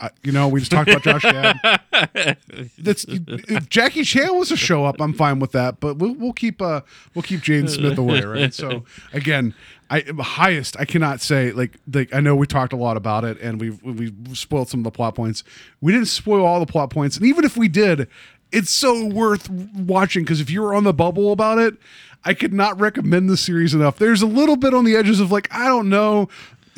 I- 0.01 0.09
you 0.23 0.31
know, 0.31 0.47
we 0.47 0.59
just 0.59 0.71
talked 0.71 0.89
about 0.89 1.03
Josh 1.03 1.23
Gad. 1.23 1.57
That's 2.77 3.05
if 3.07 3.69
Jackie 3.69 4.03
Chan 4.03 4.35
was 4.37 4.49
to 4.49 4.57
show 4.57 4.85
up, 4.85 4.99
I'm 5.01 5.13
fine 5.13 5.39
with 5.39 5.51
that. 5.53 5.79
But 5.79 5.97
we'll, 5.97 6.13
we'll 6.13 6.33
keep 6.33 6.61
uh 6.61 6.81
we'll 7.13 7.23
keep 7.23 7.41
Jaden 7.41 7.69
Smith 7.69 7.97
away, 7.97 8.21
right? 8.21 8.53
So 8.53 8.83
again, 9.13 9.53
I 9.89 10.03
highest 10.19 10.77
I 10.79 10.85
cannot 10.85 11.21
say 11.21 11.51
like 11.51 11.77
like 11.93 12.13
I 12.13 12.19
know 12.19 12.35
we 12.35 12.47
talked 12.47 12.73
a 12.73 12.77
lot 12.77 12.97
about 12.97 13.25
it 13.25 13.39
and 13.41 13.59
we've 13.59 13.81
we 13.83 14.13
spoiled 14.33 14.69
some 14.69 14.81
of 14.81 14.83
the 14.83 14.91
plot 14.91 15.15
points. 15.15 15.43
We 15.81 15.91
didn't 15.91 16.07
spoil 16.07 16.45
all 16.45 16.59
the 16.59 16.71
plot 16.71 16.89
points, 16.89 17.17
and 17.17 17.25
even 17.25 17.43
if 17.43 17.57
we 17.57 17.67
did, 17.67 18.07
it's 18.51 18.71
so 18.71 19.05
worth 19.05 19.49
watching 19.49 20.23
because 20.23 20.41
if 20.41 20.49
you 20.49 20.61
were 20.61 20.73
on 20.73 20.83
the 20.83 20.93
bubble 20.93 21.31
about 21.31 21.57
it, 21.59 21.75
I 22.23 22.33
could 22.33 22.53
not 22.53 22.79
recommend 22.79 23.29
the 23.29 23.37
series 23.37 23.73
enough. 23.73 23.97
There's 23.97 24.21
a 24.21 24.27
little 24.27 24.55
bit 24.57 24.73
on 24.73 24.85
the 24.85 24.95
edges 24.95 25.19
of 25.19 25.31
like 25.31 25.47
I 25.53 25.67
don't 25.67 25.89
know 25.89 26.29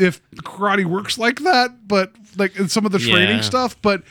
if 0.02 0.22
karate 0.38 0.86
works 0.86 1.18
like 1.18 1.40
that, 1.40 1.88
but 1.88 2.14
like 2.38 2.56
in 2.58 2.68
some 2.70 2.86
of 2.86 2.92
the 2.92 3.00
training 3.00 3.38
Yeah. 3.38 3.42
stuff, 3.42 3.82
but 3.82 4.04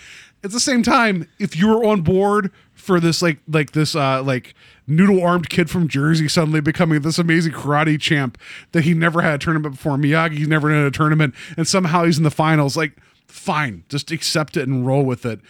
at 0.45 0.51
the 0.53 0.61
same 0.61 0.83
time, 0.83 1.27
if 1.39 1.57
you 1.59 1.69
were 1.69 1.85
on 1.85 2.01
board 2.03 2.51
for 2.75 2.99
this 3.01 3.21
like 3.23 3.39
like 3.49 3.73
this 3.73 3.95
uh 3.95 4.23
like 4.23 4.55
noodle 4.87 5.23
armed 5.23 5.49
kid 5.51 5.69
from 5.71 5.87
Jersey 5.87 6.27
suddenly 6.29 6.61
becoming 6.61 7.01
this 7.03 7.19
amazing 7.19 7.53
karate 7.53 8.01
champ 8.01 8.39
that 8.73 8.83
he 8.83 8.95
never 8.95 9.21
had 9.23 9.35
a 9.35 9.39
tournament 9.39 9.75
before, 9.75 9.97
Miyagi's 9.97 10.49
never 10.49 10.71
in 10.71 10.77
a 10.85 10.91
tournament, 10.91 11.35
and 11.57 11.67
somehow 11.69 12.05
he's 12.05 12.19
in 12.19 12.25
the 12.25 12.31
finals, 12.31 12.77
like 12.77 12.97
fine, 13.27 13.85
just 13.89 14.11
accept 14.11 14.57
it 14.57 14.67
and 14.67 14.87
roll 14.87 15.05
with 15.05 15.25
it. 15.27 15.41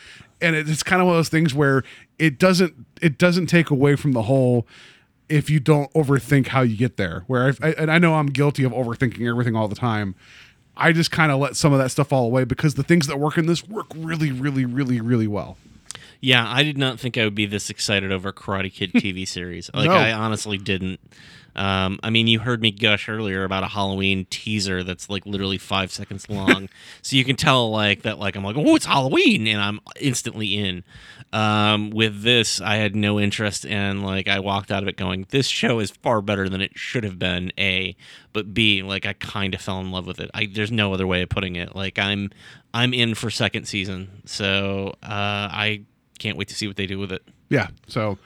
And 0.43 0.55
it- 0.57 0.69
it's 0.69 0.83
kind 0.83 1.01
of 1.01 1.07
one 1.07 1.15
of 1.17 1.19
those 1.19 1.29
things 1.29 1.55
where 1.55 1.83
it 2.19 2.39
doesn't 2.39 2.75
it 3.01 3.17
doesn't 3.19 3.47
take 3.47 3.71
away 3.71 3.97
from 3.97 4.13
the 4.13 4.23
whole 4.23 4.67
if 5.31 5.49
you 5.49 5.61
don't 5.61 5.93
overthink 5.95 6.49
how 6.49 6.63
you 6.63 6.77
get 6.77 6.97
there. 6.97 7.25
Where 7.27 7.47
I've, 7.47 7.59
I, 7.63 7.71
and 7.73 7.91
I 7.91 7.99
know 7.99 8.15
I'm 8.15 8.27
guilty 8.27 8.65
of 8.65 8.73
overthinking 8.73 9.27
everything 9.29 9.57
all 9.57 9.69
the 9.69 9.77
time. 9.77 10.15
I 10.77 10.93
just 10.93 11.11
kind 11.11 11.31
of 11.31 11.39
let 11.39 11.57
some 11.57 11.73
of 11.73 11.79
that 11.79 11.91
stuff 11.91 12.09
fall 12.09 12.25
away 12.25 12.45
because 12.45 12.75
the 12.75 12.83
things 12.83 13.07
that 13.07 13.19
work 13.19 13.37
in 13.39 13.47
this 13.47 13.67
work 13.69 13.87
really, 13.95 14.33
really, 14.33 14.65
really, 14.65 15.01
really 15.01 15.27
well. 15.27 15.57
Yeah, 16.21 16.47
I 16.47 16.63
did 16.63 16.77
not 16.77 17.01
think 17.01 17.17
I 17.17 17.25
would 17.25 17.35
be 17.35 17.47
this 17.47 17.71
excited 17.71 18.13
over 18.13 18.33
Karate 18.33 18.73
Kid 18.73 18.93
TV 18.93 19.27
series. 19.27 19.71
Like 19.73 19.89
No. 19.89 19.95
I 19.95 20.13
honestly 20.13 20.59
didn't. 20.59 21.01
Um, 21.61 22.01
I 22.03 22.09
mean, 22.09 22.27
you 22.27 22.39
heard 22.39 22.63
me 22.63 22.71
gush 22.71 23.07
earlier 23.07 23.45
about 23.45 23.63
a 23.63 23.69
Halloween 23.69 24.27
teaser 24.31 24.83
that's 24.83 25.11
like 25.11 25.27
literally 25.27 25.59
five 25.59 25.93
seconds 25.93 26.27
long, 26.31 26.71
so 27.03 27.17
you 27.17 27.25
can 27.25 27.37
tell 27.37 27.71
like 27.71 28.01
that. 28.03 28.19
Like 28.19 28.35
I'm 28.35 28.43
like, 28.43 28.57
oh, 28.57 28.77
it's 28.77 28.87
Halloween, 28.87 29.47
and 29.47 29.61
I'm 29.61 29.79
instantly 30.01 30.57
in. 30.57 30.85
Um, 31.35 31.91
with 31.91 32.23
this, 32.23 32.63
I 32.63 32.77
had 32.77 32.97
no 32.97 33.21
interest, 33.21 33.67
and 33.67 34.03
like 34.03 34.27
I 34.27 34.41
walked 34.41 34.73
out 34.73 34.83
of 34.83 34.89
it 34.89 34.97
going, 34.97 35.27
this 35.29 35.49
show 35.49 35.81
is 35.81 35.91
far 35.91 36.23
better 36.23 36.49
than 36.49 36.63
it 36.63 36.73
should 36.79 37.05
have 37.05 37.19
been. 37.19 37.53
A, 37.59 37.95
but 38.33 38.55
B, 38.55 38.83
like 38.83 39.05
I 39.05 39.13
kind 39.13 39.55
of 39.55 39.61
fell 39.61 39.81
in 39.81 39.91
love 39.91 40.07
with 40.07 40.19
it. 40.19 40.31
I 40.33 40.49
there's 40.51 40.73
no 40.73 40.95
other 40.95 41.07
way 41.07 41.21
of 41.21 41.29
putting 41.29 41.57
it. 41.57 41.77
Like 41.77 41.99
I'm 41.99 42.31
I'm 42.73 42.95
in 42.95 43.15
for 43.15 43.29
second 43.29 43.67
season, 43.67 44.23
so 44.25 44.95
uh, 45.03 45.05
I 45.53 45.83
can't 46.19 46.39
wait 46.39 46.49
to 46.49 46.55
see 46.55 46.67
what 46.67 46.77
they 46.77 46.87
do 46.87 46.99
with 46.99 47.13
it. 47.13 47.23
Yeah. 47.51 47.69
So 47.87 48.17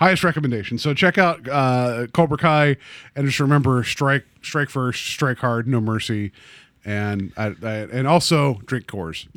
highest 0.00 0.24
recommendation. 0.24 0.78
So 0.78 0.94
check 0.94 1.18
out 1.18 1.46
uh, 1.48 2.06
Cobra 2.12 2.38
Kai 2.38 2.76
and 3.14 3.26
just 3.26 3.38
remember 3.38 3.84
strike, 3.84 4.24
strike 4.42 4.70
first, 4.70 5.06
strike 5.06 5.38
hard, 5.38 5.68
no 5.68 5.80
mercy. 5.80 6.32
And 6.84 7.32
I, 7.36 7.54
I, 7.62 7.70
and 7.92 8.08
also 8.08 8.54
drink 8.64 8.86
Coors. 8.86 9.28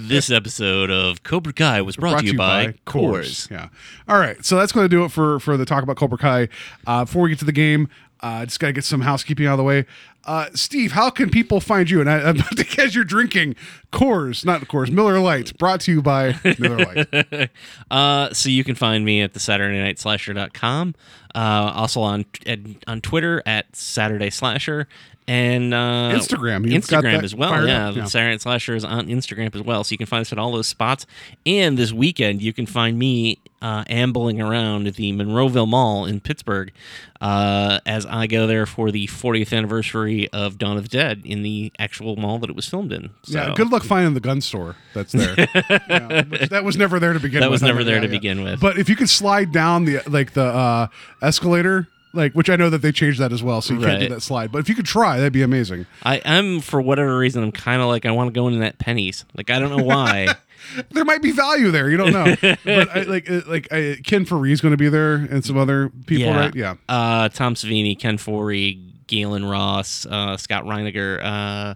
this 0.00 0.30
episode 0.30 0.88
of 0.88 1.24
Cobra 1.24 1.52
Kai 1.52 1.82
was 1.82 1.96
brought, 1.96 2.20
to 2.20 2.26
you 2.26 2.38
by, 2.38 2.74
Coors. 2.86 3.50
Yeah. 3.50 3.68
All 4.06 4.18
right. 4.18 4.42
So 4.44 4.56
that's 4.56 4.70
going 4.70 4.84
to 4.84 4.88
do 4.88 5.04
it 5.04 5.10
for 5.10 5.40
for 5.40 5.56
the 5.56 5.64
talk 5.64 5.82
about 5.82 5.96
Cobra 5.96 6.16
Kai. 6.16 6.48
Uh, 6.86 7.04
before 7.04 7.22
we 7.22 7.30
get 7.30 7.40
to 7.40 7.44
the 7.44 7.50
game, 7.50 7.88
uh, 8.20 8.44
just 8.44 8.60
got 8.60 8.68
to 8.68 8.72
get 8.72 8.84
some 8.84 9.00
housekeeping 9.00 9.46
out 9.46 9.52
of 9.52 9.58
the 9.58 9.64
way. 9.64 9.86
Uh, 10.24 10.48
Steve, 10.54 10.92
how 10.92 11.08
can 11.08 11.30
people 11.30 11.60
find 11.60 11.88
you? 11.88 12.00
And 12.00 12.10
I'm 12.10 12.36
about 12.36 12.56
to 12.56 12.64
as 12.78 12.94
you're 12.94 13.04
drinking 13.04 13.56
Coors, 13.92 14.44
not 14.44 14.60
Coors, 14.62 14.90
Miller 14.90 15.18
Lite, 15.20 15.56
brought 15.58 15.80
to 15.82 15.92
you 15.92 16.02
by 16.02 16.34
Miller 16.58 16.78
Lite. 16.78 17.50
Uh, 17.90 18.32
so 18.34 18.48
you 18.48 18.64
can 18.64 18.74
find 18.74 19.04
me 19.04 19.22
at 19.22 19.32
the 19.32 19.40
Saturday 19.40 19.78
Night 19.78 19.98
Slasher.com. 19.98 20.94
Uh, 21.34 21.72
also 21.74 22.00
on 22.00 22.26
at, 22.46 22.58
on 22.86 23.00
Twitter 23.00 23.42
at 23.46 23.74
Saturday 23.74 24.30
Slasher 24.30 24.86
and 25.26 25.72
uh, 25.72 26.12
Instagram. 26.12 26.70
You've 26.70 26.84
Instagram 26.84 27.22
as 27.22 27.34
well. 27.34 27.66
Yeah, 27.66 27.90
yeah. 27.90 28.04
Saturday 28.04 28.32
Night 28.32 28.40
Slasher 28.42 28.74
is 28.76 28.84
on 28.84 29.06
Instagram 29.06 29.54
as 29.54 29.62
well. 29.62 29.84
So 29.84 29.92
you 29.92 29.98
can 29.98 30.06
find 30.06 30.22
us 30.22 30.32
at 30.32 30.38
all 30.38 30.52
those 30.52 30.66
spots. 30.66 31.06
And 31.46 31.78
this 31.78 31.92
weekend, 31.92 32.42
you 32.42 32.52
can 32.52 32.66
find 32.66 32.98
me 32.98 33.38
uh, 33.60 33.84
ambling 33.88 34.40
around 34.40 34.86
the 34.94 35.12
Monroeville 35.12 35.66
Mall 35.68 36.04
in 36.06 36.20
Pittsburgh 36.20 36.72
uh, 37.20 37.80
as 37.86 38.06
I 38.06 38.26
go 38.26 38.46
there 38.46 38.66
for 38.66 38.90
the 38.90 39.06
40th 39.08 39.56
anniversary 39.56 40.28
of 40.32 40.58
Dawn 40.58 40.76
of 40.76 40.84
the 40.84 40.88
Dead 40.88 41.22
in 41.24 41.42
the 41.42 41.72
actual 41.78 42.16
mall 42.16 42.38
that 42.38 42.50
it 42.50 42.56
was 42.56 42.68
filmed 42.68 42.92
in. 42.92 43.10
So. 43.22 43.38
Yeah, 43.38 43.54
good 43.54 43.70
luck 43.72 43.82
finding 43.82 44.14
the 44.14 44.20
gun 44.20 44.40
store 44.40 44.76
that's 44.94 45.12
there. 45.12 45.34
Yeah, 45.88 46.22
that 46.50 46.62
was 46.64 46.76
never 46.76 46.98
there 47.00 47.12
to 47.12 47.20
begin 47.20 47.40
That 47.40 47.46
with. 47.50 47.60
was 47.60 47.62
never 47.62 47.80
I 47.80 47.82
know, 47.82 47.86
there 47.86 47.94
yeah, 47.96 48.00
to 48.02 48.06
yeah. 48.06 48.10
begin 48.18 48.42
with. 48.44 48.60
But 48.60 48.78
if 48.78 48.88
you 48.88 48.96
could 48.96 49.08
slide 49.08 49.52
down 49.52 49.84
the 49.84 50.00
like 50.06 50.32
the 50.32 50.44
uh, 50.44 50.86
escalator, 51.22 51.88
like 52.12 52.32
which 52.34 52.48
I 52.50 52.56
know 52.56 52.70
that 52.70 52.82
they 52.82 52.92
changed 52.92 53.18
that 53.20 53.32
as 53.32 53.42
well, 53.42 53.60
so 53.60 53.74
you 53.74 53.80
can't 53.80 54.00
do 54.00 54.08
that 54.10 54.22
slide. 54.22 54.52
But 54.52 54.58
if 54.58 54.68
you 54.68 54.74
could 54.74 54.86
try, 54.86 55.16
that'd 55.18 55.32
be 55.32 55.42
amazing. 55.42 55.86
I, 56.04 56.20
I'm 56.24 56.60
for 56.60 56.80
whatever 56.80 57.18
reason 57.18 57.42
I'm 57.42 57.52
kind 57.52 57.82
of 57.82 57.88
like 57.88 58.06
I 58.06 58.10
want 58.12 58.28
to 58.28 58.38
go 58.38 58.46
into 58.48 58.60
that 58.60 58.78
Penney's. 58.78 59.24
Like 59.34 59.50
I 59.50 59.58
don't 59.58 59.76
know 59.76 59.84
why. 59.84 60.28
There 60.90 61.04
might 61.04 61.22
be 61.22 61.32
value 61.32 61.70
there. 61.70 61.90
You 61.90 61.96
don't 61.96 62.12
know. 62.12 62.34
but 62.64 62.88
I, 62.96 63.02
like 63.06 63.30
uh, 63.30 63.42
like 63.46 63.68
uh, 63.72 63.94
Ken 64.04 64.24
Foree 64.24 64.60
going 64.60 64.72
to 64.72 64.76
be 64.76 64.88
there 64.88 65.14
and 65.14 65.44
some 65.44 65.56
other 65.56 65.90
people, 66.06 66.32
right? 66.32 66.54
Yeah. 66.54 66.74
Uh, 66.88 67.28
Tom 67.28 67.54
Savini, 67.54 67.98
Ken 67.98 68.18
Foree, 68.18 68.88
Gaylen 69.06 69.50
Ross, 69.50 70.06
uh, 70.06 70.36
Scott 70.36 70.64
Reiniger, 70.64 71.20
uh, 71.24 71.74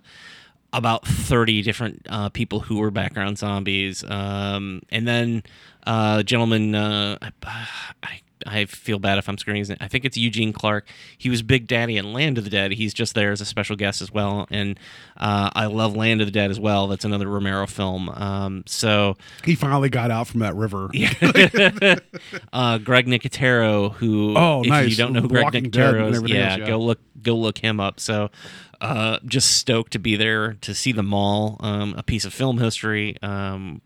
about 0.73 1.07
30 1.07 1.63
different 1.63 2.07
uh, 2.09 2.29
people 2.29 2.61
who 2.61 2.79
were 2.79 2.91
background 2.91 3.39
zombies. 3.39 4.05
Um, 4.09 4.83
and 4.91 5.07
then 5.07 5.43
uh, 5.87 6.23
gentleman, 6.23 6.75
uh, 6.75 7.19
I, 7.21 7.69
I, 8.03 8.21
I 8.47 8.65
feel 8.67 8.99
bad 8.99 9.19
if 9.19 9.29
I'm 9.29 9.39
screwing 9.39 9.59
his 9.61 9.69
name. 9.69 9.79
I 9.81 9.89
think 9.89 10.05
it's 10.05 10.17
Eugene 10.17 10.53
Clark. 10.53 10.89
He 11.19 11.29
was 11.31 11.43
Big 11.43 11.67
Daddy 11.67 11.97
in 11.97 12.13
Land 12.13 12.39
of 12.39 12.45
the 12.45 12.51
Dead. 12.51 12.73
He's 12.73 12.93
just 12.95 13.15
there 13.15 13.33
as 13.33 13.41
a 13.41 13.45
special 13.45 13.77
guest 13.77 14.03
as 14.03 14.11
well. 14.13 14.47
And 14.51 14.79
uh, 15.17 15.51
I 15.55 15.67
love 15.67 15.97
Land 15.97 16.21
of 16.21 16.27
the 16.27 16.33
Dead 16.33 16.51
as 16.51 16.59
well. 16.61 16.87
That's 16.89 17.05
another 17.05 17.29
Romero 17.29 17.67
film. 17.67 18.09
Um, 18.11 18.63
so 18.67 19.17
He 19.45 19.55
finally 19.55 19.89
got 19.89 20.11
out 20.11 20.27
from 20.29 20.41
that 20.41 20.55
river. 20.55 20.91
uh, 22.53 22.79
Greg 22.79 23.07
Nicotero, 23.07 23.93
who 23.95 24.35
Oh, 24.37 24.63
if 24.63 24.69
nice. 24.69 24.91
you 24.91 24.97
don't 24.97 25.13
know 25.13 25.21
who 25.23 25.29
Greg 25.29 25.45
Walking 25.45 25.71
Nicotero 25.71 26.11
is, 26.11 26.23
yeah, 26.31 26.51
else, 26.53 26.59
yeah. 26.61 26.67
go 26.67 26.79
look 26.79 27.01
go 27.23 27.37
look 27.37 27.59
him 27.59 27.81
up. 27.81 28.01
So 28.01 28.31
uh, 28.81 29.19
just 29.25 29.53
stoked 29.57 29.93
to 29.93 29.99
be 29.99 30.17
there 30.17 30.55
to 30.55 30.75
see 30.75 30.93
the 30.93 31.03
mall, 31.05 31.57
um, 31.61 31.95
a 31.97 32.03
piece 32.03 32.25
of 32.25 32.35
film 32.35 32.59
history, 32.59 33.17
um, 33.23 33.81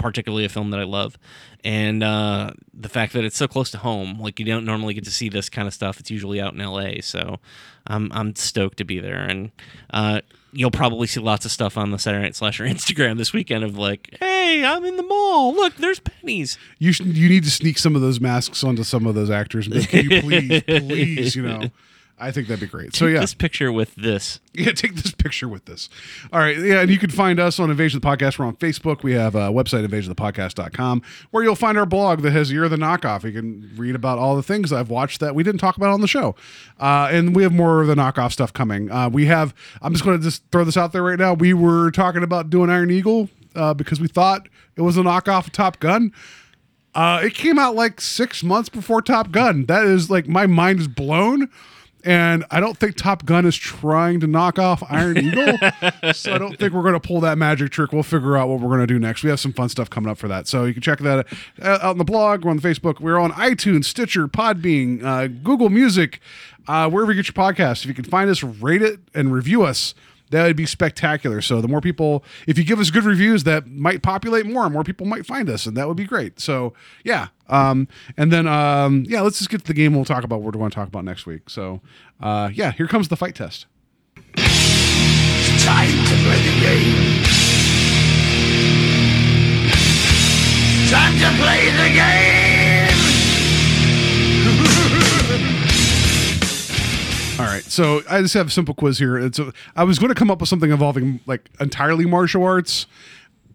particularly 0.00 0.44
a 0.44 0.48
film 0.48 0.70
that 0.70 0.80
I 0.80 0.84
love, 0.84 1.18
and 1.62 2.02
uh, 2.02 2.52
the 2.74 2.88
fact 2.88 3.12
that 3.12 3.24
it's 3.24 3.36
so 3.36 3.46
close 3.46 3.70
to 3.72 3.78
home. 3.78 4.18
Like 4.20 4.40
you 4.40 4.46
don't 4.46 4.64
normally 4.64 4.94
get 4.94 5.04
to 5.04 5.10
see 5.10 5.28
this 5.28 5.48
kind 5.48 5.68
of 5.68 5.74
stuff. 5.74 6.00
It's 6.00 6.10
usually 6.10 6.40
out 6.40 6.54
in 6.54 6.60
L.A. 6.60 7.00
So 7.00 7.38
I'm 7.86 8.10
I'm 8.12 8.34
stoked 8.34 8.78
to 8.78 8.84
be 8.84 8.98
there, 8.98 9.18
and 9.18 9.50
uh, 9.90 10.20
you'll 10.52 10.70
probably 10.70 11.06
see 11.06 11.20
lots 11.20 11.44
of 11.44 11.50
stuff 11.50 11.76
on 11.76 11.90
the 11.90 11.98
Saturday 11.98 12.24
Night 12.24 12.36
Slasher 12.36 12.64
Instagram 12.66 13.18
this 13.18 13.32
weekend 13.32 13.64
of 13.64 13.76
like, 13.76 14.16
hey, 14.20 14.64
I'm 14.64 14.84
in 14.84 14.96
the 14.96 15.02
mall. 15.02 15.54
Look, 15.54 15.76
there's 15.76 16.00
Penney's. 16.00 16.58
You 16.78 16.92
should, 16.92 17.16
you 17.16 17.28
need 17.28 17.44
to 17.44 17.50
sneak 17.50 17.78
some 17.78 17.94
of 17.94 18.02
those 18.02 18.20
masks 18.20 18.64
onto 18.64 18.82
some 18.82 19.06
of 19.06 19.14
those 19.14 19.30
actors. 19.30 19.68
like, 19.68 19.88
Can 19.88 20.10
you 20.10 20.20
please, 20.22 20.62
please, 20.62 21.36
you 21.36 21.42
know? 21.42 21.70
I 22.20 22.30
think 22.30 22.48
that'd 22.48 22.60
be 22.60 22.66
great. 22.66 22.94
So 22.94 23.06
yeah, 23.06 23.20
this 23.20 23.34
picture 23.34 23.72
with 23.72 23.94
this. 23.94 24.40
Yeah, 24.52 24.72
take 24.72 24.96
this 24.96 25.12
picture 25.12 25.48
with 25.48 25.66
this. 25.66 25.88
All 26.32 26.40
right. 26.40 26.58
Yeah, 26.58 26.80
and 26.80 26.90
you 26.90 26.98
can 26.98 27.08
find 27.08 27.38
us 27.38 27.60
on 27.60 27.70
Invasion 27.70 27.98
of 27.98 28.02
the 28.02 28.08
Podcast. 28.08 28.36
We're 28.36 28.46
on 28.46 28.56
Facebook. 28.56 29.04
We 29.04 29.12
have 29.12 29.36
a 29.36 29.48
website, 29.50 29.86
invasionofthepodcast.com, 29.86 31.02
where 31.30 31.44
you'll 31.44 31.54
find 31.54 31.78
our 31.78 31.86
blog 31.86 32.22
that 32.22 32.32
has 32.32 32.50
You're 32.50 32.68
the 32.68 32.76
Knockoff. 32.76 33.22
You 33.22 33.30
can 33.30 33.70
read 33.76 33.94
about 33.94 34.18
all 34.18 34.34
the 34.34 34.42
things 34.42 34.72
I've 34.72 34.90
watched 34.90 35.20
that 35.20 35.36
we 35.36 35.44
didn't 35.44 35.60
talk 35.60 35.76
about 35.76 35.90
on 35.90 36.00
the 36.00 36.08
show. 36.08 36.34
Uh, 36.80 37.08
and 37.12 37.34
we 37.36 37.44
have 37.44 37.52
more 37.52 37.80
of 37.80 37.86
the 37.86 37.94
knockoff 37.94 38.32
stuff 38.32 38.52
coming. 38.52 38.90
Uh, 38.90 39.08
we 39.08 39.26
have, 39.26 39.54
I'm 39.82 39.92
just 39.92 40.04
going 40.04 40.18
to 40.18 40.22
just 40.22 40.42
throw 40.50 40.64
this 40.64 40.76
out 40.76 40.92
there 40.92 41.04
right 41.04 41.18
now. 41.18 41.34
We 41.34 41.54
were 41.54 41.92
talking 41.92 42.24
about 42.24 42.50
doing 42.50 42.70
Iron 42.70 42.90
Eagle 42.90 43.28
uh, 43.54 43.72
because 43.74 44.00
we 44.00 44.08
thought 44.08 44.48
it 44.74 44.82
was 44.82 44.96
a 44.96 45.02
knockoff 45.02 45.46
of 45.46 45.52
Top 45.52 45.78
Gun. 45.78 46.12
Uh, 46.92 47.20
it 47.22 47.34
came 47.34 47.56
out 47.58 47.76
like 47.76 48.00
six 48.00 48.42
months 48.42 48.68
before 48.68 49.00
Top 49.00 49.30
Gun. 49.30 49.66
That 49.66 49.84
is 49.84 50.10
like 50.10 50.26
my 50.26 50.46
mind 50.48 50.80
is 50.80 50.88
blown. 50.88 51.48
And 52.04 52.44
I 52.50 52.60
don't 52.60 52.76
think 52.76 52.96
Top 52.96 53.24
Gun 53.26 53.44
is 53.44 53.56
trying 53.56 54.20
to 54.20 54.26
knock 54.26 54.58
off 54.58 54.82
Iron 54.90 55.18
Eagle. 55.24 55.58
so 56.12 56.32
I 56.32 56.38
don't 56.38 56.58
think 56.58 56.72
we're 56.72 56.82
going 56.82 56.94
to 56.94 57.00
pull 57.00 57.20
that 57.20 57.36
magic 57.36 57.72
trick. 57.72 57.92
We'll 57.92 58.02
figure 58.02 58.36
out 58.36 58.48
what 58.48 58.60
we're 58.60 58.68
going 58.68 58.80
to 58.80 58.86
do 58.86 58.98
next. 58.98 59.22
We 59.22 59.30
have 59.30 59.40
some 59.40 59.52
fun 59.52 59.68
stuff 59.68 59.90
coming 59.90 60.10
up 60.10 60.18
for 60.18 60.28
that. 60.28 60.48
So 60.48 60.64
you 60.64 60.72
can 60.72 60.82
check 60.82 61.00
that 61.00 61.26
out 61.62 61.82
on 61.82 61.98
the 61.98 62.04
blog. 62.04 62.44
We're 62.44 62.50
on 62.52 62.60
Facebook. 62.60 63.00
We're 63.00 63.18
on 63.18 63.32
iTunes, 63.32 63.84
Stitcher, 63.84 64.28
Podbean, 64.28 65.02
uh, 65.04 65.26
Google 65.28 65.68
Music, 65.68 66.20
uh, 66.66 66.88
wherever 66.88 67.12
you 67.12 67.22
get 67.22 67.34
your 67.34 67.44
podcasts. 67.44 67.82
If 67.82 67.86
you 67.86 67.94
can 67.94 68.04
find 68.04 68.30
us, 68.30 68.42
rate 68.42 68.82
it 68.82 69.00
and 69.14 69.32
review 69.32 69.62
us 69.62 69.94
that 70.30 70.46
would 70.46 70.56
be 70.56 70.66
spectacular. 70.66 71.40
So 71.40 71.60
the 71.60 71.68
more 71.68 71.80
people, 71.80 72.24
if 72.46 72.56
you 72.58 72.64
give 72.64 72.78
us 72.80 72.90
good 72.90 73.04
reviews, 73.04 73.44
that 73.44 73.66
might 73.68 74.02
populate 74.02 74.46
more, 74.46 74.64
and 74.64 74.72
more 74.72 74.84
people 74.84 75.06
might 75.06 75.26
find 75.26 75.48
us, 75.50 75.66
and 75.66 75.76
that 75.76 75.86
would 75.88 75.96
be 75.96 76.04
great. 76.04 76.40
So 76.40 76.72
yeah, 77.04 77.28
um, 77.48 77.88
and 78.16 78.32
then 78.32 78.46
um, 78.46 79.04
yeah, 79.06 79.20
let's 79.20 79.38
just 79.38 79.50
get 79.50 79.60
to 79.60 79.66
the 79.66 79.74
game. 79.74 79.94
We'll 79.94 80.04
talk 80.04 80.24
about 80.24 80.42
what 80.42 80.54
we 80.54 80.60
want 80.60 80.72
to 80.72 80.76
talk 80.76 80.88
about 80.88 81.04
next 81.04 81.26
week. 81.26 81.50
So 81.50 81.80
uh, 82.20 82.50
yeah, 82.52 82.72
here 82.72 82.86
comes 82.86 83.08
the 83.08 83.16
fight 83.16 83.34
test. 83.34 83.66
Time 85.60 85.90
to 85.90 86.14
play 86.24 86.40
the 86.42 86.60
game. 86.60 87.24
Time 90.90 91.14
to 91.18 91.42
play 91.42 91.70
the 91.70 91.94
game. 91.94 92.39
All 97.40 97.46
right, 97.46 97.62
so 97.64 98.02
I 98.08 98.20
just 98.22 98.34
have 98.34 98.48
a 98.48 98.50
simple 98.50 98.74
quiz 98.74 98.98
here. 98.98 99.18
It's 99.18 99.38
a, 99.38 99.52
I 99.76 99.84
was 99.84 99.98
going 99.98 100.10
to 100.10 100.14
come 100.14 100.30
up 100.30 100.40
with 100.40 100.48
something 100.48 100.70
involving 100.70 101.20
like 101.26 101.48
entirely 101.60 102.06
martial 102.06 102.44
arts. 102.44 102.86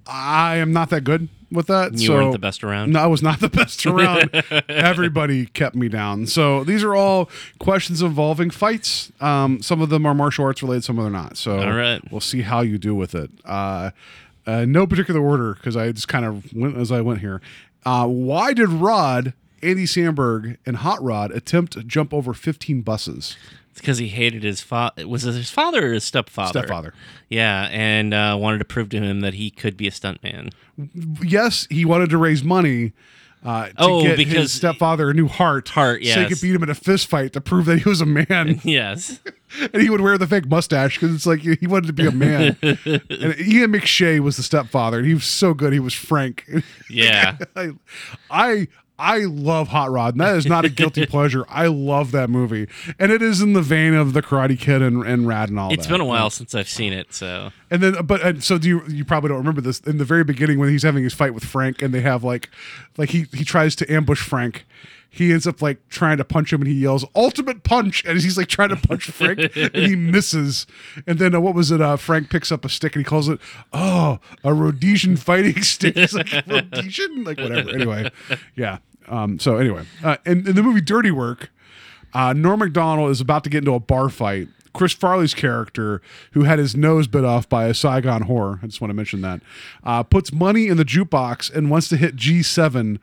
I 0.07 0.57
am 0.57 0.72
not 0.72 0.90
that 0.91 1.03
good 1.03 1.30
with 1.52 1.68
that. 1.68 1.94
You 1.94 2.07
so 2.07 2.14
weren't 2.14 2.32
the 2.32 2.40
best 2.40 2.64
around? 2.64 2.91
No, 2.91 2.99
I 2.99 3.07
was 3.07 3.24
not 3.24 3.40
the 3.40 3.49
best 3.62 3.86
around. 3.86 4.30
Everybody 4.70 5.48
kept 5.48 5.76
me 5.76 5.90
down. 5.90 6.28
So 6.28 6.64
these 6.64 6.84
are 6.84 6.95
all 6.95 7.30
questions 7.60 8.02
involving 8.02 8.49
fights. 8.52 9.12
Um, 9.20 9.62
some 9.62 9.82
of 9.82 9.90
them 9.90 10.06
are 10.06 10.14
martial 10.14 10.45
arts 10.45 10.62
related, 10.62 10.84
some 10.84 10.99
of 10.99 11.06
them 11.06 11.16
are 11.16 11.24
not. 11.24 11.38
So 11.38 11.60
All 11.60 11.74
right. 11.74 12.02
we'll 12.12 12.22
see 12.22 12.41
how 12.41 12.62
you 12.62 12.78
do 12.78 12.94
with 12.94 13.16
it. 13.16 13.32
Uh, 13.44 13.91
uh, 14.45 14.66
no 14.66 14.86
particular 14.86 15.20
order 15.22 15.56
because 15.56 15.76
I 15.76 15.91
just 15.91 16.07
kind 16.07 16.26
of 16.26 16.53
went 16.53 16.78
as 16.78 16.91
I 16.91 17.02
went 17.02 17.22
here. 17.22 17.41
Uh, 17.84 18.07
why 18.07 18.53
did 18.53 18.70
Rod, 18.70 19.34
Andy 19.64 19.86
Samberg, 19.86 20.57
and 20.66 20.78
Hot 20.78 21.02
Rod 21.02 21.32
attempt 21.32 21.74
to 21.74 21.84
jump 21.84 22.14
over 22.14 22.34
15 22.34 22.82
buses? 22.82 23.38
It's 23.76 23.82
because 23.82 23.98
he 23.98 24.08
hated 24.08 24.44
his 24.44 24.62
father. 24.62 25.06
Was 25.06 25.26
it 25.26 25.34
his 25.34 25.52
father 25.52 25.90
or 25.90 25.92
his 25.92 26.06
stepfather? 26.06 26.60
Stepfather. 26.60 26.94
Yeah, 27.28 27.68
and 27.74 28.14
uh, 28.14 28.38
wanted 28.40 28.60
to 28.60 28.64
prove 28.66 28.88
to 28.92 29.02
him 29.02 29.20
that 29.20 29.34
he 29.34 29.52
could 29.52 29.76
be 29.76 29.86
a 29.86 29.92
stuntman. 29.92 30.54
Yes, 31.22 31.68
he 31.70 31.84
wanted 31.84 32.10
to 32.12 32.18
raise 32.18 32.42
money. 32.42 32.94
Uh, 33.44 33.66
to 33.68 33.74
Oh, 33.78 34.02
get 34.02 34.16
because- 34.18 34.34
his 34.38 34.54
stepfather 34.54 35.10
a 35.10 35.14
new 35.14 35.28
heart. 35.28 35.68
Heart, 35.68 36.04
yeah 36.04 36.16
So 36.16 36.22
he 36.22 36.28
could 36.30 36.42
beat 36.42 36.56
him 36.56 36.64
in 36.64 36.70
a 36.70 36.74
fist 36.74 37.08
fight 37.08 37.34
to 37.34 37.42
prove 37.42 37.66
that 37.66 37.80
he 37.80 37.88
was 37.90 38.00
a 38.00 38.06
man. 38.06 38.62
Yes. 38.64 39.20
and 39.74 39.82
he 39.82 39.90
would 39.90 40.00
wear 40.02 40.18
the 40.18 40.26
fake 40.26 40.48
mustache 40.48 40.98
because 40.98 41.14
it's 41.14 41.26
like 41.26 41.42
he 41.42 41.68
wanted 41.68 41.88
to 41.88 41.94
be 41.94 42.08
a 42.08 42.12
man. 42.12 42.58
and 42.62 42.86
Ian 43.40 43.74
McShane 43.74 44.22
was 44.22 44.38
the 44.38 44.44
stepfather, 44.44 45.00
and 45.00 45.06
he 45.08 45.14
was 45.14 45.26
so 45.26 45.54
good. 45.54 45.74
He 45.74 45.80
was 45.80 45.94
Frank. 45.94 46.46
Yeah. 46.90 47.38
I, 47.58 47.72
I 48.32 48.68
I 48.98 49.20
love 49.26 49.68
Hot 49.70 49.92
Rod, 49.92 50.14
and 50.14 50.22
that 50.22 50.36
is 50.36 50.46
not 50.46 50.64
a 50.64 50.70
guilty 50.70 51.06
pleasure. 51.08 51.46
I 51.50 51.68
love 51.68 52.12
that 52.12 52.30
movie, 52.30 52.68
and 52.98 53.12
it 53.12 53.22
is 53.22 53.42
in 53.42 53.54
the 53.54 53.62
vein 53.62 53.94
of 53.94 54.14
the 54.14 54.22
Karate 54.22 54.58
Kid 54.58 54.82
and, 54.82 55.06
and 55.06 55.28
Rad 55.28 55.50
and 55.50 55.60
all 55.60 55.74
It's 55.74 55.86
that. 55.86 55.92
been 55.92 56.02
a 56.02 56.06
while 56.06 56.30
since 56.30 56.56
I've 56.56 56.70
seen 56.70 56.94
it, 56.94 57.14
so 57.14 57.52
And 57.70 57.84
then, 57.84 58.06
but 58.06 58.22
and 58.22 58.44
so 58.44 58.58
do 58.58 58.68
you? 58.70 58.84
You 58.88 59.04
probably 59.04 59.28
don't 59.30 59.38
remember 59.40 59.60
this. 59.62 59.80
In 59.82 59.98
the 59.98 60.06
very 60.06 60.24
beginning, 60.24 60.60
when 60.60 60.70
he's 60.70 60.84
having 60.84 61.04
his 61.04 61.14
fight 61.14 61.34
with 61.34 61.44
Frank, 61.44 61.82
and 61.82 61.94
they 61.94 62.02
have 62.02 62.24
like, 62.24 62.50
like 62.98 63.10
he 63.10 63.26
he 63.34 63.44
tries 63.44 63.76
to 63.78 63.92
ambush 63.94 64.22
Frank. 64.22 64.66
He 65.16 65.32
ends 65.32 65.48
up 65.48 65.62
like 65.62 65.88
trying 65.88 66.18
to 66.18 66.26
punch 66.26 66.52
him, 66.52 66.62
and 66.62 66.68
he 66.70 66.76
yells 66.76 67.06
"ultimate 67.16 67.64
punch!" 67.64 68.04
and 68.04 68.20
he's 68.20 68.38
like 68.38 68.50
trying 68.50 68.68
to 68.68 68.76
punch 68.76 69.06
Frank, 69.06 69.40
and 69.56 69.74
he 69.74 69.96
misses. 69.96 70.68
And 71.08 71.20
then 71.20 71.34
uh, 71.34 71.40
what 71.40 71.56
was 71.56 71.72
it? 71.72 71.80
Uh, 71.82 71.96
Frank 71.96 72.30
picks 72.30 72.52
up 72.52 72.66
a 72.66 72.70
stick 72.70 72.98
and 72.98 73.06
he 73.06 73.10
calls 73.10 73.30
it 73.30 73.40
"oh, 73.72 74.20
a 74.44 74.54
Rhodesian 74.54 75.16
fighting 75.16 75.62
stick." 75.62 75.96
He's 75.96 76.14
like 76.14 76.30
Rhodesian, 76.48 77.24
like 77.24 77.38
whatever. 77.38 77.70
Anyway, 77.70 78.12
yeah. 78.56 78.80
Um. 79.08 79.40
So 79.40 79.56
anyway, 79.56 79.86
uh, 80.04 80.18
in, 80.26 80.46
in 80.46 80.56
the 80.56 80.62
movie 80.64 80.82
Dirty 80.82 81.12
Work, 81.12 81.50
uh, 82.14 82.34
Norm 82.34 82.60
Macdonald 82.60 83.10
is 83.10 83.22
about 83.22 83.46
to 83.46 83.50
get 83.50 83.60
into 83.60 83.74
a 83.74 83.80
bar 83.80 84.10
fight. 84.10 84.50
Chris 84.74 84.92
Farley's 84.92 85.34
character, 85.34 86.02
who 86.34 86.44
had 86.44 86.60
his 86.60 86.76
nose 86.76 87.08
bit 87.08 87.24
off 87.24 87.48
by 87.48 87.68
a 87.68 87.74
Saigon 87.74 88.24
whore, 88.24 88.62
I 88.62 88.68
just 88.68 88.82
want 88.82 88.90
to 88.90 88.94
mention 88.94 89.22
that, 89.22 89.40
uh, 89.86 90.04
puts 90.04 90.34
money 90.34 90.68
in 90.68 90.76
the 90.76 90.84
jukebox 90.84 91.50
and 91.56 91.70
wants 91.70 91.88
to 91.88 91.96
hit 91.96 92.18
G7, 92.18 93.00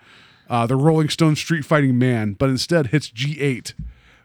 uh, 0.53 0.67
the 0.67 0.77
Rolling 0.77 1.09
Stone 1.09 1.37
Street 1.37 1.65
Fighting 1.65 1.99
Man, 1.99 2.35
but 2.35 2.51
instead 2.51 2.89
hits 2.89 3.11
G8. 3.11 3.73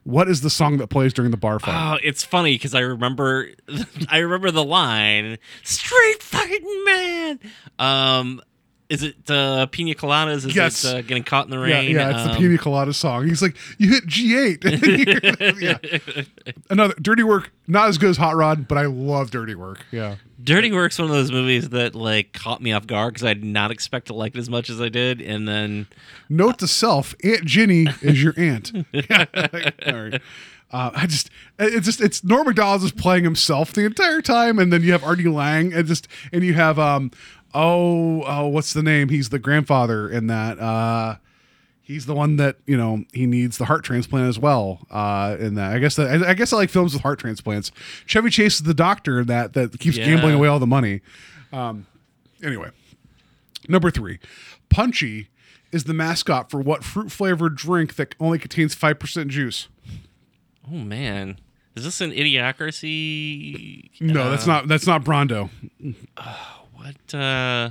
What 0.03 0.29
is 0.29 0.41
the 0.41 0.49
song 0.49 0.77
that 0.77 0.87
plays 0.87 1.13
during 1.13 1.31
the 1.31 1.37
bar 1.37 1.57
fight? 1.57 1.93
Oh, 1.93 1.99
it's 2.03 2.23
funny 2.23 2.55
because 2.55 2.75
I 2.75 2.81
remember, 2.81 3.49
I 4.09 4.19
remember 4.19 4.51
the 4.51 4.63
line 4.63 5.37
"Street 5.63 6.21
Fighting 6.21 6.83
Man." 6.85 7.39
Um, 7.79 8.41
is 8.89 9.03
it 9.03 9.15
uh, 9.29 9.65
Pina 9.67 9.93
Coladas? 9.95 10.45
Is 10.45 10.55
Yes. 10.55 10.85
it 10.85 10.95
uh, 10.95 11.01
getting 11.01 11.23
caught 11.23 11.45
in 11.45 11.51
the 11.51 11.59
rain? 11.59 11.93
yeah, 11.93 12.09
it's 12.11 12.23
the 12.23 12.31
Um, 12.31 12.37
Pina 12.37 12.57
Colada 12.57 12.93
song. 12.93 13.27
He's 13.27 13.41
like, 13.41 13.55
you 13.77 13.89
hit 13.89 14.05
G8. 14.07 15.61
yeah. 16.45 16.53
Another 16.69 16.93
Dirty 17.01 17.23
Work, 17.23 17.51
not 17.67 17.89
as 17.89 17.97
good 17.97 18.09
as 18.09 18.17
Hot 18.17 18.35
Rod, 18.35 18.67
but 18.67 18.77
I 18.77 18.85
love 18.85 19.31
Dirty 19.31 19.55
Work. 19.55 19.85
Yeah. 19.91 20.15
Dirty 20.41 20.71
Work's 20.71 20.97
one 20.99 21.09
of 21.09 21.13
those 21.13 21.31
movies 21.31 21.69
that 21.69 21.95
like 21.95 22.31
caught 22.31 22.61
me 22.61 22.71
off 22.71 22.87
guard 22.87 23.13
because 23.15 23.25
I 23.25 23.33
did 23.33 23.43
not 23.43 23.71
expect 23.71 24.07
to 24.07 24.13
like 24.13 24.35
it 24.35 24.39
as 24.39 24.49
much 24.49 24.69
as 24.69 24.79
I 24.79 24.87
did, 24.89 25.19
and 25.21 25.47
then 25.47 25.87
Note 26.29 26.59
to 26.59 26.67
self: 26.67 27.13
Aunt 27.23 27.43
Ginny 27.43 27.87
is 28.01 28.23
your 28.23 28.33
aunt. 28.37 28.71
All 29.85 29.93
right. 29.93 30.21
Uh, 30.69 30.91
I 30.93 31.07
just, 31.07 31.29
it's 31.57 31.85
just, 31.85 32.01
it's 32.01 32.25
Norm 32.25 32.45
Macdonald 32.45 32.81
just 32.81 32.97
playing 32.97 33.23
himself 33.23 33.71
the 33.71 33.85
entire 33.85 34.21
time, 34.21 34.59
and 34.59 34.71
then 34.71 34.83
you 34.83 34.91
have 34.91 35.01
Artie 35.01 35.23
Lange, 35.29 35.71
and 35.73 35.87
just, 35.87 36.09
and 36.33 36.43
you 36.43 36.55
have, 36.55 36.77
um, 36.77 37.09
oh, 37.53 38.23
oh, 38.23 38.47
what's 38.47 38.73
the 38.73 38.83
name? 38.83 39.09
He's 39.09 39.29
the 39.29 39.39
grandfather 39.39 40.09
in 40.09 40.27
that. 40.27 40.59
Uh, 40.59 41.15
he's 41.81 42.05
the 42.05 42.13
one 42.15 42.35
that 42.37 42.57
you 42.65 42.75
know 42.77 43.03
he 43.13 43.25
needs 43.25 43.57
the 43.57 43.65
heart 43.65 43.83
transplant 43.83 44.27
as 44.27 44.37
well. 44.39 44.85
Uh, 44.91 45.35
in 45.39 45.55
that, 45.55 45.73
I 45.73 45.79
guess 45.79 45.95
that, 45.95 46.07
I, 46.23 46.29
I 46.29 46.33
guess 46.33 46.51
I 46.53 46.57
like 46.57 46.69
films 46.69 46.93
with 46.93 47.01
heart 47.03 47.19
transplants. 47.19 47.71
Chevy 48.05 48.29
Chase 48.29 48.55
is 48.55 48.63
the 48.63 48.73
doctor 48.73 49.23
that 49.25 49.53
that 49.53 49.79
keeps 49.79 49.97
Yeah. 49.97 50.05
gambling 50.05 50.35
away 50.35 50.47
all 50.47 50.59
the 50.59 50.67
money. 50.67 51.01
Um, 51.53 51.85
anyway, 52.43 52.69
Number 53.69 53.89
three, 53.91 54.19
Punchy 54.69 55.27
is 55.71 55.83
the 55.85 55.93
mascot 55.93 56.49
for 56.49 56.59
what 56.61 56.83
fruit 56.83 57.11
flavored 57.11 57.55
drink 57.55 57.95
that 57.95 58.15
only 58.19 58.39
contains 58.39 58.73
5% 58.75 59.27
juice? 59.27 59.67
oh 60.69 60.75
man, 60.75 61.37
is 61.75 61.83
this 61.83 61.99
an 62.01 62.11
idiocracy? 62.11 63.89
No, 64.01 64.29
that's 64.29 64.47
not 64.47 64.67
that's 64.67 64.87
not 64.87 65.03
Brawndo. 65.03 65.49
What? 66.77 67.13
uh 67.13 67.69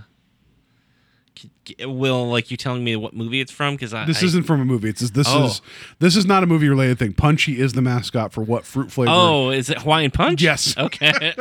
Will 1.85 2.29
like 2.31 2.51
you 2.51 2.57
telling 2.57 2.83
me 2.83 2.97
what 2.97 3.13
movie 3.13 3.41
it's 3.41 3.53
from? 3.53 3.75
Because 3.75 3.91
This 4.07 4.23
I- 4.23 4.27
isn't 4.27 4.45
from 4.45 4.61
a 4.61 4.65
movie. 4.65 4.89
It's 4.89 5.11
this 5.11 5.27
Oh. 5.29 5.47
is 5.47 5.61
this 5.99 6.17
is 6.17 6.25
not 6.25 6.43
a 6.43 6.47
movie 6.47 6.69
related 6.69 6.99
thing. 6.99 7.13
Punchy 7.13 7.61
is 7.61 7.75
the 7.75 7.83
mascot 7.83 8.33
for 8.33 8.41
what 8.43 8.65
fruit 8.65 8.91
flavor 8.91 9.11
Oh, 9.15 9.51
is 9.51 9.69
it 9.69 9.83
Hawaiian 9.83 10.11
Punch? 10.13 10.41
Yes. 10.41 10.75
Okay. 10.87 11.35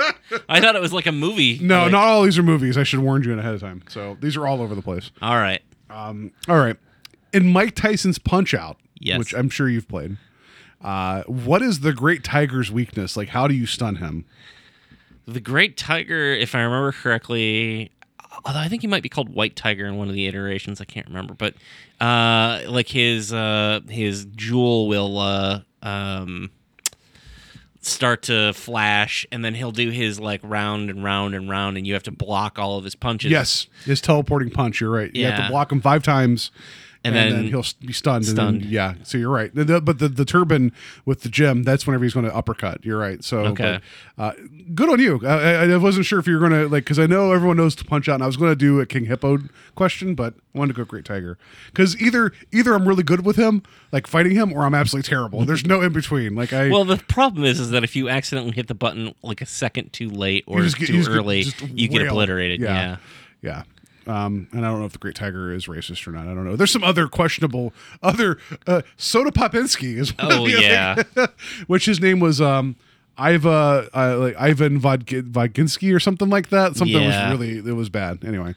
I 0.50 0.60
thought 0.60 0.76
it 0.76 0.82
was 0.82 0.92
like 0.92 1.06
a 1.06 1.12
movie. 1.14 1.60
no, 1.62 1.84
Like- 1.84 1.92
not 1.94 2.08
all 2.08 2.24
these 2.24 2.38
are 2.38 2.44
movies. 2.44 2.78
I 2.78 2.84
should 2.84 3.00
warn 3.00 3.24
you 3.24 3.38
ahead 3.40 3.54
of 3.54 3.62
time. 3.62 3.84
So 3.88 4.18
these 4.20 4.36
are 4.36 4.46
all 4.48 4.62
over 4.62 4.76
the 4.76 4.82
place. 4.82 5.12
all 5.22 5.38
right 5.38 5.62
um, 5.90 6.32
all 6.50 6.58
right 6.58 6.76
In 7.32 7.48
Mike 7.54 7.74
Tyson's 7.76 8.18
Punch 8.18 8.54
Out, 8.54 8.78
Yes. 9.00 9.18
which 9.20 9.34
I'm 9.34 9.50
sure 9.50 9.70
you've 9.70 9.88
played, 9.88 10.18
uh, 10.84 11.24
what 11.24 11.62
is 11.62 11.80
the 11.82 11.94
Great 11.94 12.24
Tiger's 12.24 12.70
weakness? 12.72 13.16
Like, 13.16 13.30
how 13.30 13.48
do 13.48 13.54
you 13.54 13.66
stun 13.66 13.98
him? 13.98 14.26
The 15.28 15.40
Great 15.40 15.78
Tiger, 15.78 16.34
if 16.34 16.54
I 16.54 16.62
remember 16.62 16.92
correctly, 16.92 17.92
although 18.44 18.60
I 18.60 18.68
think 18.68 18.82
he 18.82 18.88
might 18.88 19.04
be 19.04 19.10
called 19.10 19.30
White 19.30 19.56
Tiger 19.56 19.86
in 19.86 19.98
one 19.98 20.08
of 20.08 20.14
the 20.14 20.28
iterations, 20.28 20.80
I 20.82 20.86
can't 20.86 21.08
remember, 21.08 21.34
but 21.34 21.56
uh, 22.00 22.62
like 22.68 22.90
his 22.90 23.34
uh, 23.34 23.80
his 23.90 24.26
jewel 24.26 24.88
will 24.88 25.18
uh, 25.18 25.62
um, 25.82 26.52
start 27.82 28.24
to 28.24 28.54
flash, 28.54 29.26
and 29.32 29.44
then 29.44 29.56
he'll 29.56 29.72
do 29.72 29.90
his 29.90 30.20
like 30.20 30.42
round 30.44 30.90
and 30.90 31.04
round 31.04 31.36
and 31.36 31.50
round, 31.50 31.78
and 31.78 31.88
you 31.88 31.94
have 31.94 32.04
to 32.04 32.12
block 32.12 32.60
all 32.60 32.78
of 32.78 32.84
his 32.84 32.96
punches. 32.96 33.32
Yes, 33.32 33.68
his 33.86 34.02
teleporting 34.02 34.52
punch. 34.52 34.82
You're 34.82 34.92
right. 34.92 35.14
You 35.16 35.26
have 35.26 35.46
to 35.46 35.50
block 35.50 35.72
him 35.72 35.82
five 35.82 36.04
times, 36.04 36.52
and, 37.06 37.16
And 37.16 37.32
then, 37.32 37.42
then 37.44 37.48
he'll 37.52 37.64
be 37.86 37.94
stunned. 37.94 38.26
and 38.26 38.36
stunned. 38.36 38.62
then- 38.64 38.70
yeah. 38.70 38.94
So 39.04 39.18
you're 39.18 39.30
right. 39.32 39.54
The- 39.54 39.64
the- 39.64 39.82
but 39.82 40.00
the, 40.00 40.10
the 40.10 40.26
turban 40.26 40.72
with 41.06 41.22
the 41.22 41.30
gem, 41.30 41.64
that's 41.64 41.86
whenever 41.88 42.04
he's 42.04 42.14
going 42.14 42.26
to 42.26 42.36
uppercut. 42.36 42.84
You're 42.84 42.98
right. 43.00 43.24
So 43.24 43.40
Okay. 43.48 43.80
but, 44.18 44.24
uh, 44.24 44.32
good 44.74 44.90
on 44.90 45.00
you. 45.00 45.22
I, 45.26 45.72
I- 45.72 45.78
wasn't 45.78 46.06
sure 46.06 46.20
if 46.20 46.28
you 46.28 46.34
were 46.34 46.40
going 46.40 46.52
to 46.64 46.68
like 46.68 46.84
because 46.86 47.00
I 47.00 47.06
know 47.06 47.32
everyone 47.32 47.58
knows 47.58 47.76
to 47.76 47.86
punch 47.86 48.10
out, 48.10 48.16
and 48.16 48.24
I 48.24 48.28
was 48.28 48.38
going 48.38 48.52
to 48.52 48.56
do 48.56 48.80
a 48.80 48.86
King 48.86 49.06
Hippo 49.06 49.38
question, 49.76 50.16
but 50.16 50.34
I 50.54 50.58
wanted 50.58 50.74
to 50.74 50.78
go 50.78 50.86
Great 50.86 51.06
Tiger 51.06 51.38
because 51.68 52.00
either 52.02 52.32
either 52.52 52.74
I'm 52.74 52.88
really 52.88 53.04
good 53.04 53.26
with 53.26 53.36
him, 53.36 53.62
like 53.92 54.08
fighting 54.08 54.34
him, 54.36 54.52
or 54.54 54.64
I'm 54.64 54.74
absolutely 54.74 55.08
terrible. 55.08 55.46
There's 55.46 55.66
no 55.66 55.82
in 55.82 55.94
between. 55.94 56.34
Like 56.36 56.54
I 56.54 56.70
Well, 56.70 56.86
the 56.86 56.98
problem 56.98 57.44
is, 57.44 57.60
is 57.60 57.70
that 57.72 57.84
if 57.84 57.96
you 57.96 58.10
accidentally 58.10 58.54
hit 58.54 58.68
the 58.68 58.74
button 58.74 59.14
like 59.22 59.42
a 59.42 59.46
second 59.46 59.92
too 59.94 60.10
late 60.10 60.44
or 60.48 60.62
get- 60.64 60.74
too 60.76 61.02
get- 61.04 61.08
early, 61.10 61.44
just 61.44 61.62
you 61.62 61.88
get 61.88 62.02
obliterated. 62.08 62.62
Yeah. 62.62 62.74
Yeah. 62.74 62.98
Yeah. 63.42 63.64
Um, 64.08 64.48
and 64.52 64.66
I 64.66 64.70
don't 64.70 64.80
know 64.80 64.86
if 64.86 64.92
the 64.94 65.00
Great 65.00 65.16
Tiger 65.16 65.52
is 65.52 65.66
racist 65.66 66.08
or 66.08 66.12
not. 66.12 66.28
I 66.28 66.34
don't 66.36 66.46
know. 66.46 66.56
There's 66.56 66.72
some 66.72 66.84
other 66.84 67.08
questionable 67.08 67.74
other 68.04 68.38
uh, 68.68 68.82
Soda 68.98 69.32
Popinski 69.32 69.98
is 69.98 70.16
one 70.18 70.32
of 70.32 70.40
Oh, 70.42 70.48
the 70.48 70.56
other- 70.58 71.06
yeah. 71.16 71.26
which 71.68 71.86
his 71.86 72.00
name 72.00 72.20
was 72.20 72.40
um 72.40 72.76
Iva 73.20 73.90
uh, 73.96 74.18
like 74.20 74.36
Ivan 74.38 74.80
Vodg- 74.80 75.32
Vodginski 75.32 75.96
or 75.96 76.00
something 76.00 76.30
like 76.30 76.50
that. 76.50 76.76
Something 76.76 77.02
Yeah. 77.02 77.30
was 77.32 77.40
really 77.40 77.58
it 77.58 77.76
was 77.76 77.90
bad. 77.90 78.24
Anyway, 78.24 78.54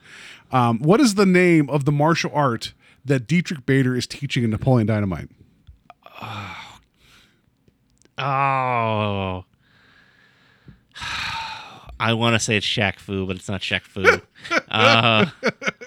um, 0.53 0.81
what 0.81 1.01
is 1.01 1.15
the 1.15 1.27
name 1.27 1.71
of 1.71 1.85
the 1.87 1.93
martial 1.93 2.31
art 2.35 2.73
that 3.05 3.27
Dietrich 3.27 3.65
Bader 3.65 3.95
is 3.97 4.07
teaching 4.07 4.45
in 4.45 4.51
Napoleon 4.51 4.87
Dynamite? 4.87 5.29
Oh. 8.19 9.45
I 12.01 12.13
want 12.15 12.35
to 12.35 12.39
say 12.41 12.57
it's 12.57 12.67
Shaq 12.67 12.99
Fu, 12.99 13.27
but 13.27 13.37
it's 13.37 13.49
not 13.49 13.61
Shaq 13.61 13.83
Fu. 13.83 14.03
uh, 14.71 15.27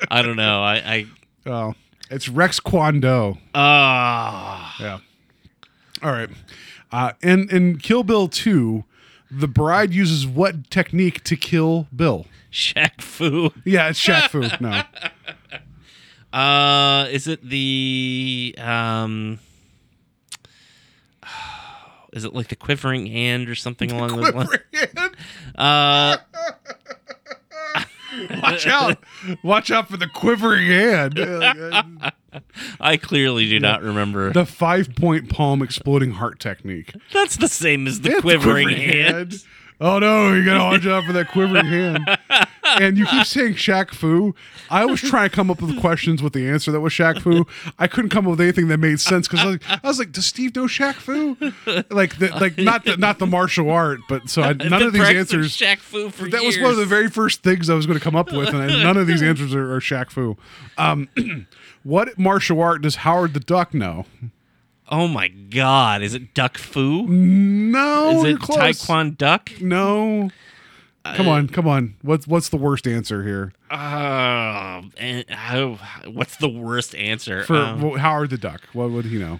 I 0.10 0.22
don't 0.22 0.36
know. 0.36 0.62
I, 0.62 0.76
I 0.76 1.06
Oh, 1.46 1.74
it's 2.10 2.28
Rex 2.30 2.60
Kwon 2.60 3.02
Do. 3.02 3.38
ah 3.56 4.76
Yeah. 4.80 5.00
All 6.04 6.12
right. 6.12 6.30
Uh, 6.92 7.14
and 7.24 7.50
in 7.52 7.78
Kill 7.78 8.04
Bill 8.04 8.28
2, 8.28 8.84
the 9.32 9.48
bride 9.48 9.94
uses 9.94 10.28
what 10.28 10.70
technique 10.70 11.24
to 11.24 11.38
kill 11.38 11.88
Bill? 11.96 12.26
Shaq 12.52 13.00
Fu. 13.02 13.52
Yeah, 13.64 13.88
it's 13.90 14.00
Shaq 14.06 14.30
Fu. 14.30 14.42
No. 14.60 14.84
Uh, 16.38 17.08
is 17.12 17.28
it 17.28 17.44
the 17.48 18.56
um? 18.58 19.40
Is 22.14 22.26
it 22.26 22.34
like 22.34 22.48
the 22.50 22.56
quivering 22.56 23.08
hand 23.08 23.50
or 23.50 23.56
something 23.56 23.92
along 23.92 24.20
those 24.20 24.34
lines? 24.34 24.50
Uh, 25.56 26.18
Watch 28.44 28.68
out. 28.68 28.98
Watch 29.44 29.72
out 29.72 29.88
for 29.88 29.96
the 29.96 30.08
quivering 30.08 30.68
hand. 30.68 31.18
I 32.82 32.98
clearly 32.98 33.48
do 33.48 33.60
not 33.60 33.82
remember. 33.82 34.32
the 34.34 34.46
five 34.46 34.94
point 34.96 35.30
palm 35.30 35.62
exploding 35.62 36.12
heart 36.12 36.40
technique. 36.40 36.94
That's 37.14 37.38
the 37.38 37.48
same 37.48 37.88
as 37.88 38.02
the 38.02 38.12
It's 38.12 38.22
quivering, 38.22 38.70
hand. 38.70 39.36
Oh 39.84 39.98
no, 39.98 40.32
you 40.34 40.46
gotta 40.46 40.64
watch 40.64 40.86
out 40.86 41.06
for 41.06 41.14
that 41.14 41.28
quivering 41.30 41.66
hand. 41.66 42.08
And 42.80 42.98
you 42.98 43.06
keep 43.06 43.26
saying 43.26 43.56
Shaq 43.56 43.92
Fu. 43.92 44.34
I 44.70 44.86
was 44.86 45.02
trying 45.02 45.30
to 45.30 45.36
come 45.36 45.52
up 45.52 45.62
with 45.62 45.78
questions 45.82 46.24
with 46.24 46.32
the 46.32 46.48
answer 46.48 46.72
that 46.72 46.80
was 46.80 46.94
Shaq 46.94 47.20
Fu. 47.22 47.46
I 47.78 47.88
couldn't 47.88 48.12
come 48.12 48.26
up 48.26 48.32
with 48.32 48.40
anything 48.42 48.70
that 48.70 48.78
made 48.78 49.02
sense 49.02 49.28
because 49.28 49.42
I, 49.42 49.46
was 49.48 49.56
like- 49.68 49.84
I 49.84 49.88
was 49.88 50.00
like, 50.00 50.12
"Does 50.14 50.26
Steve 50.26 50.56
know 50.56 50.68
Shaq 50.68 50.94
Fu?" 50.94 51.36
Like, 51.94 52.18
the, 52.20 52.30
like 52.40 52.58
not 52.58 52.86
the 52.86 52.96
not 52.96 53.20
the 53.20 53.26
martial 53.28 53.70
art, 53.70 54.00
but 54.08 54.30
so 54.30 54.44
I, 54.44 54.54
none 54.54 54.70
Been 54.70 54.84
of 54.84 54.94
these 54.94 55.10
answers. 55.10 55.58
Shaq 55.58 55.80
Fu 55.80 56.10
for 56.12 56.30
that 56.30 56.44
was 56.44 56.58
one 56.60 56.72
of 56.72 56.78
the 56.78 56.86
very 56.86 57.10
first 57.10 57.44
things 57.44 57.70
I 57.70 57.74
was 57.74 57.86
going 57.86 57.98
to 58.00 58.04
come 58.04 58.16
up 58.16 58.32
with, 58.32 58.48
and 58.50 58.60
I, 58.60 58.68
none 58.84 58.96
of 58.96 59.06
these 59.06 59.22
answers 59.22 59.54
are, 59.54 59.76
are 59.76 59.82
Shaq 59.82 60.10
Fu. 60.10 60.38
Um, 60.78 61.10
what 61.84 62.18
martial 62.18 62.62
art 62.62 62.84
does 62.84 62.98
Howard 62.98 63.34
the 63.34 63.42
Duck 63.42 63.74
know? 63.74 64.06
Oh 64.94 65.08
my 65.08 65.30
god! 65.30 66.02
Is 66.04 66.14
it 66.14 66.34
Duck 66.34 66.58
foo? 66.58 67.08
No, 67.08 68.20
is 68.26 68.34
it 68.36 68.40
close. 68.42 68.60
Taekwondo 68.60 69.18
Duck? 69.18 69.50
No. 69.62 70.30
Come 71.16 71.28
on, 71.28 71.48
come 71.48 71.68
on. 71.68 71.96
What's 72.04 72.28
what's 72.28 72.50
the 72.50 72.58
worst 72.58 72.86
answer 72.86 73.24
here 73.24 73.54
Uh, 73.72 74.84
and 74.98 75.26
how, 75.30 75.80
what's 76.06 76.36
the 76.36 76.50
worst 76.50 76.94
answer? 76.94 77.44
for 77.44 77.56
Um, 77.56 77.98
Howard 77.98 78.30
the 78.30 78.38
Duck? 78.38 78.62
What 78.74 78.92
would 78.92 79.06
he 79.06 79.18
know? 79.18 79.40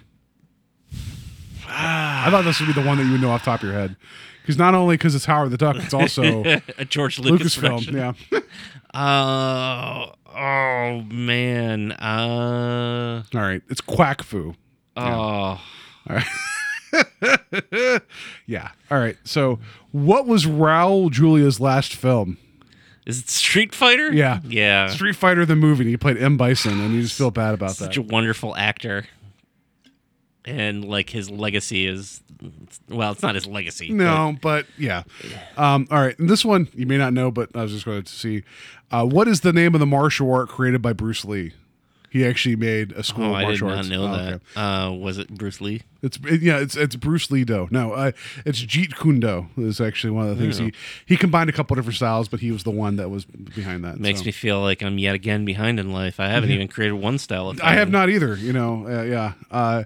I 1.68 2.28
thought 2.30 2.42
this 2.44 2.58
would 2.60 2.66
be 2.66 2.72
the 2.72 2.82
one 2.82 2.98
that 2.98 3.04
you 3.04 3.12
would 3.12 3.20
know 3.20 3.30
off 3.30 3.42
the 3.44 3.50
top 3.52 3.60
of 3.60 3.64
your 3.68 3.74
head, 3.78 3.94
because 4.42 4.58
not 4.58 4.74
only 4.74 4.96
because 4.96 5.14
it's 5.14 5.24
Howard 5.26 5.50
the 5.52 5.56
Duck, 5.56 5.76
it's 5.76 5.94
also 5.94 6.42
a 6.78 6.84
George 6.84 7.18
Lucas 7.20 7.56
Lucasfilm. 7.56 7.86
production. 7.86 7.96
Yeah. 8.32 8.40
Uh, 8.94 10.06
oh 10.36 11.00
man. 11.10 11.92
Uh, 11.92 13.22
All 13.34 13.40
right, 13.40 13.62
it's 13.70 13.80
Quack 13.80 14.22
Fu. 14.22 14.54
Oh. 14.96 15.60
Yeah. 18.46 18.70
All 18.90 18.98
right. 18.98 19.16
So, 19.24 19.58
what 19.92 20.26
was 20.26 20.44
Raul 20.46 21.10
Julia's 21.10 21.60
last 21.60 21.94
film? 21.94 22.38
Is 23.06 23.20
it 23.20 23.28
Street 23.30 23.74
Fighter? 23.74 24.12
Yeah. 24.12 24.40
Yeah. 24.44 24.88
Street 24.88 25.16
Fighter 25.16 25.44
the 25.46 25.56
movie. 25.56 25.84
He 25.86 25.96
played 25.96 26.18
M 26.18 26.36
Bison, 26.36 26.80
and 26.80 26.94
you 26.94 27.02
just 27.02 27.16
feel 27.16 27.30
bad 27.30 27.54
about 27.54 27.70
Such 27.70 27.78
that. 27.78 27.84
Such 27.86 27.96
a 27.96 28.02
wonderful 28.02 28.54
actor. 28.56 29.06
And 30.44 30.84
like 30.84 31.10
his 31.10 31.30
legacy 31.30 31.86
is, 31.86 32.20
well, 32.88 33.12
it's 33.12 33.22
not 33.22 33.36
his 33.36 33.46
legacy. 33.46 33.88
but- 33.88 33.94
No, 33.96 34.36
but 34.42 34.66
yeah. 34.76 35.04
Um, 35.56 35.86
all 35.90 36.00
right. 36.00 36.18
And 36.18 36.28
this 36.28 36.44
one 36.44 36.68
you 36.74 36.84
may 36.86 36.98
not 36.98 37.12
know, 37.12 37.30
but 37.30 37.50
I 37.56 37.62
was 37.62 37.72
just 37.72 37.84
going 37.84 38.02
to 38.02 38.12
see. 38.12 38.42
Uh, 38.90 39.06
what 39.06 39.28
is 39.28 39.40
the 39.40 39.52
name 39.52 39.74
of 39.74 39.80
the 39.80 39.86
martial 39.86 40.32
art 40.32 40.48
created 40.48 40.82
by 40.82 40.92
Bruce 40.92 41.24
Lee? 41.24 41.52
He 42.12 42.26
actually 42.26 42.56
made 42.56 42.92
a 42.92 43.02
school 43.02 43.24
Oh, 43.24 43.28
of 43.30 43.34
I 43.36 43.38
did 43.40 43.46
martial 43.62 43.68
not 43.68 43.76
arts. 43.78 43.88
know 43.88 44.04
Oh, 44.04 44.12
that. 44.16 44.34
okay. 44.34 44.40
Uh, 44.60 44.90
was 44.90 45.16
it 45.16 45.30
Bruce 45.30 45.62
Lee? 45.62 45.80
It's 46.02 46.18
it- 46.26 46.42
yeah, 46.42 46.58
it's 46.58 46.76
it's 46.76 46.94
Bruce 46.94 47.30
Lee 47.30 47.44
Do. 47.44 47.68
No, 47.70 47.92
uh, 47.92 48.12
it's 48.44 48.62
Jeet 48.62 48.94
Kune 49.00 49.18
Do 49.20 49.46
is 49.56 49.80
actually 49.80 50.10
one 50.10 50.28
of 50.28 50.36
the 50.36 50.42
things 50.42 50.58
he 50.58 50.74
he 51.06 51.16
combined 51.16 51.48
a 51.48 51.54
couple 51.54 51.74
different 51.74 51.96
styles, 51.96 52.28
but 52.28 52.40
he 52.40 52.50
was 52.50 52.64
the 52.64 52.70
one 52.70 52.96
that 52.96 53.08
was 53.08 53.24
behind 53.24 53.82
that. 53.84 53.98
Makes 53.98 54.18
so. 54.18 54.26
me 54.26 54.32
feel 54.32 54.60
like 54.60 54.82
I'm 54.82 54.98
yet 54.98 55.14
again 55.14 55.46
behind 55.46 55.80
in 55.80 55.90
life. 55.90 56.20
I 56.20 56.26
haven't 56.28 56.50
even 56.50 56.68
created 56.68 56.94
one 56.94 57.16
style 57.16 57.48
of 57.48 57.58
I 57.62 57.72
have 57.74 57.90
not 57.90 58.10
either. 58.10 58.36
You 58.36 58.52
know, 58.52 58.86
uh, 58.86 59.04
yeah. 59.04 59.32
Uh, 59.50 59.84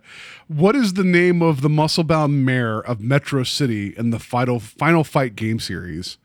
what 0.48 0.74
is 0.74 0.94
the 0.94 1.04
name 1.04 1.42
of 1.42 1.60
the 1.60 1.68
muscle-bound 1.68 2.44
mayor 2.44 2.80
of 2.80 3.00
Metro 3.00 3.44
City 3.44 3.94
in 3.96 4.10
the 4.10 4.18
final 4.18 4.58
final 4.58 5.04
fight 5.04 5.36
game 5.36 5.60
series? 5.60 6.18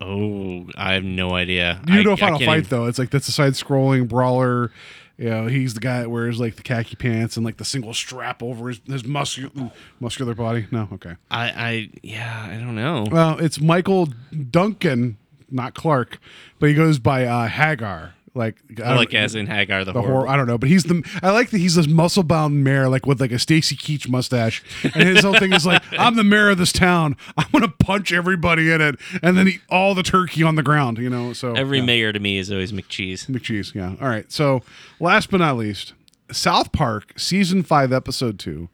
Oh, 0.00 0.66
I 0.76 0.92
have 0.92 1.02
no 1.02 1.34
idea. 1.34 1.80
You 1.88 2.04
know 2.04 2.12
I 2.12 2.16
Final 2.16 2.38
Fight 2.38 2.58
even- 2.58 2.70
though. 2.70 2.84
It's 2.86 2.98
like 3.00 3.10
that's 3.10 3.26
a 3.26 3.32
side-scrolling 3.32 4.06
brawler. 4.08 4.70
You 5.18 5.30
know, 5.30 5.46
he's 5.48 5.74
the 5.74 5.80
guy 5.80 6.00
that 6.00 6.10
wears 6.10 6.38
like 6.38 6.54
the 6.54 6.62
khaki 6.62 6.94
pants 6.94 7.36
and 7.36 7.44
like 7.44 7.56
the 7.56 7.64
single 7.64 7.92
strap 7.92 8.40
over 8.40 8.68
his 8.68 8.80
his 8.86 9.04
muscular 9.04 9.72
muscular 9.98 10.34
body. 10.34 10.68
No, 10.70 10.88
okay. 10.92 11.16
I, 11.28 11.44
I, 11.50 11.90
yeah, 12.02 12.46
I 12.48 12.54
don't 12.54 12.76
know. 12.76 13.04
Well, 13.10 13.36
it's 13.40 13.60
Michael 13.60 14.08
Duncan, 14.50 15.18
not 15.50 15.74
Clark, 15.74 16.20
but 16.60 16.68
he 16.68 16.74
goes 16.74 17.00
by 17.00 17.24
uh, 17.24 17.48
Haggar. 17.48 18.12
Like, 18.34 18.56
I 18.70 18.88
don't- 18.88 18.96
like 18.96 19.14
as 19.14 19.34
in 19.34 19.46
Hagar 19.46 19.84
the, 19.84 19.92
the 19.92 20.00
horror. 20.00 20.12
horror. 20.12 20.28
I 20.28 20.36
don't 20.36 20.46
know, 20.46 20.58
but 20.58 20.68
he's 20.68 20.84
the. 20.84 21.02
I 21.22 21.30
like 21.30 21.50
that 21.50 21.58
he's 21.58 21.74
this 21.74 21.86
muscle 21.88 22.22
bound 22.22 22.62
mayor, 22.62 22.88
like 22.88 23.06
with 23.06 23.20
like 23.20 23.32
a 23.32 23.38
Stacy 23.38 23.74
Keach 23.76 24.08
mustache, 24.08 24.62
and 24.82 25.02
his 25.08 25.22
whole 25.24 25.34
thing 25.38 25.52
is 25.52 25.64
like, 25.66 25.82
"I'm 25.98 26.14
the 26.16 26.24
mayor 26.24 26.50
of 26.50 26.58
this 26.58 26.72
town. 26.72 27.16
I'm 27.36 27.46
gonna 27.52 27.68
punch 27.68 28.12
everybody 28.12 28.70
in 28.72 28.80
it, 28.80 28.96
and 29.22 29.36
then 29.36 29.48
eat 29.48 29.60
all 29.70 29.94
the 29.94 30.02
turkey 30.02 30.42
on 30.42 30.54
the 30.56 30.62
ground." 30.62 30.98
You 30.98 31.10
know, 31.10 31.32
so 31.32 31.54
Every 31.54 31.78
yeah. 31.78 31.84
mayor 31.84 32.12
to 32.12 32.20
me 32.20 32.38
is 32.38 32.50
always 32.50 32.72
McCheese. 32.72 33.26
McCheese. 33.26 33.74
Yeah. 33.74 33.94
All 34.00 34.08
right. 34.08 34.30
So, 34.30 34.62
last 35.00 35.30
but 35.30 35.38
not 35.38 35.56
least, 35.56 35.94
South 36.30 36.72
Park 36.72 37.18
season 37.18 37.62
five, 37.62 37.92
episode 37.92 38.38
two, 38.38 38.68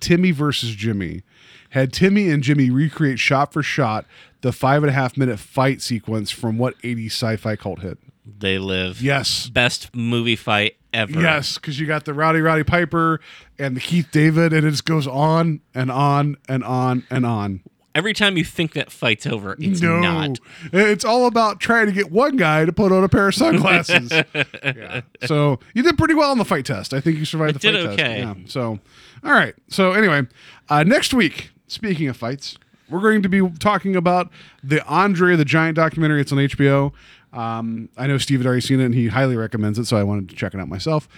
Timmy 0.00 0.30
versus 0.32 0.74
Jimmy, 0.74 1.22
had 1.70 1.92
Timmy 1.92 2.28
and 2.30 2.42
Jimmy 2.42 2.70
recreate 2.70 3.18
shot 3.18 3.52
for 3.52 3.62
shot 3.62 4.06
the 4.40 4.52
five 4.52 4.82
and 4.82 4.90
a 4.90 4.92
half 4.92 5.16
minute 5.16 5.38
fight 5.38 5.82
sequence 5.82 6.30
from 6.30 6.58
what 6.58 6.78
80s 6.82 7.06
sci-fi 7.06 7.56
cult 7.56 7.80
hit. 7.80 7.98
They 8.38 8.58
live. 8.58 9.00
Yes. 9.00 9.48
Best 9.48 9.94
movie 9.94 10.36
fight 10.36 10.76
ever. 10.92 11.20
Yes, 11.20 11.56
because 11.56 11.78
you 11.78 11.86
got 11.86 12.04
the 12.04 12.14
Rowdy 12.14 12.40
Roddy 12.40 12.64
Piper 12.64 13.20
and 13.58 13.76
the 13.76 13.80
Keith 13.80 14.08
David, 14.10 14.52
and 14.52 14.66
it 14.66 14.70
just 14.70 14.84
goes 14.84 15.06
on 15.06 15.60
and 15.74 15.90
on 15.90 16.36
and 16.48 16.64
on 16.64 17.04
and 17.10 17.24
on. 17.24 17.62
Every 17.94 18.12
time 18.12 18.36
you 18.36 18.44
think 18.44 18.74
that 18.74 18.92
fight's 18.92 19.26
over, 19.26 19.56
it's 19.58 19.80
no, 19.80 19.98
not. 19.98 20.38
it's 20.72 21.04
all 21.04 21.26
about 21.26 21.58
trying 21.58 21.86
to 21.86 21.92
get 21.92 22.12
one 22.12 22.36
guy 22.36 22.64
to 22.64 22.72
put 22.72 22.92
on 22.92 23.02
a 23.02 23.08
pair 23.08 23.26
of 23.28 23.34
sunglasses. 23.34 24.12
yeah. 24.62 25.00
So 25.26 25.58
you 25.74 25.82
did 25.82 25.98
pretty 25.98 26.14
well 26.14 26.30
on 26.30 26.38
the 26.38 26.44
fight 26.44 26.64
test. 26.64 26.94
I 26.94 27.00
think 27.00 27.16
you 27.16 27.24
survived 27.24 27.56
the 27.56 27.58
did 27.58 27.74
fight 27.74 27.96
test. 27.96 28.00
okay. 28.00 28.18
Yeah. 28.20 28.34
So, 28.46 28.78
all 29.24 29.32
right. 29.32 29.54
So 29.68 29.92
anyway, 29.92 30.28
uh, 30.68 30.84
next 30.84 31.12
week, 31.12 31.50
speaking 31.66 32.06
of 32.06 32.16
fights, 32.16 32.56
we're 32.88 33.00
going 33.00 33.22
to 33.22 33.28
be 33.28 33.46
talking 33.58 33.96
about 33.96 34.30
the 34.62 34.84
Andre 34.86 35.34
the 35.34 35.44
Giant 35.44 35.74
documentary. 35.76 36.20
It's 36.20 36.30
on 36.30 36.38
HBO. 36.38 36.92
Um, 37.32 37.88
I 37.96 38.06
know 38.06 38.18
Steve 38.18 38.40
had 38.40 38.46
already 38.46 38.62
seen 38.62 38.80
it 38.80 38.86
and 38.86 38.94
he 38.94 39.08
highly 39.08 39.36
recommends 39.36 39.78
it, 39.78 39.86
so 39.86 39.96
I 39.96 40.02
wanted 40.02 40.28
to 40.30 40.36
check 40.36 40.54
it 40.54 40.60
out 40.60 40.68
myself. 40.68 41.08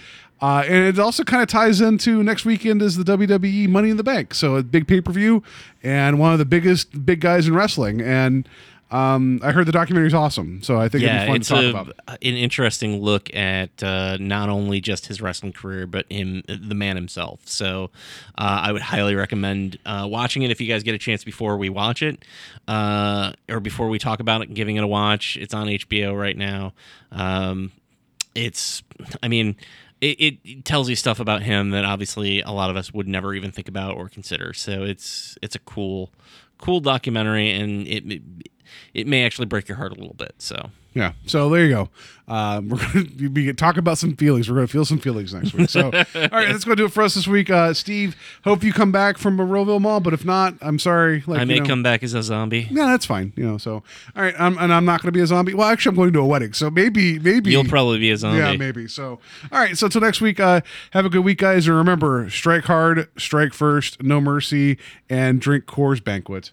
Uh, 0.41 0.63
and 0.65 0.85
it 0.85 0.97
also 0.97 1.23
kind 1.23 1.43
of 1.43 1.47
ties 1.47 1.81
into 1.81 2.23
next 2.23 2.45
weekend 2.45 2.81
is 2.81 2.97
the 2.97 3.03
WWE 3.03 3.69
Money 3.69 3.91
in 3.91 3.97
the 3.97 4.03
Bank, 4.03 4.33
so 4.33 4.55
a 4.55 4.63
big 4.63 4.87
pay 4.87 4.99
per 4.99 5.11
view 5.11 5.43
and 5.83 6.19
one 6.19 6.33
of 6.33 6.39
the 6.39 6.45
biggest 6.45 7.05
big 7.05 7.21
guys 7.21 7.47
in 7.47 7.53
wrestling. 7.53 8.01
And 8.01 8.49
um, 8.91 9.39
I 9.41 9.51
heard 9.51 9.65
the 9.65 9.71
documentary 9.71 10.07
is 10.07 10.13
awesome, 10.13 10.61
so 10.61 10.77
I 10.79 10.89
think 10.89 11.03
it'd 11.03 11.21
be 11.21 11.27
fun 11.27 11.35
it's 11.37 11.47
to 11.47 11.53
talk 11.53 11.63
a, 11.63 11.69
about. 11.69 11.95
an 12.21 12.35
interesting 12.35 13.01
look 13.01 13.33
at 13.33 13.81
uh, 13.81 14.17
not 14.19 14.49
only 14.49 14.81
just 14.81 15.07
his 15.07 15.21
wrestling 15.21 15.53
career, 15.53 15.87
but 15.87 16.11
him, 16.11 16.43
the 16.47 16.75
man 16.75 16.97
himself. 16.97 17.39
So, 17.45 17.91
uh, 18.37 18.61
I 18.63 18.71
would 18.73 18.81
highly 18.81 19.15
recommend 19.15 19.79
uh, 19.85 20.07
watching 20.09 20.41
it 20.43 20.51
if 20.51 20.59
you 20.59 20.67
guys 20.67 20.83
get 20.83 20.93
a 20.93 20.97
chance 20.97 21.23
before 21.23 21.57
we 21.57 21.69
watch 21.69 22.03
it, 22.03 22.23
uh, 22.67 23.31
or 23.49 23.61
before 23.61 23.87
we 23.87 23.97
talk 23.97 24.19
about 24.19 24.41
it 24.41 24.49
and 24.49 24.55
giving 24.55 24.75
it 24.75 24.83
a 24.83 24.87
watch. 24.87 25.37
It's 25.37 25.53
on 25.53 25.67
HBO 25.67 26.19
right 26.19 26.37
now. 26.37 26.73
Um, 27.11 27.71
it's, 28.35 28.83
I 29.23 29.29
mean, 29.29 29.55
it, 30.01 30.39
it 30.43 30.65
tells 30.65 30.89
you 30.89 30.95
stuff 30.95 31.19
about 31.19 31.43
him 31.43 31.69
that 31.69 31.85
obviously 31.85 32.41
a 32.41 32.51
lot 32.51 32.69
of 32.69 32.75
us 32.75 32.93
would 32.93 33.07
never 33.07 33.33
even 33.35 33.51
think 33.51 33.69
about 33.69 33.95
or 33.95 34.09
consider. 34.09 34.53
So 34.53 34.83
it's 34.83 35.37
it's 35.41 35.55
a 35.55 35.59
cool, 35.59 36.11
cool 36.57 36.79
documentary, 36.79 37.51
and 37.51 37.87
it 37.87 38.11
it 38.11 38.50
may 38.93 39.23
actually 39.23 39.45
break 39.45 39.67
your 39.67 39.77
heart 39.77 39.91
a 39.91 39.95
little 39.95 40.15
bit. 40.15 40.35
So. 40.37 40.71
Yeah. 40.93 41.13
So 41.25 41.49
there 41.49 41.65
you 41.65 41.69
go. 41.69 41.89
Um, 42.27 42.69
we're 42.69 42.77
going 42.77 43.17
to 43.17 43.29
be 43.29 43.53
talk 43.53 43.77
about 43.77 43.97
some 43.97 44.15
feelings. 44.15 44.49
We're 44.49 44.55
going 44.55 44.67
to 44.67 44.71
feel 44.71 44.85
some 44.85 44.99
feelings 44.99 45.33
next 45.33 45.53
week. 45.53 45.69
So, 45.69 45.85
all 45.85 45.91
right, 45.93 46.47
that's 46.47 46.65
going 46.65 46.75
to 46.77 46.81
do 46.81 46.85
it 46.85 46.91
for 46.91 47.03
us 47.03 47.15
this 47.15 47.27
week. 47.27 47.49
Uh, 47.49 47.73
Steve, 47.73 48.15
hope 48.43 48.63
you 48.63 48.73
come 48.73 48.91
back 48.91 49.17
from 49.17 49.37
Monroeville 49.37 49.79
Mall, 49.79 49.99
but 49.99 50.13
if 50.13 50.25
not, 50.25 50.55
I'm 50.61 50.79
sorry. 50.79 51.23
Like, 51.25 51.39
I 51.39 51.45
may 51.45 51.55
you 51.55 51.59
know, 51.61 51.65
come 51.65 51.83
back 51.83 52.03
as 52.03 52.13
a 52.13 52.23
zombie. 52.23 52.67
Yeah, 52.69 52.87
that's 52.87 53.05
fine. 53.05 53.33
You 53.35 53.45
know, 53.45 53.57
so 53.57 53.83
all 54.15 54.23
right, 54.23 54.35
I'm, 54.37 54.57
and 54.57 54.73
I'm 54.73 54.85
not 54.85 55.01
going 55.01 55.07
to 55.07 55.17
be 55.17 55.21
a 55.21 55.27
zombie. 55.27 55.53
Well, 55.53 55.67
actually, 55.67 55.91
I'm 55.91 55.95
going 55.95 56.13
to 56.13 56.19
a 56.19 56.25
wedding, 56.25 56.53
so 56.53 56.69
maybe, 56.69 57.19
maybe 57.19 57.51
You'll 57.51 57.65
probably 57.65 57.99
be 57.99 58.11
a 58.11 58.17
zombie. 58.17 58.39
Yeah, 58.39 58.55
maybe. 58.55 58.87
So, 58.87 59.19
all 59.51 59.59
right. 59.59 59.77
So, 59.77 59.85
until 59.85 60.01
next 60.01 60.21
week, 60.21 60.39
uh, 60.39 60.61
have 60.91 61.05
a 61.05 61.09
good 61.09 61.23
week, 61.23 61.37
guys. 61.37 61.67
And 61.67 61.77
remember, 61.77 62.29
strike 62.29 62.65
hard, 62.65 63.07
strike 63.17 63.53
first, 63.53 64.03
no 64.03 64.19
mercy, 64.19 64.77
and 65.09 65.39
drink 65.39 65.65
Coors 65.65 66.03
Banquet. 66.03 66.51